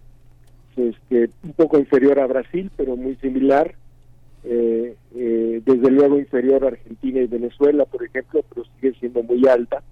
este, 0.77 1.31
un 1.43 1.53
poco 1.53 1.79
inferior 1.79 2.19
a 2.21 2.27
Brasil, 2.27 2.71
pero 2.77 2.97
muy 2.97 3.17
similar. 3.17 3.75
Eh, 4.47 4.95
eh, 5.17 5.63
desde 5.65 5.91
luego 5.91 6.19
inferior 6.19 6.65
a 6.65 6.69
Argentina 6.69 7.21
y 7.21 7.27
Venezuela, 7.27 7.87
por 7.87 8.05
ejemplo, 8.05 8.45
pero 8.49 8.67
sigue 8.75 8.93
siendo 8.99 9.23
muy 9.23 9.47
alta. 9.49 9.83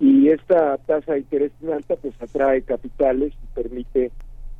Y 0.00 0.28
esta 0.28 0.76
tasa 0.78 1.12
de 1.12 1.20
interés 1.20 1.52
tan 1.60 1.72
alta 1.72 1.96
pues 1.96 2.14
atrae 2.20 2.62
capitales 2.62 3.32
y 3.42 3.54
permite 3.54 4.10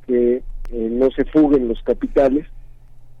que 0.05 0.41
eh, 0.71 0.89
no 0.91 1.09
se 1.11 1.25
fuguen 1.25 1.67
los 1.67 1.81
capitales. 1.83 2.45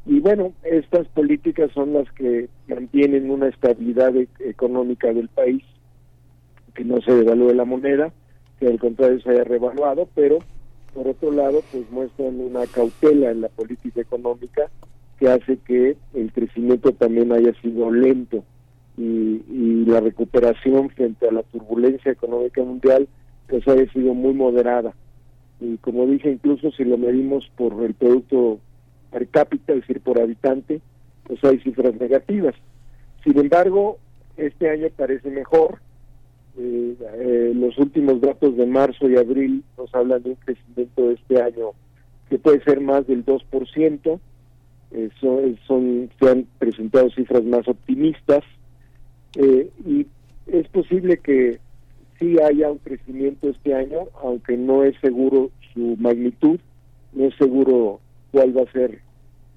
Y 0.05 0.19
bueno, 0.19 0.53
estas 0.63 1.07
políticas 1.09 1.71
son 1.73 1.93
las 1.93 2.11
que 2.13 2.49
mantienen 2.67 3.29
una 3.29 3.47
estabilidad 3.47 4.15
e 4.15 4.27
económica 4.39 5.13
del 5.13 5.27
país, 5.29 5.63
que 6.73 6.83
no 6.83 7.01
se 7.01 7.13
devalúe 7.13 7.53
la 7.53 7.65
moneda, 7.65 8.11
que 8.59 8.67
al 8.67 8.79
contrario 8.79 9.19
se 9.21 9.29
haya 9.29 9.43
revaluado, 9.43 10.09
pero 10.15 10.39
por 10.99 11.07
otro 11.07 11.31
lado, 11.31 11.63
pues 11.71 11.89
muestran 11.91 12.41
una 12.41 12.67
cautela 12.67 13.31
en 13.31 13.39
la 13.39 13.47
política 13.47 14.01
económica 14.01 14.69
que 15.17 15.29
hace 15.29 15.57
que 15.59 15.95
el 16.13 16.33
crecimiento 16.33 16.91
también 16.91 17.31
haya 17.31 17.53
sido 17.61 17.89
lento 17.89 18.43
y, 18.97 19.41
y, 19.49 19.85
la 19.85 20.01
recuperación 20.01 20.89
frente 20.89 21.25
a 21.25 21.31
la 21.31 21.43
turbulencia 21.43 22.11
económica 22.11 22.61
mundial 22.63 23.07
pues 23.47 23.65
haya 23.69 23.89
sido 23.93 24.13
muy 24.13 24.33
moderada. 24.33 24.93
Y 25.61 25.77
como 25.77 26.05
dije, 26.05 26.31
incluso 26.31 26.69
si 26.71 26.83
lo 26.83 26.97
medimos 26.97 27.49
por 27.55 27.81
el 27.81 27.93
producto 27.93 28.59
per 29.09 29.25
cápita, 29.29 29.71
es 29.71 29.79
decir, 29.79 30.01
por 30.01 30.19
habitante, 30.19 30.81
pues 31.23 31.41
hay 31.45 31.59
cifras 31.59 31.95
negativas. 31.95 32.55
Sin 33.23 33.39
embargo, 33.39 33.99
este 34.35 34.69
año 34.69 34.87
parece 34.97 35.29
mejor. 35.29 35.79
Eh, 36.57 36.95
eh, 36.99 37.51
los 37.55 37.77
últimos 37.77 38.19
datos 38.21 38.57
de 38.57 38.65
marzo 38.65 39.09
y 39.09 39.17
abril 39.17 39.63
nos 39.77 39.93
hablan 39.93 40.23
de 40.23 40.31
un 40.31 40.35
crecimiento 40.35 41.07
de 41.07 41.13
este 41.13 41.41
año 41.41 41.71
que 42.29 42.37
puede 42.37 42.63
ser 42.63 42.81
más 42.81 43.07
del 43.07 43.25
2%. 43.25 44.19
Eh, 44.91 45.09
son, 45.21 45.57
son, 45.67 46.09
se 46.19 46.29
han 46.29 46.47
presentado 46.57 47.09
cifras 47.11 47.43
más 47.43 47.67
optimistas 47.67 48.43
eh, 49.35 49.69
y 49.85 50.07
es 50.47 50.67
posible 50.69 51.17
que 51.17 51.59
sí 52.17 52.37
haya 52.41 52.71
un 52.71 52.79
crecimiento 52.79 53.49
este 53.49 53.73
año, 53.75 54.07
aunque 54.21 54.57
no 54.57 54.83
es 54.83 54.95
seguro 54.99 55.51
su 55.73 55.95
magnitud, 55.97 56.59
no 57.13 57.25
es 57.25 57.35
seguro 57.35 57.99
cuál 58.31 58.57
va 58.57 58.63
a 58.63 58.71
ser 58.71 58.99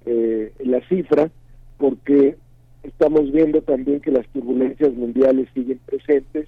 eh, 0.05 0.53
la 0.65 0.87
cifra, 0.89 1.31
porque 1.79 2.37
estamos 2.83 3.33
viendo 3.33 3.63
también 3.63 4.01
que 4.01 4.11
las 4.11 4.27
turbulencias 4.29 4.93
mundiales 4.93 5.49
siguen 5.55 5.81
presentes 5.87 6.47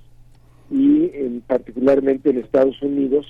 y 0.75 1.09
en, 1.15 1.41
particularmente 1.43 2.31
en 2.31 2.39
Estados 2.39 2.83
Unidos 2.83 3.27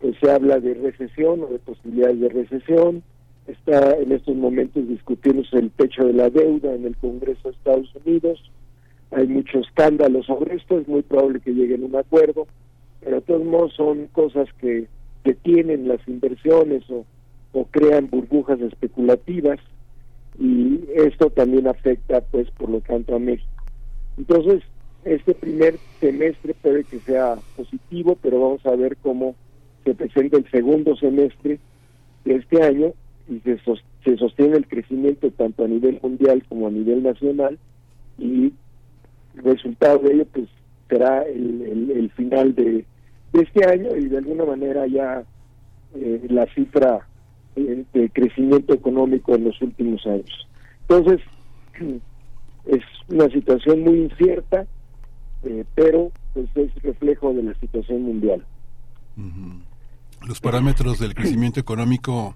pues 0.00 0.16
se 0.20 0.28
habla 0.28 0.58
de 0.58 0.74
recesión 0.74 1.44
o 1.44 1.46
de 1.46 1.60
posibilidades 1.60 2.20
de 2.20 2.28
recesión, 2.28 3.02
está 3.46 3.96
en 3.96 4.10
estos 4.10 4.34
momentos 4.34 4.86
discutiéndose 4.88 5.56
el 5.56 5.70
techo 5.70 6.04
de 6.04 6.12
la 6.12 6.30
deuda 6.30 6.74
en 6.74 6.84
el 6.84 6.96
Congreso 6.96 7.48
de 7.48 7.54
Estados 7.54 7.94
Unidos, 8.04 8.50
hay 9.12 9.28
mucho 9.28 9.60
escándalo 9.60 10.24
sobre 10.24 10.56
esto, 10.56 10.80
es 10.80 10.88
muy 10.88 11.02
probable 11.02 11.38
que 11.40 11.52
lleguen 11.52 11.84
a 11.84 11.86
un 11.86 11.96
acuerdo, 11.96 12.48
pero 13.00 13.16
de 13.16 13.22
todos 13.22 13.44
modos 13.44 13.72
son 13.74 14.08
cosas 14.08 14.48
que 14.60 14.88
detienen 15.22 15.86
las 15.86 16.00
inversiones 16.08 16.82
o, 16.90 17.06
o 17.52 17.66
crean 17.66 18.10
burbujas 18.10 18.60
especulativas 18.60 19.60
y 20.40 20.80
esto 20.96 21.30
también 21.30 21.68
afecta 21.68 22.20
pues 22.20 22.50
por 22.50 22.68
lo 22.68 22.80
tanto 22.80 23.14
a 23.14 23.20
México. 23.20 23.48
Entonces, 24.18 24.62
este 25.04 25.34
primer 25.34 25.78
semestre 26.00 26.54
puede 26.54 26.84
que 26.84 26.98
sea 27.00 27.36
positivo, 27.56 28.16
pero 28.20 28.40
vamos 28.40 28.64
a 28.66 28.74
ver 28.76 28.96
cómo 28.96 29.34
se 29.84 29.94
presenta 29.94 30.36
el 30.36 30.50
segundo 30.50 30.96
semestre 30.96 31.58
de 32.24 32.34
este 32.36 32.62
año 32.62 32.92
y 33.28 33.40
se, 33.40 33.58
se 34.04 34.16
sostiene 34.16 34.56
el 34.56 34.66
crecimiento 34.66 35.30
tanto 35.30 35.64
a 35.64 35.68
nivel 35.68 35.98
mundial 36.02 36.42
como 36.48 36.68
a 36.68 36.70
nivel 36.70 37.02
nacional 37.02 37.58
y 38.18 38.52
el 39.36 39.42
resultado 39.42 39.98
de 39.98 40.14
ello 40.14 40.26
pues 40.32 40.48
será 40.88 41.22
el, 41.22 41.90
el, 41.90 42.10
final 42.10 42.54
de, 42.54 42.84
de, 43.32 43.42
este 43.42 43.66
año 43.66 43.96
y 43.96 44.08
de 44.08 44.18
alguna 44.18 44.44
manera 44.44 44.86
ya 44.86 45.24
eh, 45.94 46.22
la 46.28 46.46
cifra 46.54 47.06
eh, 47.56 47.84
de 47.92 48.10
crecimiento 48.10 48.74
económico 48.74 49.34
en 49.34 49.44
los 49.44 49.60
últimos 49.62 50.06
años. 50.06 50.48
Entonces, 50.82 51.20
es 52.66 52.82
una 53.08 53.28
situación 53.28 53.80
muy 53.80 54.00
incierta, 54.02 54.66
eh, 55.44 55.64
pero 55.74 56.10
pues 56.32 56.46
es 56.56 56.74
reflejo 56.82 57.32
de 57.32 57.42
la 57.42 57.54
situación 57.54 58.02
mundial. 58.02 58.44
Uh 59.16 59.22
-huh. 59.22 59.60
Los 60.26 60.40
parámetros 60.40 60.98
del 60.98 61.14
crecimiento 61.14 61.60
económico 61.60 62.34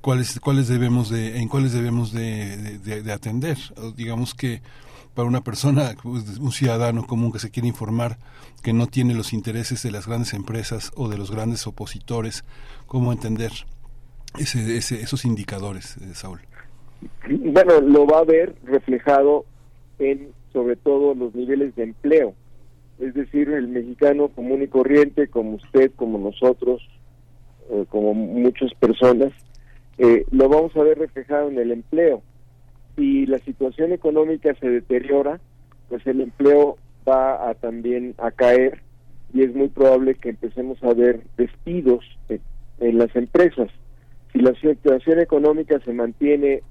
cuáles 0.00 0.40
cuáles 0.40 0.68
debemos 0.68 1.10
de 1.10 1.38
en 1.38 1.48
cuáles 1.48 1.72
debemos 1.72 2.12
de, 2.12 2.78
de, 2.78 3.02
de, 3.02 3.12
atender 3.12 3.58
digamos 3.96 4.34
que 4.34 4.62
para 5.14 5.28
una 5.28 5.42
persona 5.42 5.94
pues, 6.02 6.38
un 6.38 6.52
ciudadano 6.52 7.06
común 7.06 7.32
que 7.32 7.38
se 7.38 7.50
quiere 7.50 7.68
informar 7.68 8.18
que 8.62 8.72
no 8.72 8.86
tiene 8.86 9.14
los 9.14 9.32
intereses 9.32 9.82
de 9.82 9.90
las 9.90 10.06
grandes 10.06 10.32
empresas 10.32 10.90
o 10.96 11.08
de 11.08 11.18
los 11.18 11.30
grandes 11.30 11.66
opositores 11.66 12.44
cómo 12.86 13.12
entender 13.12 13.52
ese, 14.38 14.76
ese 14.76 15.02
esos 15.02 15.24
indicadores 15.24 15.98
eh, 15.98 16.14
Saúl 16.14 16.40
bueno 17.28 17.80
lo 17.80 18.06
va 18.06 18.20
a 18.20 18.24
ver 18.24 18.56
reflejado 18.64 19.44
en 19.98 20.32
sobre 20.52 20.76
todo 20.76 21.14
los 21.14 21.34
niveles 21.34 21.74
de 21.76 21.84
empleo 21.84 22.34
es 22.98 23.14
decir 23.14 23.50
el 23.50 23.68
mexicano 23.68 24.28
común 24.28 24.62
y 24.62 24.68
corriente 24.68 25.28
como 25.28 25.54
usted 25.54 25.90
como 25.96 26.18
nosotros 26.18 26.86
eh, 27.70 27.84
como 27.88 28.14
muchas 28.14 28.72
personas 28.74 29.32
eh, 30.02 30.24
lo 30.30 30.48
vamos 30.48 30.74
a 30.76 30.82
ver 30.82 30.98
reflejado 30.98 31.50
en 31.50 31.58
el 31.58 31.72
empleo. 31.72 32.22
Si 32.96 33.26
la 33.26 33.38
situación 33.38 33.92
económica 33.92 34.54
se 34.54 34.66
deteriora, 34.66 35.38
pues 35.90 36.06
el 36.06 36.22
empleo 36.22 36.78
va 37.06 37.50
a 37.50 37.54
también 37.54 38.14
a 38.16 38.30
caer 38.30 38.80
y 39.34 39.42
es 39.42 39.54
muy 39.54 39.68
probable 39.68 40.14
que 40.14 40.30
empecemos 40.30 40.82
a 40.82 40.94
ver 40.94 41.20
despidos 41.36 42.02
en, 42.30 42.40
en 42.78 42.96
las 42.96 43.14
empresas. 43.14 43.68
Si 44.32 44.38
la 44.38 44.54
situación 44.54 45.20
económica 45.20 45.78
se 45.80 45.92
mantiene 45.92 46.62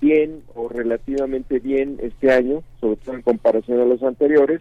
bien 0.00 0.42
o 0.54 0.68
relativamente 0.68 1.58
bien 1.58 1.98
este 2.00 2.30
año, 2.32 2.62
sobre 2.80 2.96
todo 2.96 3.14
en 3.16 3.22
comparación 3.22 3.80
a 3.80 3.84
los 3.84 4.02
anteriores, 4.02 4.60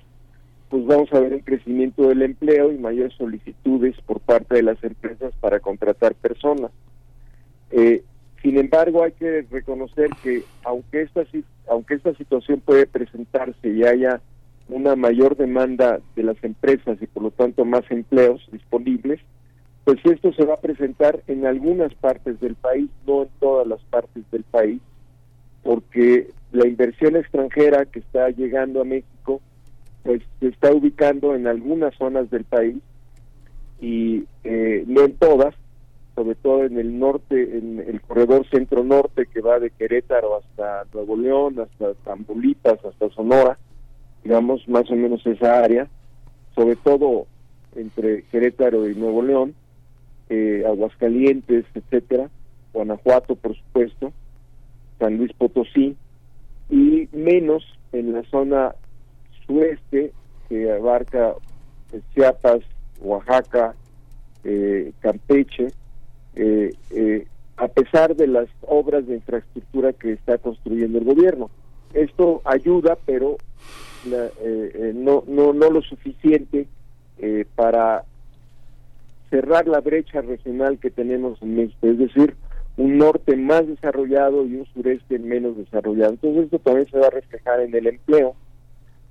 pues 0.69 0.85
vamos 0.85 1.11
a 1.13 1.19
ver 1.19 1.33
un 1.33 1.39
crecimiento 1.39 2.07
del 2.09 2.21
empleo 2.21 2.71
y 2.71 2.77
mayores 2.77 3.13
solicitudes 3.13 3.95
por 4.05 4.19
parte 4.19 4.55
de 4.55 4.63
las 4.63 4.83
empresas 4.83 5.33
para 5.39 5.59
contratar 5.59 6.15
personas. 6.15 6.71
Eh, 7.71 8.03
sin 8.41 8.57
embargo, 8.57 9.03
hay 9.03 9.13
que 9.13 9.45
reconocer 9.49 10.09
que 10.23 10.43
aunque 10.63 11.01
esta, 11.01 11.23
aunque 11.69 11.95
esta 11.95 12.13
situación 12.15 12.61
puede 12.61 12.85
presentarse 12.85 13.69
y 13.69 13.83
haya 13.83 14.21
una 14.69 14.95
mayor 14.95 15.37
demanda 15.37 15.99
de 16.15 16.23
las 16.23 16.41
empresas 16.43 16.97
y 17.01 17.07
por 17.07 17.23
lo 17.23 17.31
tanto 17.31 17.63
más 17.63 17.89
empleos 17.89 18.45
disponibles, 18.51 19.19
pues 19.85 19.99
esto 20.03 20.33
se 20.33 20.43
va 20.43 20.55
a 20.55 20.61
presentar 20.61 21.21
en 21.27 21.45
algunas 21.45 21.93
partes 21.95 22.39
del 22.41 22.55
país, 22.55 22.89
no 23.05 23.23
en 23.23 23.29
todas 23.39 23.65
las 23.65 23.81
partes 23.85 24.29
del 24.31 24.43
país, 24.43 24.81
porque 25.67 26.29
la 26.53 26.65
inversión 26.65 27.17
extranjera 27.17 27.83
que 27.83 27.99
está 27.99 28.29
llegando 28.29 28.79
a 28.79 28.85
México, 28.85 29.41
pues 30.01 30.21
se 30.39 30.47
está 30.47 30.71
ubicando 30.71 31.35
en 31.35 31.45
algunas 31.45 31.93
zonas 31.95 32.31
del 32.31 32.45
país 32.45 32.77
y 33.81 34.23
eh, 34.45 34.85
no 34.87 35.01
en 35.03 35.17
todas, 35.17 35.53
sobre 36.15 36.35
todo 36.35 36.63
en 36.63 36.79
el 36.79 36.97
norte, 36.97 37.57
en 37.57 37.83
el 37.85 37.99
corredor 37.99 38.47
centro-norte 38.49 39.25
que 39.25 39.41
va 39.41 39.59
de 39.59 39.71
Querétaro 39.71 40.37
hasta 40.37 40.85
Nuevo 40.93 41.17
León, 41.17 41.59
hasta 41.59 41.95
Tamaulipas, 41.95 42.85
hasta 42.85 43.09
Sonora, 43.09 43.57
digamos 44.23 44.65
más 44.69 44.89
o 44.89 44.95
menos 44.95 45.27
esa 45.27 45.61
área, 45.61 45.89
sobre 46.55 46.77
todo 46.77 47.27
entre 47.75 48.23
Querétaro 48.31 48.87
y 48.87 48.95
Nuevo 48.95 49.21
León, 49.21 49.53
eh, 50.29 50.63
Aguascalientes, 50.65 51.65
etcétera, 51.75 52.29
Guanajuato, 52.71 53.35
por 53.35 53.53
supuesto, 53.53 54.13
San 54.99 55.17
Luis 55.17 55.31
Potosí, 55.33 55.95
y 56.69 57.07
menos 57.11 57.63
en 57.91 58.13
la 58.13 58.23
zona 58.23 58.75
sureste 59.45 60.11
que 60.49 60.71
abarca 60.71 61.33
Chiapas, 62.13 62.59
Oaxaca, 62.99 63.75
eh, 64.43 64.91
Campeche, 64.99 65.67
eh, 66.35 66.73
eh, 66.91 67.27
a 67.57 67.67
pesar 67.67 68.15
de 68.15 68.27
las 68.27 68.47
obras 68.61 69.07
de 69.07 69.15
infraestructura 69.15 69.93
que 69.93 70.13
está 70.13 70.37
construyendo 70.37 70.99
el 70.99 71.05
gobierno. 71.05 71.49
Esto 71.93 72.41
ayuda, 72.45 72.97
pero 73.05 73.37
la- 74.05 74.29
no, 74.93 75.23
no, 75.27 75.53
no 75.53 75.69
lo 75.71 75.81
suficiente 75.81 76.67
para 77.55 78.03
cerrar 79.29 79.67
la 79.67 79.79
brecha 79.81 80.21
regional 80.21 80.77
que 80.77 80.91
tenemos 80.91 81.41
en 81.41 81.55
México, 81.55 81.87
es 81.87 81.97
decir, 81.97 82.35
un 82.77 82.97
norte 82.99 83.35
más 83.35 83.67
desarrollado 83.67 84.45
y 84.45 84.55
un 84.55 84.65
sureste 84.67 85.17
menos 85.19 85.57
desarrollado. 85.57 86.11
Entonces 86.13 86.45
esto 86.45 86.59
también 86.59 86.87
se 86.89 86.99
va 86.99 87.07
a 87.07 87.11
reflejar 87.11 87.59
en 87.61 87.73
el 87.75 87.87
empleo 87.87 88.35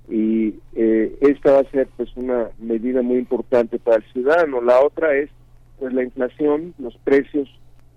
y 0.09 0.55
eh, 0.73 1.17
esta 1.19 1.51
va 1.51 1.59
a 1.59 1.71
ser 1.71 1.87
pues 1.97 2.09
una 2.15 2.49
medida 2.59 3.01
muy 3.01 3.17
importante 3.17 3.77
para 3.77 3.97
el 3.97 4.03
ciudadano. 4.13 4.61
La 4.61 4.79
otra 4.81 5.13
es 5.15 5.29
pues 5.79 5.93
la 5.93 6.03
inflación, 6.03 6.73
los 6.79 6.97
precios 6.99 7.49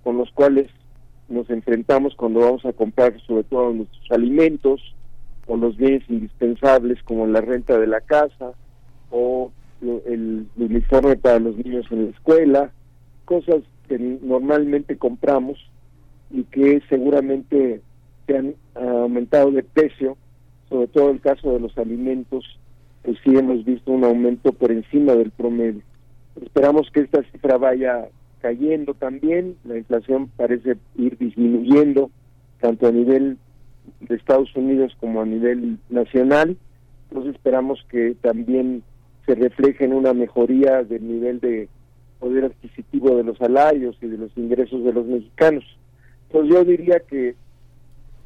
con 0.02 0.16
los 0.16 0.30
cuales 0.32 0.68
nos 1.28 1.48
enfrentamos 1.50 2.16
cuando 2.16 2.40
vamos 2.40 2.64
a 2.64 2.72
comprar 2.72 3.18
sobre 3.20 3.44
todo 3.44 3.72
nuestros 3.72 4.10
alimentos 4.10 4.94
o 5.46 5.56
los 5.56 5.76
bienes 5.76 6.02
indispensables 6.08 7.00
como 7.04 7.26
la 7.28 7.40
renta 7.40 7.78
de 7.78 7.86
la 7.86 8.00
casa 8.00 8.52
o 9.10 9.52
el 9.80 10.46
uniforme 10.56 11.16
para 11.16 11.38
los 11.38 11.56
niños 11.56 11.86
en 11.90 12.06
la 12.06 12.10
escuela, 12.10 12.72
cosas 13.24 13.62
que 13.90 13.98
normalmente 13.98 14.96
compramos 14.96 15.58
y 16.30 16.44
que 16.44 16.80
seguramente 16.88 17.80
se 18.24 18.36
han 18.36 18.54
aumentado 18.76 19.50
de 19.50 19.64
precio, 19.64 20.16
sobre 20.68 20.86
todo 20.86 21.10
el 21.10 21.20
caso 21.20 21.52
de 21.52 21.58
los 21.58 21.76
alimentos, 21.76 22.44
pues 23.02 23.18
sí 23.24 23.36
hemos 23.36 23.64
visto 23.64 23.90
un 23.90 24.04
aumento 24.04 24.52
por 24.52 24.70
encima 24.70 25.16
del 25.16 25.32
promedio. 25.32 25.82
Esperamos 26.40 26.88
que 26.92 27.00
esta 27.00 27.24
cifra 27.32 27.58
vaya 27.58 28.06
cayendo 28.40 28.94
también, 28.94 29.56
la 29.64 29.76
inflación 29.76 30.30
parece 30.36 30.76
ir 30.94 31.18
disminuyendo 31.18 32.12
tanto 32.60 32.86
a 32.86 32.92
nivel 32.92 33.38
de 34.02 34.14
Estados 34.14 34.54
Unidos 34.54 34.96
como 35.00 35.20
a 35.20 35.26
nivel 35.26 35.78
nacional, 35.88 36.56
entonces 37.08 37.34
esperamos 37.34 37.84
que 37.90 38.14
también 38.20 38.84
se 39.26 39.34
refleje 39.34 39.84
en 39.84 39.94
una 39.94 40.14
mejoría 40.14 40.84
del 40.84 41.08
nivel 41.08 41.40
de 41.40 41.68
poder 42.20 42.44
adquisitivo 42.44 43.16
de 43.16 43.24
los 43.24 43.38
salarios 43.38 43.96
y 44.00 44.06
de 44.06 44.18
los 44.18 44.30
ingresos 44.36 44.84
de 44.84 44.92
los 44.92 45.06
mexicanos. 45.06 45.64
Entonces 46.28 46.54
yo 46.54 46.64
diría 46.64 47.00
que 47.00 47.34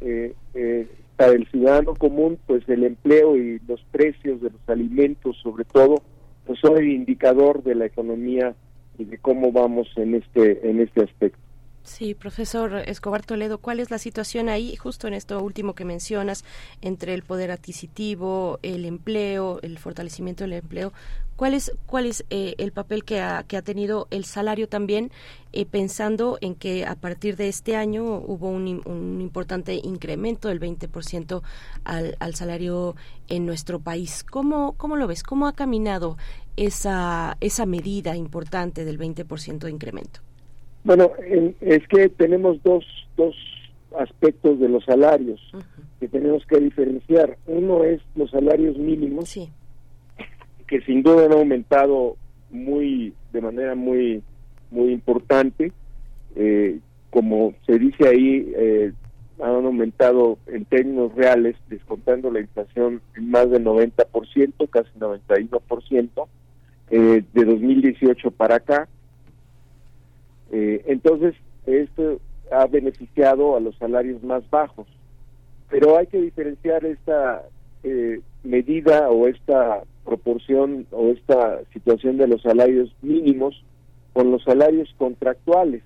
eh, 0.01 0.35
eh, 0.55 0.87
para 1.17 1.33
el 1.33 1.47
ciudadano 1.47 1.95
común, 1.95 2.39
pues 2.47 2.69
el 2.69 2.85
empleo 2.85 3.37
y 3.37 3.61
los 3.67 3.81
precios 3.93 4.43
de 4.43 4.51
los 4.51 4.61
alimentos, 4.69 5.37
sobre 5.43 5.65
todo, 5.65 6.03
pues 6.45 6.59
son 6.59 6.77
el 6.77 6.91
indicador 6.91 7.63
de 7.63 7.77
la 7.77 7.87
economía 7.87 8.55
y 8.99 9.05
de 9.05 9.19
cómo 9.19 9.53
vamos 9.53 9.89
en 9.97 10.17
este 10.17 10.69
en 10.69 10.81
este 10.81 11.03
aspecto. 11.03 11.44
Sí, 11.85 12.15
profesor 12.15 12.83
Escobar 12.87 13.27
Toledo, 13.27 13.59
¿cuál 13.59 13.79
es 13.79 13.91
la 13.91 13.99
situación 13.99 14.49
ahí, 14.49 14.75
justo 14.75 15.07
en 15.07 15.13
esto 15.13 15.39
último 15.43 15.75
que 15.75 15.85
mencionas, 15.85 16.43
entre 16.81 17.13
el 17.13 17.23
poder 17.23 17.51
adquisitivo, 17.51 18.59
el 18.63 18.87
empleo, 18.87 19.61
el 19.63 19.79
fortalecimiento 19.79 20.45
del 20.45 20.55
empleo? 20.55 20.95
¿Cuál 21.37 21.53
es, 21.53 21.73
cuál 21.87 22.07
es 22.07 22.25
eh, 22.31 22.55
el 22.57 22.73
papel 22.73 23.05
que 23.05 23.21
ha, 23.21 23.43
que 23.43 23.59
ha 23.59 23.63
tenido 23.63 24.09
el 24.11 24.25
salario 24.25 24.67
también, 24.67 25.13
eh, 25.53 25.67
pensando 25.67 26.39
en 26.41 26.55
que 26.55 26.87
a 26.87 26.95
partir 26.95 27.37
de 27.37 27.49
este 27.49 27.77
año 27.77 28.03
hubo 28.03 28.49
un, 28.49 28.81
un 28.87 29.21
importante 29.21 29.75
incremento 29.75 30.49
del 30.49 30.61
20% 30.61 31.43
al, 31.85 32.17
al 32.19 32.35
salario 32.35 32.97
en 33.29 33.45
nuestro 33.45 33.79
país? 33.79 34.25
¿Cómo, 34.25 34.73
¿Cómo 34.79 34.97
lo 34.97 35.07
ves? 35.07 35.23
¿Cómo 35.23 35.47
ha 35.47 35.53
caminado 35.53 36.17
esa, 36.57 37.37
esa 37.41 37.67
medida 37.67 38.17
importante 38.17 38.87
del 38.87 38.99
20% 38.99 39.59
de 39.59 39.71
incremento? 39.71 40.21
Bueno, 40.85 41.11
en- 41.27 41.57
es 41.61 41.87
que 41.89 42.09
tenemos 42.11 42.63
dos, 42.63 42.85
dos 43.17 43.35
aspectos 43.99 44.59
de 44.61 44.69
los 44.69 44.85
salarios 44.85 45.41
que 46.01 46.09
tenemos 46.09 46.45
que 46.47 46.59
diferenciar. 46.61 47.37
Uno 47.47 47.85
es 47.85 48.01
los 48.15 48.31
salarios 48.31 48.77
mínimos, 48.77 49.29
que 50.67 50.81
sin 50.83 51.03
duda 51.03 51.27
han 51.27 51.33
aumentado 51.33 52.17
muy 52.51 53.13
de 53.33 53.41
manera 53.41 53.75
muy 53.75 54.23
muy 54.71 54.93
importante. 54.93 55.73
Eh, 56.37 56.79
como 57.11 57.55
se 57.65 57.79
dice 57.79 58.09
ahí, 58.09 58.53
eh, 58.57 58.93
han 59.41 59.65
aumentado 59.65 60.39
en 60.49 60.65
términos 60.65 61.15
reales, 61.15 61.55
descontando 61.69 62.31
la 62.31 62.41
inflación, 62.41 63.01
en 63.17 63.31
más 63.31 63.49
del 63.51 63.63
90%, 63.65 64.67
casi 64.69 64.89
91%, 64.99 66.29
eh, 66.91 67.23
de 67.33 67.45
2018 67.45 68.31
para 68.33 68.57
acá. 68.57 68.89
Eh, 70.51 70.83
entonces, 70.87 71.35
esto 71.67 72.21
ha 72.51 72.67
beneficiado 72.67 73.57
a 73.57 73.61
los 73.61 73.77
salarios 73.77 74.23
más 74.23 74.49
bajos. 74.51 74.87
Pero 75.71 75.97
hay 75.97 76.07
que 76.07 76.21
diferenciar 76.21 76.85
esta 76.85 77.43
eh, 77.83 78.21
medida 78.43 79.11
o 79.11 79.27
esta 79.27 79.83
proporción 80.05 80.87
o 80.91 81.09
esta 81.09 81.61
situación 81.73 82.19
de 82.19 82.29
los 82.29 82.43
salarios 82.43 82.95
mínimos 83.03 83.65
con 84.13 84.31
los 84.31 84.45
salarios 84.45 84.95
contractuales 84.99 85.83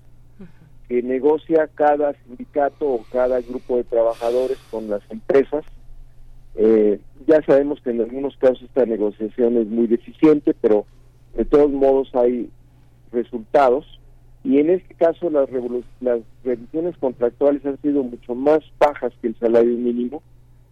que 0.89 1.03
negocia 1.03 1.69
cada 1.75 2.13
sindicato 2.25 2.87
o 2.87 3.05
cada 3.11 3.39
grupo 3.41 3.77
de 3.77 3.83
trabajadores 3.83 4.57
con 4.71 4.89
las 4.89 5.01
empresas. 5.11 5.63
Eh, 6.55 6.99
ya 7.27 7.43
sabemos 7.43 7.79
que 7.81 7.91
en 7.91 8.01
algunos 8.01 8.35
casos 8.37 8.63
esta 8.63 8.85
negociación 8.87 9.57
es 9.57 9.67
muy 9.67 9.85
deficiente, 9.85 10.55
pero 10.59 10.85
de 11.35 11.45
todos 11.45 11.71
modos 11.71 12.09
hay 12.15 12.49
resultados 13.11 13.98
y 14.43 14.59
en 14.59 14.69
este 14.69 14.93
caso 14.95 15.29
las, 15.29 15.49
las 15.99 16.21
revisiones 16.43 16.97
contractuales 16.97 17.65
han 17.65 17.81
sido 17.81 18.03
mucho 18.03 18.35
más 18.35 18.59
bajas 18.79 19.13
que 19.21 19.27
el 19.27 19.39
salario 19.39 19.77
mínimo. 19.77 20.23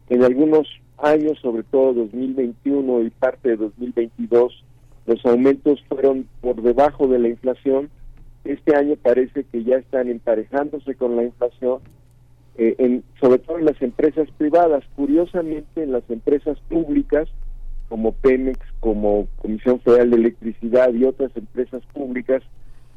En 0.10 0.24
algunos 0.24 0.68
años, 0.98 1.38
sobre 1.42 1.64
todo 1.64 1.94
2021 1.94 3.02
y 3.02 3.10
parte 3.10 3.50
de 3.50 3.58
2022, 3.58 4.64
los 5.06 5.26
aumentos 5.26 5.84
fueron 5.90 6.28
por 6.42 6.62
debajo 6.62 7.08
de 7.08 7.20
la 7.20 7.28
inflación. 7.28 7.90
Este 8.46 8.76
año 8.76 8.96
parece 9.02 9.44
que 9.44 9.64
ya 9.64 9.76
están 9.76 10.08
emparejándose 10.08 10.96
con 10.96 11.18
la 11.18 11.24
inflación, 11.24 11.80
eh, 12.58 12.76
en, 12.78 13.04
sobre 13.20 13.40
todo 13.40 13.60
en 13.60 13.66
las 13.66 13.82
empresas 13.82 14.30
privadas. 14.38 14.84
Curiosamente, 14.96 15.84
en 15.84 15.92
las 15.92 16.10
empresas 16.10 16.58
públicas, 16.70 17.28
como 17.90 18.14
Pemex, 18.14 18.60
como 18.80 19.28
Comisión 19.38 19.82
Federal 19.82 20.10
de 20.12 20.18
Electricidad 20.18 20.94
y 20.94 21.04
otras 21.04 21.36
empresas 21.36 21.84
públicas, 21.94 22.44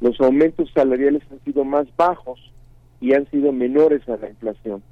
los 0.01 0.21
aumentos 0.21 0.71
salariales 0.75 1.23
han 1.31 1.41
sido 1.45 1.65
más 1.65 1.87
bajos 1.97 2.41
y 3.01 3.15
han 3.15 3.29
sido 3.31 3.53
menores 3.53 4.09
a 4.09 4.17
la 4.17 4.29
inflación. 4.29 4.83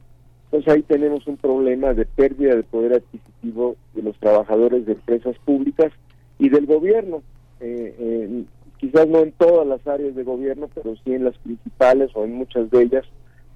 Entonces 0.45 0.73
ahí 0.73 0.83
tenemos 0.83 1.27
un 1.27 1.37
problema 1.37 1.93
de 1.93 2.07
pérdida 2.07 2.55
de 2.55 2.63
poder 2.63 2.95
adquisitivo 2.95 3.77
de 3.95 4.03
los 4.03 4.19
trabajadores 4.19 4.87
de 4.87 4.93
empresas 4.93 5.37
públicas 5.45 5.93
y 6.39 6.49
del 6.49 6.67
gobierno. 6.67 7.23
Eh, 7.61 8.45
quizás 8.79 9.07
no 9.09 9.21
en 9.21 9.33
todas 9.33 9.67
las 9.67 9.87
áreas 9.87 10.15
de 10.15 10.25
gobierno, 10.25 10.69
pero 10.75 10.95
sí 11.05 11.13
en 11.13 11.25
las 11.25 11.37
principales 11.39 12.11
o 12.15 12.25
en 12.25 12.35
muchas 12.35 12.71
de 12.71 12.83
ellas 12.83 13.05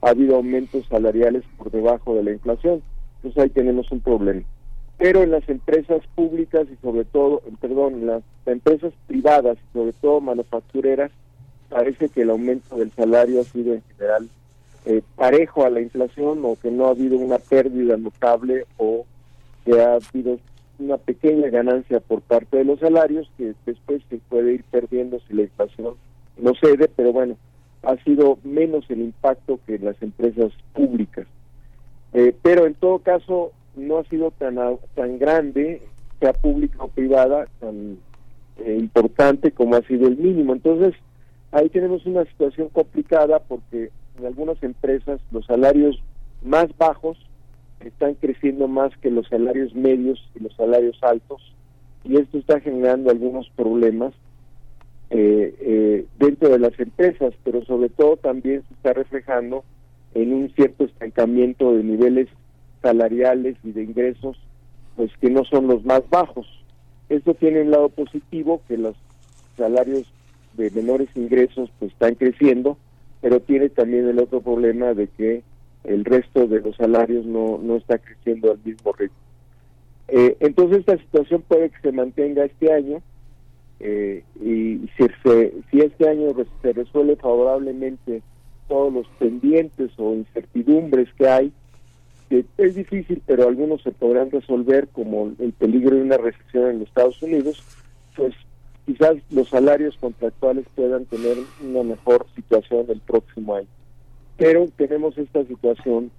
ha 0.02 0.10
habido 0.10 0.36
aumentos 0.36 0.84
salariales 0.88 1.44
por 1.56 1.70
debajo 1.70 2.14
de 2.14 2.24
la 2.24 2.32
inflación. 2.32 2.82
Entonces 3.16 3.42
ahí 3.42 3.50
tenemos 3.50 3.90
un 3.90 4.00
problema. 4.00 4.42
Pero 4.98 5.22
en 5.22 5.30
las 5.30 5.48
empresas 5.48 6.02
públicas 6.14 6.66
y 6.70 6.76
sobre 6.82 7.04
todo, 7.04 7.42
perdón, 7.60 7.94
en 7.94 8.06
las 8.06 8.22
empresas 8.46 8.92
privadas 9.06 9.56
y 9.56 9.72
sobre 9.72 9.92
todo 9.94 10.20
manufactureras, 10.20 11.10
parece 11.72 12.08
que 12.08 12.22
el 12.22 12.30
aumento 12.30 12.76
del 12.76 12.90
salario 12.92 13.40
ha 13.40 13.44
sido 13.44 13.74
en 13.74 13.82
general 13.96 14.28
eh, 14.84 15.02
parejo 15.16 15.64
a 15.64 15.70
la 15.70 15.80
inflación 15.80 16.40
o 16.44 16.56
que 16.60 16.70
no 16.70 16.86
ha 16.86 16.90
habido 16.90 17.16
una 17.16 17.38
pérdida 17.38 17.96
notable 17.96 18.66
o 18.78 19.06
que 19.64 19.80
ha 19.80 19.94
habido 19.94 20.38
una 20.78 20.96
pequeña 20.98 21.48
ganancia 21.48 22.00
por 22.00 22.20
parte 22.22 22.56
de 22.58 22.64
los 22.64 22.80
salarios 22.80 23.30
que 23.38 23.54
después 23.64 24.02
se 24.10 24.18
puede 24.28 24.54
ir 24.54 24.64
perdiendo 24.70 25.20
si 25.28 25.34
la 25.34 25.42
inflación 25.42 25.94
no 26.36 26.52
cede, 26.60 26.88
pero 26.96 27.12
bueno, 27.12 27.36
ha 27.84 27.96
sido 28.04 28.38
menos 28.42 28.84
el 28.88 29.00
impacto 29.02 29.60
que 29.66 29.78
las 29.78 30.00
empresas 30.02 30.50
públicas. 30.72 31.26
Eh, 32.12 32.34
pero 32.42 32.66
en 32.66 32.74
todo 32.74 32.98
caso 32.98 33.52
no 33.76 33.98
ha 33.98 34.04
sido 34.04 34.30
tan, 34.32 34.58
a- 34.58 34.76
tan 34.94 35.18
grande, 35.18 35.82
sea 36.20 36.32
pública 36.32 36.78
o 36.82 36.88
privada, 36.88 37.46
tan 37.60 37.98
eh, 38.58 38.76
importante 38.80 39.52
como 39.52 39.76
ha 39.76 39.82
sido 39.82 40.08
el 40.08 40.16
mínimo. 40.16 40.52
Entonces, 40.54 40.94
ahí 41.52 41.68
tenemos 41.68 42.04
una 42.06 42.24
situación 42.24 42.68
complicada 42.70 43.38
porque 43.40 43.90
en 44.18 44.26
algunas 44.26 44.62
empresas 44.62 45.20
los 45.30 45.46
salarios 45.46 46.02
más 46.42 46.66
bajos 46.76 47.18
están 47.80 48.14
creciendo 48.14 48.68
más 48.68 48.96
que 48.98 49.10
los 49.10 49.28
salarios 49.28 49.74
medios 49.74 50.18
y 50.34 50.40
los 50.40 50.54
salarios 50.56 50.98
altos 51.02 51.54
y 52.04 52.16
esto 52.16 52.38
está 52.38 52.60
generando 52.60 53.10
algunos 53.10 53.48
problemas 53.50 54.12
eh, 55.10 55.54
eh, 55.60 56.06
dentro 56.18 56.48
de 56.48 56.58
las 56.58 56.78
empresas, 56.80 57.34
pero 57.44 57.64
sobre 57.64 57.90
todo 57.90 58.16
también 58.16 58.62
se 58.66 58.74
está 58.74 58.92
reflejando 58.94 59.62
en 60.14 60.32
un 60.32 60.50
cierto 60.54 60.84
estancamiento 60.84 61.74
de 61.74 61.84
niveles 61.84 62.28
salariales 62.80 63.56
y 63.62 63.72
de 63.72 63.84
ingresos, 63.84 64.38
pues 64.96 65.10
que 65.20 65.30
no 65.30 65.44
son 65.44 65.66
los 65.66 65.84
más 65.84 66.02
bajos. 66.10 66.46
Esto 67.08 67.34
tiene 67.34 67.62
un 67.62 67.70
lado 67.70 67.90
positivo, 67.90 68.62
que 68.66 68.78
los 68.78 68.96
salarios 69.56 70.10
de 70.54 70.70
menores 70.70 71.08
ingresos 71.14 71.70
pues 71.78 71.92
están 71.92 72.14
creciendo, 72.14 72.76
pero 73.20 73.40
tiene 73.40 73.68
también 73.68 74.08
el 74.08 74.18
otro 74.18 74.40
problema 74.40 74.94
de 74.94 75.08
que 75.08 75.42
el 75.84 76.04
resto 76.04 76.46
de 76.46 76.60
los 76.60 76.76
salarios 76.76 77.24
no, 77.26 77.58
no 77.62 77.76
está 77.76 77.98
creciendo 77.98 78.52
al 78.52 78.58
mismo 78.64 78.92
ritmo. 78.92 79.16
Eh, 80.08 80.36
entonces 80.40 80.80
esta 80.80 80.98
situación 80.98 81.42
puede 81.46 81.70
que 81.70 81.80
se 81.80 81.92
mantenga 81.92 82.44
este 82.44 82.72
año 82.72 83.00
eh, 83.80 84.22
y 84.40 84.88
si, 84.96 85.06
se, 85.22 85.52
si 85.70 85.80
este 85.80 86.08
año 86.08 86.28
se 86.60 86.72
resuelve 86.72 87.16
favorablemente 87.16 88.22
todos 88.68 88.92
los 88.92 89.06
pendientes 89.18 89.90
o 89.96 90.14
incertidumbres 90.14 91.08
que 91.14 91.28
hay, 91.28 91.52
que 92.28 92.44
es 92.58 92.74
difícil, 92.74 93.22
pero 93.26 93.48
algunos 93.48 93.82
se 93.82 93.90
podrán 93.90 94.30
resolver, 94.30 94.88
como 94.88 95.32
el 95.38 95.52
peligro 95.52 95.96
de 95.96 96.02
una 96.02 96.16
recesión 96.16 96.70
en 96.70 96.78
los 96.78 96.88
Estados 96.88 97.22
Unidos, 97.22 97.62
pues 98.16 98.34
quizás 98.86 99.16
los 99.30 99.48
salarios 99.48 99.96
contractuales 100.00 100.66
puedan 100.74 101.04
tener 101.06 101.36
una 101.62 101.82
mejor 101.82 102.26
situación 102.34 102.86
el 102.88 103.00
próximo 103.00 103.56
año. 103.56 103.68
Pero 104.36 104.66
tenemos 104.76 105.16
esta 105.18 105.44
situación, 105.44 106.10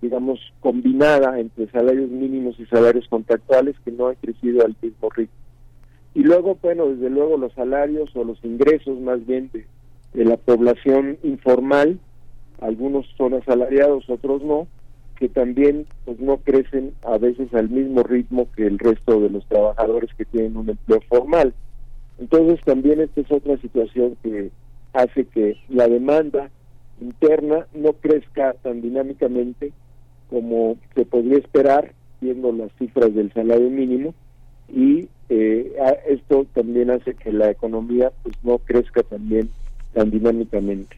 digamos, 0.00 0.40
combinada 0.60 1.38
entre 1.38 1.70
salarios 1.70 2.10
mínimos 2.10 2.58
y 2.58 2.66
salarios 2.66 3.06
contractuales 3.08 3.76
que 3.84 3.92
no 3.92 4.08
han 4.08 4.16
crecido 4.16 4.64
al 4.64 4.74
mismo 4.80 5.10
ritmo. 5.10 5.34
Y 6.14 6.22
luego, 6.22 6.58
bueno, 6.60 6.86
desde 6.86 7.10
luego 7.10 7.36
los 7.36 7.52
salarios 7.52 8.10
o 8.16 8.24
los 8.24 8.42
ingresos 8.44 8.98
más 9.00 9.24
bien 9.26 9.50
de, 9.52 9.66
de 10.14 10.24
la 10.24 10.36
población 10.36 11.18
informal, 11.22 12.00
algunos 12.60 13.06
son 13.16 13.34
asalariados, 13.34 14.08
otros 14.10 14.42
no, 14.42 14.66
que 15.16 15.28
también 15.28 15.86
pues 16.04 16.18
no 16.20 16.38
crecen 16.38 16.92
a 17.02 17.18
veces 17.18 17.52
al 17.54 17.68
mismo 17.68 18.02
ritmo 18.02 18.48
que 18.56 18.66
el 18.66 18.78
resto 18.78 19.20
de 19.20 19.30
los 19.30 19.44
trabajadores 19.46 20.10
que 20.14 20.24
tienen 20.24 20.56
un 20.56 20.70
empleo 20.70 21.00
formal. 21.08 21.54
Entonces 22.18 22.60
también 22.64 23.00
esta 23.00 23.20
es 23.20 23.30
otra 23.30 23.56
situación 23.58 24.16
que 24.22 24.50
hace 24.92 25.24
que 25.26 25.56
la 25.68 25.88
demanda 25.88 26.50
interna 27.00 27.66
no 27.74 27.92
crezca 27.92 28.54
tan 28.62 28.80
dinámicamente 28.80 29.72
como 30.28 30.76
se 30.94 31.04
podría 31.04 31.38
esperar 31.38 31.92
viendo 32.20 32.52
las 32.52 32.70
cifras 32.78 33.14
del 33.14 33.32
salario 33.32 33.70
mínimo 33.70 34.14
y 34.68 35.08
eh, 35.28 35.72
esto 36.08 36.46
también 36.54 36.90
hace 36.90 37.14
que 37.14 37.32
la 37.32 37.50
economía 37.50 38.12
pues 38.22 38.34
no 38.42 38.58
crezca 38.58 39.02
también 39.02 39.50
tan 39.94 40.10
dinámicamente. 40.10 40.96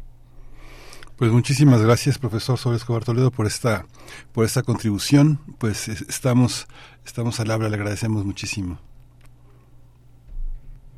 Pues 1.16 1.30
muchísimas 1.32 1.82
gracias, 1.82 2.18
profesor 2.18 2.56
Escobar 2.74 3.05
Toledo, 3.05 3.30
por 3.30 3.47
esta, 3.47 3.84
por 4.32 4.47
esta 4.47 4.62
contribución. 4.62 5.38
Pues 5.59 5.88
estamos, 5.88 6.66
estamos 7.05 7.38
al 7.40 7.51
habla, 7.51 7.68
le 7.68 7.76
agradecemos 7.76 8.24
muchísimo. 8.24 8.78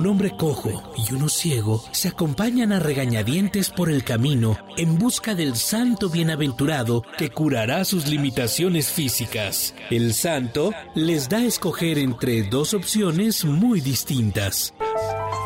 Un 0.00 0.06
hombre 0.06 0.34
cojo 0.34 0.82
y 0.96 1.12
uno 1.12 1.28
ciego 1.28 1.84
se 1.92 2.08
acompañan 2.08 2.72
a 2.72 2.80
regañadientes 2.80 3.68
por 3.68 3.90
el 3.90 4.02
camino 4.02 4.56
en 4.78 4.98
busca 4.98 5.34
del 5.34 5.56
santo 5.56 6.08
bienaventurado 6.08 7.02
que 7.18 7.28
curará 7.28 7.84
sus 7.84 8.06
limitaciones 8.06 8.88
físicas. 8.88 9.74
El 9.90 10.14
santo 10.14 10.72
les 10.94 11.28
da 11.28 11.36
a 11.36 11.44
escoger 11.44 11.98
entre 11.98 12.44
dos 12.44 12.72
opciones 12.72 13.44
muy 13.44 13.82
distintas. 13.82 14.72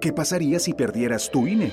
¿Qué 0.00 0.12
pasaría 0.12 0.58
si 0.58 0.72
perdieras 0.72 1.30
tu 1.30 1.46
INE? 1.46 1.72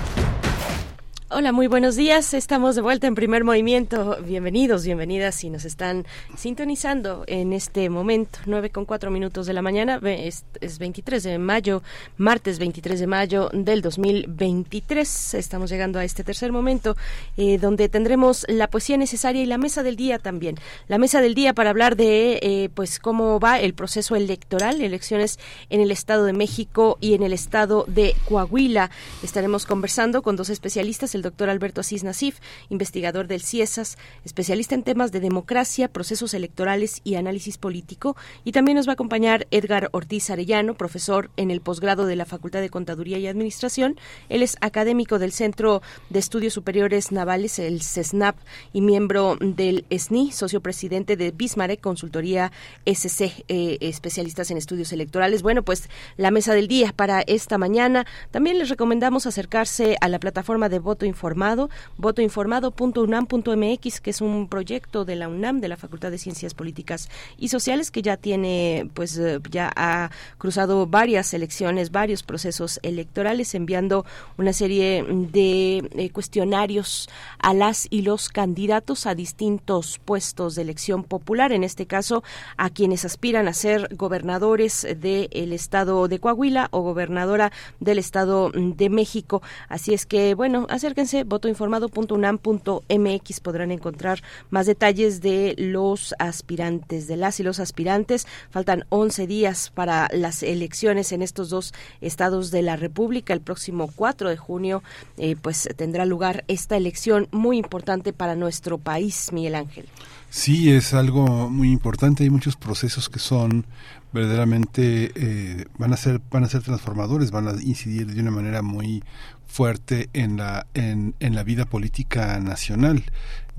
Hola, 1.33 1.53
muy 1.53 1.67
buenos 1.67 1.95
días. 1.95 2.33
Estamos 2.33 2.75
de 2.75 2.81
vuelta 2.81 3.07
en 3.07 3.15
primer 3.15 3.45
movimiento. 3.45 4.17
Bienvenidos, 4.21 4.83
bienvenidas 4.83 5.33
si 5.33 5.49
nos 5.49 5.63
están 5.63 6.05
sintonizando 6.35 7.23
en 7.25 7.53
este 7.53 7.89
momento. 7.89 8.39
9 8.47 8.69
con 8.69 8.83
4 8.83 9.09
minutos 9.11 9.45
de 9.45 9.53
la 9.53 9.61
mañana. 9.61 10.01
Es, 10.03 10.43
es 10.59 10.77
23 10.77 11.23
de 11.23 11.39
mayo, 11.39 11.83
martes 12.17 12.59
23 12.59 12.99
de 12.99 13.07
mayo 13.07 13.49
del 13.53 13.81
2023. 13.81 15.35
Estamos 15.35 15.69
llegando 15.69 15.99
a 15.99 16.03
este 16.03 16.25
tercer 16.25 16.51
momento 16.51 16.97
eh, 17.37 17.57
donde 17.57 17.87
tendremos 17.87 18.45
la 18.49 18.67
poesía 18.69 18.97
necesaria 18.97 19.41
y 19.41 19.45
la 19.45 19.57
mesa 19.57 19.83
del 19.83 19.95
día 19.95 20.19
también. 20.19 20.57
La 20.89 20.97
mesa 20.97 21.21
del 21.21 21.33
día 21.33 21.53
para 21.53 21.69
hablar 21.69 21.95
de 21.95 22.39
eh, 22.41 22.69
pues 22.73 22.99
cómo 22.99 23.39
va 23.39 23.61
el 23.61 23.73
proceso 23.73 24.17
electoral, 24.17 24.81
elecciones 24.81 25.39
en 25.69 25.79
el 25.79 25.91
Estado 25.91 26.25
de 26.25 26.33
México 26.33 26.97
y 26.99 27.13
en 27.13 27.23
el 27.23 27.31
Estado 27.31 27.85
de 27.87 28.15
Coahuila. 28.27 28.91
Estaremos 29.23 29.65
conversando 29.65 30.23
con 30.23 30.35
dos 30.35 30.49
especialistas, 30.49 31.15
el 31.15 31.20
doctor 31.21 31.49
Alberto 31.49 31.81
Asís 31.81 32.03
Nasif, 32.03 32.39
investigador 32.69 33.27
del 33.27 33.41
CIESAS, 33.41 33.97
especialista 34.25 34.75
en 34.75 34.83
temas 34.83 35.11
de 35.11 35.19
democracia, 35.19 35.87
procesos 35.87 36.33
electorales 36.33 37.01
y 37.03 37.15
análisis 37.15 37.57
político, 37.57 38.15
y 38.43 38.51
también 38.51 38.77
nos 38.77 38.87
va 38.87 38.91
a 38.91 38.93
acompañar 38.93 39.47
Edgar 39.51 39.89
Ortiz 39.91 40.29
Arellano, 40.29 40.75
profesor 40.75 41.31
en 41.37 41.51
el 41.51 41.61
posgrado 41.61 42.05
de 42.05 42.15
la 42.15 42.25
Facultad 42.25 42.61
de 42.61 42.69
Contaduría 42.69 43.17
y 43.17 43.27
Administración. 43.27 43.99
Él 44.29 44.43
es 44.43 44.57
académico 44.61 45.19
del 45.19 45.31
Centro 45.31 45.81
de 46.09 46.19
Estudios 46.19 46.53
Superiores 46.53 47.11
Navales, 47.11 47.59
el 47.59 47.81
CESNAP, 47.81 48.37
y 48.73 48.81
miembro 48.81 49.37
del 49.39 49.85
SNI, 49.89 50.31
socio 50.31 50.61
presidente 50.61 51.17
de 51.17 51.31
Bismarck 51.31 51.79
Consultoría 51.79 52.51
SC, 52.85 53.43
eh, 53.47 53.77
especialistas 53.81 54.51
en 54.51 54.57
estudios 54.57 54.91
electorales. 54.93 55.41
Bueno, 55.41 55.63
pues 55.63 55.89
la 56.17 56.31
mesa 56.31 56.53
del 56.53 56.67
día 56.67 56.93
para 56.95 57.21
esta 57.21 57.57
mañana. 57.57 58.05
También 58.31 58.57
les 58.57 58.69
recomendamos 58.69 59.27
acercarse 59.27 59.97
a 60.01 60.07
la 60.07 60.19
plataforma 60.19 60.69
de 60.69 60.79
voto 60.79 61.05
Informado, 61.11 61.69
votoinformado.unam.mx, 61.97 64.01
que 64.01 64.09
es 64.09 64.21
un 64.21 64.47
proyecto 64.47 65.03
de 65.03 65.17
la 65.17 65.27
UNAM, 65.27 65.59
de 65.59 65.67
la 65.67 65.75
Facultad 65.75 66.09
de 66.09 66.17
Ciencias 66.17 66.53
Políticas 66.53 67.09
y 67.37 67.49
Sociales, 67.49 67.91
que 67.91 68.01
ya 68.01 68.15
tiene, 68.15 68.89
pues 68.93 69.17
eh, 69.17 69.39
ya 69.49 69.71
ha 69.75 70.09
cruzado 70.37 70.87
varias 70.87 71.33
elecciones, 71.33 71.91
varios 71.91 72.23
procesos 72.23 72.79
electorales, 72.81 73.53
enviando 73.55 74.05
una 74.37 74.53
serie 74.53 75.03
de 75.03 75.89
eh, 75.95 76.09
cuestionarios 76.11 77.09
a 77.39 77.53
las 77.53 77.87
y 77.89 78.03
los 78.03 78.29
candidatos 78.29 79.05
a 79.05 79.13
distintos 79.13 79.99
puestos 80.03 80.55
de 80.55 80.61
elección 80.61 81.03
popular, 81.03 81.51
en 81.51 81.65
este 81.65 81.87
caso 81.87 82.23
a 82.55 82.69
quienes 82.69 83.03
aspiran 83.03 83.49
a 83.49 83.53
ser 83.53 83.89
gobernadores 83.95 84.87
del 84.97 85.53
estado 85.53 86.07
de 86.07 86.19
Coahuila 86.19 86.69
o 86.71 86.81
gobernadora 86.81 87.51
del 87.79 87.99
estado 87.99 88.51
de 88.53 88.89
México. 88.89 89.41
Así 89.67 89.93
es 89.93 90.05
que, 90.05 90.35
bueno, 90.35 90.67
acérquense, 91.01 91.23
votoinformado.unam.mx 91.23 93.39
podrán 93.39 93.71
encontrar 93.71 94.21
más 94.49 94.67
detalles 94.67 95.21
de 95.21 95.55
los 95.57 96.13
aspirantes, 96.19 97.07
de 97.07 97.15
las 97.17 97.39
y 97.39 97.43
los 97.43 97.59
aspirantes. 97.59 98.27
Faltan 98.49 98.85
11 98.89 99.27
días 99.27 99.71
para 99.73 100.09
las 100.13 100.43
elecciones 100.43 101.11
en 101.11 101.21
estos 101.21 101.49
dos 101.49 101.73
estados 102.01 102.51
de 102.51 102.61
la 102.61 102.75
República. 102.75 103.33
El 103.33 103.41
próximo 103.41 103.89
4 103.95 104.29
de 104.29 104.37
junio, 104.37 104.83
eh, 105.17 105.35
pues 105.41 105.67
tendrá 105.75 106.05
lugar 106.05 106.43
esta 106.47 106.77
elección 106.77 107.27
muy 107.31 107.57
importante 107.57 108.13
para 108.13 108.35
nuestro 108.35 108.77
país, 108.77 109.31
Miguel 109.33 109.55
Ángel. 109.55 109.87
Sí, 110.29 110.71
es 110.71 110.93
algo 110.93 111.49
muy 111.49 111.71
importante. 111.71 112.23
Hay 112.23 112.29
muchos 112.29 112.55
procesos 112.55 113.09
que 113.09 113.19
son 113.19 113.65
verdaderamente 114.13 115.11
eh, 115.15 115.65
van 115.77 115.93
a 115.93 115.97
ser 115.97 116.21
van 116.29 116.43
a 116.43 116.49
ser 116.49 116.61
transformadores, 116.61 117.31
van 117.31 117.47
a 117.47 117.53
incidir 117.61 118.07
de 118.07 118.21
una 118.21 118.31
manera 118.31 118.61
muy 118.61 119.03
fuerte 119.51 120.09
en 120.13 120.37
la 120.37 120.65
en, 120.73 121.13
en 121.19 121.35
la 121.35 121.43
vida 121.43 121.65
política 121.65 122.39
nacional. 122.39 123.03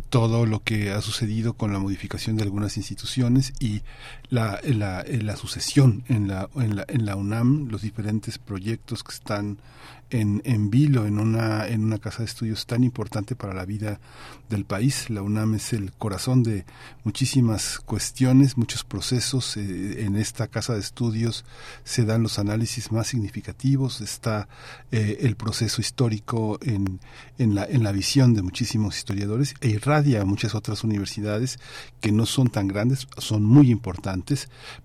Todo 0.09 0.47
lo 0.47 0.63
que 0.63 0.91
ha 0.91 1.01
sucedido 1.01 1.55
con 1.55 1.73
la 1.73 1.79
modificación 1.79 2.37
de 2.37 2.43
algunas 2.43 2.77
instituciones 2.77 3.53
y 3.61 3.83
la, 4.33 4.59
la, 4.65 5.05
la 5.07 5.37
sucesión 5.37 6.05
en 6.09 6.27
la, 6.27 6.49
en, 6.57 6.75
la, 6.77 6.87
en 6.89 7.05
la 7.05 7.17
UNAM, 7.17 7.69
los 7.69 7.83
diferentes 7.83 8.39
proyectos 8.39 9.05
que 9.05 9.13
están 9.13 9.59
en, 10.09 10.43
en 10.45 10.71
vilo 10.71 11.07
en 11.07 11.19
una, 11.19 11.67
en 11.67 11.85
una 11.85 11.99
casa 11.99 12.19
de 12.19 12.27
estudios 12.27 12.67
tan 12.67 12.85
importante 12.85 13.35
para 13.35 13.55
la 13.55 13.65
vida 13.65 13.99
del 14.49 14.65
país. 14.65 15.09
La 15.11 15.23
UNAM 15.23 15.55
es 15.55 15.73
el 15.73 15.93
corazón 15.93 16.43
de 16.43 16.65
muchísimas 17.05 17.79
cuestiones, 17.79 18.57
muchos 18.57 18.85
procesos. 18.85 19.57
Eh, 19.57 20.05
en 20.05 20.17
esta 20.17 20.49
casa 20.49 20.75
de 20.75 20.81
estudios 20.81 21.45
se 21.85 22.05
dan 22.05 22.23
los 22.23 22.39
análisis 22.39 22.93
más 22.93 23.09
significativos, 23.09 24.01
está 24.01 24.49
eh, 24.91 25.19
el 25.21 25.37
proceso 25.37 25.81
histórico 25.81 26.59
en, 26.63 27.01
en, 27.39 27.55
la, 27.55 27.65
en 27.65 27.83
la 27.83 27.93
visión 27.93 28.35
de 28.35 28.43
muchísimos 28.43 28.99
historiadores 28.99 29.55
e 29.61 29.69
irradia 29.71 30.21
a 30.23 30.27
muchas 30.27 30.55
otras 30.55 30.85
universidades 30.85 31.59
que 32.01 32.13
no 32.13 32.27
son 32.27 32.49
tan 32.49 32.69
grandes, 32.69 33.09
son 33.19 33.45
muy 33.45 33.71
importantes, 33.71 34.22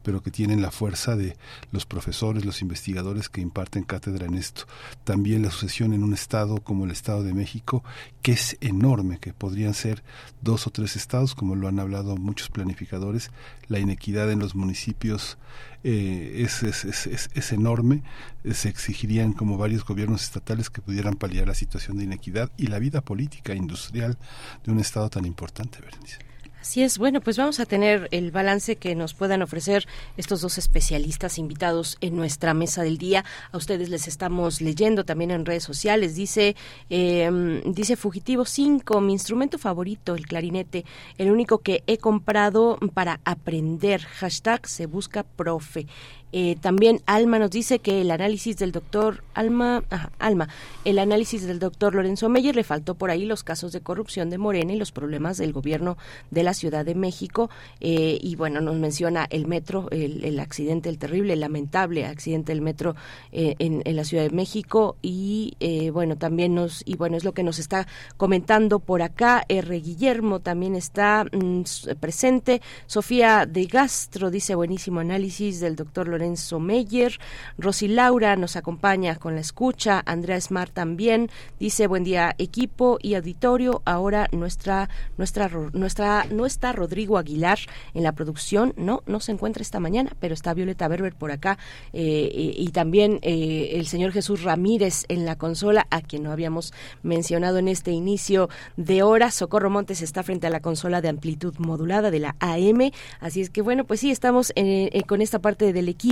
pero 0.03 0.22
que 0.22 0.31
tienen 0.31 0.61
la 0.61 0.72
fuerza 0.72 1.15
de 1.15 1.38
los 1.72 1.85
profesores, 1.85 2.45
los 2.45 2.61
investigadores 2.61 3.30
que 3.30 3.41
imparten 3.41 3.84
cátedra 3.84 4.26
en 4.26 4.35
esto. 4.35 4.64
También 5.03 5.43
la 5.43 5.51
sucesión 5.51 5.93
en 5.93 6.03
un 6.03 6.14
estado 6.14 6.57
como 6.57 6.85
el 6.85 6.91
Estado 6.91 7.23
de 7.23 7.34
México, 7.34 7.84
que 8.22 8.34
es 8.34 8.57
enorme, 8.61 9.19
que 9.19 9.34
podrían 9.34 9.73
ser 9.73 10.03
dos 10.41 10.68
o 10.68 10.72
tres 10.72 10.95
estados, 10.95 11.35
como 11.35 11.55
lo 11.55 11.68
han 11.68 11.80
hablado 11.80 12.18
muchos 12.18 12.49
planificadores, 12.49 13.31
la 13.68 13.80
inequidad 13.80 14.31
en 14.31 14.39
los 14.39 14.55
municipios 14.55 15.38
eh, 15.84 16.45
es, 16.45 17.51
enorme, 17.51 18.03
se 18.51 18.69
exigirían 18.69 19.34
como 19.34 19.57
varios 19.57 19.85
gobiernos 19.85 20.23
estatales 20.23 20.69
que 20.69 20.81
pudieran 20.81 21.15
paliar 21.15 21.47
la 21.47 21.53
situación 21.53 21.97
de 21.97 22.03
inequidad 22.03 22.51
y 22.57 22.68
la 22.68 22.80
vida 22.80 23.01
política, 23.01 23.53
industrial 23.53 24.18
de 24.65 24.72
un 24.72 24.80
estado 24.80 25.09
tan 25.09 25.26
importante, 25.26 25.80
Berenice. 25.80 26.26
Así 26.68 26.84
es, 26.84 26.98
bueno, 26.98 27.22
pues 27.22 27.38
vamos 27.38 27.61
a 27.61 27.65
tener 27.65 28.10
el 28.11 28.30
balance 28.30 28.76
que 28.76 28.94
nos 28.94 29.14
puedan 29.14 29.41
ofrecer 29.41 29.88
estos 30.18 30.41
dos 30.41 30.57
especialistas 30.57 31.38
invitados 31.38 31.98
en 32.02 32.18
nuestra 32.18 32.53
mesa 32.53 32.84
del 32.84 32.98
día. 32.98 33.23
A 33.53 33.57
ustedes 33.57 33.88
les 33.88 34.10
estamos 34.10 34.60
leyendo 34.60 35.06
también 35.06 35.31
en 35.31 35.45
redes 35.45 35.64
sociales. 35.64 36.15
Dice, 36.15 36.57
eh, 36.89 37.61
dice 37.64 37.95
Fugitivo 37.95 38.44
5, 38.44 38.99
mi 38.99 39.14
instrumento 39.14 39.57
favorito, 39.57 40.14
el 40.14 40.27
clarinete, 40.27 40.84
el 41.18 41.31
único 41.31 41.60
que 41.60 41.85
he 41.88 41.99
comprado 41.99 42.77
para 42.94 43.22
aprender. 43.23 44.02
Hashtag 44.02 44.68
se 44.68 44.88
busca 44.88 45.23
profe. 45.23 45.88
Eh, 46.33 46.57
también 46.59 47.01
Alma 47.05 47.39
nos 47.39 47.51
dice 47.51 47.79
que 47.79 48.01
el 48.01 48.11
análisis 48.11 48.57
del 48.57 48.73
doctor 48.73 49.23
Alma, 49.33 49.83
Alma, 50.19 50.49
el 50.83 50.99
análisis 50.99 51.43
del 51.47 51.57
doctor 51.59 51.95
Lorenzo 51.95 52.27
Meyer 52.27 52.55
le 52.55 52.65
faltó 52.65 52.95
por 52.95 53.11
ahí 53.11 53.25
los 53.25 53.43
casos 53.43 53.71
de 53.71 53.79
corrupción 53.79 54.29
de 54.29 54.37
Morena 54.37 54.73
y 54.73 54.77
los 54.77 54.91
problemas 54.91 55.37
del 55.37 55.53
gobierno 55.53 55.97
de 56.29 56.43
la 56.43 56.53
Ciudad 56.53 56.85
de 56.85 56.95
México. 56.95 57.49
Eh, 57.79 58.19
y 58.21 58.35
bueno, 58.35 58.59
nos 58.59 58.75
menciona 58.75 59.25
el 59.29 59.47
metro, 59.47 59.89
el, 59.91 60.39
accidente, 60.39 60.89
el 60.89 60.97
terrible, 60.97 61.35
lamentable 61.37 62.05
accidente 62.05 62.51
del 62.51 62.61
metro 62.61 62.95
eh, 63.31 63.55
en, 63.59 63.95
la 63.95 64.03
Ciudad 64.03 64.23
de 64.23 64.31
México. 64.31 64.97
Y 65.01 65.55
bueno, 65.93 66.17
también 66.17 66.55
nos, 66.55 66.83
y 66.85 66.95
bueno, 66.95 67.15
es 67.15 67.23
lo 67.23 67.33
que 67.33 67.43
nos 67.43 67.57
está 67.57 67.87
comentando 68.17 68.79
por 68.79 69.01
acá. 69.01 69.45
R. 69.47 69.79
Guillermo 69.79 70.41
también 70.41 70.75
está 70.75 71.25
mm, 71.31 71.61
presente. 71.99 72.61
Sofía 72.85 73.45
de 73.45 73.65
Gastro 73.65 74.29
dice 74.29 74.55
buenísimo 74.55 74.99
análisis 74.99 75.59
del 75.59 75.75
doctor 75.75 76.07
Lorenzo 76.07 76.16
Lorenzo 76.18 76.60
Meyer. 76.60 77.19
Rosy 77.60 77.88
Laura 77.88 78.35
nos 78.35 78.56
acompaña 78.56 79.18
con 79.18 79.35
la 79.35 79.41
escucha. 79.41 80.02
Andrea 80.07 80.41
Smart 80.41 80.73
también 80.73 81.30
dice 81.60 81.85
buen 81.85 82.03
día 82.03 82.34
equipo 82.39 82.98
y 83.03 83.14
auditorio. 83.14 83.84
Ahora 83.85 84.27
nuestra 84.31 84.89
nuestra 85.15 85.48
nuestra 85.73 86.26
no 86.31 86.48
está 86.48 86.72
Rodrigo 86.72 87.19
Aguilar 87.19 87.60
en 87.94 88.02
la 88.02 88.14
producción, 88.14 88.73
no 88.77 89.03
no 89.06 89.19
se 89.19 89.31
encuentra 89.31 89.61
esta 89.61 89.80
mañana, 89.80 90.11
pero 90.19 90.34
está 90.34 90.56
Violeta 90.56 90.88
Berber 90.88 91.14
por 91.14 91.31
acá 91.31 91.60
eh, 91.94 92.30
y, 92.34 92.68
también 92.69 93.19
eh, 93.22 93.73
el 93.73 93.85
señor 93.88 94.11
Jesús 94.11 94.41
Ramírez 94.44 95.06
en 95.07 95.26
la 95.26 95.38
consola 95.38 95.85
a 95.91 96.02
quien 96.02 96.23
no 96.23 96.31
habíamos 96.31 96.73
mencionado 97.03 97.60
en 97.60 97.68
este 97.68 97.91
inicio 97.91 98.49
de 98.76 99.03
hora. 99.03 99.30
Socorro 99.30 99.69
Montes 99.69 100.02
está 100.02 100.23
frente 100.23 100.48
a 100.48 100.49
la 100.49 100.61
consola 100.61 101.02
de 101.02 101.10
amplitud 101.10 101.53
modulada 101.60 102.10
de 102.10 102.19
la 102.19 102.35
AM, 102.39 102.91
así 103.19 103.41
es 103.41 103.52
que 103.52 103.61
bueno 103.61 103.85
pues 103.85 103.99
sí 103.99 104.10
estamos 104.10 104.52
eh, 104.56 105.03
con 105.07 105.22
esta 105.22 105.39
parte 105.39 105.73
del 105.73 105.89
equipo 105.89 106.06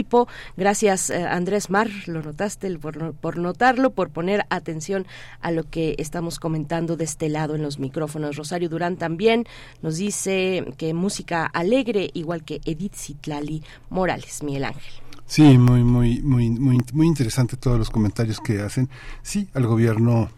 Gracias, 0.58 1.10
eh, 1.10 1.24
Andrés 1.24 1.70
Mar, 1.70 1.90
lo 2.08 2.22
notaste 2.22 2.78
por, 2.78 3.14
por 3.14 3.38
notarlo, 3.38 3.92
por 3.92 4.10
poner 4.10 4.46
atención 4.50 5.06
a 5.42 5.52
lo 5.52 5.64
que 5.70 5.96
estamos 5.98 6.40
comentando 6.40 6.98
de 6.98 7.06
este 7.06 7.30
lado 7.30 7.56
en 7.56 7.62
los 7.62 7.80
micrófonos. 7.80 8.36
Rosario 8.36 8.70
Durán 8.70 8.98
también 8.98 9.46
nos 9.82 9.98
dice 9.98 10.66
que 10.78 10.94
música 10.94 11.46
alegre, 11.46 12.10
igual 12.14 12.44
que 12.44 12.62
Edith 12.66 12.96
Citlali 12.96 13.64
Morales, 13.90 14.44
Miguel 14.44 14.66
Ángel. 14.66 14.94
Sí, 15.28 15.58
muy, 15.58 15.84
muy, 15.84 16.22
muy, 16.22 16.50
muy, 16.52 16.80
muy 16.94 17.08
interesante 17.08 17.58
todos 17.58 17.80
los 17.80 17.90
comentarios 17.90 18.40
que 18.40 18.62
hacen. 18.62 18.90
Sí, 19.24 19.50
al 19.54 19.66
gobierno 19.66 20.30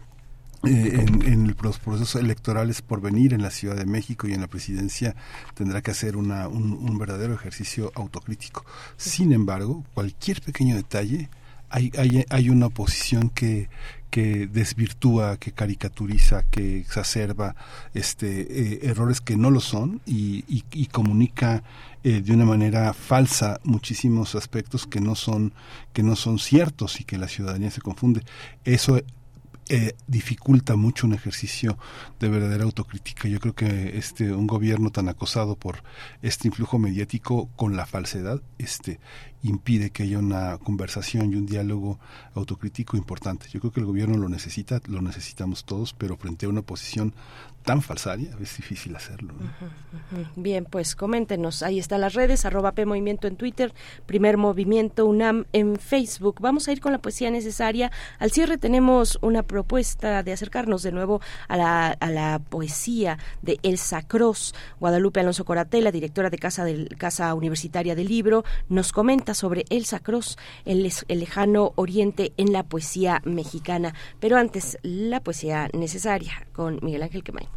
eh, 0.64 1.06
en, 1.24 1.56
los 1.62 1.78
procesos 1.78 2.20
electorales 2.20 2.82
por 2.82 3.00
venir 3.00 3.32
en 3.32 3.42
la 3.42 3.50
Ciudad 3.50 3.76
de 3.76 3.86
México 3.86 4.26
y 4.26 4.34
en 4.34 4.40
la 4.40 4.48
presidencia 4.48 5.14
tendrá 5.54 5.82
que 5.82 5.92
hacer 5.92 6.16
una, 6.16 6.48
un, 6.48 6.98
verdadero 6.98 7.32
ejercicio 7.32 7.92
autocrítico. 7.94 8.64
Sin 8.96 9.32
embargo, 9.32 9.84
cualquier 9.94 10.40
pequeño 10.42 10.74
detalle, 10.74 11.30
hay, 11.70 11.92
hay, 11.96 12.24
hay 12.28 12.50
una 12.50 12.66
oposición 12.66 13.30
que, 13.30 13.68
que 14.10 14.46
desvirtúa, 14.46 15.36
que 15.36 15.52
caricaturiza, 15.52 16.42
que 16.44 16.78
exacerba 16.80 17.54
este, 17.94 18.40
eh, 18.40 18.80
errores 18.82 19.20
que 19.20 19.36
no 19.36 19.50
lo 19.50 19.60
son 19.60 20.00
y, 20.06 20.44
y, 20.48 20.86
comunica 20.86 21.62
eh, 22.04 22.22
de 22.22 22.32
una 22.32 22.46
manera 22.46 22.92
falsa 22.94 23.60
muchísimos 23.64 24.34
aspectos 24.34 24.86
que 24.86 25.00
no 25.00 25.14
son 25.14 25.52
que 25.92 26.02
no 26.02 26.16
son 26.16 26.38
ciertos 26.38 27.00
y 27.00 27.04
que 27.04 27.18
la 27.18 27.28
ciudadanía 27.28 27.70
se 27.70 27.80
confunde. 27.80 28.22
Eso 28.64 28.98
eh, 29.68 29.94
dificulta 30.06 30.76
mucho 30.76 31.06
un 31.06 31.14
ejercicio 31.14 31.78
de 32.18 32.28
verdadera 32.28 32.64
autocrítica. 32.64 33.28
Yo 33.28 33.38
creo 33.38 33.54
que 33.54 33.98
este 33.98 34.32
un 34.32 34.46
gobierno 34.46 34.90
tan 34.90 35.08
acosado 35.08 35.56
por 35.56 35.82
este 36.22 36.48
influjo 36.48 36.78
mediático 36.78 37.50
con 37.56 37.76
la 37.76 37.84
falsedad, 37.84 38.40
este 38.58 38.98
impide 39.42 39.90
que 39.90 40.02
haya 40.02 40.18
una 40.18 40.58
conversación 40.58 41.32
y 41.32 41.36
un 41.36 41.46
diálogo 41.46 41.98
autocrítico 42.34 42.96
importante. 42.96 43.46
Yo 43.50 43.60
creo 43.60 43.72
que 43.72 43.80
el 43.80 43.86
gobierno 43.86 44.16
lo 44.16 44.28
necesita, 44.28 44.80
lo 44.86 45.00
necesitamos 45.00 45.64
todos, 45.64 45.92
pero 45.92 46.16
frente 46.16 46.46
a 46.46 46.48
una 46.48 46.62
posición 46.62 47.14
tan 47.64 47.82
falsaria 47.82 48.30
es 48.40 48.56
difícil 48.56 48.96
hacerlo. 48.96 49.34
Bien, 50.36 50.64
pues 50.64 50.96
coméntenos, 50.96 51.62
ahí 51.62 51.78
están 51.78 52.00
las 52.00 52.14
redes, 52.14 52.46
arroba 52.46 52.72
P 52.72 52.86
Movimiento 52.86 53.26
en 53.28 53.36
Twitter, 53.36 53.74
Primer 54.06 54.38
Movimiento 54.38 55.04
UNAM 55.04 55.44
en 55.52 55.76
Facebook. 55.76 56.36
Vamos 56.40 56.66
a 56.66 56.72
ir 56.72 56.80
con 56.80 56.92
la 56.92 56.98
poesía 56.98 57.30
necesaria. 57.30 57.92
Al 58.18 58.30
cierre 58.30 58.56
tenemos 58.58 59.18
una 59.20 59.42
propuesta 59.42 60.22
de 60.22 60.32
acercarnos 60.32 60.82
de 60.82 60.92
nuevo 60.92 61.20
a 61.46 61.56
la, 61.56 61.88
a 61.88 62.10
la 62.10 62.38
poesía 62.38 63.18
de 63.42 63.58
Elsa 63.62 64.02
Cross. 64.02 64.54
Guadalupe 64.80 65.20
Alonso 65.20 65.44
Coratela, 65.44 65.92
directora 65.92 66.30
de 66.30 66.38
Casa, 66.38 66.64
del, 66.64 66.88
Casa 66.96 67.34
Universitaria 67.34 67.94
del 67.94 68.08
Libro, 68.08 68.44
nos 68.68 68.92
comenta 68.92 69.27
trata 69.28 69.34
sobre 69.34 69.64
el 69.68 69.84
Sacros, 69.84 70.38
el, 70.64 70.90
el 71.08 71.20
lejano 71.20 71.72
oriente 71.76 72.32
en 72.38 72.52
la 72.52 72.62
poesía 72.62 73.20
mexicana. 73.24 73.94
Pero 74.20 74.38
antes, 74.38 74.78
la 74.82 75.20
poesía 75.20 75.68
necesaria 75.74 76.46
con 76.52 76.78
Miguel 76.82 77.02
Ángel 77.02 77.22
Quemay. 77.22 77.48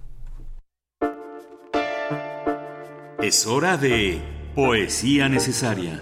Es 3.22 3.48
hora 3.48 3.77
de 3.77 4.22
poesía 4.53 5.30
necesaria. 5.30 6.02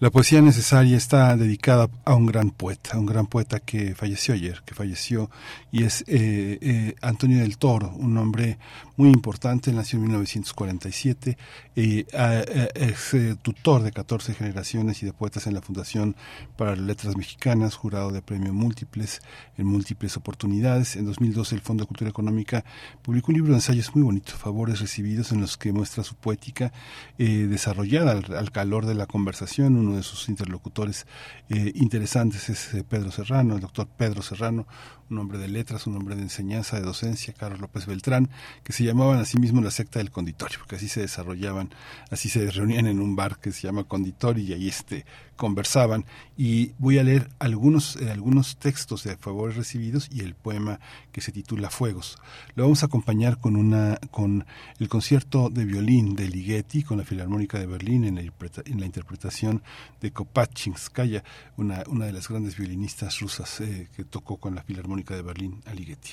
La 0.00 0.10
poesía 0.10 0.40
necesaria 0.40 0.96
está 0.96 1.36
dedicada 1.36 1.88
a 2.04 2.14
un 2.14 2.26
gran 2.26 2.52
poeta, 2.52 2.90
a 2.92 2.98
un 3.00 3.06
gran 3.06 3.26
poeta 3.26 3.58
que 3.58 3.96
falleció 3.96 4.32
ayer, 4.32 4.62
que 4.64 4.72
falleció, 4.72 5.28
y 5.70 5.84
es 5.84 6.02
eh, 6.06 6.58
eh, 6.60 6.94
Antonio 7.02 7.38
del 7.38 7.58
Toro, 7.58 7.92
un 7.96 8.16
hombre 8.16 8.58
muy 8.96 9.10
importante, 9.10 9.72
nació 9.72 9.98
en 9.98 10.04
1947, 10.04 11.38
y 11.76 12.06
eh, 12.12 12.68
es 12.74 13.14
tutor 13.42 13.82
de 13.82 13.92
14 13.92 14.34
generaciones 14.34 15.02
y 15.02 15.06
de 15.06 15.12
poetas 15.12 15.46
en 15.46 15.54
la 15.54 15.62
Fundación 15.62 16.16
para 16.56 16.72
las 16.72 16.80
Letras 16.80 17.16
Mexicanas, 17.16 17.74
jurado 17.74 18.10
de 18.10 18.22
premios 18.22 18.54
múltiples 18.54 19.20
en 19.56 19.66
múltiples 19.66 20.16
oportunidades. 20.16 20.96
En 20.96 21.04
2012 21.04 21.54
el 21.54 21.60
Fondo 21.60 21.84
de 21.84 21.88
Cultura 21.88 22.10
Económica 22.10 22.64
publicó 23.02 23.30
un 23.30 23.36
libro 23.36 23.52
de 23.52 23.58
ensayos 23.58 23.94
muy 23.94 24.02
bonito, 24.02 24.32
Favores 24.32 24.80
Recibidos, 24.80 25.32
en 25.32 25.40
los 25.40 25.56
que 25.56 25.72
muestra 25.72 26.02
su 26.02 26.16
poética 26.16 26.72
desarrollada 27.18 28.12
al, 28.12 28.34
al 28.34 28.50
calor 28.50 28.86
de 28.86 28.94
la 28.94 29.06
conversación, 29.06 29.76
uno 29.76 29.96
de 29.96 30.02
sus 30.02 30.28
interlocutores 30.28 31.06
eh, 31.48 31.72
interesantes 31.74 32.48
es 32.50 32.74
eh, 32.74 32.84
Pedro 32.84 33.10
Serrano, 33.10 33.54
el 33.54 33.60
doctor 33.60 33.88
Pedro 33.88 34.22
Serrano, 34.22 34.66
un 35.10 35.18
hombre 35.18 35.38
de 35.38 35.48
letras, 35.58 35.88
un 35.88 35.96
hombre 35.96 36.14
de 36.14 36.22
enseñanza, 36.22 36.78
de 36.78 36.82
docencia, 36.82 37.34
Carlos 37.36 37.60
López 37.60 37.86
Beltrán, 37.86 38.30
que 38.62 38.72
se 38.72 38.84
llamaban 38.84 39.18
a 39.18 39.24
sí 39.24 39.38
mismos 39.38 39.64
la 39.64 39.72
secta 39.72 39.98
del 39.98 40.12
conditorio, 40.12 40.58
porque 40.58 40.76
así 40.76 40.88
se 40.88 41.00
desarrollaban, 41.00 41.70
así 42.10 42.28
se 42.28 42.48
reunían 42.50 42.86
en 42.86 43.00
un 43.00 43.16
bar 43.16 43.38
que 43.38 43.50
se 43.50 43.62
llama 43.62 43.84
conditorio 43.84 44.44
y 44.44 44.52
ahí 44.52 44.68
este, 44.68 45.04
conversaban. 45.38 46.04
Y 46.36 46.72
voy 46.76 46.98
a 46.98 47.02
leer 47.02 47.30
algunos, 47.38 47.96
eh, 47.96 48.10
algunos 48.10 48.58
textos 48.58 49.04
de 49.04 49.16
favores 49.16 49.56
recibidos 49.56 50.10
y 50.12 50.20
el 50.20 50.34
poema 50.34 50.80
que 51.12 51.22
se 51.22 51.32
titula 51.32 51.70
Fuegos. 51.70 52.18
Lo 52.54 52.64
vamos 52.64 52.82
a 52.82 52.86
acompañar 52.86 53.40
con, 53.40 53.56
una, 53.56 53.98
con 54.10 54.44
el 54.78 54.90
concierto 54.90 55.48
de 55.48 55.64
violín 55.64 56.14
de 56.14 56.28
Ligeti, 56.28 56.82
con 56.82 56.98
la 56.98 57.04
Filarmónica 57.04 57.58
de 57.58 57.66
Berlín 57.66 58.04
en 58.04 58.16
la, 58.16 58.86
interpretación 58.86 59.62
de 60.02 60.12
Kopachinskaya, 60.12 61.24
una, 61.56 61.84
una 61.88 62.04
de 62.04 62.12
las 62.12 62.28
grandes 62.28 62.58
violinistas 62.58 63.20
rusas 63.20 63.62
eh, 63.62 63.88
que 63.96 64.04
tocó 64.04 64.36
con 64.36 64.54
la 64.54 64.62
Filarmónica 64.62 65.14
de 65.16 65.22
Berlín, 65.22 65.62
Aligeti. 65.64 66.10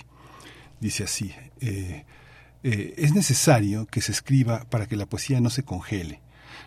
Dice 0.80 1.04
así, 1.04 1.34
eh, 1.60 2.06
es 2.64 3.14
necesario 3.14 3.86
que 3.86 4.02
se 4.02 4.12
escriba 4.12 4.66
para 4.70 4.88
que 4.88 4.96
la 4.96 5.06
poesía 5.06 5.40
no 5.40 5.50
se 5.50 5.64
congele, 5.64 6.22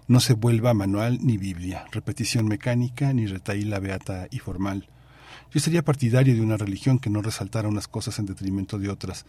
no 0.08 0.20
se 0.20 0.32
vuelva 0.32 0.72
manual 0.72 1.18
ni 1.22 1.36
Biblia, 1.36 1.84
repetición 1.92 2.48
mecánica 2.48 3.12
ni 3.12 3.26
retaíla 3.26 3.78
beata 3.78 4.26
y 4.30 4.38
formal. 4.38 4.88
Yo 5.52 5.60
sería 5.60 5.84
partidario 5.84 6.34
de 6.34 6.40
una 6.40 6.56
religión 6.56 6.98
que 6.98 7.10
no 7.10 7.20
resaltara 7.20 7.68
unas 7.68 7.88
cosas 7.88 8.18
en 8.18 8.26
detrimento 8.26 8.78
de 8.78 8.88
otras, 8.88 9.26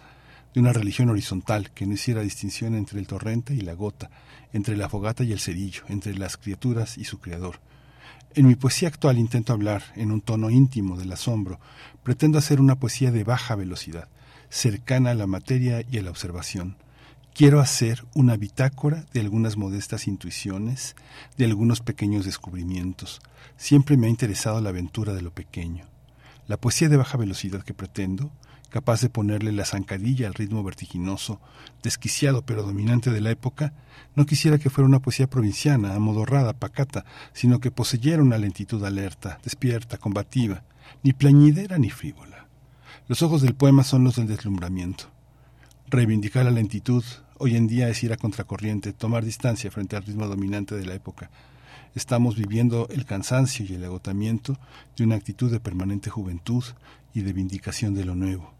de 0.53 0.61
una 0.61 0.71
religión 0.71 1.09
horizontal 1.09 1.71
que 1.71 1.85
no 1.85 1.93
hiciera 1.93 2.21
distinción 2.21 2.75
entre 2.75 2.99
el 2.99 3.07
torrente 3.07 3.53
y 3.53 3.61
la 3.61 3.73
gota, 3.73 4.09
entre 4.53 4.77
la 4.77 4.89
fogata 4.89 5.23
y 5.25 5.33
el 5.33 5.39
cerillo, 5.39 5.83
entre 5.89 6.17
las 6.17 6.37
criaturas 6.37 6.97
y 6.97 7.03
su 7.03 7.19
creador. 7.19 7.59
En 8.35 8.47
mi 8.47 8.55
poesía 8.55 8.87
actual 8.87 9.17
intento 9.17 9.53
hablar 9.53 9.83
en 9.95 10.11
un 10.11 10.21
tono 10.21 10.49
íntimo 10.49 10.97
del 10.97 11.11
asombro. 11.11 11.59
Pretendo 12.03 12.37
hacer 12.37 12.61
una 12.61 12.75
poesía 12.75 13.11
de 13.11 13.23
baja 13.23 13.55
velocidad, 13.55 14.07
cercana 14.49 15.11
a 15.11 15.15
la 15.15 15.27
materia 15.27 15.83
y 15.89 15.97
a 15.97 16.03
la 16.03 16.11
observación. 16.11 16.77
Quiero 17.33 17.61
hacer 17.61 18.05
una 18.13 18.35
bitácora 18.35 19.05
de 19.13 19.21
algunas 19.21 19.55
modestas 19.55 20.07
intuiciones, 20.07 20.95
de 21.37 21.45
algunos 21.45 21.79
pequeños 21.79 22.25
descubrimientos. 22.25 23.21
Siempre 23.55 23.95
me 23.95 24.07
ha 24.07 24.09
interesado 24.09 24.59
la 24.59 24.69
aventura 24.69 25.13
de 25.13 25.21
lo 25.21 25.31
pequeño. 25.33 25.85
La 26.47 26.57
poesía 26.57 26.89
de 26.89 26.97
baja 26.97 27.17
velocidad 27.17 27.63
que 27.63 27.73
pretendo 27.73 28.31
capaz 28.69 29.01
de 29.01 29.09
ponerle 29.09 29.51
la 29.51 29.65
zancadilla 29.65 30.27
al 30.27 30.33
ritmo 30.33 30.63
vertiginoso, 30.63 31.41
desquiciado 31.83 32.45
pero 32.45 32.63
dominante 32.63 33.11
de 33.11 33.21
la 33.21 33.31
época, 33.31 33.73
no 34.15 34.25
quisiera 34.25 34.57
que 34.57 34.69
fuera 34.69 34.87
una 34.87 34.99
poesía 34.99 35.27
provinciana, 35.27 35.95
amodorrada, 35.95 36.53
pacata, 36.53 37.05
sino 37.33 37.59
que 37.59 37.71
poseyera 37.71 38.21
una 38.21 38.37
lentitud 38.37 38.83
alerta, 38.83 39.39
despierta, 39.43 39.97
combativa, 39.97 40.63
ni 41.03 41.13
plañidera 41.13 41.77
ni 41.77 41.89
frívola. 41.89 42.47
Los 43.07 43.21
ojos 43.23 43.41
del 43.41 43.55
poema 43.55 43.83
son 43.83 44.03
los 44.03 44.15
del 44.15 44.27
deslumbramiento. 44.27 45.09
Reivindicar 45.89 46.45
la 46.45 46.51
lentitud 46.51 47.03
hoy 47.37 47.55
en 47.55 47.67
día 47.67 47.89
es 47.89 48.03
ir 48.03 48.13
a 48.13 48.17
contracorriente, 48.17 48.93
tomar 48.93 49.25
distancia 49.25 49.71
frente 49.71 49.95
al 49.95 50.03
ritmo 50.03 50.27
dominante 50.27 50.75
de 50.75 50.85
la 50.85 50.93
época. 50.93 51.31
Estamos 51.95 52.35
viviendo 52.35 52.87
el 52.89 53.05
cansancio 53.05 53.65
y 53.67 53.73
el 53.73 53.83
agotamiento 53.83 54.57
de 54.95 55.03
una 55.03 55.15
actitud 55.15 55.51
de 55.51 55.59
permanente 55.59 56.09
juventud 56.09 56.63
y 57.13 57.21
de 57.21 57.33
vindicación 57.33 57.95
de 57.95 58.05
lo 58.05 58.15
nuevo 58.15 58.59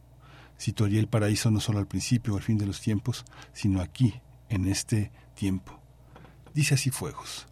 situaría 0.60 1.00
el 1.00 1.08
paraíso 1.08 1.50
no 1.50 1.60
solo 1.60 1.80
al 1.80 1.88
principio 1.88 2.34
o 2.34 2.38
al 2.38 2.44
fin 2.44 2.58
de 2.58 2.68
los 2.68 2.82
tiempos, 2.82 3.26
sino 3.54 3.82
aquí, 3.82 4.14
en 4.50 4.68
este 4.68 5.12
tiempo. 5.34 5.80
Dice 6.54 6.76
así 6.76 6.92
Fuegos. 6.92 7.48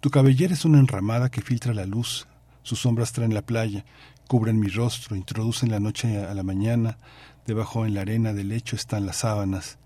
Tu 0.00 0.10
cabellera 0.10 0.54
es 0.54 0.64
una 0.64 0.78
enramada 0.78 1.30
que 1.30 1.42
filtra 1.42 1.74
la 1.74 1.86
luz, 1.86 2.28
sus 2.62 2.80
sombras 2.80 3.12
traen 3.12 3.34
la 3.34 3.42
playa, 3.42 3.84
cubren 4.28 4.60
mi 4.60 4.68
rostro, 4.68 5.16
introducen 5.16 5.70
la 5.70 5.80
noche 5.80 6.24
a 6.24 6.32
la 6.34 6.42
mañana, 6.44 6.98
debajo 7.46 7.86
en 7.86 7.94
la 7.94 8.00
arena 8.00 8.32
del 8.32 8.48
lecho 8.48 8.74
están 8.74 9.06
las 9.06 9.18
sábanas, 9.18 9.78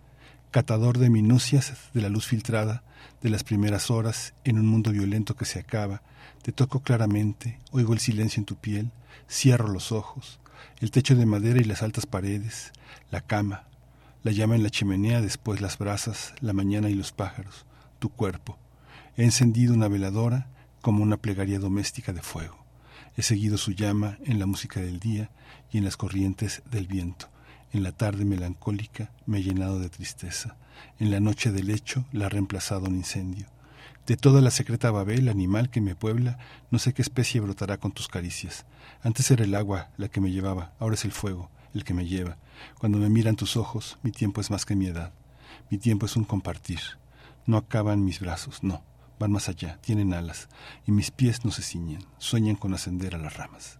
catador 0.50 0.98
de 0.98 1.10
minucias 1.10 1.74
de 1.92 2.00
la 2.00 2.08
luz 2.08 2.26
filtrada, 2.26 2.82
de 3.22 3.28
las 3.28 3.44
primeras 3.44 3.90
horas, 3.90 4.32
en 4.44 4.58
un 4.58 4.66
mundo 4.66 4.90
violento 4.90 5.36
que 5.36 5.44
se 5.44 5.58
acaba, 5.58 6.02
te 6.42 6.52
toco 6.52 6.80
claramente, 6.80 7.60
oigo 7.70 7.92
el 7.92 8.00
silencio 8.00 8.40
en 8.40 8.46
tu 8.46 8.56
piel, 8.56 8.90
cierro 9.30 9.68
los 9.68 9.92
ojos, 9.92 10.40
el 10.80 10.90
techo 10.90 11.14
de 11.14 11.26
madera 11.26 11.60
y 11.60 11.64
las 11.64 11.82
altas 11.82 12.06
paredes, 12.06 12.72
la 13.10 13.20
cama, 13.20 13.64
la 14.22 14.32
llama 14.32 14.56
en 14.56 14.62
la 14.62 14.70
chimenea, 14.70 15.20
después 15.20 15.60
las 15.60 15.76
brasas, 15.76 16.34
la 16.40 16.54
mañana 16.54 16.88
y 16.88 16.94
los 16.94 17.12
pájaros, 17.12 17.66
tu 17.98 18.08
cuerpo. 18.08 18.58
He 19.18 19.24
encendido 19.24 19.74
una 19.74 19.88
veladora 19.88 20.48
como 20.80 21.02
una 21.02 21.18
plegaria 21.18 21.58
doméstica 21.58 22.14
de 22.14 22.22
fuego. 22.22 22.64
He 23.16 23.22
seguido 23.22 23.58
su 23.58 23.72
llama 23.72 24.16
en 24.24 24.38
la 24.38 24.46
música 24.46 24.80
del 24.80 24.98
día 24.98 25.30
y 25.70 25.78
en 25.78 25.84
las 25.84 25.98
corrientes 25.98 26.62
del 26.70 26.86
viento. 26.86 27.28
En 27.72 27.82
la 27.82 27.92
tarde 27.92 28.24
melancólica 28.24 29.10
me 29.26 29.38
he 29.38 29.42
llenado 29.42 29.78
de 29.78 29.90
tristeza. 29.90 30.56
En 30.98 31.10
la 31.10 31.20
noche 31.20 31.52
del 31.52 31.66
lecho 31.66 32.04
la 32.12 32.26
ha 32.26 32.28
reemplazado 32.28 32.86
un 32.86 32.96
incendio. 32.96 33.46
De 34.06 34.16
toda 34.16 34.40
la 34.40 34.50
secreta 34.50 34.90
Babel, 34.90 35.28
animal 35.28 35.70
que 35.70 35.80
me 35.80 35.94
puebla, 35.94 36.38
no 36.70 36.78
sé 36.78 36.92
qué 36.92 37.02
especie 37.02 37.40
brotará 37.40 37.78
con 37.78 37.92
tus 37.92 38.08
caricias. 38.08 38.66
Antes 39.02 39.30
era 39.30 39.44
el 39.44 39.54
agua 39.54 39.90
la 39.96 40.08
que 40.08 40.20
me 40.20 40.32
llevaba, 40.32 40.72
ahora 40.78 40.94
es 40.94 41.04
el 41.04 41.12
fuego 41.12 41.50
el 41.74 41.84
que 41.84 41.94
me 41.94 42.06
lleva. 42.06 42.36
Cuando 42.78 42.98
me 42.98 43.08
miran 43.08 43.36
tus 43.36 43.56
ojos, 43.56 43.98
mi 44.02 44.10
tiempo 44.10 44.40
es 44.40 44.50
más 44.50 44.64
que 44.64 44.76
mi 44.76 44.86
edad. 44.86 45.12
Mi 45.70 45.78
tiempo 45.78 46.06
es 46.06 46.16
un 46.16 46.24
compartir. 46.24 46.80
No 47.46 47.56
acaban 47.56 48.04
mis 48.04 48.20
brazos, 48.20 48.62
no, 48.62 48.82
van 49.18 49.32
más 49.32 49.48
allá, 49.48 49.78
tienen 49.80 50.14
alas, 50.14 50.48
y 50.86 50.92
mis 50.92 51.10
pies 51.10 51.44
no 51.44 51.50
se 51.50 51.62
ciñen, 51.62 52.04
sueñan 52.18 52.56
con 52.56 52.74
ascender 52.74 53.14
a 53.14 53.18
las 53.18 53.36
ramas. 53.36 53.79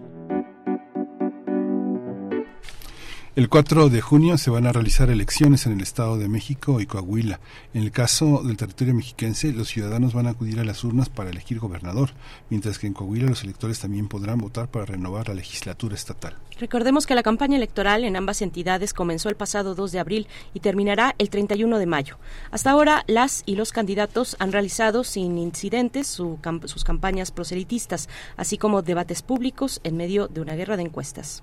El 3.41 3.49
4 3.49 3.89
de 3.89 4.01
junio 4.01 4.37
se 4.37 4.51
van 4.51 4.67
a 4.67 4.71
realizar 4.71 5.09
elecciones 5.09 5.65
en 5.65 5.73
el 5.73 5.81
Estado 5.81 6.15
de 6.19 6.29
México 6.29 6.79
y 6.79 6.85
Coahuila. 6.85 7.39
En 7.73 7.81
el 7.81 7.89
caso 7.89 8.43
del 8.43 8.55
territorio 8.55 8.93
mexiquense, 8.93 9.51
los 9.51 9.67
ciudadanos 9.67 10.13
van 10.13 10.27
a 10.27 10.29
acudir 10.29 10.59
a 10.59 10.63
las 10.63 10.83
urnas 10.83 11.09
para 11.09 11.31
elegir 11.31 11.57
gobernador, 11.57 12.11
mientras 12.51 12.77
que 12.77 12.85
en 12.85 12.93
Coahuila 12.93 13.27
los 13.27 13.41
electores 13.43 13.79
también 13.79 14.07
podrán 14.09 14.37
votar 14.37 14.69
para 14.69 14.85
renovar 14.85 15.29
la 15.29 15.33
legislatura 15.33 15.95
estatal. 15.95 16.35
Recordemos 16.59 17.07
que 17.07 17.15
la 17.15 17.23
campaña 17.23 17.57
electoral 17.57 18.03
en 18.03 18.15
ambas 18.15 18.43
entidades 18.43 18.93
comenzó 18.93 19.27
el 19.29 19.35
pasado 19.35 19.73
2 19.73 19.91
de 19.91 19.99
abril 19.99 20.27
y 20.53 20.59
terminará 20.59 21.15
el 21.17 21.31
31 21.31 21.79
de 21.79 21.87
mayo. 21.87 22.19
Hasta 22.51 22.69
ahora, 22.69 23.03
las 23.07 23.41
y 23.47 23.55
los 23.55 23.71
candidatos 23.71 24.35
han 24.37 24.51
realizado 24.51 25.03
sin 25.03 25.39
incidentes 25.39 26.05
su 26.05 26.37
sus 26.65 26.83
campañas 26.83 27.31
proselitistas, 27.31 28.07
así 28.37 28.59
como 28.59 28.83
debates 28.83 29.23
públicos 29.23 29.81
en 29.83 29.97
medio 29.97 30.27
de 30.27 30.41
una 30.41 30.53
guerra 30.53 30.77
de 30.77 30.83
encuestas. 30.83 31.41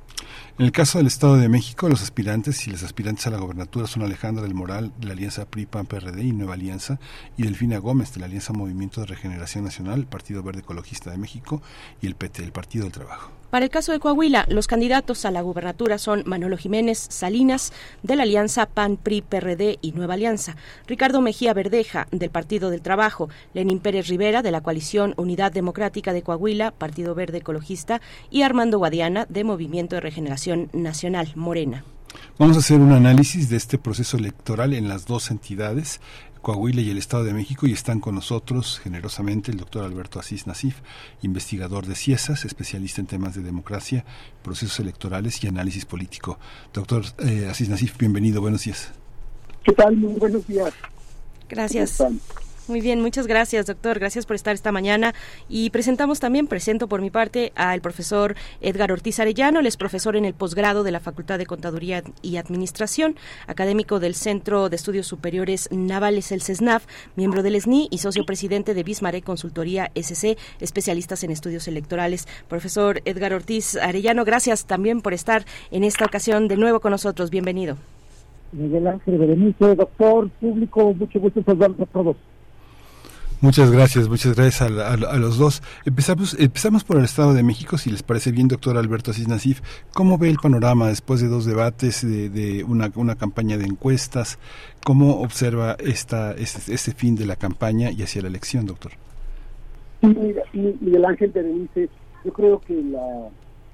En 0.58 0.66
el 0.66 0.70
caso 0.70 0.98
del 0.98 1.08
Estado 1.08 1.36
de 1.36 1.48
México, 1.48 1.87
los 1.88 2.02
aspirantes 2.02 2.66
y 2.66 2.70
las 2.70 2.82
aspirantes 2.82 3.26
a 3.26 3.30
la 3.30 3.38
gobernatura 3.38 3.86
son 3.86 4.02
Alejandra 4.02 4.42
del 4.42 4.54
Moral 4.54 4.92
de 4.98 5.06
la 5.06 5.12
Alianza 5.12 5.46
PRI-PAN-PRD 5.46 6.22
y 6.22 6.32
Nueva 6.32 6.54
Alianza 6.54 6.98
y 7.36 7.44
Delfina 7.44 7.78
Gómez 7.78 8.12
de 8.12 8.20
la 8.20 8.26
Alianza 8.26 8.52
Movimiento 8.52 9.00
de 9.00 9.06
Regeneración 9.06 9.64
Nacional, 9.64 10.06
Partido 10.06 10.42
Verde 10.42 10.60
Ecologista 10.60 11.10
de 11.10 11.18
México 11.18 11.62
y 12.02 12.06
el 12.06 12.14
PT, 12.14 12.44
el 12.44 12.52
Partido 12.52 12.84
del 12.84 12.92
Trabajo. 12.92 13.30
Para 13.50 13.64
el 13.64 13.70
caso 13.70 13.92
de 13.92 13.98
Coahuila, 13.98 14.44
los 14.50 14.66
candidatos 14.66 15.24
a 15.24 15.30
la 15.30 15.40
gubernatura 15.40 15.96
son 15.96 16.22
Manolo 16.26 16.58
Jiménez 16.58 17.06
Salinas, 17.08 17.72
de 18.02 18.14
la 18.14 18.24
Alianza 18.24 18.66
PAN-PRI-PRD 18.66 19.78
y 19.80 19.92
Nueva 19.92 20.14
Alianza, 20.14 20.56
Ricardo 20.86 21.22
Mejía 21.22 21.54
Verdeja, 21.54 22.08
del 22.10 22.28
Partido 22.28 22.68
del 22.68 22.82
Trabajo, 22.82 23.30
Lenín 23.54 23.80
Pérez 23.80 24.08
Rivera, 24.08 24.42
de 24.42 24.50
la 24.50 24.60
coalición 24.60 25.14
Unidad 25.16 25.50
Democrática 25.50 26.12
de 26.12 26.22
Coahuila, 26.22 26.72
Partido 26.72 27.14
Verde 27.14 27.38
Ecologista, 27.38 28.02
y 28.30 28.42
Armando 28.42 28.76
Guadiana, 28.76 29.24
de 29.30 29.44
Movimiento 29.44 29.96
de 29.96 30.02
Regeneración 30.02 30.68
Nacional, 30.74 31.32
Morena. 31.34 31.84
Vamos 32.38 32.56
a 32.56 32.60
hacer 32.60 32.80
un 32.80 32.92
análisis 32.92 33.48
de 33.48 33.56
este 33.56 33.78
proceso 33.78 34.16
electoral 34.16 34.72
en 34.72 34.88
las 34.88 35.06
dos 35.06 35.30
entidades. 35.30 36.00
Coahuila 36.42 36.80
y 36.80 36.90
el 36.90 36.98
Estado 36.98 37.24
de 37.24 37.32
México 37.32 37.66
y 37.66 37.72
están 37.72 38.00
con 38.00 38.14
nosotros 38.14 38.80
generosamente 38.82 39.50
el 39.50 39.56
doctor 39.56 39.84
Alberto 39.84 40.18
Asís 40.20 40.46
Nasif, 40.46 40.80
investigador 41.22 41.86
de 41.86 41.94
CIESAS, 41.94 42.44
especialista 42.44 43.00
en 43.00 43.06
temas 43.06 43.34
de 43.34 43.42
democracia, 43.42 44.04
procesos 44.42 44.80
electorales 44.80 45.42
y 45.44 45.48
análisis 45.48 45.84
político. 45.84 46.38
Doctor 46.72 47.04
eh, 47.18 47.48
Asís 47.50 47.68
Nasif, 47.68 47.96
bienvenido, 47.98 48.40
buenos 48.40 48.64
días. 48.64 48.92
¿Qué 49.64 49.72
tal? 49.72 49.96
Muy 49.96 50.14
buenos 50.14 50.46
días. 50.46 50.72
Gracias. 51.48 52.02
Muy 52.68 52.82
bien, 52.82 53.00
muchas 53.00 53.26
gracias, 53.26 53.64
doctor. 53.64 53.98
Gracias 53.98 54.26
por 54.26 54.36
estar 54.36 54.54
esta 54.54 54.72
mañana. 54.72 55.14
Y 55.48 55.70
presentamos 55.70 56.20
también, 56.20 56.46
presento 56.46 56.86
por 56.86 57.00
mi 57.00 57.08
parte 57.08 57.50
al 57.56 57.80
profesor 57.80 58.34
Edgar 58.60 58.92
Ortiz 58.92 59.18
Arellano. 59.20 59.60
Él 59.60 59.66
es 59.66 59.78
profesor 59.78 60.16
en 60.16 60.26
el 60.26 60.34
posgrado 60.34 60.82
de 60.82 60.90
la 60.90 61.00
Facultad 61.00 61.38
de 61.38 61.46
Contaduría 61.46 62.02
y 62.20 62.36
Administración, 62.36 63.16
académico 63.46 64.00
del 64.00 64.14
Centro 64.14 64.68
de 64.68 64.76
Estudios 64.76 65.06
Superiores 65.06 65.70
Navales, 65.72 66.30
el 66.30 66.42
CESNAF, 66.42 66.84
miembro 67.16 67.42
del 67.42 67.58
SNI 67.58 67.88
y 67.90 67.98
socio 67.98 68.26
presidente 68.26 68.74
de 68.74 68.82
Bismarck 68.82 69.24
Consultoría 69.24 69.90
SC, 69.94 70.36
especialistas 70.60 71.24
en 71.24 71.30
estudios 71.30 71.68
electorales. 71.68 72.28
Profesor 72.48 73.00
Edgar 73.06 73.32
Ortiz 73.32 73.76
Arellano, 73.76 74.26
gracias 74.26 74.66
también 74.66 75.00
por 75.00 75.14
estar 75.14 75.46
en 75.70 75.84
esta 75.84 76.04
ocasión 76.04 76.48
de 76.48 76.58
nuevo 76.58 76.80
con 76.80 76.90
nosotros. 76.90 77.30
Bienvenido. 77.30 77.78
Miguel 78.52 78.86
Ángel 78.88 79.16
Berenice, 79.16 79.74
doctor, 79.74 80.28
público, 80.38 80.92
mucho 80.92 81.18
gusto 81.18 81.42
saludarlos 81.42 81.80
a 81.80 81.86
todos. 81.86 82.16
Muchas 83.40 83.70
gracias, 83.70 84.08
muchas 84.08 84.34
gracias 84.34 84.62
a, 84.62 84.88
a, 84.88 84.94
a, 84.94 85.16
los 85.16 85.38
dos. 85.38 85.62
Empezamos, 85.84 86.36
empezamos 86.40 86.82
por 86.82 86.96
el 86.96 87.04
Estado 87.04 87.34
de 87.34 87.44
México, 87.44 87.78
si 87.78 87.88
les 87.88 88.02
parece 88.02 88.32
bien, 88.32 88.48
doctor 88.48 88.76
Alberto 88.76 89.12
Asís. 89.12 89.62
¿Cómo 89.94 90.18
ve 90.18 90.28
el 90.28 90.38
panorama 90.38 90.88
después 90.88 91.20
de 91.20 91.28
dos 91.28 91.44
debates, 91.44 92.04
de, 92.04 92.30
de 92.30 92.64
una, 92.64 92.90
una, 92.96 93.14
campaña 93.14 93.56
de 93.56 93.64
encuestas? 93.64 94.40
¿Cómo 94.84 95.20
observa 95.20 95.76
esta, 95.78 96.32
este, 96.32 96.74
este, 96.74 96.92
fin 96.92 97.14
de 97.14 97.26
la 97.26 97.36
campaña 97.36 97.92
y 97.92 98.02
hacia 98.02 98.22
la 98.22 98.28
elección, 98.28 98.66
doctor? 98.66 98.90
Sí, 100.00 100.16
Miguel 100.80 101.04
Ángel 101.04 101.30
Berenice, 101.30 101.88
yo 102.24 102.32
creo 102.32 102.60
que 102.60 102.74
la 102.74 103.28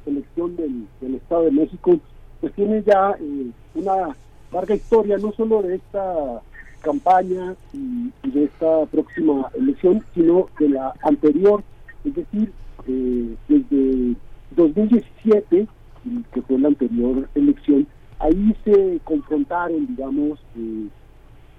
elección 0.04 0.56
del, 0.56 0.86
del 1.00 1.14
Estado 1.14 1.44
de 1.44 1.52
México 1.52 1.98
pues 2.42 2.52
tiene 2.52 2.82
ya 2.82 3.12
eh, 3.18 3.50
una 3.74 4.14
larga 4.52 4.74
historia, 4.74 5.16
no 5.16 5.32
solo 5.32 5.62
de 5.62 5.76
esta 5.76 6.42
campaña 6.84 7.56
y, 7.72 8.12
de 8.28 8.44
esta 8.44 8.86
próxima 8.86 9.50
elección, 9.54 10.04
sino 10.14 10.48
de 10.60 10.68
la 10.68 10.94
anterior, 11.02 11.62
es 12.04 12.14
decir, 12.14 12.52
eh, 12.86 13.34
desde 13.48 14.14
2017, 14.56 15.66
que 16.32 16.42
fue 16.42 16.58
la 16.58 16.68
anterior 16.68 17.28
elección, 17.34 17.86
ahí 18.18 18.54
se 18.64 19.00
confrontaron, 19.04 19.86
digamos, 19.86 20.38
eh, 20.56 20.86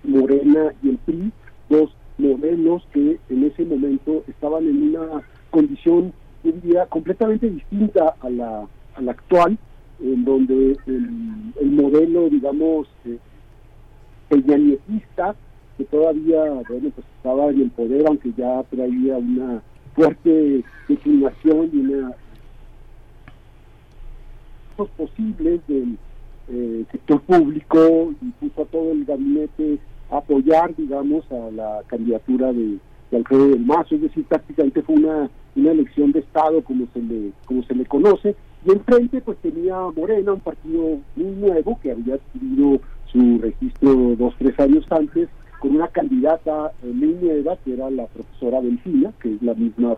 Morena 0.04 0.72
y 0.84 0.90
el 0.90 0.98
PRI, 1.00 1.32
dos 1.70 1.90
modelos 2.18 2.88
que 2.94 3.20
en 3.30 3.44
ese 3.44 3.66
momento 3.66 4.24
estaban 4.28 4.68
en 4.68 4.96
una 4.96 5.24
condición, 5.50 6.14
yo 6.44 6.54
completamente 6.90 7.50
distinta 7.50 8.16
a 8.22 8.30
la, 8.30 8.68
a 8.96 9.02
la 9.02 9.12
actual, 9.12 9.58
en 10.00 10.26
donde 10.26 10.78
el, 10.86 11.54
el 11.60 11.72
modelo, 11.72 12.30
digamos, 12.30 12.88
eh, 13.06 13.18
peñanietista 14.30 15.36
que 15.78 15.86
todavía 15.86 16.44
bueno 16.68 16.90
pues 16.90 17.08
estaba 17.18 17.50
en 17.50 17.62
el 17.62 17.72
poder 17.72 18.08
aunque 18.08 18.32
ya 18.38 18.64
traía 18.64 19.18
una 19.18 19.62
fuerte 19.94 20.64
declinación 20.88 21.70
y 21.74 21.78
una 21.78 22.12
posibles 24.98 25.62
del 25.68 25.98
eh, 26.50 26.86
sector 26.92 27.22
público 27.22 28.14
y 28.22 28.26
puso 28.32 28.64
a 28.64 28.66
todo 28.66 28.92
el 28.92 29.06
gabinete 29.06 29.80
a 30.12 30.18
apoyar 30.18 30.76
digamos 30.76 31.24
a 31.32 31.52
la 31.52 31.82
candidatura 31.88 32.52
de, 32.52 32.78
de 33.10 33.18
Alfredo 33.18 33.50
del 33.50 33.66
Mazo. 33.66 33.96
Es 33.96 34.02
decir 34.02 34.26
prácticamente 34.26 34.82
fue 34.82 34.96
una 34.96 35.30
una 35.56 35.72
elección 35.72 36.12
de 36.12 36.20
estado 36.20 36.62
como 36.64 36.86
se 36.94 37.02
le 37.02 37.32
como 37.46 37.64
se 37.64 37.76
le 37.76 37.86
conoce. 37.86 38.36
Y 38.66 38.72
enfrente 38.72 39.22
pues 39.22 39.38
tenía 39.40 39.78
Morena 39.96 40.34
un 40.34 40.40
partido 40.40 41.00
muy 41.16 41.36
nuevo 41.36 41.80
que 41.82 41.92
había 41.92 42.16
adquirido 42.16 42.80
su 43.16 43.40
registro 43.40 44.16
dos, 44.18 44.34
tres 44.38 44.60
años 44.60 44.86
antes, 44.90 45.30
con 45.60 45.76
una 45.76 45.88
candidata 45.88 46.74
eh, 46.84 46.92
nueva, 46.94 47.58
que 47.64 47.74
era 47.74 47.90
la 47.90 48.08
profesora 48.08 48.62
Delfina, 48.62 49.14
que 49.22 49.36
es 49.36 49.42
la 49.42 49.54
misma 49.54 49.96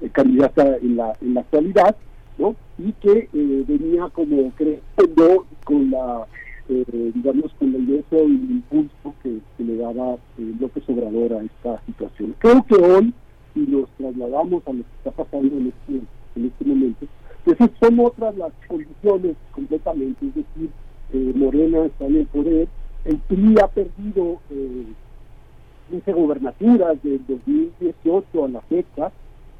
eh, 0.00 0.08
candidata 0.10 0.76
en 0.76 0.96
la, 0.96 1.12
en 1.20 1.34
la 1.34 1.40
actualidad, 1.40 1.96
¿no? 2.38 2.54
y 2.78 2.92
que 2.92 3.28
eh, 3.32 3.64
venía 3.66 4.08
como 4.10 4.50
creciendo 4.52 5.46
con 5.64 5.90
la, 5.90 6.26
digamos, 6.68 7.52
con 7.58 7.74
el 7.74 7.80
ingreso 7.80 8.28
y 8.28 8.36
el 8.36 8.50
impulso 8.50 9.14
que, 9.22 9.40
le 9.58 9.76
daba 9.76 10.16
López 10.60 10.84
Obrador 10.88 11.34
a 11.34 11.42
esta 11.42 11.82
situación. 11.84 12.34
Creo 12.38 12.64
que 12.64 12.76
hoy, 12.76 13.12
si 13.52 13.60
nos 13.60 13.90
trasladamos 13.98 14.62
a 14.66 14.72
lo 14.72 14.78
que 14.78 14.96
está 14.98 15.10
pasando 15.10 15.54
en 15.56 15.66
este, 15.66 16.06
en 16.36 16.46
este 16.46 16.64
momento, 16.64 17.06
pues 17.44 17.58
son 17.80 18.00
otras 18.00 18.36
las 18.36 18.52
condiciones 18.68 19.36
completamente, 19.52 20.26
es 20.26 20.34
decir, 20.34 20.70
eh, 21.12 21.32
Morena 21.34 21.86
está 21.86 22.06
en 22.06 22.16
el 22.16 22.26
poder 22.26 22.68
el 23.04 23.16
PRI 23.16 23.54
ha 23.62 23.68
perdido 23.68 24.40
eh, 24.50 24.84
15 25.90 26.12
gobernaturas 26.12 27.02
del 27.02 27.20
2018 27.26 28.44
a 28.44 28.48
la 28.48 28.60
fecha 28.62 29.10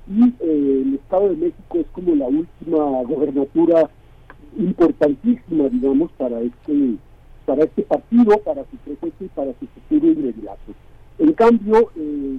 y 0.09 0.25
eh, 0.41 0.83
el 0.85 0.95
Estado 0.95 1.31
de 1.31 1.37
México 1.37 1.79
es 1.79 1.87
como 1.93 2.15
la 2.15 2.27
última 2.27 3.03
gobernatura 3.03 3.89
importantísima, 4.59 5.69
digamos, 5.69 6.11
para 6.13 6.41
este 6.41 6.97
para 7.47 7.65
este 7.65 7.83
partido, 7.83 8.39
para 8.39 8.65
su 8.71 8.77
presente 8.77 9.25
y 9.25 9.29
para 9.29 9.53
su 9.59 9.67
futuro 9.67 10.13
inmediato. 10.13 10.73
En 11.19 11.33
cambio, 11.33 11.91
eh, 11.97 12.39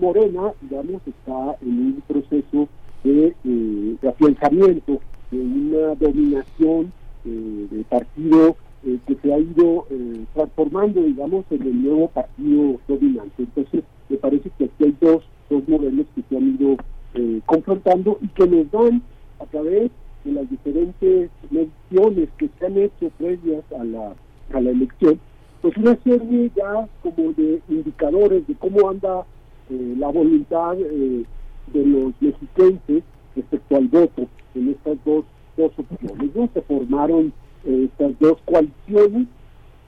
Morena, 0.00 0.52
digamos, 0.62 1.02
está 1.06 1.56
en 1.60 1.68
un 1.68 2.02
proceso 2.08 2.68
de, 3.04 3.34
eh, 3.44 3.96
de 4.00 4.08
afianzamiento, 4.08 5.00
de 5.30 5.38
una 5.38 5.94
dominación 5.94 6.92
eh, 7.24 7.66
del 7.70 7.84
partido 7.84 8.56
eh, 8.84 8.98
que 9.06 9.16
se 9.16 9.32
ha 9.32 9.38
ido 9.38 9.86
eh, 9.90 10.24
transformando, 10.34 11.02
digamos, 11.02 11.44
en 11.50 11.62
el 11.62 11.82
nuevo 11.82 12.08
partido 12.08 12.80
dominante. 12.86 13.42
Entonces, 13.42 13.84
me 14.08 14.16
parece 14.16 14.50
que 14.56 14.64
aquí 14.64 14.84
hay 14.84 14.96
dos, 15.00 15.24
dos 15.50 15.68
modelos 15.68 16.06
que 16.14 16.22
se 16.28 16.36
han 16.36 16.54
ido 16.54 16.76
eh, 17.14 17.40
confrontando 17.46 18.18
y 18.20 18.28
que 18.28 18.46
nos 18.46 18.70
dan 18.70 19.02
a 19.40 19.46
través 19.46 19.90
de 20.24 20.32
las 20.32 20.48
diferentes 20.50 21.30
mediciones 21.50 22.28
que 22.38 22.48
se 22.58 22.66
han 22.66 22.78
hecho 22.78 23.10
previas 23.18 23.64
a 23.78 23.84
la, 23.84 24.14
a 24.52 24.60
la 24.60 24.70
elección, 24.70 25.18
pues 25.60 25.76
una 25.76 25.96
serie 26.04 26.50
ya 26.54 26.88
como 27.02 27.32
de 27.32 27.60
indicadores 27.68 28.46
de 28.46 28.54
cómo 28.54 28.90
anda 28.90 29.24
eh, 29.70 29.94
la 29.98 30.08
voluntad 30.08 30.76
eh, 30.78 31.24
de 31.72 31.86
los 31.86 32.12
mexiquenses 32.20 33.02
respecto 33.34 33.76
al 33.76 33.88
voto 33.88 34.26
en 34.54 34.70
estas 34.70 34.98
dos, 35.04 35.24
dos 35.58 35.72
opciones. 35.76 36.34
¿no? 36.34 36.48
Se 36.54 36.62
formaron 36.62 37.32
eh, 37.64 37.88
estas 37.90 38.18
dos 38.18 38.38
coaliciones 38.46 39.26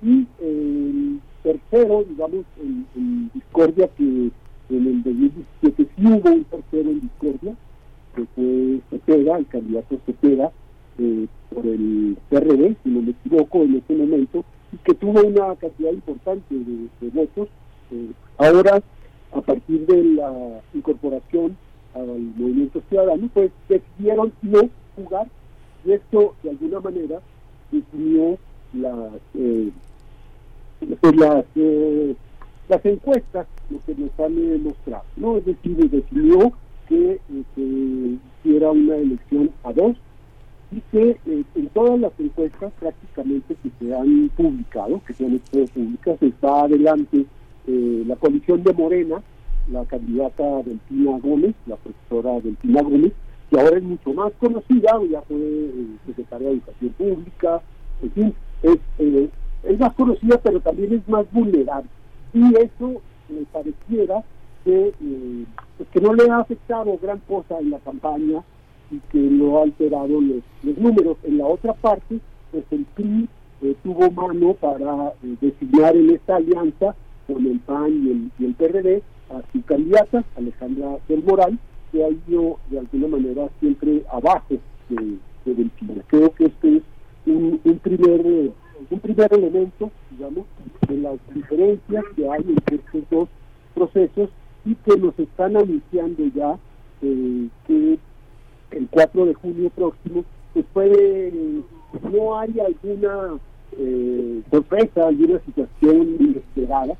y 0.02 0.26
el 0.40 1.20
tercero, 1.42 2.04
digamos, 2.04 2.44
en, 2.60 3.30
discordia 3.32 3.88
que 3.96 4.04
en 4.04 4.86
el 4.86 5.02
2017 5.02 5.88
sí 5.96 6.06
hubo 6.06 6.30
un 6.30 6.44
tercero 6.44 6.90
en 6.90 7.00
discordia, 7.00 7.54
que 8.14 8.24
fue 8.34 8.80
Cepeda, 8.90 9.38
el 9.38 9.46
candidato 9.46 9.98
Cepeda, 10.06 10.52
eh, 10.98 11.26
por 11.52 11.66
el 11.66 12.16
PRD, 12.28 12.76
si 12.82 12.90
no 12.90 13.02
me 13.02 13.10
equivoco, 13.10 13.62
en 13.62 13.76
ese 13.76 13.94
momento, 13.94 14.44
y 14.72 14.76
que 14.78 14.94
tuvo 14.94 15.22
una 15.22 15.54
cantidad 15.56 15.92
importante 15.92 16.54
de, 16.54 16.88
de 17.00 17.10
votos. 17.12 17.48
Eh, 17.90 18.10
ahora, 18.38 18.82
a 19.32 19.40
partir 19.40 19.86
de 19.86 20.04
la 20.14 20.60
incorporación 20.74 21.56
al 21.94 22.20
movimiento 22.36 22.82
ciudadano, 22.88 23.28
pues 23.32 23.50
decidieron 23.68 24.32
no 24.42 24.68
jugar, 24.96 25.26
y 25.84 25.92
esto 25.92 26.34
de 26.42 26.50
alguna 26.50 26.80
manera 26.80 27.20
definió 27.70 28.38
las, 28.74 29.12
eh, 29.34 29.70
pues 31.00 31.16
las, 31.16 31.44
eh, 31.56 32.14
las 32.68 32.84
encuestas, 32.86 33.46
lo 33.70 33.78
que 33.84 33.94
nos 33.94 34.20
han 34.20 34.38
eh, 34.38 34.58
mostrado, 34.58 35.04
¿no? 35.16 35.36
Es 35.38 35.44
decir, 35.44 35.76
definió 35.90 36.52
que 36.88 37.12
eh, 37.12 37.44
se 37.54 38.48
hiciera 38.48 38.70
una 38.70 38.96
elección 38.96 39.50
a 39.64 39.72
dos 39.72 39.96
y 40.72 40.80
que 40.92 41.10
eh, 41.26 41.44
en 41.54 41.66
todas 41.68 41.98
las 41.98 42.12
encuestas 42.18 42.72
prácticamente 42.78 43.56
que 43.62 43.70
se 43.78 43.94
han 43.94 44.28
publicado, 44.36 45.00
que 45.06 45.14
se 45.14 45.26
han 45.26 45.34
hecho 45.34 45.72
públicas, 45.72 46.22
está 46.22 46.62
adelante 46.62 47.26
eh, 47.66 48.04
la 48.06 48.16
coalición 48.16 48.62
de 48.62 48.72
Morena, 48.72 49.22
la 49.70 49.84
candidata 49.84 50.62
Delfina 50.62 51.18
Gómez, 51.18 51.54
la 51.66 51.76
profesora 51.76 52.40
Delfina 52.40 52.82
Gómez, 52.82 53.12
que 53.50 53.60
ahora 53.60 53.78
es 53.78 53.82
mucho 53.82 54.12
más 54.14 54.32
conocida, 54.38 54.92
ya 55.10 55.20
fue 55.22 55.36
eh, 55.36 55.86
secretaria 56.06 56.48
de 56.48 56.54
Educación 56.54 56.92
Pública, 56.92 57.62
en 58.02 58.10
fin, 58.12 58.34
es, 58.62 58.78
eh, 58.98 59.28
es 59.64 59.78
más 59.78 59.92
conocida, 59.94 60.38
pero 60.38 60.60
también 60.60 60.94
es 60.94 61.08
más 61.08 61.30
vulnerable. 61.32 61.88
Y 62.32 62.54
eso 62.56 63.02
me 63.28 63.44
pareciera 63.52 64.22
que, 64.64 64.88
eh, 64.88 65.44
que 65.92 66.00
no 66.00 66.14
le 66.14 66.30
ha 66.30 66.38
afectado 66.38 66.98
gran 67.02 67.18
cosa 67.20 67.58
en 67.58 67.70
la 67.70 67.78
campaña 67.78 68.42
y 68.90 68.98
que 69.10 69.18
no 69.18 69.58
ha 69.58 69.62
alterado 69.62 70.20
los, 70.20 70.42
los 70.62 70.78
números. 70.78 71.16
En 71.24 71.38
la 71.38 71.46
otra 71.46 71.72
parte, 71.74 72.20
pues 72.52 72.64
el 72.70 72.84
PRI 72.94 73.28
eh, 73.62 73.74
tuvo 73.82 74.10
mano 74.10 74.54
para 74.54 75.12
designar 75.40 75.96
en 75.96 76.10
esta 76.10 76.36
alianza 76.36 76.94
con 77.26 77.46
el 77.46 77.60
PAN 77.60 77.90
y 77.90 78.10
el, 78.10 78.30
y 78.38 78.44
el 78.46 78.54
PRD 78.54 79.02
a 79.30 79.42
su 79.52 79.62
candidata, 79.62 80.24
Alejandra 80.36 80.96
del 81.08 81.22
Moral, 81.22 81.58
que 81.90 82.04
ha 82.04 82.08
ido 82.08 82.58
de 82.68 82.78
alguna 82.78 83.08
manera 83.08 83.48
siempre 83.60 84.04
abajo 84.10 84.56
de, 84.88 85.16
de 85.44 85.54
Delfina. 85.54 86.02
Creo 86.08 86.32
que 86.34 86.44
este 86.46 86.76
es 86.76 86.82
un, 87.26 87.58
primer 87.82 88.52
un 88.90 89.00
primer 89.00 89.32
elemento, 89.32 89.90
digamos, 90.10 90.46
de 90.88 90.96
las 90.98 91.18
diferencias 91.34 92.04
que 92.16 92.28
hay 92.28 92.44
entre 92.46 92.76
estos 92.76 93.02
dos 93.10 93.28
procesos 93.74 94.30
y 94.64 94.74
que 94.74 94.96
nos 94.96 95.18
están 95.18 95.56
anunciando 95.56 96.24
ya 96.34 96.58
eh, 97.02 97.48
que 97.66 97.98
el 98.72 98.88
4 98.90 99.26
de 99.26 99.34
junio 99.34 99.70
próximo 99.70 100.24
pues 100.52 100.66
puede 100.72 101.32
no 102.12 102.38
hay 102.38 102.54
alguna 102.60 103.38
eh, 103.72 104.42
sorpresa, 104.50 105.08
alguna 105.08 105.40
situación 105.40 106.16
inesperada 106.20 106.94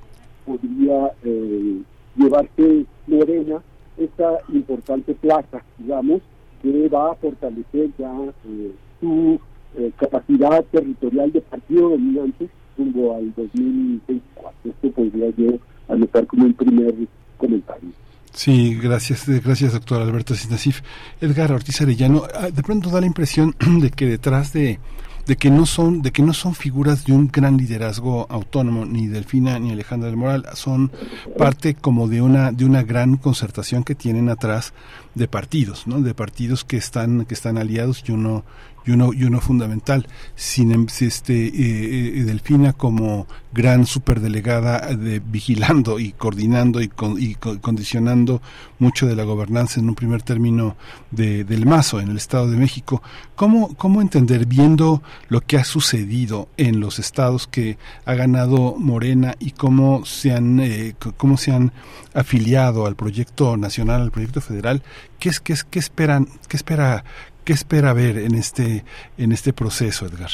podría 0.47 1.13
eh, 1.25 1.83
llevarse 2.17 2.87
Morena 3.07 3.63
esta 4.05 4.39
importante 4.53 5.15
plaza, 5.15 5.63
digamos, 5.79 6.21
que 6.63 6.89
va 6.89 7.13
a 7.13 7.15
fortalecer 7.15 7.91
ya 7.99 8.13
eh, 8.47 8.73
su 9.01 9.41
eh, 9.77 9.93
capacidad 9.97 10.65
territorial 10.65 11.33
de 11.33 11.41
partido 11.41 11.91
dominante 11.91 12.49
rumbo 12.77 13.15
al 13.15 13.33
2024. 13.35 14.71
Esto 14.71 14.91
podría 14.91 15.31
yo 15.37 15.59
anotar 15.89 16.27
como 16.27 16.45
un 16.45 16.55
primer 16.55 16.95
comentario. 17.37 17.91
Sí, 18.33 18.79
gracias, 18.81 19.29
eh, 19.29 19.41
gracias 19.45 19.73
doctor 19.73 20.01
Alberto 20.01 20.35
Sinasif. 20.35 20.83
Edgar 21.21 21.53
Ortiz 21.53 21.81
Arellano, 21.81 22.23
ah, 22.33 22.51
de 22.51 22.63
pronto 22.63 22.91
da 22.91 23.01
la 23.01 23.07
impresión 23.07 23.55
de 23.81 23.91
que 23.91 24.07
detrás 24.07 24.53
de, 24.53 24.79
de 25.27 25.37
que 25.37 25.51
no 25.51 25.67
son 25.67 26.03
de 26.03 26.13
que 26.13 26.23
no 26.23 26.33
son 26.33 26.55
figuras 26.55 27.05
de 27.05 27.13
un 27.13 27.29
gran 27.29 27.57
liderazgo 27.57 28.27
autónomo 28.31 28.85
ni 28.85 29.07
Delfina 29.07 29.59
ni 29.59 29.73
Alejandra 29.73 30.09
del 30.09 30.17
Moral 30.17 30.47
son 30.55 30.91
parte 31.39 31.75
como 31.75 32.09
de 32.09 32.23
una 32.23 32.53
de 32.53 32.65
una 32.65 32.83
gran 32.83 33.17
concertación 33.17 33.85
que 33.85 33.95
tienen 33.95 34.29
atrás 34.29 34.73
de 35.15 35.29
partidos 35.29 35.87
no 35.87 36.01
de 36.01 36.15
partidos 36.15 36.65
que 36.65 36.77
están 36.77 37.25
que 37.25 37.35
están 37.35 37.59
aliados. 37.59 38.03
Y 38.07 38.13
uno 38.13 38.45
y 38.87 38.93
uno 38.93 39.13
y 39.13 39.25
uno 39.25 39.41
fundamental. 39.41 40.07
Sin 40.37 40.73
em- 40.73 40.87
este 41.01 41.47
eh, 41.47 42.19
eh, 42.19 42.25
Delfina 42.25 42.73
como 42.73 43.27
gran 43.53 43.85
superdelegada 43.87 44.95
de 44.95 45.21
vigilando 45.21 45.99
y 45.99 46.13
coordinando 46.13 46.81
y, 46.81 46.89
con- 46.89 47.21
y 47.21 47.35
co- 47.35 47.61
condicionando 47.61 48.41
mucho 48.79 49.07
de 49.07 49.17
la 49.17 49.25
gobernanza 49.25 49.81
en 49.81 49.89
un 49.89 49.95
primer 49.97 50.23
término 50.23 50.77
de, 51.11 51.43
del 51.45 51.67
Mazo 51.67 52.01
en 52.01 52.11
el 52.11 52.17
Estado 52.17 52.49
de 52.51 52.57
México 52.57 53.03
cómo 53.35 53.75
cómo 53.75 54.03
entender 54.03 54.47
viendo 54.47 55.03
lo 55.29 55.41
que 55.41 55.57
ha 55.57 55.65
sucedido 55.65 56.49
en 56.57 56.79
los 56.79 56.99
estados 57.01 57.49
que 57.49 57.77
ha 58.05 58.15
ganado 58.15 58.77
Morena 58.79 59.35
y 59.41 59.51
cómo 59.51 60.05
se 60.07 60.33
han 60.33 60.61
eh, 60.61 60.95
cómo 61.17 61.37
se 61.37 61.51
han 61.53 61.73
afiliado 62.15 62.87
al 62.87 62.95
proyecto 62.97 63.57
nacional 63.57 64.03
al 64.03 64.11
proyecto 64.13 64.41
federal 64.41 64.83
qué 65.19 65.29
es 65.29 65.41
qué 65.41 65.53
es 65.55 65.65
qué 65.65 65.79
esperan 65.81 66.29
qué 66.49 66.57
espera 66.57 67.05
qué 67.51 67.55
espera 67.55 67.93
ver 67.93 68.17
en 68.17 68.37
este 68.37 68.85
en 69.19 69.33
este 69.33 69.53
proceso 69.53 70.07
Edgar 70.07 70.31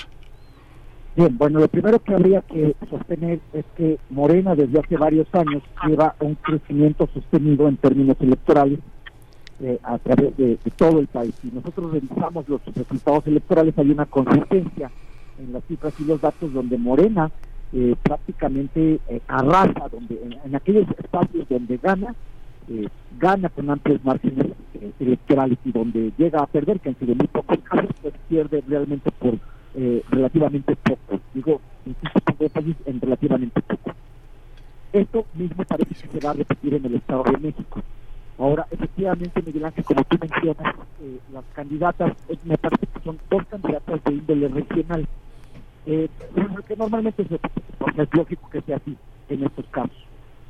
Bien, 1.16 1.38
bueno, 1.38 1.60
lo 1.60 1.68
primero 1.68 1.98
que 1.98 2.12
habría 2.12 2.42
que 2.42 2.76
sostener 2.90 3.40
es 3.54 3.64
que 3.74 3.98
Morena 4.10 4.54
desde 4.54 4.80
hace 4.80 4.98
varios 4.98 5.26
años 5.32 5.62
lleva 5.86 6.14
un 6.20 6.34
crecimiento 6.34 7.08
sostenido 7.14 7.68
en 7.68 7.78
términos 7.78 8.18
electorales 8.20 8.80
eh, 9.60 9.78
a 9.82 9.96
través 9.96 10.36
de, 10.36 10.58
todo 10.76 11.00
el 11.00 11.06
país. 11.06 11.34
Si 11.40 11.50
nosotros 11.50 11.90
revisamos 11.90 12.46
los 12.50 12.60
resultados 12.66 13.26
electorales, 13.26 13.72
hay 13.78 13.90
una 13.92 14.04
consistencia 14.04 14.90
en 15.38 15.54
las 15.54 15.64
cifras 15.64 15.94
y 15.98 16.04
los 16.04 16.20
datos 16.20 16.52
donde 16.52 16.76
Morena 16.76 17.30
eh, 17.72 17.94
prácticamente 18.02 19.00
eh, 19.08 19.20
arrasa, 19.26 19.88
donde 19.90 20.20
en 20.44 20.54
aquellos 20.54 20.86
espacios 20.98 21.48
donde 21.48 21.78
gana, 21.78 22.14
eh, 22.68 22.88
gana 23.18 23.48
con 23.48 23.70
amplios 23.70 24.04
márgenes 24.04 24.46
eh, 24.74 24.92
electorales 24.98 25.58
y 25.64 25.72
donde 25.72 26.12
llega 26.16 26.40
a 26.40 26.46
perder, 26.46 26.80
que 26.80 26.90
han 26.90 26.98
sido 26.98 27.14
muy 27.14 27.26
pocos 27.26 27.58
casos, 27.60 27.90
pues 28.02 28.14
pierde 28.28 28.62
realmente 28.66 29.10
por 29.12 29.38
eh, 29.74 30.02
relativamente 30.10 30.74
poco. 30.76 31.20
Digo, 31.34 31.60
incluso 31.84 32.20
pongo 32.20 32.44
énfasis 32.44 32.76
en 32.86 33.00
relativamente 33.00 33.60
poco. 33.62 33.92
Esto 34.92 35.26
mismo 35.34 35.64
parece 35.64 35.94
que 35.94 36.08
se 36.08 36.24
va 36.24 36.30
a 36.30 36.34
repetir 36.34 36.74
en 36.74 36.86
el 36.86 36.94
Estado 36.94 37.24
de 37.24 37.38
México. 37.38 37.82
Ahora, 38.38 38.66
efectivamente, 38.70 39.42
Miguel 39.42 39.64
Ángel, 39.64 39.84
como 39.84 40.04
tú 40.04 40.18
mencionas, 40.20 40.74
eh, 41.00 41.18
las 41.32 41.44
candidatas, 41.54 42.12
eh, 42.28 42.36
me 42.44 42.58
parece 42.58 42.86
que 42.86 43.00
son 43.00 43.18
dos 43.30 43.46
candidatas 43.46 44.04
de 44.04 44.12
índole 44.12 44.48
regional, 44.48 45.06
eh, 45.86 46.08
que 46.66 46.76
normalmente 46.76 47.24
se, 47.24 47.38
porque 47.78 48.02
es 48.02 48.08
lógico 48.12 48.50
que 48.50 48.60
sea 48.62 48.76
así 48.76 48.96
en 49.28 49.44
estos 49.44 49.66
casos. 49.66 49.96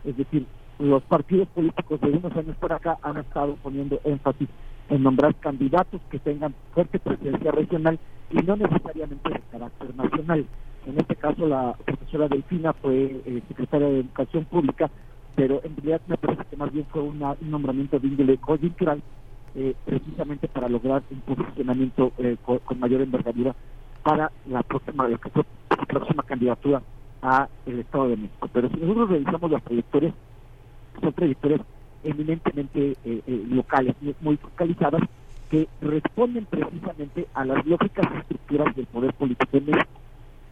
Es 0.05 0.17
decir, 0.17 0.47
los 0.79 1.03
partidos 1.05 1.49
políticos 1.49 2.01
de 2.01 2.11
unos 2.11 2.37
años 2.37 2.57
por 2.57 2.73
acá 2.73 2.99
han 3.03 3.17
estado 3.19 3.57
poniendo 3.63 4.01
énfasis 4.05 4.49
en 4.89 5.03
nombrar 5.03 5.35
candidatos 5.37 6.01
que 6.11 6.19
tengan 6.19 6.55
fuerte 6.73 6.99
presencia 6.99 7.51
regional 7.51 7.99
y 8.31 8.37
no 8.43 8.57
necesariamente 8.57 9.31
de 9.31 9.41
carácter 9.51 9.95
nacional. 9.95 10.47
En 10.87 10.99
este 10.99 11.17
caso, 11.17 11.47
la 11.47 11.75
profesora 11.85 12.29
Delfina 12.29 12.73
fue 12.73 13.21
eh, 13.27 13.43
secretaria 13.49 13.89
de 13.89 14.01
Educación 14.01 14.45
Pública, 14.45 14.89
pero 15.35 15.61
en 15.65 15.77
realidad 15.77 16.01
me 16.07 16.17
parece 16.17 16.45
que 16.49 16.57
más 16.57 16.73
bien 16.73 16.87
fue 16.91 17.03
un 17.03 17.21
nombramiento 17.41 17.99
de 17.99 18.07
índole 18.07 18.39
coyuntural, 18.39 19.03
eh, 19.57 19.75
precisamente 19.85 20.49
para 20.49 20.69
lograr 20.69 21.03
un 21.11 21.21
posicionamiento 21.23 22.13
eh, 22.19 22.37
con, 22.45 22.61
mayor 22.79 23.01
envergadura 23.01 23.55
para 24.03 24.31
la 24.47 24.63
próxima, 24.63 25.09
la, 25.09 25.19
próxima 25.19 26.23
candidatura 26.23 26.83
a 27.23 27.49
el 27.65 27.81
Estado 27.81 28.09
de 28.09 28.17
México. 28.17 28.49
Pero 28.53 28.69
si 28.69 28.77
nosotros 28.77 29.11
revisamos 29.11 29.51
las 29.51 29.65
trayectorias, 29.65 30.15
son 31.01 31.13
trayectorias 31.13 31.61
eminentemente 32.05 32.97
locales, 33.51 33.95
muy 34.21 34.37
focalizadas, 34.37 35.03
que 35.51 35.69
responden 35.81 36.45
precisamente 36.47 37.27
a 37.35 37.45
las 37.45 37.65
lógicas 37.67 38.07
estructuras 38.21 38.75
del 38.75 38.87
poder 38.87 39.15
político 39.15 39.57
en 39.57 39.67
México. 39.67 39.91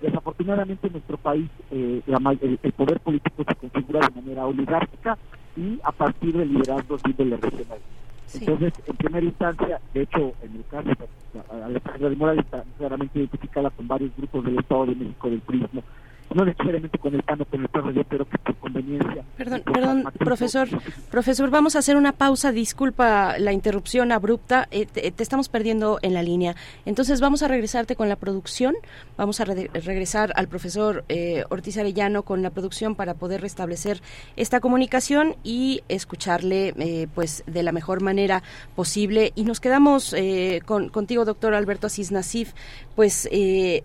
Desafortunadamente 0.01 0.87
en 0.87 0.93
nuestro 0.93 1.17
país 1.17 1.49
eh, 1.71 2.03
el, 2.07 2.73
poder 2.73 3.01
político 3.01 3.45
se 3.47 3.55
configura 3.55 4.01
de 4.01 4.21
manera 4.21 4.47
oligárquica 4.47 5.17
y 5.57 5.81
a 5.83 5.93
partir 5.93 6.37
del 6.37 6.53
liderazgo 6.53 6.99
líderes 7.07 7.41
regional. 7.41 7.79
Entonces, 8.35 8.73
en 8.87 8.97
primera 8.97 9.25
instancia, 9.25 9.81
de 9.93 10.03
hecho, 10.03 10.33
en 10.43 10.57
el 10.57 10.65
caso 10.69 10.89
de 10.89 11.65
Alejandra 11.65 12.09
de 12.09 12.17
Morales 12.17 12.45
está 12.45 12.65
claramente 12.77 13.19
identificada 13.19 13.71
con 13.71 13.87
varios 13.87 14.11
grupos 14.17 14.45
del 14.45 14.59
Estado 14.59 14.87
de 14.87 14.95
México 14.97 15.31
del 15.31 15.41
PRISMO, 15.41 15.83
no 16.33 16.45
necesariamente 16.45 16.99
con 16.99 17.15
el 17.15 17.23
PAN 17.23 17.43
o 17.43 17.45
con 17.45 17.61
el 17.63 17.69
PRD, 17.69 18.05
pero 18.09 18.29
que 18.29 18.39
por 18.39 18.57
conveniencia. 18.57 19.25
Perdón, 19.37 19.63
perdón, 19.65 20.05
profesor, 20.19 20.69
profesor, 21.11 21.51
vamos 21.51 21.77
a 21.77 21.81
hacer 21.81 21.97
una 21.97 22.13
pausa, 22.13 22.53
disculpa 22.53 23.39
la 23.39 23.53
interrupción 23.53 24.13
abrupta, 24.13 24.69
eh, 24.71 24.87
te, 24.87 25.13
estamos 25.23 25.49
perdiendo 25.49 25.99
en 26.03 26.15
la 26.15 26.23
línea. 26.23 26.57
Entonces 26.87 27.21
vamos 27.21 27.43
a 27.43 27.49
regresarte 27.49 27.97
con 27.97 28.09
la 28.09 28.17
producción, 28.17 28.75
vamos 29.17 29.41
a 29.41 29.45
regresar 29.45 30.33
al 30.37 30.49
profesor 30.49 31.05
eh, 31.09 31.45
Ortiz 31.51 31.77
Arellano 31.79 32.23
con 32.23 32.43
la 32.43 32.51
producción 32.51 32.95
para 32.95 33.15
poder 33.15 33.41
restablecer 33.41 34.01
esta 34.37 34.61
comunicación 34.61 35.37
y 35.45 35.83
escucharle 35.89 36.75
eh, 36.79 37.07
pues 37.15 37.45
de 37.47 37.63
la 37.63 37.73
mejor 37.73 38.03
manera 38.03 38.43
posible. 38.75 39.33
Y 39.35 39.45
nos 39.45 39.61
quedamos 39.61 40.15
con, 40.65 40.89
contigo, 40.89 41.25
doctor 41.25 41.55
Alberto 41.55 41.87
Asís 41.87 42.13
Nasif, 42.13 42.53
pues 42.95 43.29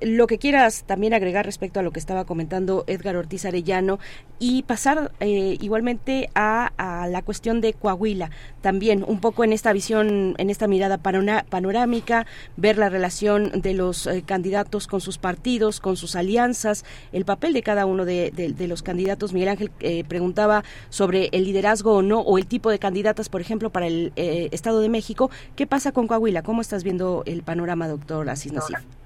lo 0.02 0.28
que 0.28 0.38
quieras 0.38 0.84
también 0.86 1.14
agregar 1.14 1.46
respecto 1.46 1.80
a 1.80 1.84
lo 1.84 1.92
que 1.92 2.00
estaba 2.00 2.26
comentando 2.26 2.84
Edgar 2.88 3.16
Ortiz 3.16 3.46
Arellano, 3.46 4.00
y 4.40 4.64
pasar 4.64 5.12
eh, 5.20 5.58
igualmente 5.60 6.30
a, 6.34 6.72
la 7.10 7.22
cuestión 7.22 7.62
de 7.62 7.74
Coahuila, 7.74 8.32
también 8.62 9.04
un 9.06 9.20
poco 9.20 9.44
en 9.44 9.54
esta 9.54 9.74
visión, 9.74 10.36
en 10.38 10.50
esta 10.50 10.68
mirada 10.68 10.98
panorámica, 10.98 12.26
ver 12.56 12.78
la 12.78 12.90
relación 12.90 13.52
de 13.62 13.74
los 13.74 14.08
eh, 14.08 14.24
candidatos 14.26 14.88
con 14.88 15.02
sus 15.02 15.18
partidos, 15.18 15.80
con 15.80 15.98
sus 15.98 16.16
alianzas, 16.16 16.86
el 17.12 17.26
papel 17.26 17.54
de 17.54 17.64
cada 17.64 17.86
uno 17.86 18.06
de, 18.06 18.32
los 18.68 18.82
candidatos. 18.82 19.34
Miguel 19.34 19.50
Ángel 19.50 19.72
eh, 19.82 20.04
preguntaba 20.06 20.64
sobre 20.90 21.30
el 21.32 21.44
liderazgo 21.44 21.96
o 21.96 22.02
no, 22.02 22.22
o 22.22 22.38
el 22.38 22.48
tipo 22.48 22.70
de 22.70 22.80
candidatas, 22.80 23.30
por 23.30 23.42
ejemplo, 23.42 23.70
para 23.70 23.88
el 23.88 24.14
Estado 24.16 24.80
de 24.80 24.90
México. 24.90 25.30
¿Qué 25.56 25.68
pasa 25.68 25.92
con 25.92 26.08
Coahuila? 26.08 26.44
¿Cómo 26.44 26.62
estás 26.62 26.84
viendo 26.84 27.24
el 27.26 27.44
panorama, 27.44 27.88
doctor 27.88 28.30
Asís 28.30 28.54
Nasif? 28.54 28.99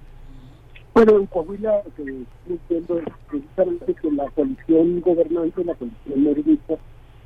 Bueno, 0.93 1.17
en 1.17 1.25
Coahuila 1.25 1.81
lo 1.83 1.95
que 1.95 2.03
estoy 2.11 2.59
viendo 2.69 2.99
es 2.99 3.05
precisamente 3.27 3.95
que 3.95 4.11
la 4.11 4.29
coalición 4.29 5.01
gobernante, 5.01 5.63
la 5.63 5.73
coalición 5.73 6.23
morenista, 6.23 6.75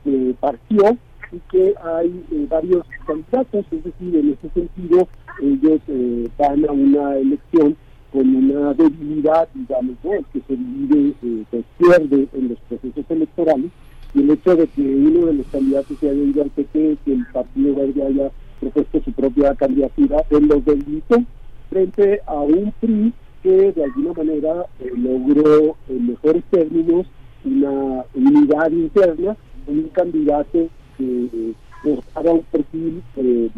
eh, 0.06 0.34
partió 0.40 0.98
y 1.34 1.40
que 1.52 1.74
hay 1.84 2.24
eh, 2.32 2.48
varios 2.50 2.86
candidatos, 3.06 3.66
es 3.70 3.84
decir, 3.84 4.16
en 4.16 4.30
ese 4.32 4.50
sentido 4.54 5.10
ellos 5.42 5.82
eh, 5.90 6.30
van 6.38 6.66
a 6.68 6.72
una 6.72 7.18
elección 7.18 7.76
con 8.14 8.36
una 8.36 8.74
debilidad, 8.74 9.50
digamos, 9.54 9.98
¿no? 10.02 10.12
que 10.32 10.42
se 10.48 10.56
divide, 10.56 11.14
eh, 11.22 11.44
se 11.52 11.64
pierde 11.78 12.28
en 12.34 12.48
los 12.48 12.60
procesos 12.70 13.06
electorales, 13.10 13.70
y 14.14 14.22
el 14.22 14.32
hecho 14.32 14.56
de 14.56 14.68
que 14.68 14.82
uno 14.82 15.26
de 15.26 15.34
los 15.34 15.48
candidatos 15.48 15.98
se 16.00 16.10
haya 16.10 16.24
ido 16.24 16.44
al 16.44 16.50
PP, 16.52 16.98
que 17.04 17.12
el 17.12 17.26
Partido 17.34 17.76
Verde 17.76 18.02
haya 18.02 18.32
propuesto 18.62 19.02
su 19.04 19.12
propia 19.12 19.54
candidatura, 19.56 20.24
él 20.30 20.48
los 20.48 20.64
debilitó 20.64 21.22
frente 21.70 22.22
a 22.26 22.36
un 22.36 22.74
PRI 22.80 23.14
que 23.48 23.72
de 23.72 23.84
alguna 23.86 24.12
manera 24.12 24.66
eh, 24.82 24.92
logró 24.98 25.78
en 25.88 26.08
mejores 26.08 26.44
términos 26.52 27.08
una 27.46 28.04
unidad 28.14 28.72
interna, 28.72 29.38
un 29.68 29.84
candidato 29.94 30.68
que 30.98 31.54
mostraba 31.82 32.32
un 32.32 32.44
perfil 32.52 33.02
eh, 33.16 33.50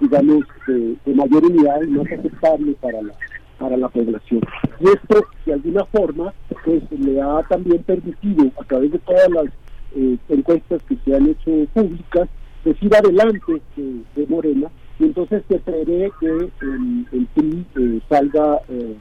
digamos, 0.00 0.44
de, 0.66 1.14
mayor 1.14 1.44
unidad 1.44 1.82
y 1.82 1.88
más 1.88 2.10
aceptable 2.10 2.72
para 2.80 3.02
la 3.02 3.12
para 3.58 3.76
la 3.76 3.90
población. 3.90 4.40
Y 4.80 4.86
esto, 4.86 5.22
de 5.44 5.52
alguna 5.52 5.84
forma, 5.84 6.32
pues 6.64 6.82
le 6.98 7.20
ha 7.20 7.42
también 7.50 7.82
permitido, 7.82 8.50
a 8.58 8.64
través 8.64 8.92
de 8.92 8.98
todas 9.00 9.28
las 9.28 9.46
eh, 9.94 10.16
encuestas 10.30 10.82
que 10.84 10.96
se 11.04 11.14
han 11.14 11.28
hecho 11.28 11.70
públicas, 11.74 12.30
pues 12.64 12.82
ir 12.82 12.96
adelante 12.96 13.60
de 13.74 14.26
Morena 14.28 14.70
y 15.00 15.04
entonces 15.04 15.42
se 15.48 15.58
prevé 15.58 16.12
que 16.20 16.26
el, 16.26 17.06
el 17.10 17.26
PRI 17.34 17.66
eh, 17.76 18.00
salga 18.08 18.60
eh, 18.68 18.94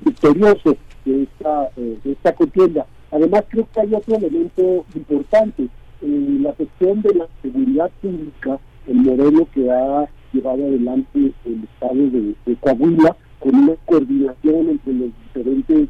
victorioso 0.00 0.76
de 1.04 1.24
esta, 1.24 1.68
eh, 1.76 1.98
esta 2.04 2.32
contienda. 2.32 2.86
Además 3.10 3.44
creo 3.48 3.66
que 3.72 3.80
hay 3.80 3.94
otro 3.94 4.16
elemento 4.16 4.84
importante, 4.94 5.68
la 6.00 6.52
cuestión 6.52 7.02
de 7.02 7.14
la 7.14 7.26
seguridad 7.42 7.90
pública, 8.00 8.60
el 8.86 8.96
modelo 8.96 9.48
que 9.52 9.68
ha 9.68 10.08
llevado 10.32 10.64
adelante 10.64 11.32
el 11.44 11.64
Estado 11.64 11.94
de, 11.94 12.56
Coahuila, 12.60 13.16
con 13.40 13.54
una 13.54 13.74
coordinación 13.86 14.70
entre 14.70 14.92
los 14.92 15.10
diferentes 15.24 15.88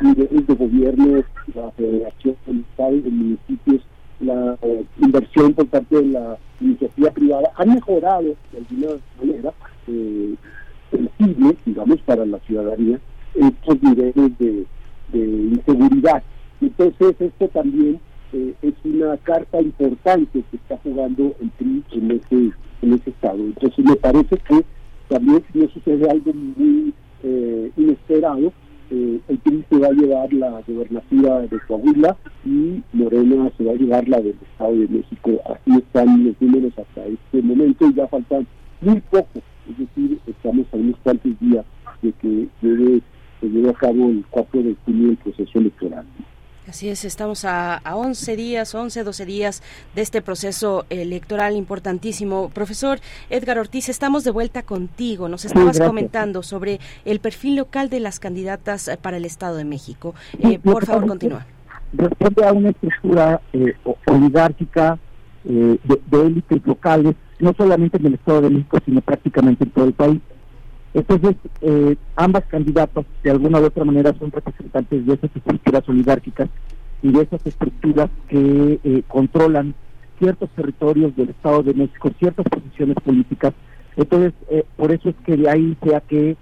niveles 0.00 0.46
de 0.46 0.54
gobierno, 0.54 1.24
la 1.54 1.70
federación, 1.72 2.36
el 2.46 2.60
Estado 2.60 2.96
y 2.96 3.10
municipios, 3.10 3.82
la 4.20 4.56
inversión 5.00 5.54
por 5.54 5.66
parte 5.66 5.96
de 5.96 6.06
la 6.06 6.38
iniciativa 6.60 7.10
privada 7.10 7.50
ha 7.56 7.64
mejorado 7.64 8.34
de 8.52 8.58
alguna 8.58 9.00
manera 9.18 9.52
eh, 9.86 10.34
sensible, 10.90 11.56
digamos, 11.64 12.00
para 12.02 12.26
la 12.26 12.38
ciudadanía 12.40 12.98
estos 13.34 13.82
niveles 13.82 14.38
de, 14.38 14.66
inseguridad. 15.12 16.22
Entonces, 16.60 17.16
esto 17.18 17.48
también 17.48 18.00
eh, 18.32 18.54
es 18.62 18.74
una 18.84 19.16
carta 19.18 19.60
importante 19.60 20.44
que 20.50 20.56
está 20.56 20.76
jugando 20.82 21.34
el 21.40 21.50
PRI 21.50 21.84
en 21.92 22.10
ese, 22.12 22.52
en 22.82 22.92
ese 22.92 23.10
estado. 23.10 23.38
Entonces, 23.38 23.84
me 23.84 23.96
parece 23.96 24.36
que 24.36 24.64
también 25.08 25.42
no 25.54 25.68
sucede 25.68 26.08
algo 26.08 26.32
muy 26.32 26.94
eh, 27.24 27.72
inesperado, 27.76 28.52
eh, 28.90 29.20
el 29.28 29.38
PRI 29.38 29.64
se 29.70 29.78
va 29.78 29.88
a 29.88 29.92
llevar 29.92 30.32
la 30.32 30.62
gobernatura 30.66 31.40
de 31.40 31.60
Coahuila 31.66 32.16
y 32.44 32.82
Morena 32.92 33.50
se 33.56 33.64
va 33.64 33.72
a 33.72 33.76
llevar 33.76 34.08
la 34.08 34.18
del 34.18 34.36
Estado 34.42 34.72
de 34.72 34.88
México. 34.88 35.30
Así 35.46 35.78
están 35.78 36.24
los 36.24 36.40
números 36.40 36.72
hasta 36.76 37.06
este 37.06 37.42
momento 37.42 37.86
y 37.86 37.94
ya 37.94 38.08
faltan 38.08 38.46
muy 38.80 39.00
poco, 39.10 39.40
es 39.68 39.78
decir, 39.78 40.18
estamos 40.26 40.66
a 40.72 40.76
unos 40.76 40.96
cuantos 41.02 41.38
días 41.38 41.64
de 42.02 42.12
que 42.12 42.48
debe, 42.62 43.02
se 43.40 43.48
lleve 43.48 43.70
a 43.70 43.74
cabo 43.74 44.08
el 44.08 44.24
4 44.30 44.62
de 44.62 44.76
junio 44.84 45.10
el 45.10 45.16
proceso 45.18 45.58
electoral. 45.58 46.06
Así 46.70 46.88
es, 46.88 47.04
estamos 47.04 47.44
a, 47.44 47.78
a 47.78 47.96
11 47.96 48.36
días, 48.36 48.76
11, 48.76 49.02
12 49.02 49.26
días 49.26 49.60
de 49.96 50.02
este 50.02 50.22
proceso 50.22 50.86
electoral 50.88 51.56
importantísimo. 51.56 52.48
Profesor 52.50 53.00
Edgar 53.28 53.58
Ortiz, 53.58 53.88
estamos 53.88 54.22
de 54.22 54.30
vuelta 54.30 54.62
contigo. 54.62 55.28
Nos 55.28 55.44
estabas 55.44 55.80
comentando 55.80 56.44
sobre 56.44 56.78
el 57.04 57.18
perfil 57.18 57.56
local 57.56 57.90
de 57.90 57.98
las 57.98 58.20
candidatas 58.20 58.86
eh, 58.86 58.96
para 58.96 59.16
el 59.16 59.24
Estado 59.24 59.56
de 59.56 59.64
México. 59.64 60.14
Eh, 60.38 60.60
por 60.60 60.86
favor, 60.86 61.08
continúa. 61.08 61.44
Responde 61.92 62.44
a 62.44 62.52
una 62.52 62.70
estructura 62.70 63.40
eh, 63.52 63.74
oligárquica 64.06 64.96
de, 65.42 65.76
de 65.82 66.20
élites 66.24 66.64
locales, 66.64 67.16
no 67.40 67.52
solamente 67.52 67.96
en 67.96 68.06
el 68.06 68.14
Estado 68.14 68.42
de 68.42 68.50
México, 68.50 68.78
sino 68.84 69.00
prácticamente 69.00 69.64
en 69.64 69.70
todo 69.70 69.86
el 69.86 69.92
país. 69.92 70.20
Entonces, 70.92 71.36
eh, 71.60 71.96
ambas 72.16 72.44
candidatas, 72.46 73.04
de 73.22 73.30
alguna 73.30 73.60
u 73.60 73.64
otra 73.64 73.84
manera, 73.84 74.12
son 74.18 74.30
representantes 74.32 75.06
de 75.06 75.14
esas 75.14 75.30
estructuras 75.34 75.88
oligárquicas 75.88 76.48
y 77.02 77.12
de 77.12 77.22
esas 77.22 77.46
estructuras 77.46 78.10
que 78.28 78.80
eh, 78.82 79.02
controlan 79.06 79.74
ciertos 80.18 80.50
territorios 80.50 81.14
del 81.16 81.30
Estado 81.30 81.62
de 81.62 81.74
México, 81.74 82.10
ciertas 82.18 82.46
posiciones 82.48 82.96
políticas. 83.04 83.54
Entonces, 83.96 84.32
eh, 84.50 84.64
por 84.76 84.92
eso 84.92 85.10
es 85.10 85.14
que 85.24 85.36
de 85.36 85.48
ahí 85.48 85.76
sea 85.82 86.00
que 86.00 86.36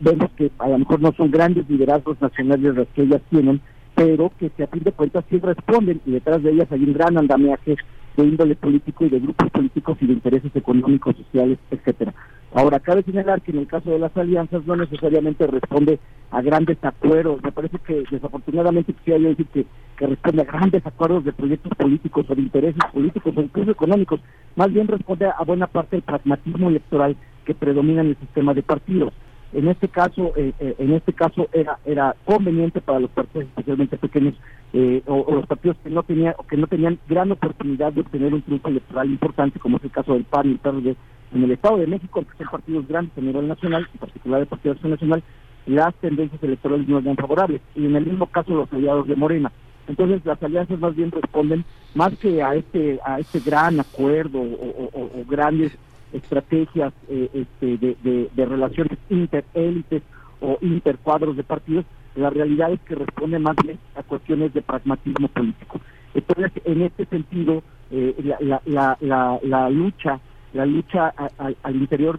vemos 0.00 0.28
que 0.36 0.50
a 0.58 0.68
lo 0.68 0.78
mejor 0.78 1.00
no 1.00 1.12
son 1.12 1.30
grandes 1.30 1.68
liderazgos 1.70 2.20
nacionales 2.20 2.74
los 2.74 2.88
que 2.88 3.02
ellas 3.02 3.22
tienen, 3.30 3.60
pero 3.94 4.32
que 4.36 4.50
se 4.56 4.64
a 4.64 4.66
fin 4.66 4.82
de 4.82 4.90
cuentas 4.90 5.24
sí 5.30 5.38
responden 5.38 6.00
y 6.04 6.12
detrás 6.12 6.42
de 6.42 6.50
ellas 6.50 6.66
hay 6.72 6.82
un 6.82 6.94
gran 6.94 7.16
andamiaje 7.16 7.76
de 8.16 8.24
índole 8.24 8.56
político 8.56 9.04
y 9.04 9.08
de 9.08 9.20
grupos 9.20 9.48
políticos 9.50 9.96
y 10.00 10.06
de 10.06 10.14
intereses 10.14 10.50
económicos, 10.56 11.16
sociales, 11.16 11.58
etcétera. 11.70 12.12
Ahora, 12.54 12.80
cabe 12.80 13.02
señalar 13.02 13.42
que 13.42 13.50
en 13.50 13.58
el 13.58 13.66
caso 13.66 13.90
de 13.90 13.98
las 13.98 14.16
alianzas 14.16 14.66
no 14.66 14.74
necesariamente 14.74 15.46
responde 15.46 15.98
a 16.30 16.40
grandes 16.40 16.78
acuerdos. 16.82 17.42
Me 17.42 17.52
parece 17.52 17.78
que 17.78 18.04
desafortunadamente 18.10 18.94
quisiera 18.94 19.18
yo 19.18 19.28
decir 19.28 19.46
que, 19.48 19.66
que 19.98 20.06
responde 20.06 20.42
a 20.42 20.46
grandes 20.46 20.86
acuerdos 20.86 21.24
de 21.24 21.32
proyectos 21.32 21.72
políticos 21.76 22.24
o 22.28 22.34
de 22.34 22.42
intereses 22.42 22.82
políticos 22.92 23.34
o 23.36 23.42
incluso 23.42 23.72
económicos. 23.72 24.20
Más 24.56 24.72
bien 24.72 24.88
responde 24.88 25.26
a 25.26 25.44
buena 25.44 25.66
parte 25.66 25.96
del 25.96 26.02
pragmatismo 26.02 26.68
electoral 26.68 27.16
que 27.44 27.54
predomina 27.54 28.00
en 28.00 28.08
el 28.08 28.16
sistema 28.16 28.54
de 28.54 28.62
partidos. 28.62 29.12
En 29.52 29.68
este 29.68 29.88
caso, 29.88 30.32
eh, 30.36 30.52
eh, 30.60 30.74
en 30.78 30.92
este 30.92 31.14
caso 31.14 31.48
era 31.52 31.78
era 31.86 32.14
conveniente 32.26 32.82
para 32.82 33.00
los 33.00 33.10
partidos 33.10 33.48
especialmente 33.48 33.96
pequeños 33.96 34.34
eh, 34.74 35.02
o, 35.06 35.34
los 35.34 35.46
partidos 35.46 35.78
que 35.82 35.88
no 35.88 36.02
tenían 36.02 36.34
que 36.50 36.58
no 36.58 36.66
tenían 36.66 36.98
gran 37.08 37.32
oportunidad 37.32 37.94
de 37.94 38.02
obtener 38.02 38.34
un 38.34 38.42
triunfo 38.42 38.68
electoral 38.68 39.08
importante, 39.08 39.58
como 39.58 39.78
es 39.78 39.84
el 39.84 39.90
caso 39.90 40.12
del 40.12 40.24
PAN 40.24 40.48
y 40.48 40.52
el 40.52 40.58
PRD 40.58 40.96
en 41.32 41.44
el 41.44 41.50
Estado 41.52 41.78
de 41.78 41.86
México, 41.86 42.22
que 42.22 42.36
son 42.44 42.48
partidos 42.50 42.86
grandes 42.88 43.16
a 43.16 43.20
nivel 43.20 43.48
nacional, 43.48 43.86
en 43.92 43.98
particular 43.98 44.40
el 44.40 44.46
Partido 44.46 44.74
Nacional, 44.82 45.22
las 45.66 45.94
tendencias 45.96 46.42
electorales 46.42 46.88
no 46.88 46.98
eran 46.98 47.16
favorables. 47.16 47.60
Y 47.74 47.84
en 47.86 47.96
el 47.96 48.06
mismo 48.06 48.26
caso 48.26 48.54
los 48.54 48.72
aliados 48.72 49.06
de 49.06 49.16
Morena. 49.16 49.52
Entonces 49.86 50.24
las 50.24 50.42
alianzas 50.42 50.78
más 50.78 50.94
bien 50.96 51.10
responden 51.10 51.64
más 51.94 52.16
que 52.18 52.42
a 52.42 52.54
este 52.54 52.98
a 53.04 53.18
este 53.20 53.40
gran 53.40 53.80
acuerdo 53.80 54.38
o, 54.40 55.24
grandes 55.28 55.72
estrategias 56.12 56.92
eh, 57.08 57.28
este, 57.34 57.76
de, 57.78 57.96
de- 58.02 58.28
de 58.34 58.44
relaciones 58.46 58.98
interélites 59.10 60.02
o 60.40 60.56
intercuadros 60.62 61.36
de 61.36 61.42
partidos, 61.44 61.84
la 62.14 62.30
realidad 62.30 62.72
es 62.72 62.80
que 62.80 62.94
responde 62.94 63.38
más 63.38 63.56
bien 63.62 63.78
a 63.94 64.02
cuestiones 64.02 64.52
de 64.54 64.62
pragmatismo 64.62 65.28
político. 65.28 65.80
Entonces, 66.14 66.52
en 66.64 66.82
este 66.82 67.04
sentido, 67.06 67.62
eh, 67.90 68.14
la, 68.40 68.60
la, 68.64 68.96
la, 69.00 69.38
la 69.42 69.70
lucha, 69.70 70.20
la 70.52 70.66
lucha 70.66 71.12
a- 71.16 71.30
al 71.62 71.76
interior, 71.76 72.18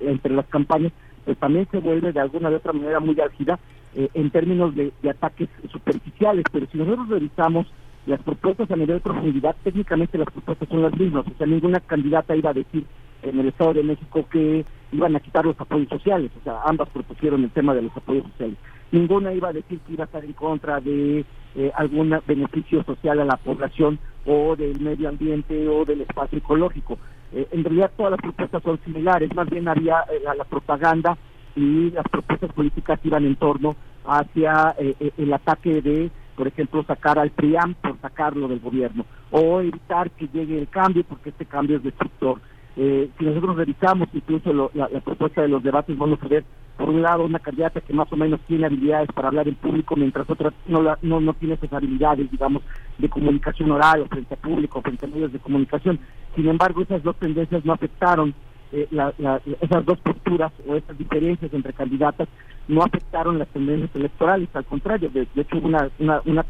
entre 0.00 0.34
las 0.34 0.46
campañas, 0.48 0.92
pues 1.24 1.38
también 1.38 1.66
se 1.70 1.78
vuelve 1.78 2.12
de 2.12 2.20
alguna 2.20 2.50
de 2.50 2.56
otra 2.56 2.72
manera 2.72 3.00
muy 3.00 3.18
álgida 3.20 3.58
eh, 3.94 4.08
en 4.14 4.30
términos 4.30 4.74
de, 4.74 4.92
de 5.02 5.10
ataques 5.10 5.48
superficiales, 5.70 6.44
pero 6.52 6.66
si 6.70 6.78
nosotros 6.78 7.08
revisamos 7.08 7.66
las 8.06 8.20
propuestas 8.22 8.70
a 8.70 8.76
nivel 8.76 8.96
de 8.96 9.00
profundidad, 9.00 9.54
técnicamente 9.62 10.16
las 10.18 10.30
propuestas 10.30 10.68
son 10.68 10.82
las 10.82 10.96
mismas, 10.98 11.26
o 11.26 11.36
sea, 11.36 11.46
ninguna 11.46 11.80
candidata 11.80 12.34
iba 12.36 12.50
a 12.50 12.54
decir 12.54 12.84
en 13.22 13.38
el 13.38 13.48
Estado 13.48 13.74
de 13.74 13.82
México 13.82 14.26
que 14.30 14.64
iban 14.92 15.14
a 15.14 15.20
quitar 15.20 15.44
los 15.44 15.60
apoyos 15.60 15.88
sociales, 15.88 16.30
o 16.40 16.42
sea, 16.42 16.60
ambas 16.64 16.88
propusieron 16.88 17.44
el 17.44 17.50
tema 17.50 17.74
de 17.74 17.82
los 17.82 17.96
apoyos 17.96 18.24
sociales. 18.32 18.56
Ninguna 18.92 19.32
iba 19.32 19.48
a 19.48 19.52
decir 19.52 19.78
que 19.80 19.92
iba 19.92 20.04
a 20.04 20.06
estar 20.06 20.24
en 20.24 20.32
contra 20.32 20.80
de 20.80 21.24
eh, 21.54 21.70
algún 21.76 22.16
beneficio 22.26 22.82
social 22.84 23.20
a 23.20 23.24
la 23.24 23.36
población 23.36 23.98
o 24.24 24.56
del 24.56 24.80
medio 24.80 25.08
ambiente 25.08 25.68
o 25.68 25.84
del 25.84 26.00
espacio 26.00 26.38
ecológico. 26.38 26.98
Eh, 27.32 27.48
en 27.52 27.64
realidad 27.64 27.90
todas 27.96 28.12
las 28.12 28.20
propuestas 28.20 28.62
son 28.62 28.80
similares, 28.84 29.34
más 29.34 29.48
bien 29.48 29.68
había 29.68 30.00
eh, 30.10 30.20
la, 30.24 30.34
la 30.34 30.44
propaganda 30.44 31.16
y 31.56 31.90
las 31.90 32.04
propuestas 32.08 32.52
políticas 32.52 33.00
iban 33.04 33.24
en 33.24 33.36
torno 33.36 33.76
hacia 34.04 34.74
eh, 34.78 34.94
eh, 35.00 35.12
el 35.18 35.32
ataque 35.32 35.82
de, 35.82 36.10
por 36.36 36.48
ejemplo, 36.48 36.84
sacar 36.84 37.18
al 37.18 37.30
PRIAM 37.30 37.74
por 37.74 38.00
sacarlo 38.00 38.48
del 38.48 38.60
gobierno 38.60 39.04
o 39.30 39.60
evitar 39.60 40.10
que 40.10 40.28
llegue 40.28 40.58
el 40.58 40.68
cambio 40.68 41.04
porque 41.04 41.30
este 41.30 41.46
cambio 41.46 41.76
es 41.76 41.82
destructor. 41.82 42.40
Eh, 42.76 43.10
si 43.18 43.24
nosotros 43.24 43.56
revisamos 43.56 44.08
incluso 44.12 44.52
lo- 44.52 44.70
la, 44.74 44.88
propuesta 45.00 45.42
de 45.42 45.48
los 45.48 45.62
debates, 45.62 45.96
vamos 45.98 46.18
a 46.22 46.28
ver, 46.28 46.44
por 46.76 46.88
un 46.88 47.02
lado, 47.02 47.24
una 47.24 47.40
candidata 47.40 47.80
que 47.82 47.92
más 47.92 48.10
o 48.12 48.16
menos 48.16 48.40
tiene 48.46 48.66
habilidades 48.66 49.08
para 49.14 49.28
hablar 49.28 49.48
en 49.48 49.56
público, 49.56 49.96
mientras 49.96 50.28
otra 50.30 50.52
no, 50.66 50.82
la- 50.82 50.98
no, 51.02 51.20
no 51.20 51.34
tiene 51.34 51.54
esas 51.54 51.72
habilidades, 51.72 52.30
digamos, 52.30 52.62
de 52.98 53.08
comunicación 53.08 53.70
oral 53.72 54.02
o 54.02 54.06
frente 54.08 54.34
a 54.34 54.38
público, 54.38 54.82
frente 54.82 55.06
a 55.06 55.08
medios 55.08 55.32
de 55.32 55.40
comunicación. 55.40 56.00
Sin 56.36 56.48
embargo, 56.48 56.82
esas 56.82 57.02
dos 57.02 57.16
tendencias 57.18 57.64
no 57.64 57.72
afectaron, 57.74 58.34
eh, 58.72 58.86
la- 58.90 59.12
la- 59.18 59.42
esas 59.60 59.84
dos 59.84 60.00
posturas 60.00 60.52
o 60.66 60.76
esas 60.76 60.96
diferencias 60.96 61.52
entre 61.52 61.74
candidatas 61.74 62.28
no 62.68 62.82
afectaron 62.82 63.38
las 63.38 63.48
tendencias 63.48 63.90
electorales, 63.94 64.48
al 64.54 64.64
contrario, 64.64 65.10
de, 65.10 65.28
de 65.34 65.42
hecho 65.42 65.58
una, 65.58 65.90
una, 65.98 66.22
una 66.24 66.44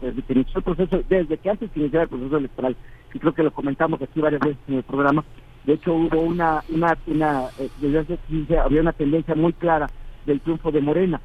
desde 0.00 0.22
que 0.22 0.32
inició 0.32 0.62
el 0.66 1.38
que 1.38 1.50
antes 1.50 1.72
de 1.72 1.80
iniciar 1.80 2.02
el 2.02 2.08
proceso 2.08 2.36
electoral, 2.36 2.76
y 3.12 3.18
creo 3.18 3.34
que 3.34 3.42
lo 3.42 3.52
comentamos 3.52 4.00
aquí 4.02 4.20
varias 4.20 4.40
veces 4.40 4.58
en 4.68 4.74
el 4.74 4.82
programa, 4.82 5.24
de 5.64 5.74
hecho 5.74 5.94
hubo 5.94 6.20
una, 6.20 6.62
una, 6.68 6.96
una 7.06 7.44
eh, 7.58 7.68
desde 7.80 7.98
hace 7.98 8.18
15 8.28 8.58
había 8.58 8.80
una 8.80 8.92
tendencia 8.92 9.34
muy 9.34 9.52
clara 9.52 9.88
del 10.26 10.40
triunfo 10.40 10.70
de 10.70 10.80
Morena, 10.80 11.20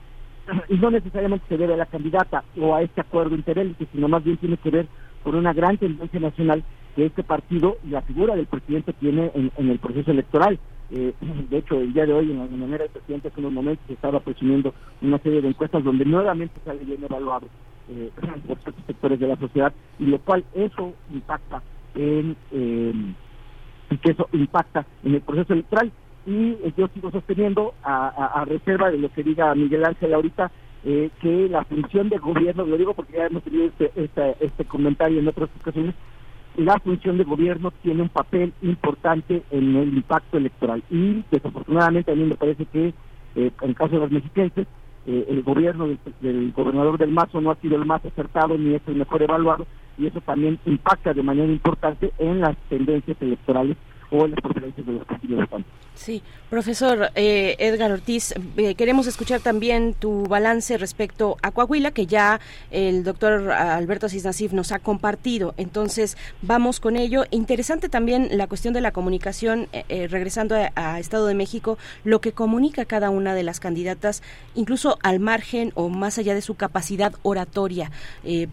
y 0.70 0.76
no 0.76 0.92
necesariamente 0.92 1.46
se 1.48 1.58
debe 1.58 1.74
a 1.74 1.78
la 1.78 1.86
candidata 1.86 2.44
o 2.60 2.76
a 2.76 2.82
este 2.82 3.02
acuerdo 3.02 3.36
interélite, 3.36 3.88
sino 3.92 4.08
más 4.08 4.24
bien 4.24 4.38
tiene 4.38 4.58
que 4.58 4.70
ver 4.70 4.88
con 5.24 5.36
una 5.36 5.54
gran 5.54 5.78
tendencia 5.78 6.20
nacional 6.20 6.64
que 6.96 7.06
este 7.06 7.24
partido 7.24 7.78
y 7.86 7.90
la 7.90 8.02
figura 8.02 8.36
del 8.36 8.46
presidente 8.46 8.94
tiene 8.94 9.32
en, 9.34 9.70
el 9.70 9.80
proceso 9.80 10.12
electoral. 10.12 10.60
Eh, 10.92 11.14
de 11.50 11.58
hecho, 11.58 11.80
el 11.80 11.94
día 11.94 12.06
de 12.06 12.14
hoy, 12.14 12.32
en 12.32 12.40
la 12.40 12.46
manera 12.46 12.84
del 12.84 12.92
presidente, 12.92 13.30
hace 13.30 13.40
unos 13.40 13.54
momentos 13.54 13.90
estaba 13.90 14.20
presumiendo 14.20 14.74
una 15.02 15.18
serie 15.20 15.42
de 15.42 15.48
encuestas 15.48 15.84
donde 15.84 16.06
nuevamente 16.06 16.60
sale 16.66 16.84
bien 16.84 17.04
evaluado 17.04 17.48
eh, 17.90 18.12
por 18.48 18.58
sectores 18.86 19.20
de 19.20 19.28
la 19.28 19.36
sociedad, 19.38 19.74
y 20.00 20.06
lo 20.06 20.20
cual 20.20 20.46
eso 20.54 20.94
impacta 21.12 21.62
en 21.96 22.36
eh, 22.52 22.94
que 24.02 24.12
eso 24.12 24.28
impacta 24.34 24.86
en 25.04 25.16
el 25.16 25.22
proceso 25.22 25.54
electoral. 25.54 25.92
Y 26.26 26.52
eh, 26.64 26.74
yo 26.78 26.88
sigo 26.94 27.12
sosteniendo, 27.12 27.74
a, 27.84 28.08
a- 28.08 28.46
reserva 28.46 28.90
de 28.92 28.98
lo 28.98 29.10
que 29.12 29.24
diga 29.24 29.54
Miguel 29.56 29.86
Ángel 29.86 30.14
ahorita, 30.14 30.52
eh, 30.86 31.10
que 31.22 31.48
la 31.50 31.64
función 31.66 32.10
de 32.10 32.18
gobierno, 32.18 32.66
lo 32.66 32.78
digo 32.78 32.94
porque 32.94 33.14
ya 33.14 33.28
hemos 33.28 33.44
tenido 33.44 33.66
este, 33.66 33.92
este, 33.96 34.36
este 34.40 34.66
comentario 34.66 35.20
en 35.20 35.28
otras 35.28 35.50
ocasiones, 35.60 35.96
la 36.58 36.78
función 36.80 37.18
de 37.18 37.24
gobierno 37.24 37.72
tiene 37.82 38.02
un 38.04 38.10
papel 38.10 38.54
importante 38.62 39.44
en 39.50 39.76
el 39.76 39.94
impacto 39.96 40.38
electoral. 40.38 40.84
Y 40.90 41.24
desafortunadamente 41.32 42.12
a 42.12 42.16
mí 42.16 42.24
me 42.26 42.36
parece 42.36 42.66
que 42.66 42.94
eh, 43.36 43.52
en 43.62 43.70
el 43.70 43.76
caso 43.76 43.94
de 43.96 44.00
los 44.00 44.12
mexiquenses, 44.12 44.68
eh, 45.06 45.26
el 45.30 45.44
gobierno 45.44 45.88
del, 45.88 46.00
del 46.22 46.52
gobernador 46.54 46.98
del 46.98 47.12
Mazo 47.12 47.42
no 47.42 47.52
ha 47.52 47.56
sido 47.56 47.76
el 47.76 47.86
más 47.86 48.04
acertado 48.06 48.58
ni 48.58 48.76
es 48.76 48.82
el 48.88 48.96
mejor 48.96 49.22
evaluado 49.22 49.66
y 49.98 50.08
eso 50.08 50.22
también 50.22 50.60
impacta 50.66 51.14
de 51.14 51.24
manera 51.24 51.52
importante 51.52 52.12
en 52.18 52.40
las 52.40 52.58
tendencias 52.70 53.18
electorales 53.22 53.78
o 54.14 54.26
en 54.26 54.32
las 54.32 54.76
de 54.76 54.92
los 54.94 55.40
votantes. 55.42 55.74
Sí, 55.96 56.24
profesor 56.50 57.12
eh, 57.14 57.56
Edgar 57.60 57.92
Ortiz, 57.92 58.34
eh, 58.58 58.74
queremos 58.74 59.06
escuchar 59.06 59.42
también 59.42 59.94
tu 59.94 60.24
balance 60.24 60.78
respecto 60.78 61.38
a 61.44 61.52
Coahuila, 61.52 61.92
que 61.92 62.08
ya 62.08 62.40
el 62.72 63.04
doctor 63.04 63.52
Alberto 63.52 64.08
Asís 64.08 64.26
Nasif 64.26 64.54
nos 64.54 64.72
ha 64.72 64.80
compartido. 64.80 65.54
Entonces, 65.58 66.18
vamos 66.42 66.80
con 66.80 66.98
ello. 66.98 67.26
Interesante 67.30 67.90
también 67.90 68.30
la 68.32 68.48
cuestión 68.48 68.74
de 68.74 68.82
la 68.82 68.92
comunicación, 68.92 69.68
eh, 69.72 70.08
regresando 70.10 70.56
a, 70.56 70.72
a 70.76 71.00
Estado 71.00 71.28
de 71.28 71.36
México, 71.36 71.78
lo 72.04 72.22
que 72.22 72.32
comunica 72.32 72.86
cada 72.86 73.12
una 73.12 73.36
de 73.36 73.44
las 73.44 73.60
candidatas, 73.60 74.24
incluso 74.56 74.98
al 75.04 75.20
margen 75.20 75.72
o 75.76 75.90
más 75.90 76.18
allá 76.18 76.34
de 76.34 76.42
su 76.42 76.56
capacidad 76.56 77.14
oratoria 77.22 77.92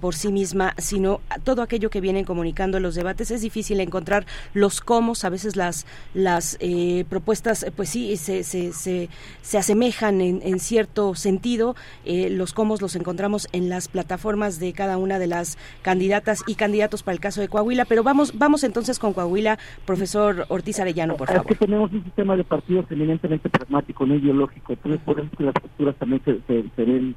por 0.00 0.14
sí 0.14 0.30
misma, 0.30 0.74
sino 0.78 1.20
todo 1.44 1.62
aquello 1.62 1.90
que 1.90 2.00
vienen 2.00 2.24
comunicando 2.24 2.76
en 2.76 2.82
los 2.82 2.94
debates. 2.94 3.30
Es 3.30 3.40
difícil 3.40 3.80
encontrar 3.80 4.26
los 4.52 4.80
cómo, 4.80 5.14
a 5.22 5.28
veces 5.28 5.49
las, 5.56 5.86
las 6.14 6.56
eh, 6.60 7.04
propuestas, 7.08 7.62
eh, 7.62 7.72
pues 7.74 7.88
sí, 7.88 8.16
se, 8.16 8.42
se, 8.44 8.72
se, 8.72 9.08
se 9.42 9.58
asemejan 9.58 10.20
en, 10.20 10.40
en 10.42 10.58
cierto 10.58 11.14
sentido. 11.14 11.74
Eh, 12.04 12.30
los 12.30 12.52
cómo 12.52 12.76
los 12.80 12.96
encontramos 12.96 13.48
en 13.52 13.68
las 13.68 13.88
plataformas 13.88 14.58
de 14.60 14.72
cada 14.72 14.96
una 14.98 15.18
de 15.18 15.26
las 15.26 15.58
candidatas 15.82 16.42
y 16.46 16.54
candidatos 16.54 17.02
para 17.02 17.14
el 17.14 17.20
caso 17.20 17.40
de 17.40 17.48
Coahuila. 17.48 17.84
Pero 17.84 18.02
vamos, 18.02 18.38
vamos 18.38 18.64
entonces 18.64 18.98
con 18.98 19.12
Coahuila, 19.12 19.58
profesor 19.86 20.46
Ortiz 20.48 20.78
Arellano, 20.80 21.16
por 21.16 21.28
Es 21.28 21.36
favor. 21.36 21.48
que 21.48 21.54
tenemos 21.54 21.92
un 21.92 22.04
sistema 22.04 22.36
de 22.36 22.44
partidos 22.44 22.86
eminentemente 22.90 23.48
pragmático, 23.48 24.06
no 24.06 24.14
ideológico, 24.14 24.72
entonces 24.72 25.00
por 25.04 25.18
eso 25.18 25.28
es 25.32 25.38
que 25.38 25.44
las 25.44 25.54
posturas 25.54 25.96
también 25.96 26.22
se, 26.24 26.40
se, 26.46 26.64
se 26.76 26.84
ven, 26.84 27.14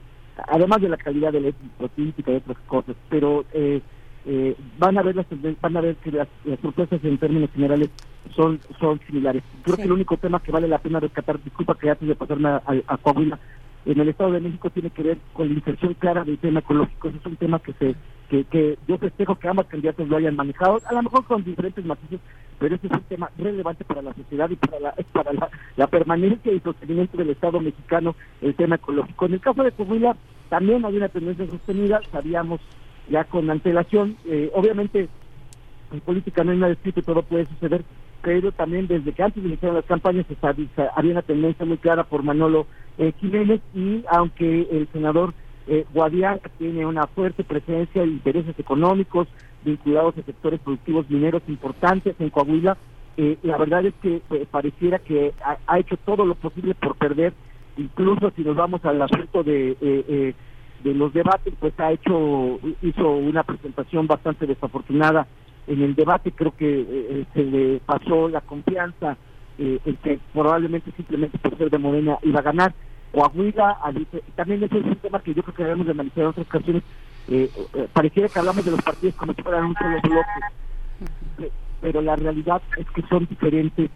además 0.48 0.82
de 0.82 0.90
la 0.90 0.98
calidad 0.98 1.32
de 1.32 1.42
la 1.42 1.52
política 1.78 2.32
y 2.32 2.36
otras 2.36 2.58
cosas, 2.68 2.96
pero 3.10 3.46
eh, 3.54 3.82
eh, 4.26 4.56
van 4.80 4.98
a 4.98 5.02
ver 5.04 5.16
las 5.16 5.26
van 5.62 5.78
a 5.78 5.82
ver 5.82 5.96
que 5.98 6.12
las, 6.12 6.28
las 6.46 6.60
propuestas 6.60 7.04
en 7.04 7.18
términos 7.18 7.50
generales 7.54 7.90
son 8.36 8.60
son 8.80 9.00
similares. 9.06 9.44
Creo 9.64 9.76
Sí. 9.76 9.82
que 9.82 9.88
el 9.88 9.92
único 9.94 10.18
tema 10.18 10.40
que 10.42 10.52
vale 10.52 10.68
la 10.68 10.78
pena 10.80 11.00
rescatar, 11.00 11.42
disculpa 11.44 11.76
que 11.76 11.90
antes 11.90 12.08
de 12.08 12.16
pasarme 12.16 12.50
a, 12.50 12.56
a- 12.66 12.94
a 12.94 12.98
Coahuila, 12.98 13.38
en 13.86 14.00
el 14.00 14.08
Estado 14.10 14.32
de 14.32 14.40
México 14.40 14.70
tiene 14.70 14.90
que 14.92 15.04
ver 15.04 15.18
con 15.34 15.50
la 15.50 15.56
inserción 15.56 15.94
clara 15.96 16.24
del 16.24 16.38
tema 16.38 16.60
ecológico. 16.62 17.10
Ese 17.10 17.18
es 17.18 17.26
un 17.26 17.36
tema 17.36 17.60
que 17.60 17.74
se 17.74 17.96
que, 18.30 18.46
que 18.46 18.78
yo 18.88 18.98
festejo 18.98 19.36
que 19.36 19.48
ambas 19.50 19.68
candidatos 19.68 20.08
lo 20.08 20.16
hayan 20.18 20.36
manejado, 20.38 20.80
a 20.86 20.94
lo 20.94 21.04
mejor 21.04 21.26
con 21.26 21.44
diferentes 21.44 21.84
matices, 21.86 22.20
pero 22.58 22.74
ese 22.76 22.88
es 22.88 22.94
un 22.94 23.02
tema 23.04 23.30
relevante 23.38 23.84
para 23.84 24.02
la 24.02 24.14
sociedad 24.14 24.50
y 24.50 24.56
para 24.56 24.80
la, 24.80 24.96
para 25.12 25.34
la, 25.34 25.50
la 25.76 25.88
permanencia 25.88 26.52
y 26.52 26.60
sostenimiento 26.62 27.18
del 27.18 27.30
Estado 27.32 27.60
mexicano, 27.60 28.16
el 28.42 28.56
tema 28.56 28.76
ecológico. 28.76 29.26
En 29.26 29.34
el 29.34 29.42
caso 29.42 29.62
de 29.62 29.72
Coahuila 29.74 30.16
también 30.50 30.84
hay 30.86 30.96
una 30.98 31.10
tendencia 31.10 31.46
sostenida, 31.46 32.00
sabíamos 32.12 32.62
ya 33.10 33.24
con 33.26 33.50
antelación, 33.50 34.18
eh, 34.26 34.50
obviamente 34.54 35.08
en 35.92 36.00
política 36.02 36.44
no 36.44 36.52
hay 36.52 36.58
nada 36.58 36.74
escrito 36.74 37.02
todo 37.02 37.22
puede 37.22 37.46
suceder, 37.46 37.84
pero 38.22 38.52
también 38.52 38.88
desde 38.88 39.12
que 39.12 39.22
antes 39.24 39.44
de 39.44 39.50
iniciar 39.50 39.74
las 39.74 39.86
campañas 39.86 40.26
se- 40.28 40.88
había 40.96 41.12
una 41.12 41.22
tendencia 41.22 41.66
muy 41.66 41.78
clara 41.78 42.04
por 42.04 42.24
Manolo 42.24 42.66
eh, 42.98 43.12
Jiménez 43.20 43.62
y 43.74 44.04
aunque 44.10 44.68
el 44.72 44.88
senador 44.94 45.34
eh, 45.68 45.86
Guadiana 45.94 46.40
tiene 46.58 46.86
una 46.86 47.08
fuerte 47.08 47.44
presencia 47.44 48.02
e 48.04 48.08
intereses 48.08 48.58
económicos 48.58 49.28
vinculados 49.64 50.18
a 50.18 50.24
sectores 50.24 50.60
productivos 50.60 51.10
mineros 51.10 51.42
importantes 51.48 52.16
en 52.20 52.30
Coahuila, 52.30 52.78
eh, 53.18 53.38
la 53.44 53.58
verdad 53.58 53.86
es 53.86 53.94
que 54.02 54.22
eh, 54.32 54.46
pareciera 54.50 55.00
que 55.00 55.34
ha, 55.44 55.58
ha 55.68 55.80
hecho 55.80 55.96
todo 55.98 56.26
lo 56.26 56.36
posible 56.36 56.74
por 56.76 56.96
perder, 56.96 57.34
incluso 57.78 58.32
si 58.36 58.42
nos 58.44 58.56
vamos 58.56 58.84
al 58.86 59.02
asunto 59.02 59.44
de... 59.44 60.34
eh, 60.84 60.90
eh, 60.90 60.90
de 60.90 60.94
los 60.94 61.14
debates, 61.14 61.54
pues 61.60 61.80
ha 61.80 61.92
hecho, 61.92 62.60
hizo 62.82 63.12
una 63.12 63.44
presentación 63.44 64.08
bastante 64.08 64.46
desafortunada 64.48 65.28
en 65.68 65.82
el 65.82 65.96
debate, 65.96 66.32
creo 66.32 66.56
que 66.56 66.82
eh, 66.82 67.26
se 67.34 67.44
le 67.44 67.80
pasó 67.80 68.28
la 68.28 68.42
confianza 68.42 69.18
eh, 69.58 69.80
el 69.86 69.98
que 69.98 70.20
probablemente 70.34 70.92
simplemente 70.94 71.38
por 71.38 71.56
ser 71.58 71.70
de 71.70 71.78
Morena 71.78 72.18
iba 72.24 72.40
a 72.40 72.44
ganar. 72.44 72.74
Coahuila, 73.12 73.78
también 74.36 74.64
ese 74.64 74.80
es 74.80 74.86
un 74.86 74.96
tema 74.96 75.22
que 75.22 75.36
yo 75.36 75.44
creo 75.44 75.56
que 75.56 75.64
debemos 75.64 75.86
de 75.86 75.92
analizar 75.92 76.24
en 76.24 76.30
otras 76.30 76.48
ocasiones. 76.48 76.84
Eh, 77.30 77.50
eh, 77.76 77.88
pareciera 77.94 78.28
que 78.28 78.40
hablamos 78.40 78.66
de 78.66 78.72
los 78.72 78.82
partidos 78.82 79.16
como 79.16 79.34
si 79.34 79.44
fueran 79.44 79.66
un 79.66 79.76
solo 79.76 80.02
bloque, 80.02 81.52
pero 81.80 82.02
la 82.02 82.16
realidad 82.16 82.62
es 82.76 82.90
que 82.90 83.04
son 83.04 83.28
diferentes, 83.28 83.92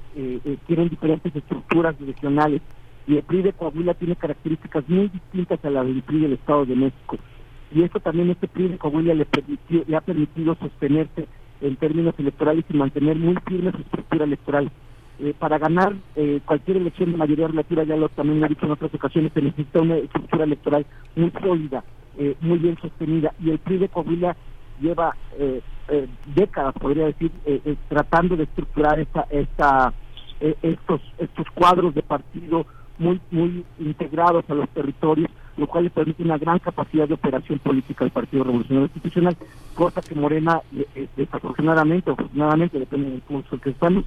tienen 0.67 0.89
diferentes 0.89 1.35
estructuras 1.35 1.95
regionales 1.99 2.61
y 3.07 3.15
el 3.15 3.23
PRI 3.23 3.41
de 3.41 3.53
Coahuila 3.53 3.93
tiene 3.93 4.17
características 4.17 4.87
muy 4.89 5.07
distintas 5.07 5.63
a 5.63 5.69
las 5.69 5.85
del 5.85 6.03
PRI 6.03 6.19
del 6.19 6.33
Estado 6.33 6.65
de 6.65 6.75
México. 6.75 7.17
Y 7.73 7.83
eso 7.83 7.99
también 7.99 8.29
este 8.29 8.47
PRI 8.47 8.67
de 8.67 8.77
Coahuila 8.77 9.13
le, 9.13 9.25
permitió, 9.25 9.83
le 9.87 9.95
ha 9.95 10.01
permitido 10.01 10.55
sostenerse 10.55 11.27
en 11.61 11.75
términos 11.77 12.15
electorales 12.17 12.65
y 12.69 12.77
mantener 12.77 13.15
muy 13.15 13.35
firme 13.47 13.71
su 13.71 13.77
estructura 13.77 14.25
electoral. 14.25 14.69
Eh, 15.19 15.33
para 15.37 15.57
ganar 15.57 15.95
eh, 16.15 16.41
cualquier 16.45 16.77
elección 16.77 17.11
de 17.11 17.17
mayoría 17.17 17.47
relativa, 17.47 17.83
ya 17.83 17.95
lo 17.95 18.09
también 18.09 18.43
ha 18.43 18.47
dicho 18.47 18.65
en 18.65 18.73
otras 18.73 18.93
ocasiones, 18.93 19.31
se 19.33 19.41
necesita 19.41 19.81
una 19.81 19.95
estructura 19.95 20.43
electoral 20.43 20.85
muy 21.15 21.31
sólida, 21.41 21.83
eh, 22.17 22.35
muy 22.41 22.59
bien 22.59 22.77
sostenida. 22.79 23.33
Y 23.39 23.49
el 23.49 23.59
PRI 23.59 23.77
de 23.79 23.89
Coahuila 23.89 24.35
lleva 24.79 25.15
décadas, 26.35 26.73
podría 26.75 27.05
decir, 27.05 27.31
tratando 27.89 28.35
de 28.35 28.43
estructurar 28.43 28.99
esta, 28.99 29.25
esta, 29.31 29.93
estos, 30.61 31.01
estos 31.17 31.47
cuadros 31.55 31.95
de 31.95 32.03
partido 32.03 32.65
muy, 32.99 33.19
muy 33.31 33.65
integrados 33.79 34.45
a 34.49 34.53
los 34.53 34.69
territorios, 34.69 35.29
lo 35.57 35.67
cual 35.67 35.85
le 35.85 35.89
permite 35.89 36.23
una 36.23 36.37
gran 36.37 36.59
capacidad 36.59 37.07
de 37.07 37.15
operación 37.15 37.59
política 37.59 38.05
al 38.05 38.11
Partido 38.11 38.43
Revolucionario 38.43 38.85
Institucional, 38.85 39.35
cosa 39.75 40.01
que 40.01 40.15
Morena, 40.15 40.61
desafortunadamente 41.15 42.09
o 42.09 42.13
afortunadamente, 42.13 42.79
depende 42.79 43.09
del 43.09 43.21
curso 43.21 43.59
que 43.59 43.71
estamos, 43.71 44.05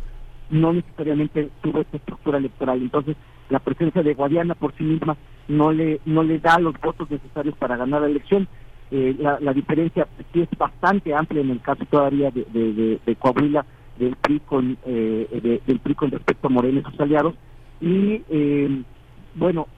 no 0.51 0.73
necesariamente 0.73 1.51
tuvo 1.63 1.81
esta 1.81 1.97
estructura 1.97 2.39
electoral. 2.39 2.81
Entonces, 2.81 3.17
la 3.49 3.59
presencia 3.59 4.03
de 4.03 4.15
Guadiana 4.15 4.55
por 4.55 4.75
sí 4.77 4.85
misma 4.85 5.17
no 5.49 5.73
le 5.73 6.01
no 6.07 6.23
le 6.23 6.39
da 6.39 6.59
los 6.59 6.75
votos 6.81 7.11
necesarios 7.11 7.57
para 7.57 7.77
ganar 7.77 8.03
la 8.03 8.09
elección. 8.09 8.49
Eh, 8.93 9.15
la, 9.19 9.53
diferencia 9.53 10.09
sí 10.33 10.41
es 10.41 10.49
bastante 10.59 11.15
amplia 11.15 11.43
en 11.43 11.51
el 11.51 11.61
caso 11.61 11.85
todavía 11.89 12.33
de, 12.33 12.99
de, 13.07 13.17
Coahuila 13.17 13.65
del 13.97 14.17
PRI 14.17 14.41
con 14.41 14.77
eh, 14.85 15.61
del 15.65 15.79
PRI 15.79 15.95
con 15.95 16.11
respecto 16.11 16.49
a 16.49 16.51
Morena 16.51 16.81
y 16.81 16.91
sus 16.91 16.99
aliados 16.99 17.35
y 17.81 18.23
eh, 18.29 18.83
bueno 19.35 19.69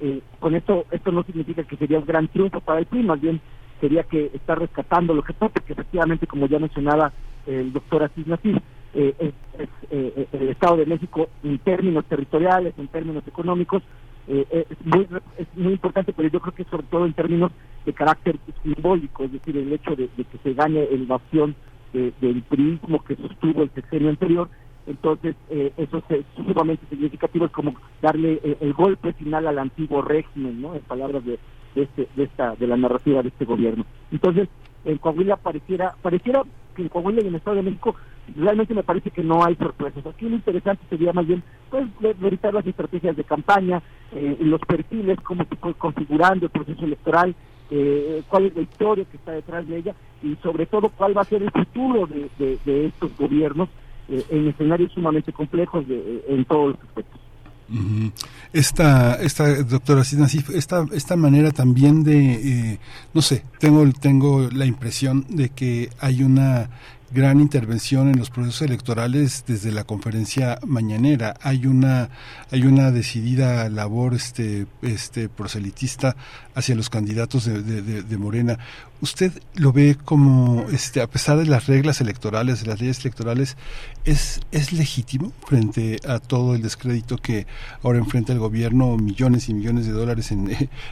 con 0.41 0.55
esto 0.55 0.87
esto 0.91 1.13
no 1.13 1.23
significa 1.25 1.63
que 1.65 1.77
sería 1.77 1.99
un 1.99 2.07
gran 2.07 2.29
triunfo 2.29 2.61
para 2.61 2.81
el 2.81 2.87
PRI 2.87 3.03
más 3.03 3.21
bien 3.21 3.41
sería 3.81 4.05
que 4.05 4.31
está 4.35 4.55
rescatando 4.55 5.15
lo 5.15 5.23
que 5.23 5.33
está 5.33 5.49
porque 5.49 5.73
efectivamente 5.73 6.27
como 6.27 6.47
ya 6.47 6.59
mencionaba 6.59 7.13
el 7.47 7.73
doctor 7.73 8.05
Asís 8.05 8.27
Nasir 8.27 8.61
eh, 8.95 9.15
es, 9.59 9.69
eh, 9.91 10.29
el 10.33 10.49
Estado 10.51 10.77
de 10.77 10.85
México 10.85 11.29
en 11.43 11.59
términos 11.61 12.05
territoriales, 12.05 12.75
en 12.77 12.89
términos 12.89 13.27
económicos, 13.27 13.83
eh, 14.29 14.47
es, 14.51 14.87
muy, 14.87 15.09
es 15.39 15.47
muy 15.57 15.73
importante, 15.73 16.13
pero 16.13 16.29
yo 16.29 16.41
creo 16.41 16.55
que 16.55 16.65
sobre 16.65 16.83
todo 16.85 17.07
en 17.07 17.15
términos 17.15 17.53
de 17.87 17.93
carácter 17.95 18.39
simbólico, 18.63 19.25
es 19.25 19.33
decir, 19.33 19.57
el 19.57 19.73
hecho 19.73 19.97
de, 19.97 20.09
que 20.09 20.39
se 20.43 20.53
gane 20.53 20.85
el 20.85 21.07
bastión 21.07 21.55
del 21.93 22.43
priismo 22.49 23.05
que 23.05 23.17
sostuvo 23.17 23.63
el 23.63 23.71
sexenio 23.71 24.09
anterior, 24.09 24.49
entonces 24.87 25.37
eso 25.49 26.03
es 26.09 26.25
sumamente 26.37 26.87
significativo, 26.89 27.47
es 27.47 27.53
como 27.53 27.75
darle 28.01 28.41
el 28.61 28.73
golpe 28.73 29.13
final 29.13 29.47
al 29.47 29.59
antiguo 29.59 30.03
régimen, 30.03 30.61
¿no? 30.61 30.75
En 30.75 30.81
palabras 30.83 31.25
de, 31.25 31.39
de, 31.75 31.83
este, 31.83 32.09
de, 32.17 32.25
esta, 32.25 32.55
de 32.57 32.67
la 32.67 32.77
narrativa 32.77 33.23
de 33.23 33.29
este 33.29 33.45
gobierno. 33.45 33.85
Entonces, 34.11 34.49
en 34.85 34.99
Coahuila 34.99 35.37
pareciera, 35.37 35.95
pareciera 36.03 36.43
que 36.75 36.83
en 36.83 36.89
Coahuila 36.89 37.21
y 37.21 37.23
en 37.23 37.29
el 37.29 37.35
Estado 37.37 37.57
de 37.57 37.63
México 37.63 37.95
realmente 38.37 38.75
me 38.75 38.83
parece 38.83 39.11
que 39.11 39.23
no 39.23 39.45
hay 39.45 39.55
sorpresas. 39.57 40.05
Aquí 40.07 40.29
lo 40.29 40.37
interesante 40.37 40.85
sería 40.89 41.13
más 41.13 41.27
bien 41.27 41.43
pues 41.71 41.87
las 42.01 42.67
estrategias 42.67 43.17
de 43.17 43.25
campaña, 43.25 43.83
eh, 44.13 44.37
los 44.41 44.61
perfiles, 44.61 45.19
cómo 45.21 45.45
se 45.45 45.57
fue 45.57 45.75
configurando 45.75 46.47
el 46.47 46.51
proceso 46.53 46.85
electoral, 46.85 47.35
eh, 47.71 48.23
cuál 48.29 48.47
es 48.47 48.57
la 48.57 48.63
historia 48.63 49.05
que 49.05 49.17
está 49.17 49.33
detrás 49.33 49.67
de 49.67 49.79
ella 49.79 49.95
y 50.23 50.37
sobre 50.43 50.67
todo 50.67 50.91
cuál 50.91 51.17
va 51.17 51.23
a 51.23 51.25
ser 51.25 51.43
el 51.43 51.51
futuro 51.51 52.07
de, 52.07 52.87
estos 52.87 53.17
gobiernos 53.17 53.69
eh, 54.09 54.25
en 54.31 54.49
escenarios 54.49 54.93
sumamente 54.93 55.33
complejos 55.33 55.87
de, 55.89 56.25
en 56.29 56.45
todos 56.45 56.73
los 56.73 56.79
aspectos. 56.83 57.21
Esta, 58.53 59.15
esta 59.15 59.63
doctora 59.63 60.05
Sidnasif, 60.05 60.51
esta, 60.51 60.85
esta 60.93 61.17
manera 61.17 61.53
también 61.53 62.05
de, 62.05 62.79
no 63.15 63.23
sé, 63.23 63.45
tengo, 63.59 63.91
tengo 63.93 64.51
la 64.53 64.67
impresión 64.67 65.25
de 65.31 65.49
que 65.49 65.89
hay 65.99 66.23
una 66.23 66.69
gran 67.13 67.41
intervención 67.41 68.09
en 68.09 68.19
los 68.19 68.31
procesos 68.31 68.63
electorales 68.63 69.45
desde 69.47 69.71
la 69.71 69.85
conferencia 69.85 70.59
mañanera. 70.67 71.35
Hay 71.43 71.67
una, 71.67 72.09
hay 72.51 72.63
una 72.63 72.91
decidida 72.91 73.69
labor 73.69 74.15
este, 74.15 74.67
este 74.81 75.29
proselitista 75.29 76.17
hacia 76.55 76.75
los 76.75 76.89
candidatos 76.89 77.45
de, 77.45 77.83
de, 77.83 78.19
Morena. 78.19 78.59
¿Usted 79.03 79.33
lo 79.57 79.73
ve 79.73 79.97
como, 80.05 80.65
este, 80.71 81.03
a 81.03 81.09
pesar 81.09 81.37
de 81.37 81.47
las 81.47 81.67
reglas 81.67 82.01
electorales, 82.01 82.63
de 82.63 82.69
las 82.69 82.81
leyes 82.81 83.01
electorales, 83.05 83.57
es, 84.05 84.41
es 84.53 84.73
legítimo 84.73 85.33
frente 85.45 85.97
a 86.07 86.21
todo 86.21 86.55
el 86.55 86.63
descrédito 86.63 87.17
que 87.17 87.49
ahora 87.83 87.99
enfrenta 87.99 88.33
el 88.33 88.39
gobierno, 88.39 88.97
millones 88.97 89.49
y 89.49 89.55
millones 89.55 89.89
de 89.89 89.93
dólares 89.93 90.31
en, 90.31 90.51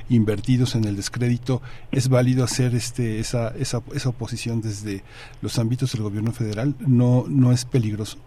invertidos 0.09 0.75
en 0.75 0.87
el 0.87 0.97
descrédito? 0.97 1.63
¿Es 1.93 2.09
válido 2.09 2.43
hacer 2.43 2.75
este, 2.75 3.21
esa, 3.21 3.51
esa, 3.57 3.81
esa 3.95 4.09
oposición 4.09 4.61
desde 4.61 5.05
los 5.41 5.61
ámbitos 5.61 5.93
del 5.93 6.03
gobierno 6.03 6.33
federal? 6.33 6.75
¿No, 6.81 7.27
no 7.29 7.53
es 7.53 7.65
peligroso? 7.65 8.19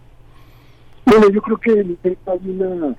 Bueno, 1.04 1.28
yo 1.28 1.42
creo 1.42 1.58
que 1.58 1.72
hay 1.72 2.48
una 2.48 2.96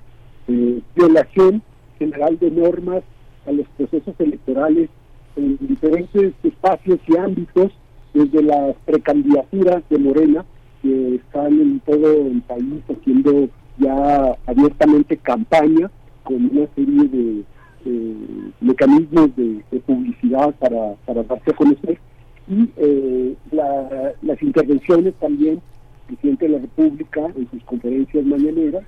eh, 0.48 0.82
violación 0.96 1.64
general 1.98 2.38
de 2.38 2.52
normas 2.52 3.02
a 3.48 3.52
los 3.52 3.68
procesos 3.70 4.14
electorales 4.20 4.92
en 5.36 5.58
diferentes 5.60 6.34
espacios 6.44 7.00
y 7.08 7.18
ámbitos, 7.18 7.72
desde 8.14 8.44
las 8.44 8.76
precandidaturas 8.86 9.84
de 9.90 9.98
Morena, 9.98 10.46
que 10.82 11.16
están 11.16 11.60
en 11.60 11.80
todo 11.82 12.28
el 12.28 12.42
país 12.44 12.82
haciendo 12.90 13.50
ya 13.78 14.38
abiertamente 14.46 15.18
campaña 15.18 15.92
con 16.24 16.46
una 16.46 16.68
serie 16.76 17.10
de 17.10 17.44
mecanismos 18.62 19.36
de, 19.36 19.64
publicidad 19.86 20.56
para, 20.56 20.96
para 21.06 21.24
darse 21.24 21.52
a 21.52 21.54
conocer 21.54 22.00
y 22.48 22.70
eh, 22.78 23.36
las 23.52 24.42
intervenciones 24.42 25.14
también 25.16 25.56
del 25.56 26.18
presidente 26.18 26.46
de 26.46 26.52
la 26.52 26.60
República 26.60 27.22
en 27.36 27.50
sus 27.50 27.64
conferencias 27.64 28.26
mañaneras 28.26 28.84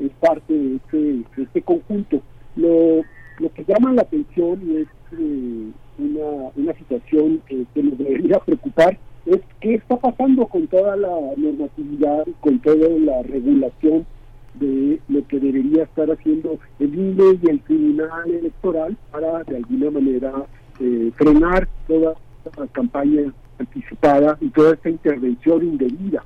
es 0.00 0.10
parte 0.20 0.52
de 0.52 0.76
este, 0.76 0.98
de 0.98 1.42
este 1.42 1.62
conjunto. 1.62 2.20
Lo, 2.56 3.02
lo 3.38 3.52
que 3.54 3.64
llama 3.64 3.92
la 3.92 4.02
atención 4.02 4.60
es 4.76 4.88
eh, 5.18 5.70
una, 5.98 6.50
una 6.56 6.72
situación 6.74 7.40
que 7.46 7.66
nos 7.82 7.98
debería 7.98 8.38
preocupar 8.40 8.98
es 9.26 9.40
qué 9.60 9.74
está 9.74 9.96
pasando 9.96 10.46
con 10.46 10.66
toda 10.68 10.96
la 10.96 11.10
normatividad, 11.36 12.24
con 12.40 12.58
toda 12.60 12.88
la 12.88 13.22
regulación 13.22 14.06
de 14.54 15.00
lo 15.08 15.26
que 15.26 15.38
debería 15.38 15.82
estar 15.82 16.10
haciendo 16.10 16.58
el 16.78 16.94
INE 16.94 17.38
y 17.42 17.50
el 17.50 17.60
Tribunal 17.60 18.30
Electoral 18.30 18.96
para 19.10 19.42
de 19.44 19.56
alguna 19.56 19.90
manera 19.90 20.32
eh, 20.80 21.10
frenar 21.16 21.68
toda 21.86 22.14
esta 22.44 22.66
campaña 22.68 23.32
anticipada 23.58 24.38
y 24.40 24.48
toda 24.50 24.74
esta 24.74 24.90
intervención 24.90 25.62
indebida. 25.62 26.22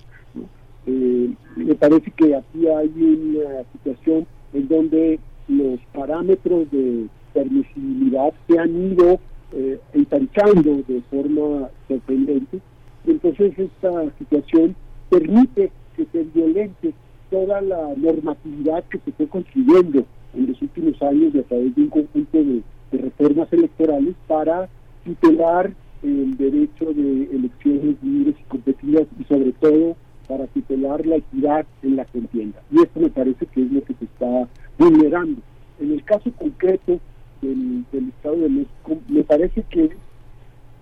Eh, 0.86 1.30
me 1.56 1.74
parece 1.74 2.10
que 2.12 2.34
aquí 2.34 2.66
hay 2.66 2.92
una 2.96 3.64
situación 3.72 4.26
en 4.52 4.68
donde 4.68 5.18
los 5.48 5.80
parámetros 5.92 6.70
de 6.70 7.06
permisibilidad 7.32 8.32
se 8.48 8.58
han 8.58 8.92
ido 8.92 9.18
eh, 9.52 9.80
de 9.92 11.02
forma 11.10 11.68
sorprendente. 11.88 12.60
Entonces 13.06 13.58
esta 13.58 14.10
situación 14.18 14.76
permite 15.08 15.70
que 15.96 16.06
se 16.12 16.24
violente 16.34 16.94
toda 17.30 17.60
la 17.60 17.94
normatividad 17.96 18.84
que 18.84 18.98
se 18.98 19.12
fue 19.12 19.26
construyendo 19.28 20.04
en 20.34 20.46
los 20.46 20.60
últimos 20.62 21.00
años 21.02 21.34
a 21.34 21.42
través 21.42 21.74
de 21.74 21.82
un 21.82 21.88
conjunto 21.88 22.38
de, 22.38 22.62
reformas 22.92 23.52
electorales 23.52 24.16
para 24.26 24.68
tutelar 25.04 25.72
el 26.02 26.36
derecho 26.36 26.86
de 26.86 27.28
elecciones 27.32 27.96
libres 28.02 28.34
y 28.40 28.42
competidas 28.48 29.06
y 29.16 29.24
sobre 29.24 29.52
todo 29.52 29.96
para 30.26 30.48
tutelar 30.48 31.06
la 31.06 31.16
equidad 31.16 31.66
en 31.84 31.94
la 31.94 32.04
contienda. 32.06 32.60
Y 32.72 32.82
esto 32.82 32.98
me 32.98 33.10
parece 33.10 33.46
que 33.46 33.62
es 33.62 33.70
lo 33.70 33.84
que 33.84 33.94
se 33.94 34.06
está 34.06 34.48
vulnerando. 34.76 35.40
En 35.78 35.92
el 35.92 36.02
caso 36.02 36.32
concreto 36.32 36.98
del, 37.42 37.84
Estado 37.92 38.36
de 38.36 38.48
México, 38.48 38.98
me 39.08 39.22
parece 39.24 39.62
que 39.70 39.90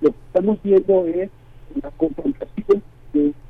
lo 0.01 0.11
que 0.11 0.19
estamos 0.27 0.59
viendo 0.63 1.07
es 1.07 1.31
la 1.83 1.91
confrontación 1.93 2.83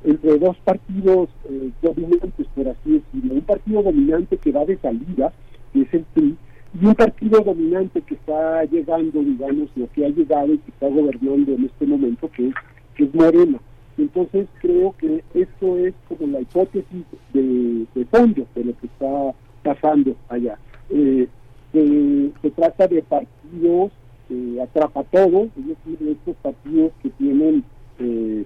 entre 0.03 0.39
dos 0.39 0.57
partidos 0.63 1.29
eh, 1.49 1.69
dominantes, 1.81 2.47
por 2.55 2.67
así 2.67 3.01
decirlo. 3.13 3.35
Un 3.35 3.41
partido 3.41 3.83
dominante 3.83 4.37
que 4.37 4.51
va 4.51 4.65
de 4.65 4.77
salida, 4.77 5.33
que 5.73 5.81
es 5.81 5.93
el 5.93 6.05
PRI, 6.13 6.37
y 6.81 6.85
un 6.85 6.95
partido 6.95 7.41
dominante 7.41 8.01
que 8.01 8.15
está 8.15 8.63
llegando, 8.65 9.21
digamos, 9.21 9.69
lo 9.75 9.89
que 9.91 10.05
ha 10.05 10.09
llegado 10.09 10.53
y 10.53 10.57
que 10.59 10.71
está 10.71 10.87
gobernando 10.87 11.53
en 11.53 11.65
este 11.65 11.85
momento, 11.85 12.29
que 12.31 12.47
es, 12.47 12.53
que 12.95 13.03
es 13.05 13.13
Morena. 13.13 13.59
Entonces 13.97 14.47
creo 14.61 14.95
que 14.97 15.23
esto 15.33 15.77
es 15.77 15.93
como 16.07 16.27
la 16.27 16.41
hipótesis 16.41 17.03
de, 17.33 17.85
fondo 18.09 18.45
de 18.55 18.63
lo 18.63 18.77
que 18.77 18.87
está 18.87 19.33
pasando 19.63 20.15
allá. 20.29 20.57
Eh, 20.89 21.27
se, 21.71 22.49
trata 22.51 22.87
de 22.87 23.01
partidos 23.03 23.91
eh, 24.29 24.61
atrapa 24.61 25.03
todo, 25.03 25.45
es 25.45 25.67
decir, 25.67 25.97
de 25.99 26.11
estos 26.11 26.35
partidos 26.37 26.91
que 27.01 27.09
tienen 27.09 27.63
eh, 27.99 28.45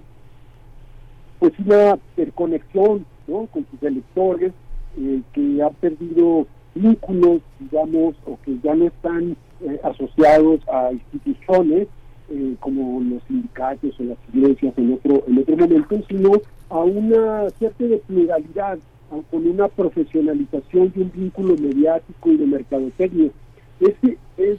pues 1.38 1.52
una 1.58 1.98
interconexión 2.16 3.04
¿no? 3.26 3.46
con 3.46 3.66
sus 3.70 3.82
electores, 3.82 4.52
eh, 4.96 5.20
que 5.32 5.62
han 5.62 5.74
perdido 5.74 6.46
vínculos, 6.74 7.42
digamos, 7.58 8.14
o 8.26 8.38
que 8.44 8.58
ya 8.62 8.74
no 8.74 8.86
están 8.86 9.36
eh, 9.60 9.80
asociados 9.82 10.60
a 10.68 10.92
instituciones 10.92 11.88
eh, 12.30 12.54
como 12.60 13.00
los 13.00 13.22
sindicatos 13.24 13.98
o 14.00 14.04
las 14.04 14.18
iglesias 14.32 14.72
en 14.76 14.94
otro 14.94 15.22
en 15.26 15.38
otro 15.38 15.56
momento, 15.56 16.00
sino 16.08 16.32
a 16.70 16.78
una 16.78 17.50
cierta 17.50 17.84
de 17.84 17.98
con 19.30 19.46
una 19.46 19.68
profesionalización 19.68 20.92
de 20.94 21.02
un 21.02 21.12
vínculo 21.12 21.56
mediático 21.56 22.30
y 22.30 22.36
de 22.36 22.46
mercadotecnia. 22.46 23.30
Es, 23.80 23.94
es 24.36 24.58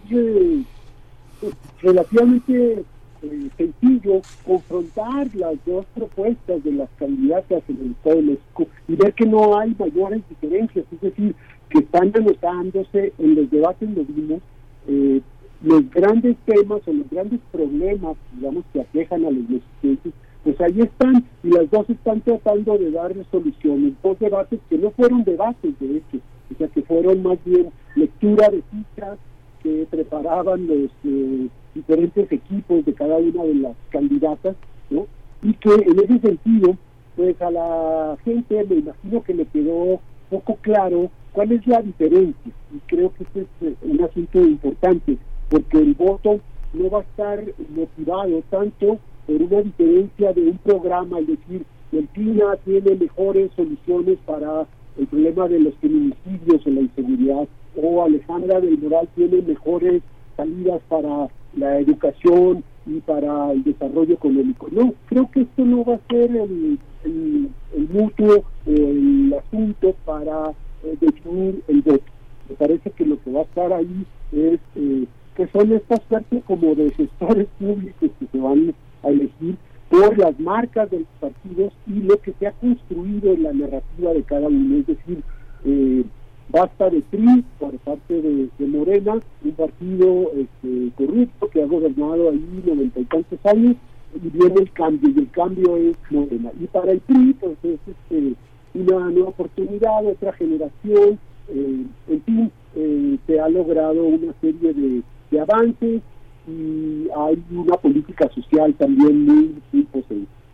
relativamente 1.81 2.83
eh, 3.21 3.49
sencillo 3.57 4.21
confrontar 4.45 5.33
las 5.35 5.53
dos 5.65 5.85
propuestas 5.93 6.63
de 6.63 6.71
las 6.73 6.89
candidatas 6.97 7.63
en 7.67 7.77
el 7.77 7.91
Estado 7.91 8.15
de 8.17 8.21
México 8.21 8.67
y 8.87 8.95
ver 8.95 9.13
que 9.13 9.25
no 9.25 9.57
hay 9.57 9.75
mayores 9.77 10.21
diferencias, 10.29 10.85
es 10.91 11.01
decir, 11.01 11.35
que 11.69 11.79
están 11.79 12.11
anotándose 12.15 13.13
en 13.17 13.35
los 13.35 13.49
debates 13.49 13.89
lo 13.89 14.03
vimos 14.05 14.41
eh, 14.87 15.21
los 15.63 15.89
grandes 15.89 16.37
temas 16.45 16.81
o 16.85 16.93
los 16.93 17.09
grandes 17.09 17.39
problemas, 17.51 18.15
digamos, 18.33 18.63
que 18.71 18.81
aquejan 18.81 19.25
a 19.25 19.31
los 19.31 19.49
mexicanos, 19.49 20.13
pues 20.45 20.61
ahí 20.61 20.79
están 20.79 21.25
y 21.43 21.49
las 21.49 21.69
dos 21.71 21.89
están 21.89 22.21
tratando 22.21 22.77
de 22.77 22.91
dar 22.91 23.11
soluciones, 23.31 23.93
dos 24.03 24.19
debates 24.19 24.59
que 24.69 24.77
no 24.77 24.91
fueron 24.91 25.23
debates 25.23 25.73
de 25.79 25.97
hecho, 25.97 26.19
o 26.53 26.57
sea 26.57 26.67
que 26.67 26.83
fueron 26.83 27.23
más 27.23 27.39
bien 27.43 27.71
lectura 27.95 28.49
de 28.49 28.61
citas 28.69 29.17
que 29.63 29.87
preparaban 29.89 30.67
los 30.67 30.91
eh, 31.03 31.47
diferentes 31.73 32.31
equipos 32.31 32.85
de 32.85 32.93
cada 32.93 33.17
una 33.17 33.43
de 33.43 33.55
las 33.55 33.75
candidatas, 33.89 34.55
¿no? 34.91 35.07
Y 35.41 35.53
que 35.55 35.73
en 35.73 35.99
ese 35.99 36.19
sentido, 36.19 36.77
pues 37.15 37.41
a 37.41 37.49
la 37.49 38.15
gente 38.23 38.63
me 38.69 38.75
imagino 38.75 39.23
que 39.23 39.33
le 39.33 39.45
quedó 39.45 39.99
poco 40.29 40.57
claro 40.61 41.09
cuál 41.33 41.53
es 41.53 41.65
la 41.65 41.81
diferencia. 41.81 42.51
Y 42.71 42.79
creo 42.85 43.11
que 43.15 43.23
este 43.23 43.41
es 43.41 43.47
eh, 43.61 43.75
un 43.81 44.03
asunto 44.03 44.39
importante, 44.39 45.17
porque 45.49 45.79
el 45.79 45.95
voto 45.95 46.39
no 46.73 46.89
va 46.91 46.99
a 46.99 47.03
estar 47.03 47.43
motivado 47.69 48.43
tanto 48.51 48.99
por 49.25 49.41
una 49.41 49.61
diferencia 49.61 50.33
de 50.33 50.41
un 50.49 50.57
programa, 50.59 51.19
es 51.19 51.27
decir, 51.27 51.65
el 51.91 52.07
PINA 52.07 52.57
tiene 52.65 52.95
mejores 52.95 53.51
soluciones 53.55 54.17
para 54.25 54.67
el 54.97 55.07
problema 55.07 55.47
de 55.47 55.59
los 55.59 55.75
feminicidios 55.75 56.65
o 56.65 56.69
la 56.69 56.81
inseguridad, 56.81 57.47
o 57.75 58.03
Alejandra 58.03 58.61
del 58.61 58.77
Moral 58.77 59.07
tiene 59.15 59.41
mejores 59.41 60.01
salidas 60.37 60.81
para 60.87 61.27
la 61.55 61.79
educación 61.79 62.63
y 62.85 62.99
para 63.01 63.51
el 63.51 63.63
desarrollo 63.63 64.13
económico. 64.13 64.67
No, 64.71 64.93
creo 65.07 65.29
que 65.31 65.41
esto 65.41 65.65
no 65.65 65.83
va 65.83 65.95
a 65.95 66.07
ser 66.09 66.35
el, 66.35 66.79
el, 67.03 67.89
mutuo, 67.89 68.43
el 68.65 69.35
asunto 69.37 69.95
para 70.05 70.51
eh, 70.83 70.97
definir 70.99 71.63
el 71.67 71.81
voto. 71.81 72.03
Me 72.49 72.55
parece 72.55 72.91
que 72.91 73.05
lo 73.05 73.21
que 73.23 73.31
va 73.31 73.41
a 73.41 73.43
estar 73.43 73.73
ahí 73.73 74.05
es 74.31 74.59
eh, 74.75 75.05
que 75.35 75.47
son 75.47 75.71
estas 75.73 75.99
partes 76.01 76.43
como 76.45 76.75
de 76.75 76.91
gestores 76.91 77.47
públicos 77.59 78.11
que 78.19 78.25
se 78.31 78.37
van 78.37 78.73
a 79.05 79.09
elegir 79.09 79.55
por 79.89 80.17
las 80.17 80.39
marcas 80.39 80.89
de 80.89 80.99
los 80.99 81.07
partidos 81.19 81.73
y 81.87 82.01
lo 82.01 82.17
que 82.21 82.33
se 82.39 82.47
ha 82.47 82.51
construido 82.53 83.33
en 83.33 83.43
la 83.43 83.53
narrativa 83.53 84.13
de 84.13 84.23
cada 84.23 84.47
uno. 84.47 84.77
Es 84.77 84.87
decir, 84.87 85.21
eh, 85.65 86.03
basta 86.49 86.89
de 86.89 87.01
TRI 87.03 87.43
por 87.59 87.77
parte 87.79 88.21
de, 88.21 88.67
Morena, 88.67 89.19
un 89.43 89.51
partido 89.51 90.31
este, 90.35 90.91
corrupto 90.95 91.49
que 91.49 91.61
ha 91.61 91.65
gobernado 91.65 92.29
ahí 92.29 92.63
noventa 92.65 92.99
y 92.99 93.05
tantos 93.05 93.39
años, 93.45 93.75
y 94.15 94.29
viene 94.29 94.55
el 94.61 94.71
cambio, 94.71 95.09
y 95.09 95.19
el 95.19 95.29
cambio 95.31 95.77
es 95.77 95.97
Morena. 96.09 96.51
Y 96.59 96.65
para 96.67 96.91
el 96.91 96.99
PRI, 97.01 97.33
pues 97.39 97.57
es 97.63 97.79
este, 97.87 98.33
una 98.73 99.09
nueva 99.09 99.29
oportunidad, 99.29 100.05
otra 100.05 100.33
generación, 100.33 101.19
eh, 101.49 101.85
en 102.09 102.21
fin, 102.23 102.51
eh, 102.75 103.17
se 103.27 103.39
ha 103.39 103.49
logrado 103.49 104.03
una 104.03 104.33
serie 104.41 104.73
de, 104.73 105.03
avances 105.39 106.01
y 106.47 107.07
hay 107.15 107.43
una 107.51 107.77
política 107.77 108.29
social 108.29 108.73
también 108.75 109.25
muy, 109.25 109.55
muy 109.71 109.87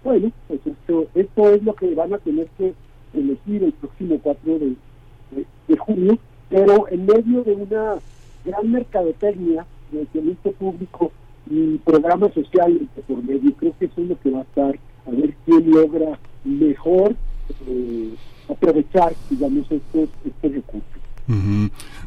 Bueno, 0.03 0.31
pues 0.47 0.59
esto, 0.65 1.07
esto 1.15 1.49
es 1.49 1.63
lo 1.63 1.73
que 1.75 1.93
van 1.95 2.13
a 2.13 2.17
tener 2.19 2.47
que 2.57 2.73
elegir 3.13 3.63
el 3.63 3.73
próximo 3.73 4.19
4 4.21 4.59
de, 4.59 4.75
de, 5.67 5.77
junio, 5.77 6.17
pero 6.49 6.87
en 6.89 7.05
medio 7.05 7.43
de 7.43 7.53
una 7.53 7.95
gran 8.45 8.71
mercadotecnia, 8.71 9.65
de 9.91 10.07
servicio 10.13 10.53
público 10.53 11.11
y 11.49 11.77
programas 11.79 12.33
sociales 12.33 12.83
por 13.07 13.23
medio, 13.23 13.53
creo 13.53 13.73
que 13.77 13.85
eso 13.85 14.01
es 14.01 14.07
lo 14.07 14.19
que 14.19 14.31
va 14.31 14.39
a 14.39 14.43
estar, 14.43 14.79
a 15.05 15.11
ver 15.11 15.33
quién 15.45 15.69
logra 15.69 16.17
mejor 16.45 17.15
eh, 17.67 18.13
aprovechar, 18.47 19.13
digamos, 19.29 19.69
estos, 19.69 20.09
estos 20.25 20.51
recursos. 20.51 21.00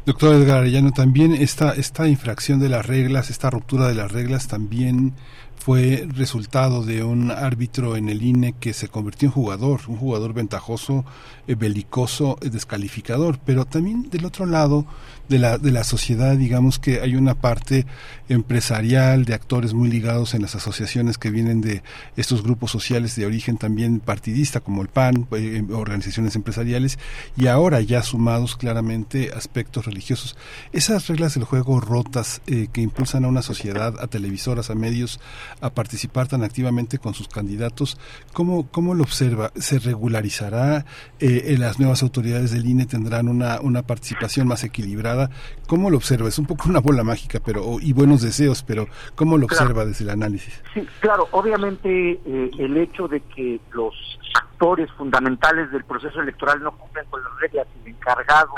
Doctor 0.05 0.35
Edgar 0.35 0.59
Arellano, 0.59 0.91
también 0.91 1.33
esta, 1.33 1.71
esta 1.73 2.07
infracción 2.07 2.59
de 2.59 2.69
las 2.69 2.85
reglas, 2.85 3.29
esta 3.29 3.49
ruptura 3.49 3.87
de 3.87 3.95
las 3.95 4.11
reglas 4.11 4.47
también 4.47 5.13
fue 5.57 6.07
resultado 6.09 6.83
de 6.83 7.03
un 7.03 7.31
árbitro 7.31 7.95
en 7.95 8.09
el 8.09 8.21
INE 8.21 8.53
que 8.59 8.73
se 8.73 8.87
convirtió 8.87 9.27
en 9.27 9.33
jugador, 9.33 9.81
un 9.87 9.97
jugador 9.97 10.33
ventajoso, 10.33 11.05
eh, 11.47 11.55
belicoso, 11.55 12.37
eh, 12.41 12.49
descalificador, 12.49 13.39
pero 13.43 13.65
también 13.65 14.09
del 14.09 14.25
otro 14.25 14.45
lado 14.45 14.85
de 15.27 15.39
la, 15.39 15.57
de 15.57 15.71
la 15.71 15.83
sociedad, 15.83 16.37
digamos 16.37 16.77
que 16.77 17.01
hay 17.01 17.15
una 17.15 17.33
parte 17.33 17.87
empresarial 18.29 19.25
de 19.25 19.33
actores 19.33 19.73
muy 19.73 19.89
ligados 19.89 20.35
en 20.35 20.43
las 20.43 20.53
asociaciones 20.53 21.17
que 21.17 21.31
vienen 21.31 21.61
de 21.61 21.81
estos 22.15 22.43
grupos 22.43 22.69
sociales 22.69 23.15
de 23.15 23.25
origen 23.25 23.57
también 23.57 23.99
partidista, 23.99 24.59
como 24.59 24.83
el 24.83 24.87
PAN, 24.87 25.27
eh, 25.31 25.63
organizaciones 25.71 26.35
empresariales, 26.35 26.99
y 27.37 27.47
ahora 27.47 27.81
ya 27.81 28.03
sumados 28.03 28.55
claramente 28.55 29.31
aspectos 29.35 29.85
religiosos. 29.85 30.37
Esas 30.73 31.07
reglas 31.07 31.33
del 31.33 31.43
juego 31.43 31.79
rotas 31.79 32.41
que 32.45 32.81
impulsan 32.81 33.25
a 33.25 33.27
una 33.27 33.41
sociedad, 33.41 33.95
a 33.99 34.07
televisoras, 34.07 34.69
a 34.69 34.75
medios, 34.75 35.19
a 35.61 35.69
participar 35.69 36.27
tan 36.27 36.43
activamente 36.43 36.97
con 36.99 37.13
sus 37.13 37.27
candidatos. 37.27 37.99
¿Cómo, 38.33 38.69
cómo 38.71 38.93
lo 38.93 39.03
observa? 39.03 39.51
¿Se 39.55 39.79
regularizará? 39.79 40.85
Eh, 41.19 41.55
¿Las 41.59 41.79
nuevas 41.79 42.03
autoridades 42.03 42.51
del 42.51 42.65
INE 42.65 42.85
tendrán 42.85 43.27
una, 43.27 43.59
una 43.61 43.83
participación 43.83 44.47
más 44.47 44.63
equilibrada? 44.63 45.29
¿Cómo 45.67 45.89
lo 45.89 45.97
observa? 45.97 46.27
Es 46.27 46.39
un 46.39 46.45
poco 46.45 46.69
una 46.69 46.79
bola 46.79 47.03
mágica 47.03 47.39
pero 47.43 47.79
y 47.79 47.93
buenos 47.93 48.21
deseos, 48.21 48.63
pero 48.63 48.87
¿cómo 49.15 49.37
lo 49.37 49.45
observa 49.45 49.85
desde 49.85 50.03
el 50.03 50.09
análisis? 50.11 50.61
Sí, 50.73 50.87
claro, 50.99 51.27
obviamente 51.31 52.19
eh, 52.25 52.51
el 52.59 52.77
hecho 52.77 53.07
de 53.07 53.21
que 53.21 53.59
los 53.71 53.93
actores 54.35 54.89
fundamentales 54.91 55.71
del 55.71 55.83
proceso 55.83 56.21
electoral 56.21 56.61
no 56.61 56.71
cumplen 56.71 57.05
con 57.09 57.23
las 57.23 57.39
reglas 57.39 57.67
y 57.75 57.89
el 57.89 57.95
encargado 57.95 58.51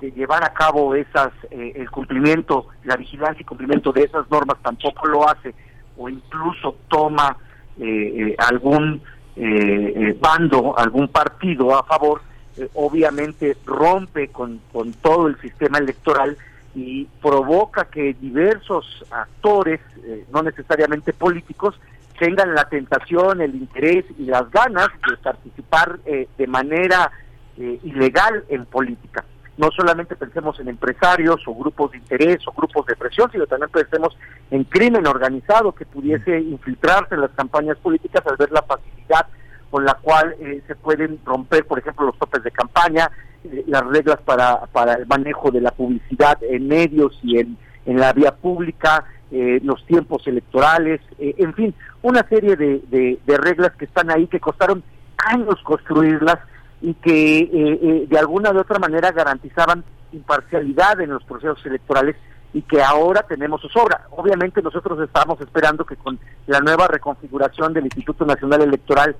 de 0.00 0.10
llevar 0.12 0.44
a 0.44 0.52
cabo 0.52 0.94
esas 0.94 1.32
eh, 1.50 1.72
el 1.76 1.90
cumplimiento, 1.90 2.68
la 2.84 2.96
vigilancia 2.96 3.42
y 3.42 3.44
cumplimiento 3.44 3.92
de 3.92 4.04
esas 4.04 4.30
normas 4.30 4.56
tampoco 4.62 5.06
lo 5.06 5.28
hace 5.28 5.54
o 6.00 6.08
incluso 6.08 6.76
toma 6.88 7.36
eh, 7.78 7.84
eh, 7.84 8.36
algún 8.38 9.02
eh, 9.36 10.16
bando, 10.18 10.76
algún 10.76 11.08
partido 11.08 11.76
a 11.76 11.84
favor, 11.84 12.22
obviamente 12.74 13.56
rompe 13.64 14.28
con, 14.28 14.60
con 14.72 14.92
todo 14.94 15.28
el 15.28 15.40
sistema 15.40 15.78
electoral 15.78 16.36
y 16.74 17.04
provoca 17.22 17.86
que 17.86 18.14
diversos 18.14 19.04
actores, 19.10 19.80
no 20.32 20.42
necesariamente 20.42 21.12
políticos, 21.12 21.80
tengan 22.18 22.54
la 22.54 22.68
tentación, 22.68 23.40
el 23.40 23.54
interés 23.54 24.04
y 24.18 24.24
las 24.24 24.50
ganas 24.50 24.88
de 25.08 25.16
participar 25.16 26.00
de 26.00 26.46
manera 26.46 27.10
ilegal 27.56 28.44
en 28.48 28.66
política 28.66 29.24
no 29.60 29.70
solamente 29.76 30.16
pensemos 30.16 30.58
en 30.58 30.68
empresarios 30.68 31.42
o 31.46 31.54
grupos 31.54 31.92
de 31.92 31.98
interés 31.98 32.38
o 32.48 32.52
grupos 32.52 32.86
de 32.86 32.96
presión, 32.96 33.30
sino 33.30 33.46
también 33.46 33.70
pensemos 33.70 34.16
en 34.50 34.64
crimen 34.64 35.06
organizado 35.06 35.72
que 35.72 35.84
pudiese 35.84 36.40
infiltrarse 36.40 37.14
en 37.14 37.20
las 37.20 37.30
campañas 37.32 37.76
políticas 37.76 38.26
al 38.26 38.38
ver 38.38 38.50
la 38.50 38.62
facilidad 38.62 39.26
con 39.70 39.84
la 39.84 39.94
cual 39.94 40.34
eh, 40.40 40.62
se 40.66 40.74
pueden 40.74 41.20
romper, 41.26 41.66
por 41.66 41.78
ejemplo, 41.78 42.06
los 42.06 42.18
topes 42.18 42.42
de 42.42 42.50
campaña, 42.50 43.10
eh, 43.44 43.62
las 43.66 43.86
reglas 43.86 44.18
para, 44.24 44.64
para 44.72 44.94
el 44.94 45.06
manejo 45.06 45.50
de 45.50 45.60
la 45.60 45.72
publicidad 45.72 46.38
en 46.42 46.66
medios 46.66 47.18
y 47.22 47.38
en, 47.38 47.58
en 47.84 48.00
la 48.00 48.14
vía 48.14 48.34
pública, 48.34 49.04
eh, 49.30 49.60
los 49.62 49.84
tiempos 49.86 50.26
electorales, 50.26 51.02
en 51.18 51.54
fin, 51.54 51.74
una 52.02 52.26
serie 52.28 52.56
de, 52.56 52.80
de 53.24 53.36
reglas 53.36 53.72
que 53.76 53.84
están 53.84 54.10
ahí 54.10 54.26
que 54.26 54.40
costaron 54.40 54.82
años 55.18 55.56
construirlas 55.62 56.38
y 56.82 56.94
que 56.94 57.38
eh, 57.38 57.50
eh, 57.52 58.06
de 58.08 58.18
alguna 58.18 58.52
de 58.52 58.60
otra 58.60 58.78
manera 58.78 59.12
garantizaban 59.12 59.84
imparcialidad 60.12 61.00
en 61.00 61.10
los 61.10 61.24
procesos 61.24 61.64
electorales 61.66 62.16
y 62.52 62.62
que 62.62 62.82
ahora 62.82 63.22
tenemos 63.22 63.60
su 63.60 63.68
sobra. 63.68 64.06
Obviamente 64.10 64.62
nosotros 64.62 64.98
estamos 65.00 65.40
esperando 65.40 65.84
que 65.84 65.96
con 65.96 66.18
la 66.46 66.60
nueva 66.60 66.88
reconfiguración 66.88 67.72
del 67.72 67.84
Instituto 67.84 68.24
Nacional 68.24 68.62
Electoral 68.62 69.14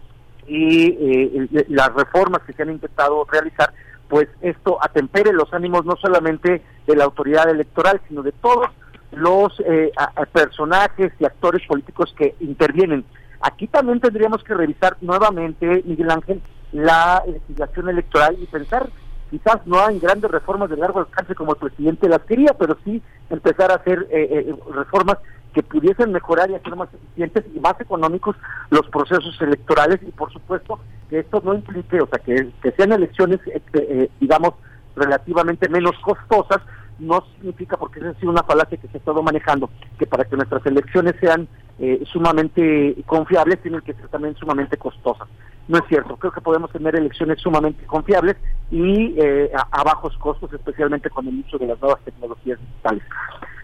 y 0.46 0.86
eh, 0.86 1.66
las 1.68 1.92
reformas 1.94 2.42
que 2.42 2.52
se 2.52 2.62
han 2.62 2.70
intentado 2.70 3.24
realizar, 3.30 3.72
pues 4.08 4.28
esto 4.40 4.78
atempere 4.82 5.32
los 5.32 5.52
ánimos 5.54 5.84
no 5.84 5.94
solamente 5.96 6.62
de 6.86 6.96
la 6.96 7.04
autoridad 7.04 7.48
electoral, 7.48 8.00
sino 8.08 8.22
de 8.22 8.32
todos 8.32 8.68
los 9.12 9.52
eh, 9.64 9.92
personajes 10.32 11.12
y 11.20 11.24
actores 11.24 11.64
políticos 11.68 12.12
que 12.16 12.34
intervienen. 12.40 13.04
Aquí 13.42 13.68
también 13.68 14.00
tendríamos 14.00 14.42
que 14.42 14.54
revisar 14.54 14.96
nuevamente, 15.00 15.82
Miguel 15.86 16.10
Ángel, 16.10 16.42
la 16.72 17.22
legislación 17.26 17.88
electoral 17.88 18.36
y 18.40 18.46
pensar 18.46 18.88
quizás 19.30 19.64
no 19.66 19.88
en 19.88 20.00
grandes 20.00 20.30
reformas 20.30 20.68
de 20.70 20.76
largo 20.76 21.00
alcance 21.00 21.34
como 21.34 21.52
el 21.52 21.58
presidente 21.58 22.08
las 22.08 22.22
quería, 22.22 22.54
pero 22.58 22.76
sí 22.84 23.00
empezar 23.30 23.70
a 23.70 23.76
hacer 23.76 24.08
eh, 24.10 24.28
eh, 24.48 24.54
reformas 24.74 25.18
que 25.54 25.62
pudiesen 25.62 26.12
mejorar 26.12 26.50
y 26.50 26.54
hacer 26.54 26.76
más 26.76 26.88
eficientes 26.92 27.44
y 27.54 27.60
más 27.60 27.80
económicos 27.80 28.36
los 28.70 28.86
procesos 28.88 29.36
electorales. 29.40 30.00
Y 30.02 30.10
por 30.12 30.32
supuesto 30.32 30.80
que 31.08 31.20
esto 31.20 31.40
no 31.44 31.54
implique, 31.54 32.00
o 32.00 32.08
sea, 32.08 32.18
que, 32.18 32.52
sean 32.76 32.92
elecciones, 32.92 33.40
eh, 33.46 34.10
digamos, 34.20 34.54
relativamente 34.96 35.68
menos 35.68 35.92
costosas, 36.02 36.60
no 37.00 37.24
significa, 37.34 37.76
porque 37.76 37.98
esa 38.00 38.10
ha 38.10 38.14
sido 38.14 38.30
una 38.30 38.42
falacia 38.42 38.78
que 38.78 38.86
se 38.88 38.96
ha 38.96 39.00
estado 39.00 39.22
manejando, 39.22 39.70
que 39.98 40.06
para 40.06 40.24
que 40.24 40.36
nuestras 40.36 40.64
elecciones 40.66 41.14
sean 41.20 41.48
eh, 41.78 42.02
sumamente 42.12 42.94
confiables 43.06 43.62
tienen 43.62 43.80
que 43.80 43.94
ser 43.94 44.08
también 44.08 44.36
sumamente 44.36 44.76
costosas. 44.76 45.28
No 45.66 45.78
es 45.78 45.84
cierto, 45.88 46.16
creo 46.16 46.32
que 46.32 46.40
podemos 46.40 46.70
tener 46.70 46.94
elecciones 46.96 47.40
sumamente 47.40 47.86
confiables 47.86 48.36
y 48.70 49.14
eh, 49.18 49.50
a, 49.54 49.82
bajos 49.82 50.16
costos, 50.18 50.52
especialmente 50.52 51.10
con 51.10 51.26
el 51.26 51.42
uso 51.46 51.58
de 51.58 51.66
las 51.66 51.80
nuevas 51.80 52.00
tecnologías 52.04 52.58
digitales. 52.60 53.02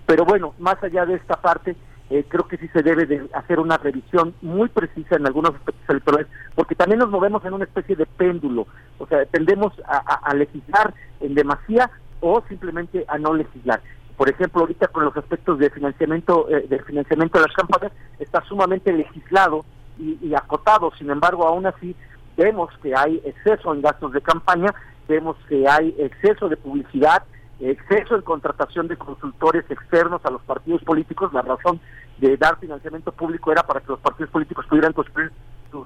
Pero 0.07 0.25
bueno, 0.25 0.55
más 0.59 0.83
allá 0.83 1.05
de 1.05 1.15
esta 1.15 1.37
parte, 1.37 1.77
eh, 2.09 2.25
creo 2.29 2.47
que 2.47 2.57
sí 2.59 2.69
se 2.69 2.83
debe 2.83 3.07
de 3.07 3.29
hacer 3.35 3.59
una 3.59 3.77
revisión 3.77 4.35
muy 4.41 4.69
precisa 4.69 5.17
en 5.17 5.27
algunos 5.27 5.55
aspectos 5.55 5.89
electorales, 5.89 6.29
porque 6.55 6.77
también 6.77 7.01
nos 7.01 7.11
movemos 7.11 7.45
en 7.45 7.55
una 7.55 7.65
especie 7.65 7.97
de 7.97 8.07
péndulo, 8.07 8.69
o 8.99 9.07
sea, 9.09 9.27
tendemos 9.27 9.73
a 9.85 10.33
legislar 10.35 10.95
en 11.21 11.35
demasía 11.35 11.91
o 12.21 12.43
simplemente 12.49 13.05
a 13.09 13.19
no 13.19 13.35
legislar. 13.35 13.81
Por 14.17 14.31
ejemplo, 14.31 14.63
ahorita 14.63 14.89
con 14.89 15.05
los 15.05 15.17
aspectos 15.17 15.59
de 15.59 15.71
financiamiento 15.71 16.49
eh, 16.49 16.67
de 16.69 16.83
financiamiento 16.83 17.39
de 17.39 17.47
las 17.47 17.55
campañas 17.55 17.93
está 18.19 18.43
sumamente 18.45 18.93
legislado 18.93 19.65
y, 19.99 20.35
acotado. 20.35 20.93
Sin 20.99 21.11
embargo, 21.11 21.47
aún 21.47 21.67
así 21.67 21.97
vemos 22.37 22.71
que 22.83 22.95
hay 22.95 23.21
exceso 23.25 23.73
en 23.75 23.81
gastos 23.81 24.13
de 24.13 24.21
campaña, 24.21 24.75
vemos 25.09 25.37
que 25.49 25.67
hay 25.67 25.95
exceso 25.99 26.49
de 26.49 26.57
publicidad, 26.57 27.23
exceso 27.61 28.15
en 28.15 28.23
contratación 28.23 28.89
de 28.89 28.97
consultores 28.97 29.65
externos 29.71 30.21
a 30.25 30.31
los 30.31 30.43
partidos 30.43 30.83
políticos. 30.83 31.33
La 31.33 31.43
razón 31.43 31.81
de 32.19 32.37
dar 32.37 32.59
financiamiento 32.59 33.13
público 33.13 33.53
era 33.53 33.63
para 33.63 33.81
que 33.81 33.89
los 33.89 34.01
partidos 34.01 34.31
políticos 34.31 34.67
pudieran 34.67 34.93
construir 34.93 35.33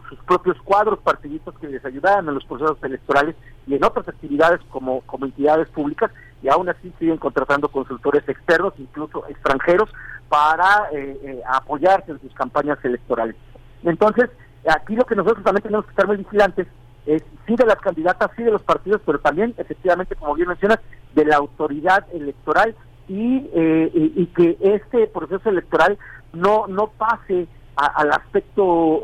sus, 0.08 0.18
propios 0.20 0.56
cuadros 0.62 0.98
partidistas 1.00 1.54
que 1.60 1.68
les 1.68 1.84
ayudaran 1.84 2.28
en 2.28 2.34
los 2.34 2.44
procesos 2.44 2.78
electorales 2.82 3.34
y 3.66 3.74
en 3.74 3.84
otras 3.84 4.08
actividades 4.08 4.60
como, 4.70 5.00
como 5.02 5.26
entidades 5.26 5.68
públicas 5.68 6.10
y 6.42 6.48
aún 6.48 6.68
así 6.68 6.92
siguen 6.98 7.18
contratando 7.18 7.68
consultores 7.68 8.26
externos, 8.28 8.72
incluso 8.78 9.26
extranjeros, 9.28 9.90
para 10.28 10.88
eh, 10.92 11.18
eh, 11.22 11.42
apoyarse 11.46 12.12
en 12.12 12.20
sus 12.20 12.32
campañas 12.34 12.78
electorales. 12.84 13.36
Entonces, 13.82 14.30
aquí 14.68 14.94
lo 14.94 15.04
que 15.04 15.16
nosotros 15.16 15.44
también 15.44 15.62
tenemos 15.62 15.84
que 15.84 15.90
estar 15.90 16.06
muy 16.06 16.16
vigilantes 16.16 16.66
es 17.06 17.22
sí 17.46 17.56
de 17.56 17.66
las 17.66 17.80
candidatas, 17.80 18.30
sí 18.36 18.42
de 18.42 18.52
los 18.52 18.62
partidos, 18.62 19.00
pero 19.04 19.18
también, 19.18 19.54
efectivamente, 19.58 20.16
como 20.16 20.34
bien 20.34 20.48
mencionas, 20.48 20.78
de 21.14 21.24
la 21.24 21.36
autoridad 21.36 22.06
electoral 22.12 22.74
y, 23.08 23.50
eh, 23.52 23.90
y, 23.92 24.26
que 24.26 24.56
este 24.60 25.08
proceso 25.08 25.48
electoral 25.48 25.98
no, 26.32 26.68
no 26.68 26.86
pase 26.86 27.48
al 27.86 28.12
aspecto 28.12 29.02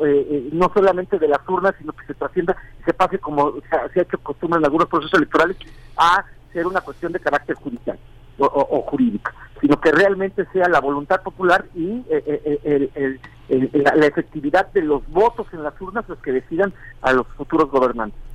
no 0.53 0.71
solamente 0.75 1.19
de 1.19 1.29
las 1.29 1.41
urnas, 1.49 1.75
sino 1.79 1.93
que 1.93 2.07
se 2.07 2.15
trascienda, 2.15 2.57
se 2.85 2.93
pase 2.93 3.19
como 3.19 3.55
se, 3.69 4.01
ha 4.01 4.03
hecho 4.03 4.19
costumbre 4.19 4.59
en 4.59 4.65
algunos 4.65 4.89
procesos 4.89 5.15
electorales, 5.15 5.57
a 5.97 6.25
ser 6.53 6.67
una 6.67 6.81
cuestión 6.81 7.13
de 7.13 7.21
carácter 7.21 7.57
judicial 7.57 7.99
o, 8.39 8.83
jurídica, 8.83 9.33
sino 9.61 9.81
que 9.81 9.93
realmente 9.93 10.47
sea 10.53 10.69
la 10.69 10.81
voluntad 10.81 11.23
popular 11.23 11.65
y 11.75 12.05
eh, 12.11 13.19
eh, 13.49 13.73
la 13.73 14.07
efectividad 14.07 14.71
de 14.73 14.83
los 14.83 15.07
votos 15.09 15.47
en 15.53 15.63
las 15.63 15.81
urnas 15.81 16.09
los 16.09 16.19
que 16.19 16.33
decidan 16.33 16.73
a 17.03 17.13
los 17.13 17.27
futuros 17.29 17.71
gobernantes. 17.71 18.26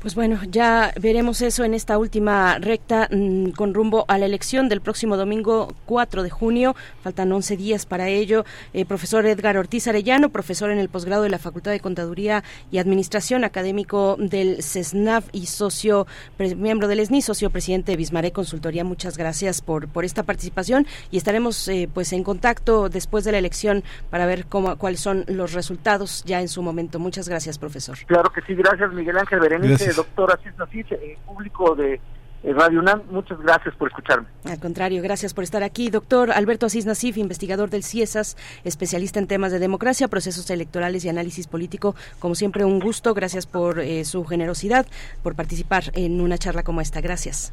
Pues 0.00 0.14
bueno, 0.14 0.38
ya 0.48 0.94
veremos 0.98 1.42
eso 1.42 1.62
en 1.62 1.74
esta 1.74 1.98
última 1.98 2.58
recta 2.58 3.06
mm, 3.10 3.50
con 3.50 3.74
rumbo 3.74 4.06
a 4.08 4.16
la 4.16 4.24
elección 4.24 4.70
del 4.70 4.80
próximo 4.80 5.18
domingo 5.18 5.74
4 5.84 6.22
de 6.22 6.30
junio. 6.30 6.74
Faltan 7.02 7.30
11 7.30 7.58
días 7.58 7.84
para 7.84 8.08
ello. 8.08 8.46
Eh, 8.72 8.86
profesor 8.86 9.26
Edgar 9.26 9.58
Ortiz 9.58 9.88
Arellano, 9.88 10.30
profesor 10.30 10.70
en 10.70 10.78
el 10.78 10.88
posgrado 10.88 11.22
de 11.22 11.28
la 11.28 11.38
Facultad 11.38 11.72
de 11.72 11.80
Contaduría 11.80 12.42
y 12.70 12.78
Administración, 12.78 13.44
académico 13.44 14.16
del 14.18 14.62
CESNAV 14.62 15.24
y 15.32 15.46
socio, 15.46 16.06
miembro 16.38 16.88
del 16.88 17.00
ESNI, 17.00 17.20
socio 17.20 17.50
presidente 17.50 17.92
de 17.92 17.98
Bismarck 17.98 18.32
Consultoría. 18.32 18.84
Muchas 18.84 19.18
gracias 19.18 19.60
por, 19.60 19.86
por 19.88 20.06
esta 20.06 20.22
participación 20.22 20.86
y 21.10 21.18
estaremos 21.18 21.68
eh, 21.68 21.90
pues 21.92 22.14
en 22.14 22.24
contacto 22.24 22.88
después 22.88 23.24
de 23.24 23.32
la 23.32 23.38
elección 23.38 23.84
para 24.08 24.24
ver 24.24 24.46
cómo, 24.46 24.78
cuáles 24.78 25.00
son 25.00 25.26
los 25.28 25.52
resultados 25.52 26.24
ya 26.24 26.40
en 26.40 26.48
su 26.48 26.62
momento. 26.62 26.98
Muchas 26.98 27.28
gracias, 27.28 27.58
profesor. 27.58 27.98
Claro 28.06 28.32
que 28.32 28.40
sí, 28.46 28.54
gracias 28.54 28.90
Miguel 28.94 29.18
Ángel 29.18 29.40
Berenice 29.40 29.89
doctor 29.92 30.32
Asís 30.32 30.56
Nasif, 30.58 30.90
eh, 30.92 31.18
público 31.26 31.74
de 31.74 32.00
eh, 32.42 32.54
Radio 32.54 32.80
UNAM, 32.80 33.02
muchas 33.10 33.38
gracias 33.40 33.74
por 33.76 33.88
escucharme. 33.88 34.26
Al 34.44 34.58
contrario, 34.58 35.02
gracias 35.02 35.34
por 35.34 35.44
estar 35.44 35.62
aquí. 35.62 35.90
Doctor 35.90 36.30
Alberto 36.30 36.66
Asís 36.66 36.86
Nasif, 36.86 37.18
investigador 37.18 37.68
del 37.68 37.84
CIESAS, 37.84 38.36
especialista 38.64 39.18
en 39.18 39.26
temas 39.26 39.52
de 39.52 39.58
democracia, 39.58 40.08
procesos 40.08 40.48
electorales 40.50 41.04
y 41.04 41.10
análisis 41.10 41.46
político. 41.46 41.94
Como 42.18 42.34
siempre, 42.34 42.64
un 42.64 42.80
gusto. 42.80 43.12
Gracias 43.12 43.46
por 43.46 43.80
eh, 43.80 44.04
su 44.04 44.24
generosidad, 44.24 44.86
por 45.22 45.34
participar 45.34 45.84
en 45.94 46.20
una 46.20 46.38
charla 46.38 46.62
como 46.62 46.80
esta. 46.80 47.02
Gracias. 47.02 47.52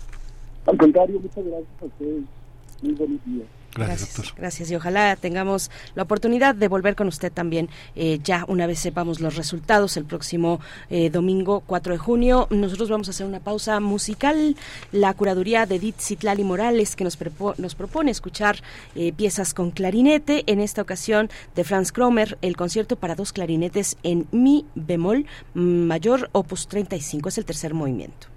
Al 0.66 0.78
contrario, 0.78 1.20
muchas 1.20 1.44
gracias 1.44 1.82
a 1.82 1.86
ustedes. 1.86 2.24
Muy 2.82 2.94
buenos 2.94 3.26
días. 3.26 3.48
Gracias, 3.86 4.34
gracias, 4.36 4.72
Y 4.72 4.76
ojalá 4.76 5.16
tengamos 5.16 5.70
la 5.96 6.04
oportunidad 6.04 6.56
de 6.56 6.68
volver 6.68 6.96
con 6.96 7.08
usted 7.08 7.32
también 7.32 7.70
eh, 7.96 8.20
ya 8.24 8.46
una 8.48 8.68
vez 8.68 8.80
sepamos 8.80 9.20
los 9.20 9.36
resultados 9.36 9.98
el 9.98 10.06
próximo 10.06 10.60
eh, 10.90 11.10
domingo 11.10 11.62
4 11.66 11.94
de 11.94 11.98
junio. 11.98 12.48
Nosotros 12.50 12.90
vamos 12.90 13.08
a 13.08 13.12
hacer 13.12 13.26
una 13.26 13.40
pausa 13.40 13.80
musical. 13.80 14.56
La 14.92 15.14
curaduría 15.14 15.66
de 15.66 15.76
Edith 15.76 16.00
Citlali 16.00 16.44
Morales 16.44 16.96
que 16.96 17.04
nos, 17.04 17.18
nos 17.58 17.76
propone 17.76 18.12
escuchar 18.12 18.62
eh, 18.96 19.14
piezas 19.14 19.54
con 19.54 19.72
clarinete. 19.72 20.44
En 20.48 20.60
esta 20.60 20.82
ocasión 20.82 21.30
de 21.56 21.64
Franz 21.64 21.92
Kromer, 21.92 22.38
el 22.42 22.56
concierto 22.56 22.96
para 22.96 23.16
dos 23.16 23.34
clarinetes 23.34 23.98
en 24.04 24.28
mi 24.32 24.66
bemol 24.76 25.26
mayor 25.54 26.30
opus 26.32 26.68
35. 26.68 27.30
Es 27.30 27.38
el 27.38 27.46
tercer 27.46 27.74
movimiento. 27.74 28.37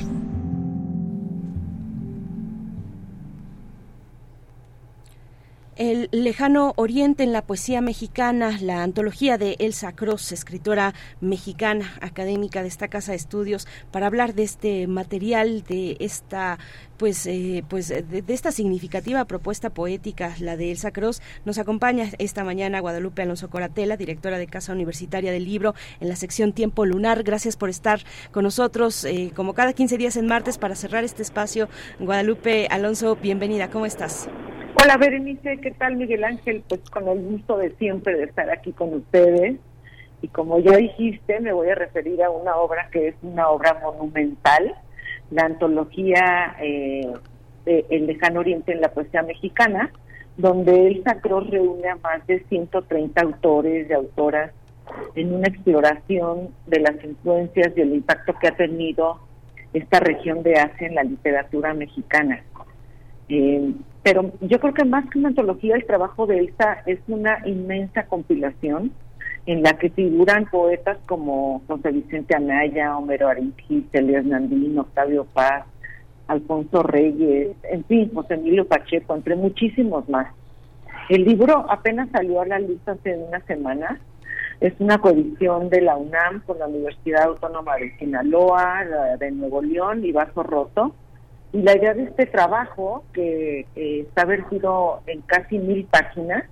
lejano 6.11 6.73
oriente 6.75 7.23
en 7.23 7.31
la 7.31 7.41
poesía 7.41 7.79
mexicana, 7.79 8.57
la 8.61 8.83
antología 8.83 9.37
de 9.37 9.55
Elsa 9.59 9.93
Cross, 9.93 10.33
escritora 10.33 10.93
mexicana, 11.21 11.93
académica 12.01 12.61
de 12.61 12.67
esta 12.67 12.89
casa 12.89 13.13
de 13.13 13.17
estudios, 13.17 13.65
para 13.91 14.07
hablar 14.07 14.33
de 14.33 14.43
este 14.43 14.87
material, 14.87 15.63
de 15.63 15.95
esta 16.01 16.59
pues, 16.97 17.25
eh, 17.25 17.63
pues 17.67 17.87
de, 17.87 18.23
esta 18.27 18.51
significativa 18.51 19.23
propuesta 19.25 19.69
poética, 19.69 20.35
la 20.39 20.57
de 20.57 20.71
Elsa 20.71 20.91
Cross, 20.91 21.21
nos 21.45 21.57
acompaña 21.57 22.09
esta 22.19 22.43
mañana 22.43 22.81
Guadalupe 22.81 23.21
Alonso 23.21 23.49
Coratela, 23.49 23.95
directora 23.95 24.37
de 24.37 24.47
Casa 24.47 24.73
Universitaria 24.73 25.31
del 25.31 25.45
Libro, 25.45 25.73
en 26.01 26.09
la 26.09 26.17
sección 26.17 26.51
Tiempo 26.51 26.85
Lunar. 26.85 27.23
Gracias 27.23 27.55
por 27.55 27.69
estar 27.69 28.01
con 28.31 28.43
nosotros, 28.43 29.05
eh, 29.05 29.31
como 29.33 29.53
cada 29.53 29.73
15 29.73 29.97
días 29.97 30.17
en 30.17 30.27
martes, 30.27 30.57
para 30.57 30.75
cerrar 30.75 31.05
este 31.05 31.23
espacio. 31.23 31.69
Guadalupe 31.99 32.67
Alonso, 32.69 33.15
bienvenida, 33.15 33.69
¿cómo 33.69 33.85
estás? 33.85 34.27
Hola 34.83 34.97
Berenice, 34.97 35.57
¿qué 35.57 35.69
tal 35.69 35.95
Miguel 35.95 36.23
Ángel? 36.23 36.63
Pues 36.67 36.81
con 36.89 37.07
el 37.07 37.21
gusto 37.21 37.55
de 37.57 37.69
siempre 37.75 38.17
de 38.17 38.23
estar 38.23 38.49
aquí 38.49 38.71
con 38.71 38.91
ustedes. 38.95 39.59
Y 40.23 40.27
como 40.29 40.57
ya 40.57 40.75
dijiste, 40.75 41.39
me 41.39 41.53
voy 41.53 41.69
a 41.69 41.75
referir 41.75 42.23
a 42.23 42.31
una 42.31 42.55
obra 42.55 42.89
que 42.91 43.09
es 43.09 43.15
una 43.21 43.49
obra 43.49 43.79
monumental, 43.83 44.73
la 45.29 45.43
antología 45.43 46.55
eh, 46.59 47.13
de 47.65 47.85
El 47.91 48.07
lejano 48.07 48.39
oriente 48.39 48.71
en 48.71 48.81
la 48.81 48.91
poesía 48.91 49.21
mexicana, 49.21 49.91
donde 50.37 50.87
el 50.87 51.03
Sacro 51.03 51.41
reúne 51.41 51.87
a 51.87 51.97
más 51.97 52.25
de 52.25 52.43
130 52.49 53.21
autores 53.21 53.87
y 53.87 53.93
autoras 53.93 54.51
en 55.13 55.31
una 55.31 55.47
exploración 55.47 56.49
de 56.65 56.79
las 56.79 57.03
influencias 57.03 57.71
y 57.75 57.81
el 57.81 57.93
impacto 57.93 58.33
que 58.41 58.47
ha 58.47 58.55
tenido 58.55 59.19
esta 59.73 59.99
región 59.99 60.41
de 60.41 60.55
Asia 60.55 60.87
en 60.87 60.95
la 60.95 61.03
literatura 61.03 61.75
mexicana. 61.75 62.43
Eh, 63.33 63.73
pero 64.03 64.29
yo 64.41 64.59
creo 64.59 64.73
que 64.73 64.83
más 64.83 65.09
que 65.09 65.17
una 65.17 65.29
antología, 65.29 65.75
el 65.75 65.85
trabajo 65.85 66.27
de 66.27 66.39
Elsa 66.39 66.83
es 66.85 66.99
una 67.07 67.37
inmensa 67.47 68.05
compilación 68.07 68.91
en 69.45 69.63
la 69.63 69.77
que 69.77 69.89
figuran 69.89 70.49
poetas 70.51 70.97
como 71.05 71.61
José 71.65 71.91
Vicente 71.91 72.35
Anaya, 72.35 72.97
Homero 72.97 73.29
Arinquí, 73.29 73.87
Elias 73.93 74.25
Nandín, 74.25 74.77
Octavio 74.77 75.25
Paz, 75.33 75.65
Alfonso 76.27 76.83
Reyes, 76.83 77.55
en 77.63 77.85
fin, 77.85 78.11
José 78.13 78.33
Emilio 78.33 78.67
Pacheco, 78.67 79.15
entre 79.15 79.37
muchísimos 79.37 80.09
más. 80.09 80.27
El 81.07 81.23
libro 81.23 81.65
apenas 81.69 82.09
salió 82.11 82.41
a 82.41 82.45
la 82.45 82.59
luz 82.59 82.85
hace 82.85 83.15
una 83.15 83.39
semana. 83.45 84.01
Es 84.59 84.73
una 84.79 84.97
coedición 84.97 85.69
de 85.69 85.81
la 85.81 85.95
UNAM 85.95 86.41
con 86.45 86.59
la 86.59 86.67
Universidad 86.67 87.23
Autónoma 87.23 87.77
de 87.77 87.97
Sinaloa, 87.97 88.83
de 89.17 89.31
Nuevo 89.31 89.61
León 89.61 90.03
y 90.03 90.11
Vaso 90.11 90.43
Roto 90.43 90.93
y 91.53 91.61
la 91.61 91.75
idea 91.75 91.93
de 91.93 92.03
este 92.03 92.25
trabajo, 92.25 93.03
que 93.13 93.65
eh, 93.75 94.05
está 94.07 94.25
vertido 94.25 95.01
en 95.05 95.21
casi 95.21 95.59
mil 95.59 95.85
páginas, 95.85 96.45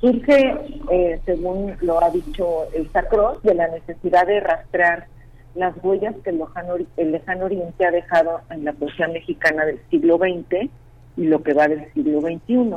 surge, 0.00 0.54
eh, 0.90 1.20
según 1.24 1.74
lo 1.80 2.02
ha 2.02 2.10
dicho 2.10 2.64
el 2.74 2.90
Sacros, 2.92 3.42
de 3.42 3.54
la 3.54 3.68
necesidad 3.68 4.26
de 4.26 4.40
rastrear 4.40 5.06
las 5.54 5.74
huellas 5.82 6.14
que 6.22 6.30
el 6.30 6.38
lejano, 6.38 6.74
el 6.96 7.12
lejano 7.12 7.46
Oriente 7.46 7.86
ha 7.86 7.90
dejado 7.90 8.40
en 8.50 8.64
la 8.64 8.72
poesía 8.72 9.08
mexicana 9.08 9.64
del 9.64 9.80
siglo 9.88 10.18
XX 10.18 10.68
y 11.16 11.24
lo 11.26 11.42
que 11.42 11.54
va 11.54 11.68
del 11.68 11.90
siglo 11.94 12.20
XXI. 12.20 12.74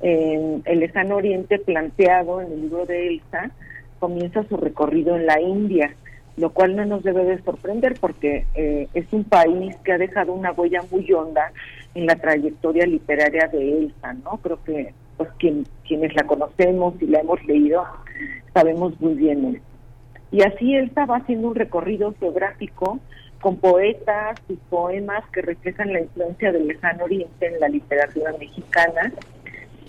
el 0.00 0.80
lejano 0.80 1.16
Oriente 1.16 1.58
planteado 1.58 2.40
en 2.40 2.52
el 2.52 2.60
libro 2.62 2.86
de 2.86 3.08
Elsa 3.08 3.50
comienza 3.98 4.44
su 4.44 4.56
recorrido 4.56 5.16
en 5.16 5.26
la 5.26 5.40
India, 5.40 5.94
lo 6.36 6.50
cual 6.50 6.76
no 6.76 6.84
nos 6.84 7.02
debe 7.02 7.24
de 7.24 7.42
sorprender 7.42 7.96
porque 8.00 8.46
eh, 8.54 8.88
es 8.94 9.10
un 9.12 9.24
país 9.24 9.74
que 9.84 9.92
ha 9.92 9.98
dejado 9.98 10.32
una 10.32 10.52
huella 10.52 10.82
muy 10.90 11.10
honda 11.12 11.52
en 11.94 12.06
la 12.06 12.16
trayectoria 12.16 12.86
literaria 12.86 13.48
de 13.48 13.78
Elsa, 13.78 14.12
¿no? 14.12 14.38
Creo 14.42 14.62
que 14.62 14.92
pues 15.16 15.30
quien, 15.38 15.66
quienes 15.86 16.14
la 16.14 16.24
conocemos 16.24 16.94
y 17.00 17.06
la 17.06 17.20
hemos 17.20 17.42
leído 17.44 17.84
sabemos 18.52 18.98
muy 19.00 19.14
bien 19.14 19.60
Y 20.30 20.42
así 20.42 20.74
Elsa 20.74 21.06
va 21.06 21.18
haciendo 21.18 21.48
un 21.48 21.54
recorrido 21.54 22.14
geográfico 22.20 23.00
con 23.40 23.56
poetas 23.56 24.40
y 24.48 24.54
poemas 24.54 25.24
que 25.32 25.42
reflejan 25.42 25.92
la 25.92 26.00
influencia 26.00 26.52
del 26.52 26.66
lejano 26.66 27.04
oriente 27.04 27.46
en 27.46 27.60
la 27.60 27.68
literatura 27.68 28.32
mexicana. 28.38 29.12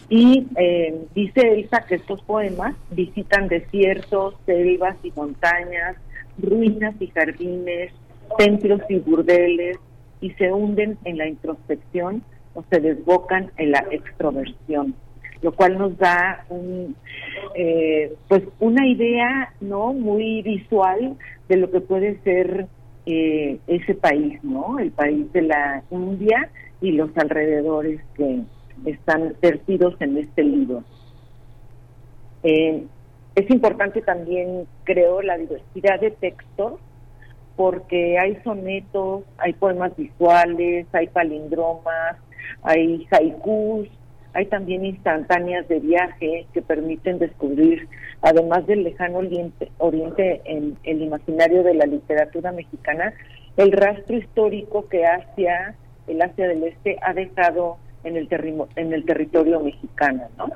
Y 0.09 0.47
eh, 0.57 1.05
dice 1.15 1.41
Elsa 1.41 1.85
que 1.87 1.95
estos 1.95 2.21
poemas 2.21 2.75
visitan 2.91 3.47
desiertos, 3.47 4.35
selvas 4.45 4.95
y 5.03 5.11
montañas, 5.15 5.95
ruinas 6.41 6.95
y 6.99 7.07
jardines, 7.07 7.91
templos 8.37 8.81
y 8.89 8.99
burdeles, 8.99 9.77
y 10.21 10.31
se 10.31 10.51
hunden 10.51 10.97
en 11.05 11.17
la 11.17 11.27
introspección 11.27 12.23
o 12.53 12.63
se 12.69 12.79
desbocan 12.79 13.51
en 13.57 13.71
la 13.71 13.85
extroversión, 13.91 14.95
lo 15.41 15.51
cual 15.51 15.77
nos 15.77 15.97
da 15.97 16.45
un, 16.49 16.95
eh, 17.55 18.13
pues 18.27 18.43
una 18.59 18.87
idea 18.87 19.53
no 19.61 19.93
muy 19.93 20.41
visual 20.41 21.15
de 21.47 21.57
lo 21.57 21.69
que 21.69 21.81
puede 21.81 22.19
ser 22.23 22.67
eh, 23.05 23.59
ese 23.67 23.93
país, 23.93 24.43
no, 24.43 24.79
el 24.79 24.91
país 24.91 25.31
de 25.33 25.43
la 25.43 25.83
India 25.91 26.49
y 26.81 26.91
los 26.91 27.15
alrededores 27.15 28.01
que 28.15 28.41
están 28.85 29.33
vertidos 29.41 29.95
en 29.99 30.17
este 30.17 30.43
libro. 30.43 30.83
Eh, 32.43 32.83
es 33.37 33.47
importante 33.51 34.01
también, 34.01 34.67
creo, 34.83 35.21
la 35.21 35.37
diversidad 35.37 35.99
de 35.99 36.09
textos, 36.09 36.79
porque 37.55 38.17
hay 38.17 38.35
sonetos, 38.43 39.25
hay 39.37 39.53
poemas 39.53 39.95
visuales, 39.95 40.87
hay 40.91 41.05
palindromas, 41.05 42.17
hay 42.63 43.05
haikus, 43.11 43.89
hay 44.33 44.47
también 44.47 44.85
instantáneas 44.85 45.67
de 45.67 45.79
viaje 45.79 46.47
que 46.51 46.63
permiten 46.63 47.19
descubrir, 47.19 47.87
además 48.23 48.65
del 48.65 48.83
lejano 48.83 49.19
oriente, 49.19 49.71
oriente 49.77 50.41
en 50.45 50.75
el 50.83 51.03
imaginario 51.03 51.61
de 51.61 51.75
la 51.75 51.85
literatura 51.85 52.51
mexicana, 52.51 53.13
el 53.55 53.71
rastro 53.71 54.17
histórico 54.17 54.87
que 54.87 55.05
Asia, 55.05 55.75
el 56.07 56.19
Asia 56.23 56.47
del 56.47 56.63
Este, 56.63 56.97
ha 57.03 57.13
dejado 57.13 57.77
en 58.03 58.17
el, 58.17 58.27
en 58.77 58.93
el 58.93 59.05
territorio 59.05 59.59
mexicano, 59.59 60.23
¿no? 60.39 60.47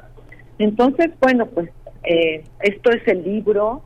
Entonces, 0.58 1.12
bueno, 1.20 1.46
pues 1.46 1.70
eh, 2.04 2.44
esto 2.60 2.92
es 2.92 3.08
el 3.08 3.24
libro, 3.24 3.82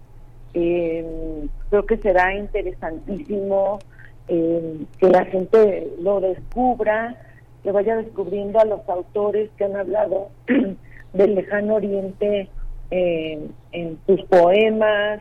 eh, 0.54 1.48
creo 1.70 1.86
que 1.86 1.98
será 1.98 2.34
interesantísimo 2.36 3.80
eh, 4.28 4.86
que 5.00 5.10
la 5.10 5.26
gente 5.26 5.88
lo 6.02 6.22
descubra, 6.22 7.22
que 7.64 7.72
vaya 7.72 7.98
descubriendo 7.98 8.60
a 8.60 8.66
los 8.66 8.88
autores 8.88 9.50
que 9.58 9.66
han 9.66 9.76
hablado 9.76 10.30
del 11.14 11.36
lejano 11.36 11.76
oriente 11.76 12.50
en 12.92 14.00
sus 14.06 14.22
poemas, 14.26 15.20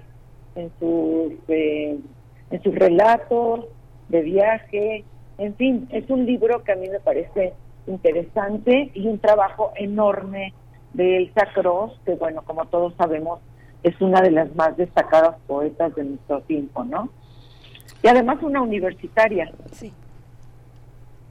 en 0.55 0.71
sus, 0.79 1.33
en 1.49 2.63
sus 2.63 2.75
relatos 2.75 3.67
de 4.09 4.21
viaje, 4.21 5.05
en 5.39 5.55
fin, 5.57 5.89
es 5.91 6.09
un 6.11 6.27
libro 6.27 6.63
que 6.63 6.73
a 6.73 6.77
mí 6.77 6.89
me 6.89 7.01
parece 7.01 7.55
interesante 7.87 8.91
y 8.95 9.07
un 9.07 9.19
trabajo 9.19 9.73
enorme 9.77 10.55
de 10.95 11.19
Elsa 11.19 11.47
Cross, 11.55 11.93
que 12.05 12.15
bueno, 12.15 12.43
como 12.43 12.65
todos 12.67 12.95
sabemos, 12.97 13.41
es 13.83 14.01
una 14.01 14.23
de 14.23 14.31
las 14.31 14.55
más 14.57 14.77
destacadas 14.77 15.37
poetas 15.47 15.95
de 15.95 16.05
nuestro 16.05 16.41
tiempo, 16.43 16.85
¿no? 16.85 17.11
Y 18.03 18.09
además 18.09 18.39
una 18.43 18.63
universitaria. 18.63 19.53
Sí. 19.73 19.93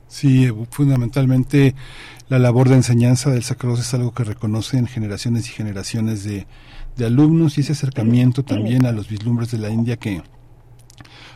Sí, 0.07 0.47
fundamentalmente 0.69 1.73
la 2.29 2.37
labor 2.37 2.69
de 2.69 2.75
enseñanza 2.75 3.31
del 3.31 3.43
Cross 3.43 3.79
es 3.79 3.93
algo 3.95 4.13
que 4.13 4.23
reconocen 4.23 4.85
generaciones 4.85 5.49
y 5.49 5.53
generaciones 5.53 6.23
de, 6.23 6.45
de 6.95 7.05
alumnos 7.05 7.57
y 7.57 7.61
ese 7.61 7.71
acercamiento 7.71 8.43
también 8.43 8.85
a 8.85 8.91
los 8.91 9.09
vislumbres 9.09 9.49
de 9.51 9.57
la 9.57 9.69
India 9.69 9.97
que, 9.97 10.21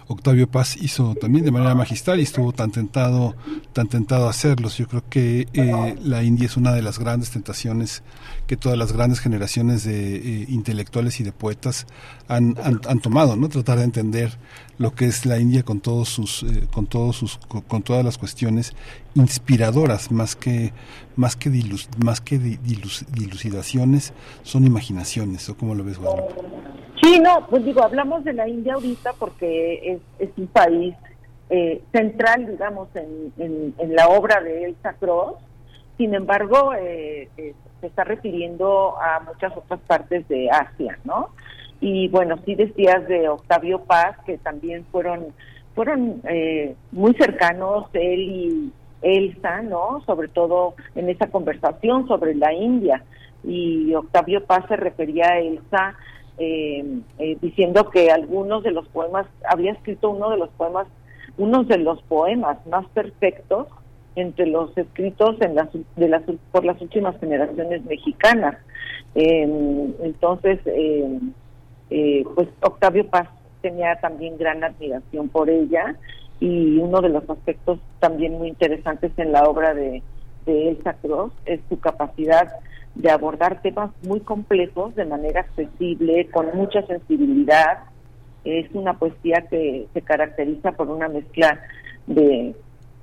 Octavio 0.08 0.50
Paz 0.50 0.78
hizo 0.78 1.16
también 1.16 1.44
de 1.44 1.52
manera 1.52 1.76
magistral 1.76 2.20
y 2.20 2.24
estuvo 2.24 2.54
tan 2.54 2.72
tentado, 2.72 3.36
tan 3.74 3.88
tentado 3.88 4.28
a 4.28 4.30
hacerlos. 4.30 4.78
Yo 4.78 4.88
creo 4.88 5.04
que 5.10 5.48
eh, 5.54 5.96
la 6.02 6.24
India 6.24 6.46
es 6.46 6.56
una 6.56 6.72
de 6.74 6.82
las 6.82 6.98
grandes 6.98 7.32
tentaciones 7.32 8.04
que 8.48 8.56
todas 8.56 8.78
las 8.78 8.94
grandes 8.94 9.20
generaciones 9.20 9.84
de 9.84 10.16
eh, 10.16 10.46
intelectuales 10.48 11.20
y 11.20 11.24
de 11.24 11.34
poetas 11.34 11.88
han, 12.30 12.56
tomado, 13.02 13.36
¿no? 13.36 13.50
Tratar 13.50 13.80
de 13.80 13.84
entender 13.84 14.38
lo 14.78 14.96
que 14.96 15.06
es 15.06 15.26
la 15.26 15.40
India 15.40 15.64
con 15.64 15.82
todos 15.82 16.08
sus, 16.08 16.44
eh, 16.44 16.68
con 16.72 16.88
todos 16.88 17.18
sus, 17.18 17.38
con, 17.38 17.82
todas 17.82 18.06
las 18.06 18.18
cuestiones 18.18 18.74
inspiradoras, 19.16 20.12
más 20.12 20.38
que, 20.38 20.72
más 21.18 21.36
que 21.36 21.50
más 21.98 22.22
que 22.22 22.40
dilucidaciones, 22.40 24.14
son 24.44 24.66
imaginaciones. 24.66 25.50
¿O 25.50 25.58
cómo 25.58 25.76
lo 25.76 25.84
ves, 25.84 25.98
Sí, 27.08 27.20
no, 27.22 27.48
pues 27.50 27.64
digo, 27.64 27.84
hablamos 27.84 28.26
de 28.26 28.34
la 28.34 28.50
India 28.50 28.74
ahorita 28.74 29.14
porque 29.14 29.98
es, 30.20 30.30
un 30.36 30.48
país 30.48 30.94
eh, 31.50 31.82
central, 31.94 32.48
digamos, 32.48 32.90
en, 32.96 33.74
en, 33.78 33.96
la 33.96 34.10
obra 34.10 34.42
de 34.42 34.66
Elsa 34.66 34.92
Cross. 35.00 35.36
Sin 35.98 36.14
embargo, 36.14 36.74
eh, 36.74 37.30
eh, 37.38 37.54
se 37.80 37.88
está 37.88 38.04
refiriendo 38.04 39.00
a 39.00 39.22
muchas 39.22 39.56
otras 39.56 39.80
partes 39.88 40.28
de 40.28 40.50
Asia, 40.50 41.00
¿no? 41.06 41.30
Y 41.80 42.10
bueno, 42.10 42.40
sí 42.46 42.56
decías 42.56 43.08
de 43.08 43.30
Octavio 43.30 43.86
Paz, 43.86 44.18
que 44.26 44.38
también 44.40 44.86
fueron, 44.92 45.28
fueron 45.76 46.22
muy 46.92 47.14
cercanos 47.14 47.86
él 47.94 48.20
y 48.20 48.74
Elsa, 49.02 49.62
¿no? 49.62 50.04
Sobre 50.06 50.28
todo 50.28 50.76
en 50.94 51.10
esa 51.10 51.28
conversación 51.28 52.06
sobre 52.10 52.36
la 52.36 52.52
India. 52.52 53.02
Y 53.46 53.94
Octavio 53.96 54.44
Paz 54.46 54.66
se 54.68 54.76
refería 54.76 55.30
a 55.30 55.40
Elsa 55.40 55.96
diciendo 57.42 57.90
que 57.90 58.12
algunos 58.12 58.64
de 58.64 58.72
los 58.72 58.88
poemas, 58.90 59.26
había 59.50 59.72
escrito 59.72 60.10
uno 60.10 60.30
de 60.30 60.38
los 60.38 60.50
poemas 60.50 60.88
uno 61.38 61.64
de 61.64 61.78
los 61.78 62.02
poemas 62.04 62.58
más 62.68 62.86
perfectos 62.90 63.68
entre 64.16 64.48
los 64.48 64.76
escritos 64.78 65.36
en 65.42 65.56
las, 65.56 65.70
de 65.96 66.10
las, 66.10 66.24
por 66.52 66.66
las 66.66 66.82
últimas 66.82 67.20
generaciones 67.20 67.86
mexicanas. 67.86 68.58
Em, 69.14 69.94
entonces, 70.02 70.60
em, 70.66 71.34
eh, 71.92 72.24
pues 72.36 72.48
Octavio 72.62 73.08
Paz 73.08 73.30
tenía 73.62 73.96
también 73.98 74.38
gran 74.38 74.64
admiración 74.64 75.30
por 75.30 75.50
ella 75.50 75.96
y 76.40 76.78
uno 76.80 77.02
de 77.02 77.10
los 77.10 77.30
aspectos 77.30 77.80
también 78.00 78.34
muy 78.34 78.50
interesantes 78.50 79.12
en 79.18 79.32
la 79.32 79.44
obra 79.44 79.74
de, 79.74 80.02
de 80.46 80.70
Elsa 80.70 80.94
Cross 80.94 81.32
es 81.46 81.60
su 81.70 81.80
capacidad 81.80 82.52
de 82.98 83.12
abordar 83.12 83.62
temas 83.62 83.92
muy 84.04 84.22
complejos 84.22 84.96
de 84.96 85.06
manera 85.06 85.42
accesible, 85.42 86.28
con 86.32 86.48
mucha 86.56 86.82
sensibilidad, 86.88 87.84
es 88.44 88.68
una 88.74 88.98
poesía 88.98 89.46
que 89.50 89.88
se 89.94 90.02
caracteriza 90.02 90.72
por 90.72 90.90
una 90.90 91.08
mezcla 91.08 91.62
de 92.08 92.56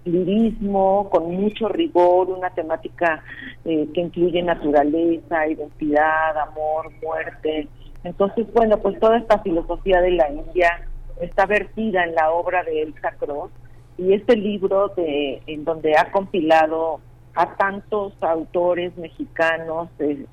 lirismo, 0.04 1.08
con 1.10 1.32
mucho 1.34 1.68
rigor, 1.68 2.28
una 2.30 2.50
temática 2.50 3.22
eh, 3.64 3.88
que 3.94 4.00
incluye 4.00 4.42
naturaleza, 4.42 5.46
identidad, 5.46 6.36
amor, 6.38 6.90
muerte. 7.02 7.68
Entonces, 8.02 8.46
bueno, 8.52 8.78
pues 8.78 8.98
toda 8.98 9.18
esta 9.18 9.38
filosofía 9.38 10.00
de 10.00 10.10
la 10.10 10.30
India 10.30 10.88
está 11.20 11.46
vertida 11.46 12.04
en 12.04 12.16
la 12.16 12.32
obra 12.32 12.64
de 12.64 12.82
Elsa 12.82 13.12
Cross 13.12 13.50
y 13.96 14.12
este 14.12 14.36
libro 14.36 14.88
de 14.88 15.40
en 15.46 15.64
donde 15.64 15.96
ha 15.96 16.10
compilado 16.10 17.00
a 17.34 17.56
tantos 17.56 18.14
autores 18.20 18.96
mexicanos 18.96 19.88
eh, 19.98 20.24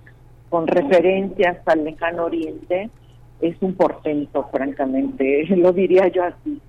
con 0.49 0.67
referencias 0.67 1.57
al 1.65 1.83
lejano 1.83 2.25
oriente, 2.25 2.89
es 3.39 3.55
un 3.61 3.73
portento, 3.75 4.47
francamente, 4.51 5.45
lo 5.49 5.71
diría 5.71 6.07
yo 6.09 6.23
así. 6.23 6.61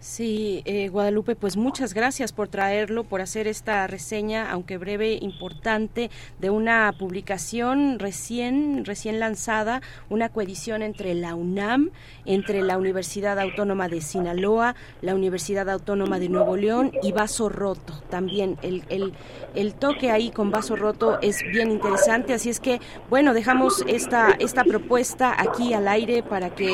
Sí, 0.00 0.62
eh, 0.64 0.90
Guadalupe, 0.90 1.34
pues 1.34 1.56
muchas 1.56 1.92
gracias 1.92 2.32
por 2.32 2.46
traerlo, 2.46 3.02
por 3.02 3.20
hacer 3.20 3.48
esta 3.48 3.84
reseña, 3.88 4.48
aunque 4.48 4.78
breve, 4.78 5.18
importante, 5.20 6.08
de 6.38 6.50
una 6.50 6.94
publicación 6.96 7.98
recién, 7.98 8.84
recién 8.84 9.18
lanzada, 9.18 9.82
una 10.08 10.28
coedición 10.28 10.82
entre 10.82 11.14
la 11.14 11.34
UNAM, 11.34 11.90
entre 12.26 12.62
la 12.62 12.78
Universidad 12.78 13.40
Autónoma 13.40 13.88
de 13.88 14.00
Sinaloa, 14.00 14.76
la 15.02 15.16
Universidad 15.16 15.68
Autónoma 15.68 16.20
de 16.20 16.28
Nuevo 16.28 16.56
León 16.56 16.92
y 17.02 17.10
Vaso 17.10 17.48
Roto. 17.48 18.00
También 18.08 18.56
el, 18.62 18.84
el, 18.90 19.12
el 19.56 19.74
toque 19.74 20.12
ahí 20.12 20.30
con 20.30 20.52
Vaso 20.52 20.76
Roto 20.76 21.18
es 21.22 21.42
bien 21.42 21.72
interesante, 21.72 22.34
así 22.34 22.50
es 22.50 22.60
que, 22.60 22.80
bueno, 23.10 23.34
dejamos 23.34 23.84
esta, 23.88 24.30
esta 24.38 24.62
propuesta 24.62 25.34
aquí 25.36 25.74
al 25.74 25.88
aire 25.88 26.22
para 26.22 26.54
que 26.54 26.72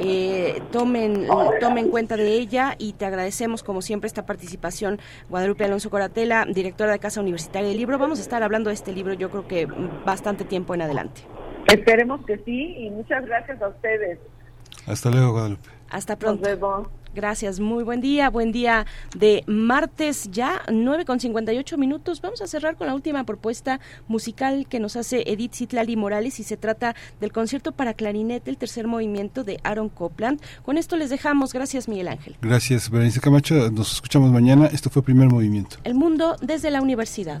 eh, 0.00 0.60
tomen, 0.72 1.28
tomen 1.60 1.88
cuenta 1.88 2.16
de 2.16 2.34
ella 2.34 2.63
y 2.78 2.92
te 2.94 3.06
agradecemos 3.06 3.62
como 3.62 3.82
siempre 3.82 4.08
esta 4.08 4.26
participación. 4.26 4.98
Guadalupe 5.28 5.64
Alonso 5.64 5.90
Coratela, 5.90 6.46
directora 6.46 6.92
de 6.92 6.98
Casa 6.98 7.20
Universitaria 7.20 7.68
del 7.68 7.78
Libro. 7.78 7.98
Vamos 7.98 8.18
a 8.18 8.22
estar 8.22 8.42
hablando 8.42 8.70
de 8.70 8.74
este 8.74 8.92
libro 8.92 9.14
yo 9.14 9.30
creo 9.30 9.46
que 9.46 9.66
bastante 10.04 10.44
tiempo 10.44 10.74
en 10.74 10.82
adelante. 10.82 11.22
Esperemos 11.66 12.24
que 12.26 12.38
sí 12.38 12.76
y 12.78 12.90
muchas 12.90 13.24
gracias 13.26 13.60
a 13.62 13.68
ustedes. 13.68 14.18
Hasta 14.86 15.10
luego, 15.10 15.32
Guadalupe. 15.32 15.73
Hasta 15.94 16.16
pronto. 16.16 16.90
Gracias, 17.14 17.60
muy 17.60 17.84
buen 17.84 18.00
día, 18.00 18.28
buen 18.28 18.50
día 18.50 18.84
de 19.16 19.44
martes 19.46 20.28
ya, 20.32 20.62
9 20.68 21.04
con 21.04 21.20
58 21.20 21.78
minutos. 21.78 22.20
Vamos 22.20 22.42
a 22.42 22.48
cerrar 22.48 22.74
con 22.74 22.88
la 22.88 22.94
última 22.96 23.22
propuesta 23.22 23.78
musical 24.08 24.66
que 24.68 24.80
nos 24.80 24.96
hace 24.96 25.22
Edith 25.24 25.54
Zitlali 25.54 25.94
Morales 25.94 26.40
y 26.40 26.42
se 26.42 26.56
trata 26.56 26.96
del 27.20 27.30
concierto 27.30 27.70
para 27.70 27.94
clarinete, 27.94 28.50
el 28.50 28.56
tercer 28.56 28.88
movimiento 28.88 29.44
de 29.44 29.60
Aaron 29.62 29.88
Copland. 29.88 30.40
Con 30.64 30.76
esto 30.76 30.96
les 30.96 31.10
dejamos, 31.10 31.52
gracias 31.52 31.88
Miguel 31.88 32.08
Ángel. 32.08 32.36
Gracias, 32.42 32.90
Berenice 32.90 33.20
Camacho, 33.20 33.70
nos 33.70 33.92
escuchamos 33.92 34.32
mañana. 34.32 34.66
Esto 34.66 34.90
fue 34.90 35.04
Primer 35.04 35.28
Movimiento. 35.28 35.76
El 35.84 35.94
mundo 35.94 36.36
desde 36.42 36.72
la 36.72 36.82
universidad. 36.82 37.40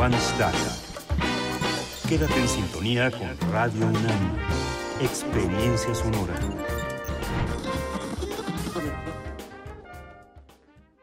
Juan 0.00 0.14
Staca. 0.14 0.56
Quédate 2.08 2.40
en 2.40 2.48
sintonía 2.48 3.10
con 3.10 3.52
Radio 3.52 3.84
UNAM. 3.84 4.38
Experiencia 5.02 5.94
sonora. 5.94 6.40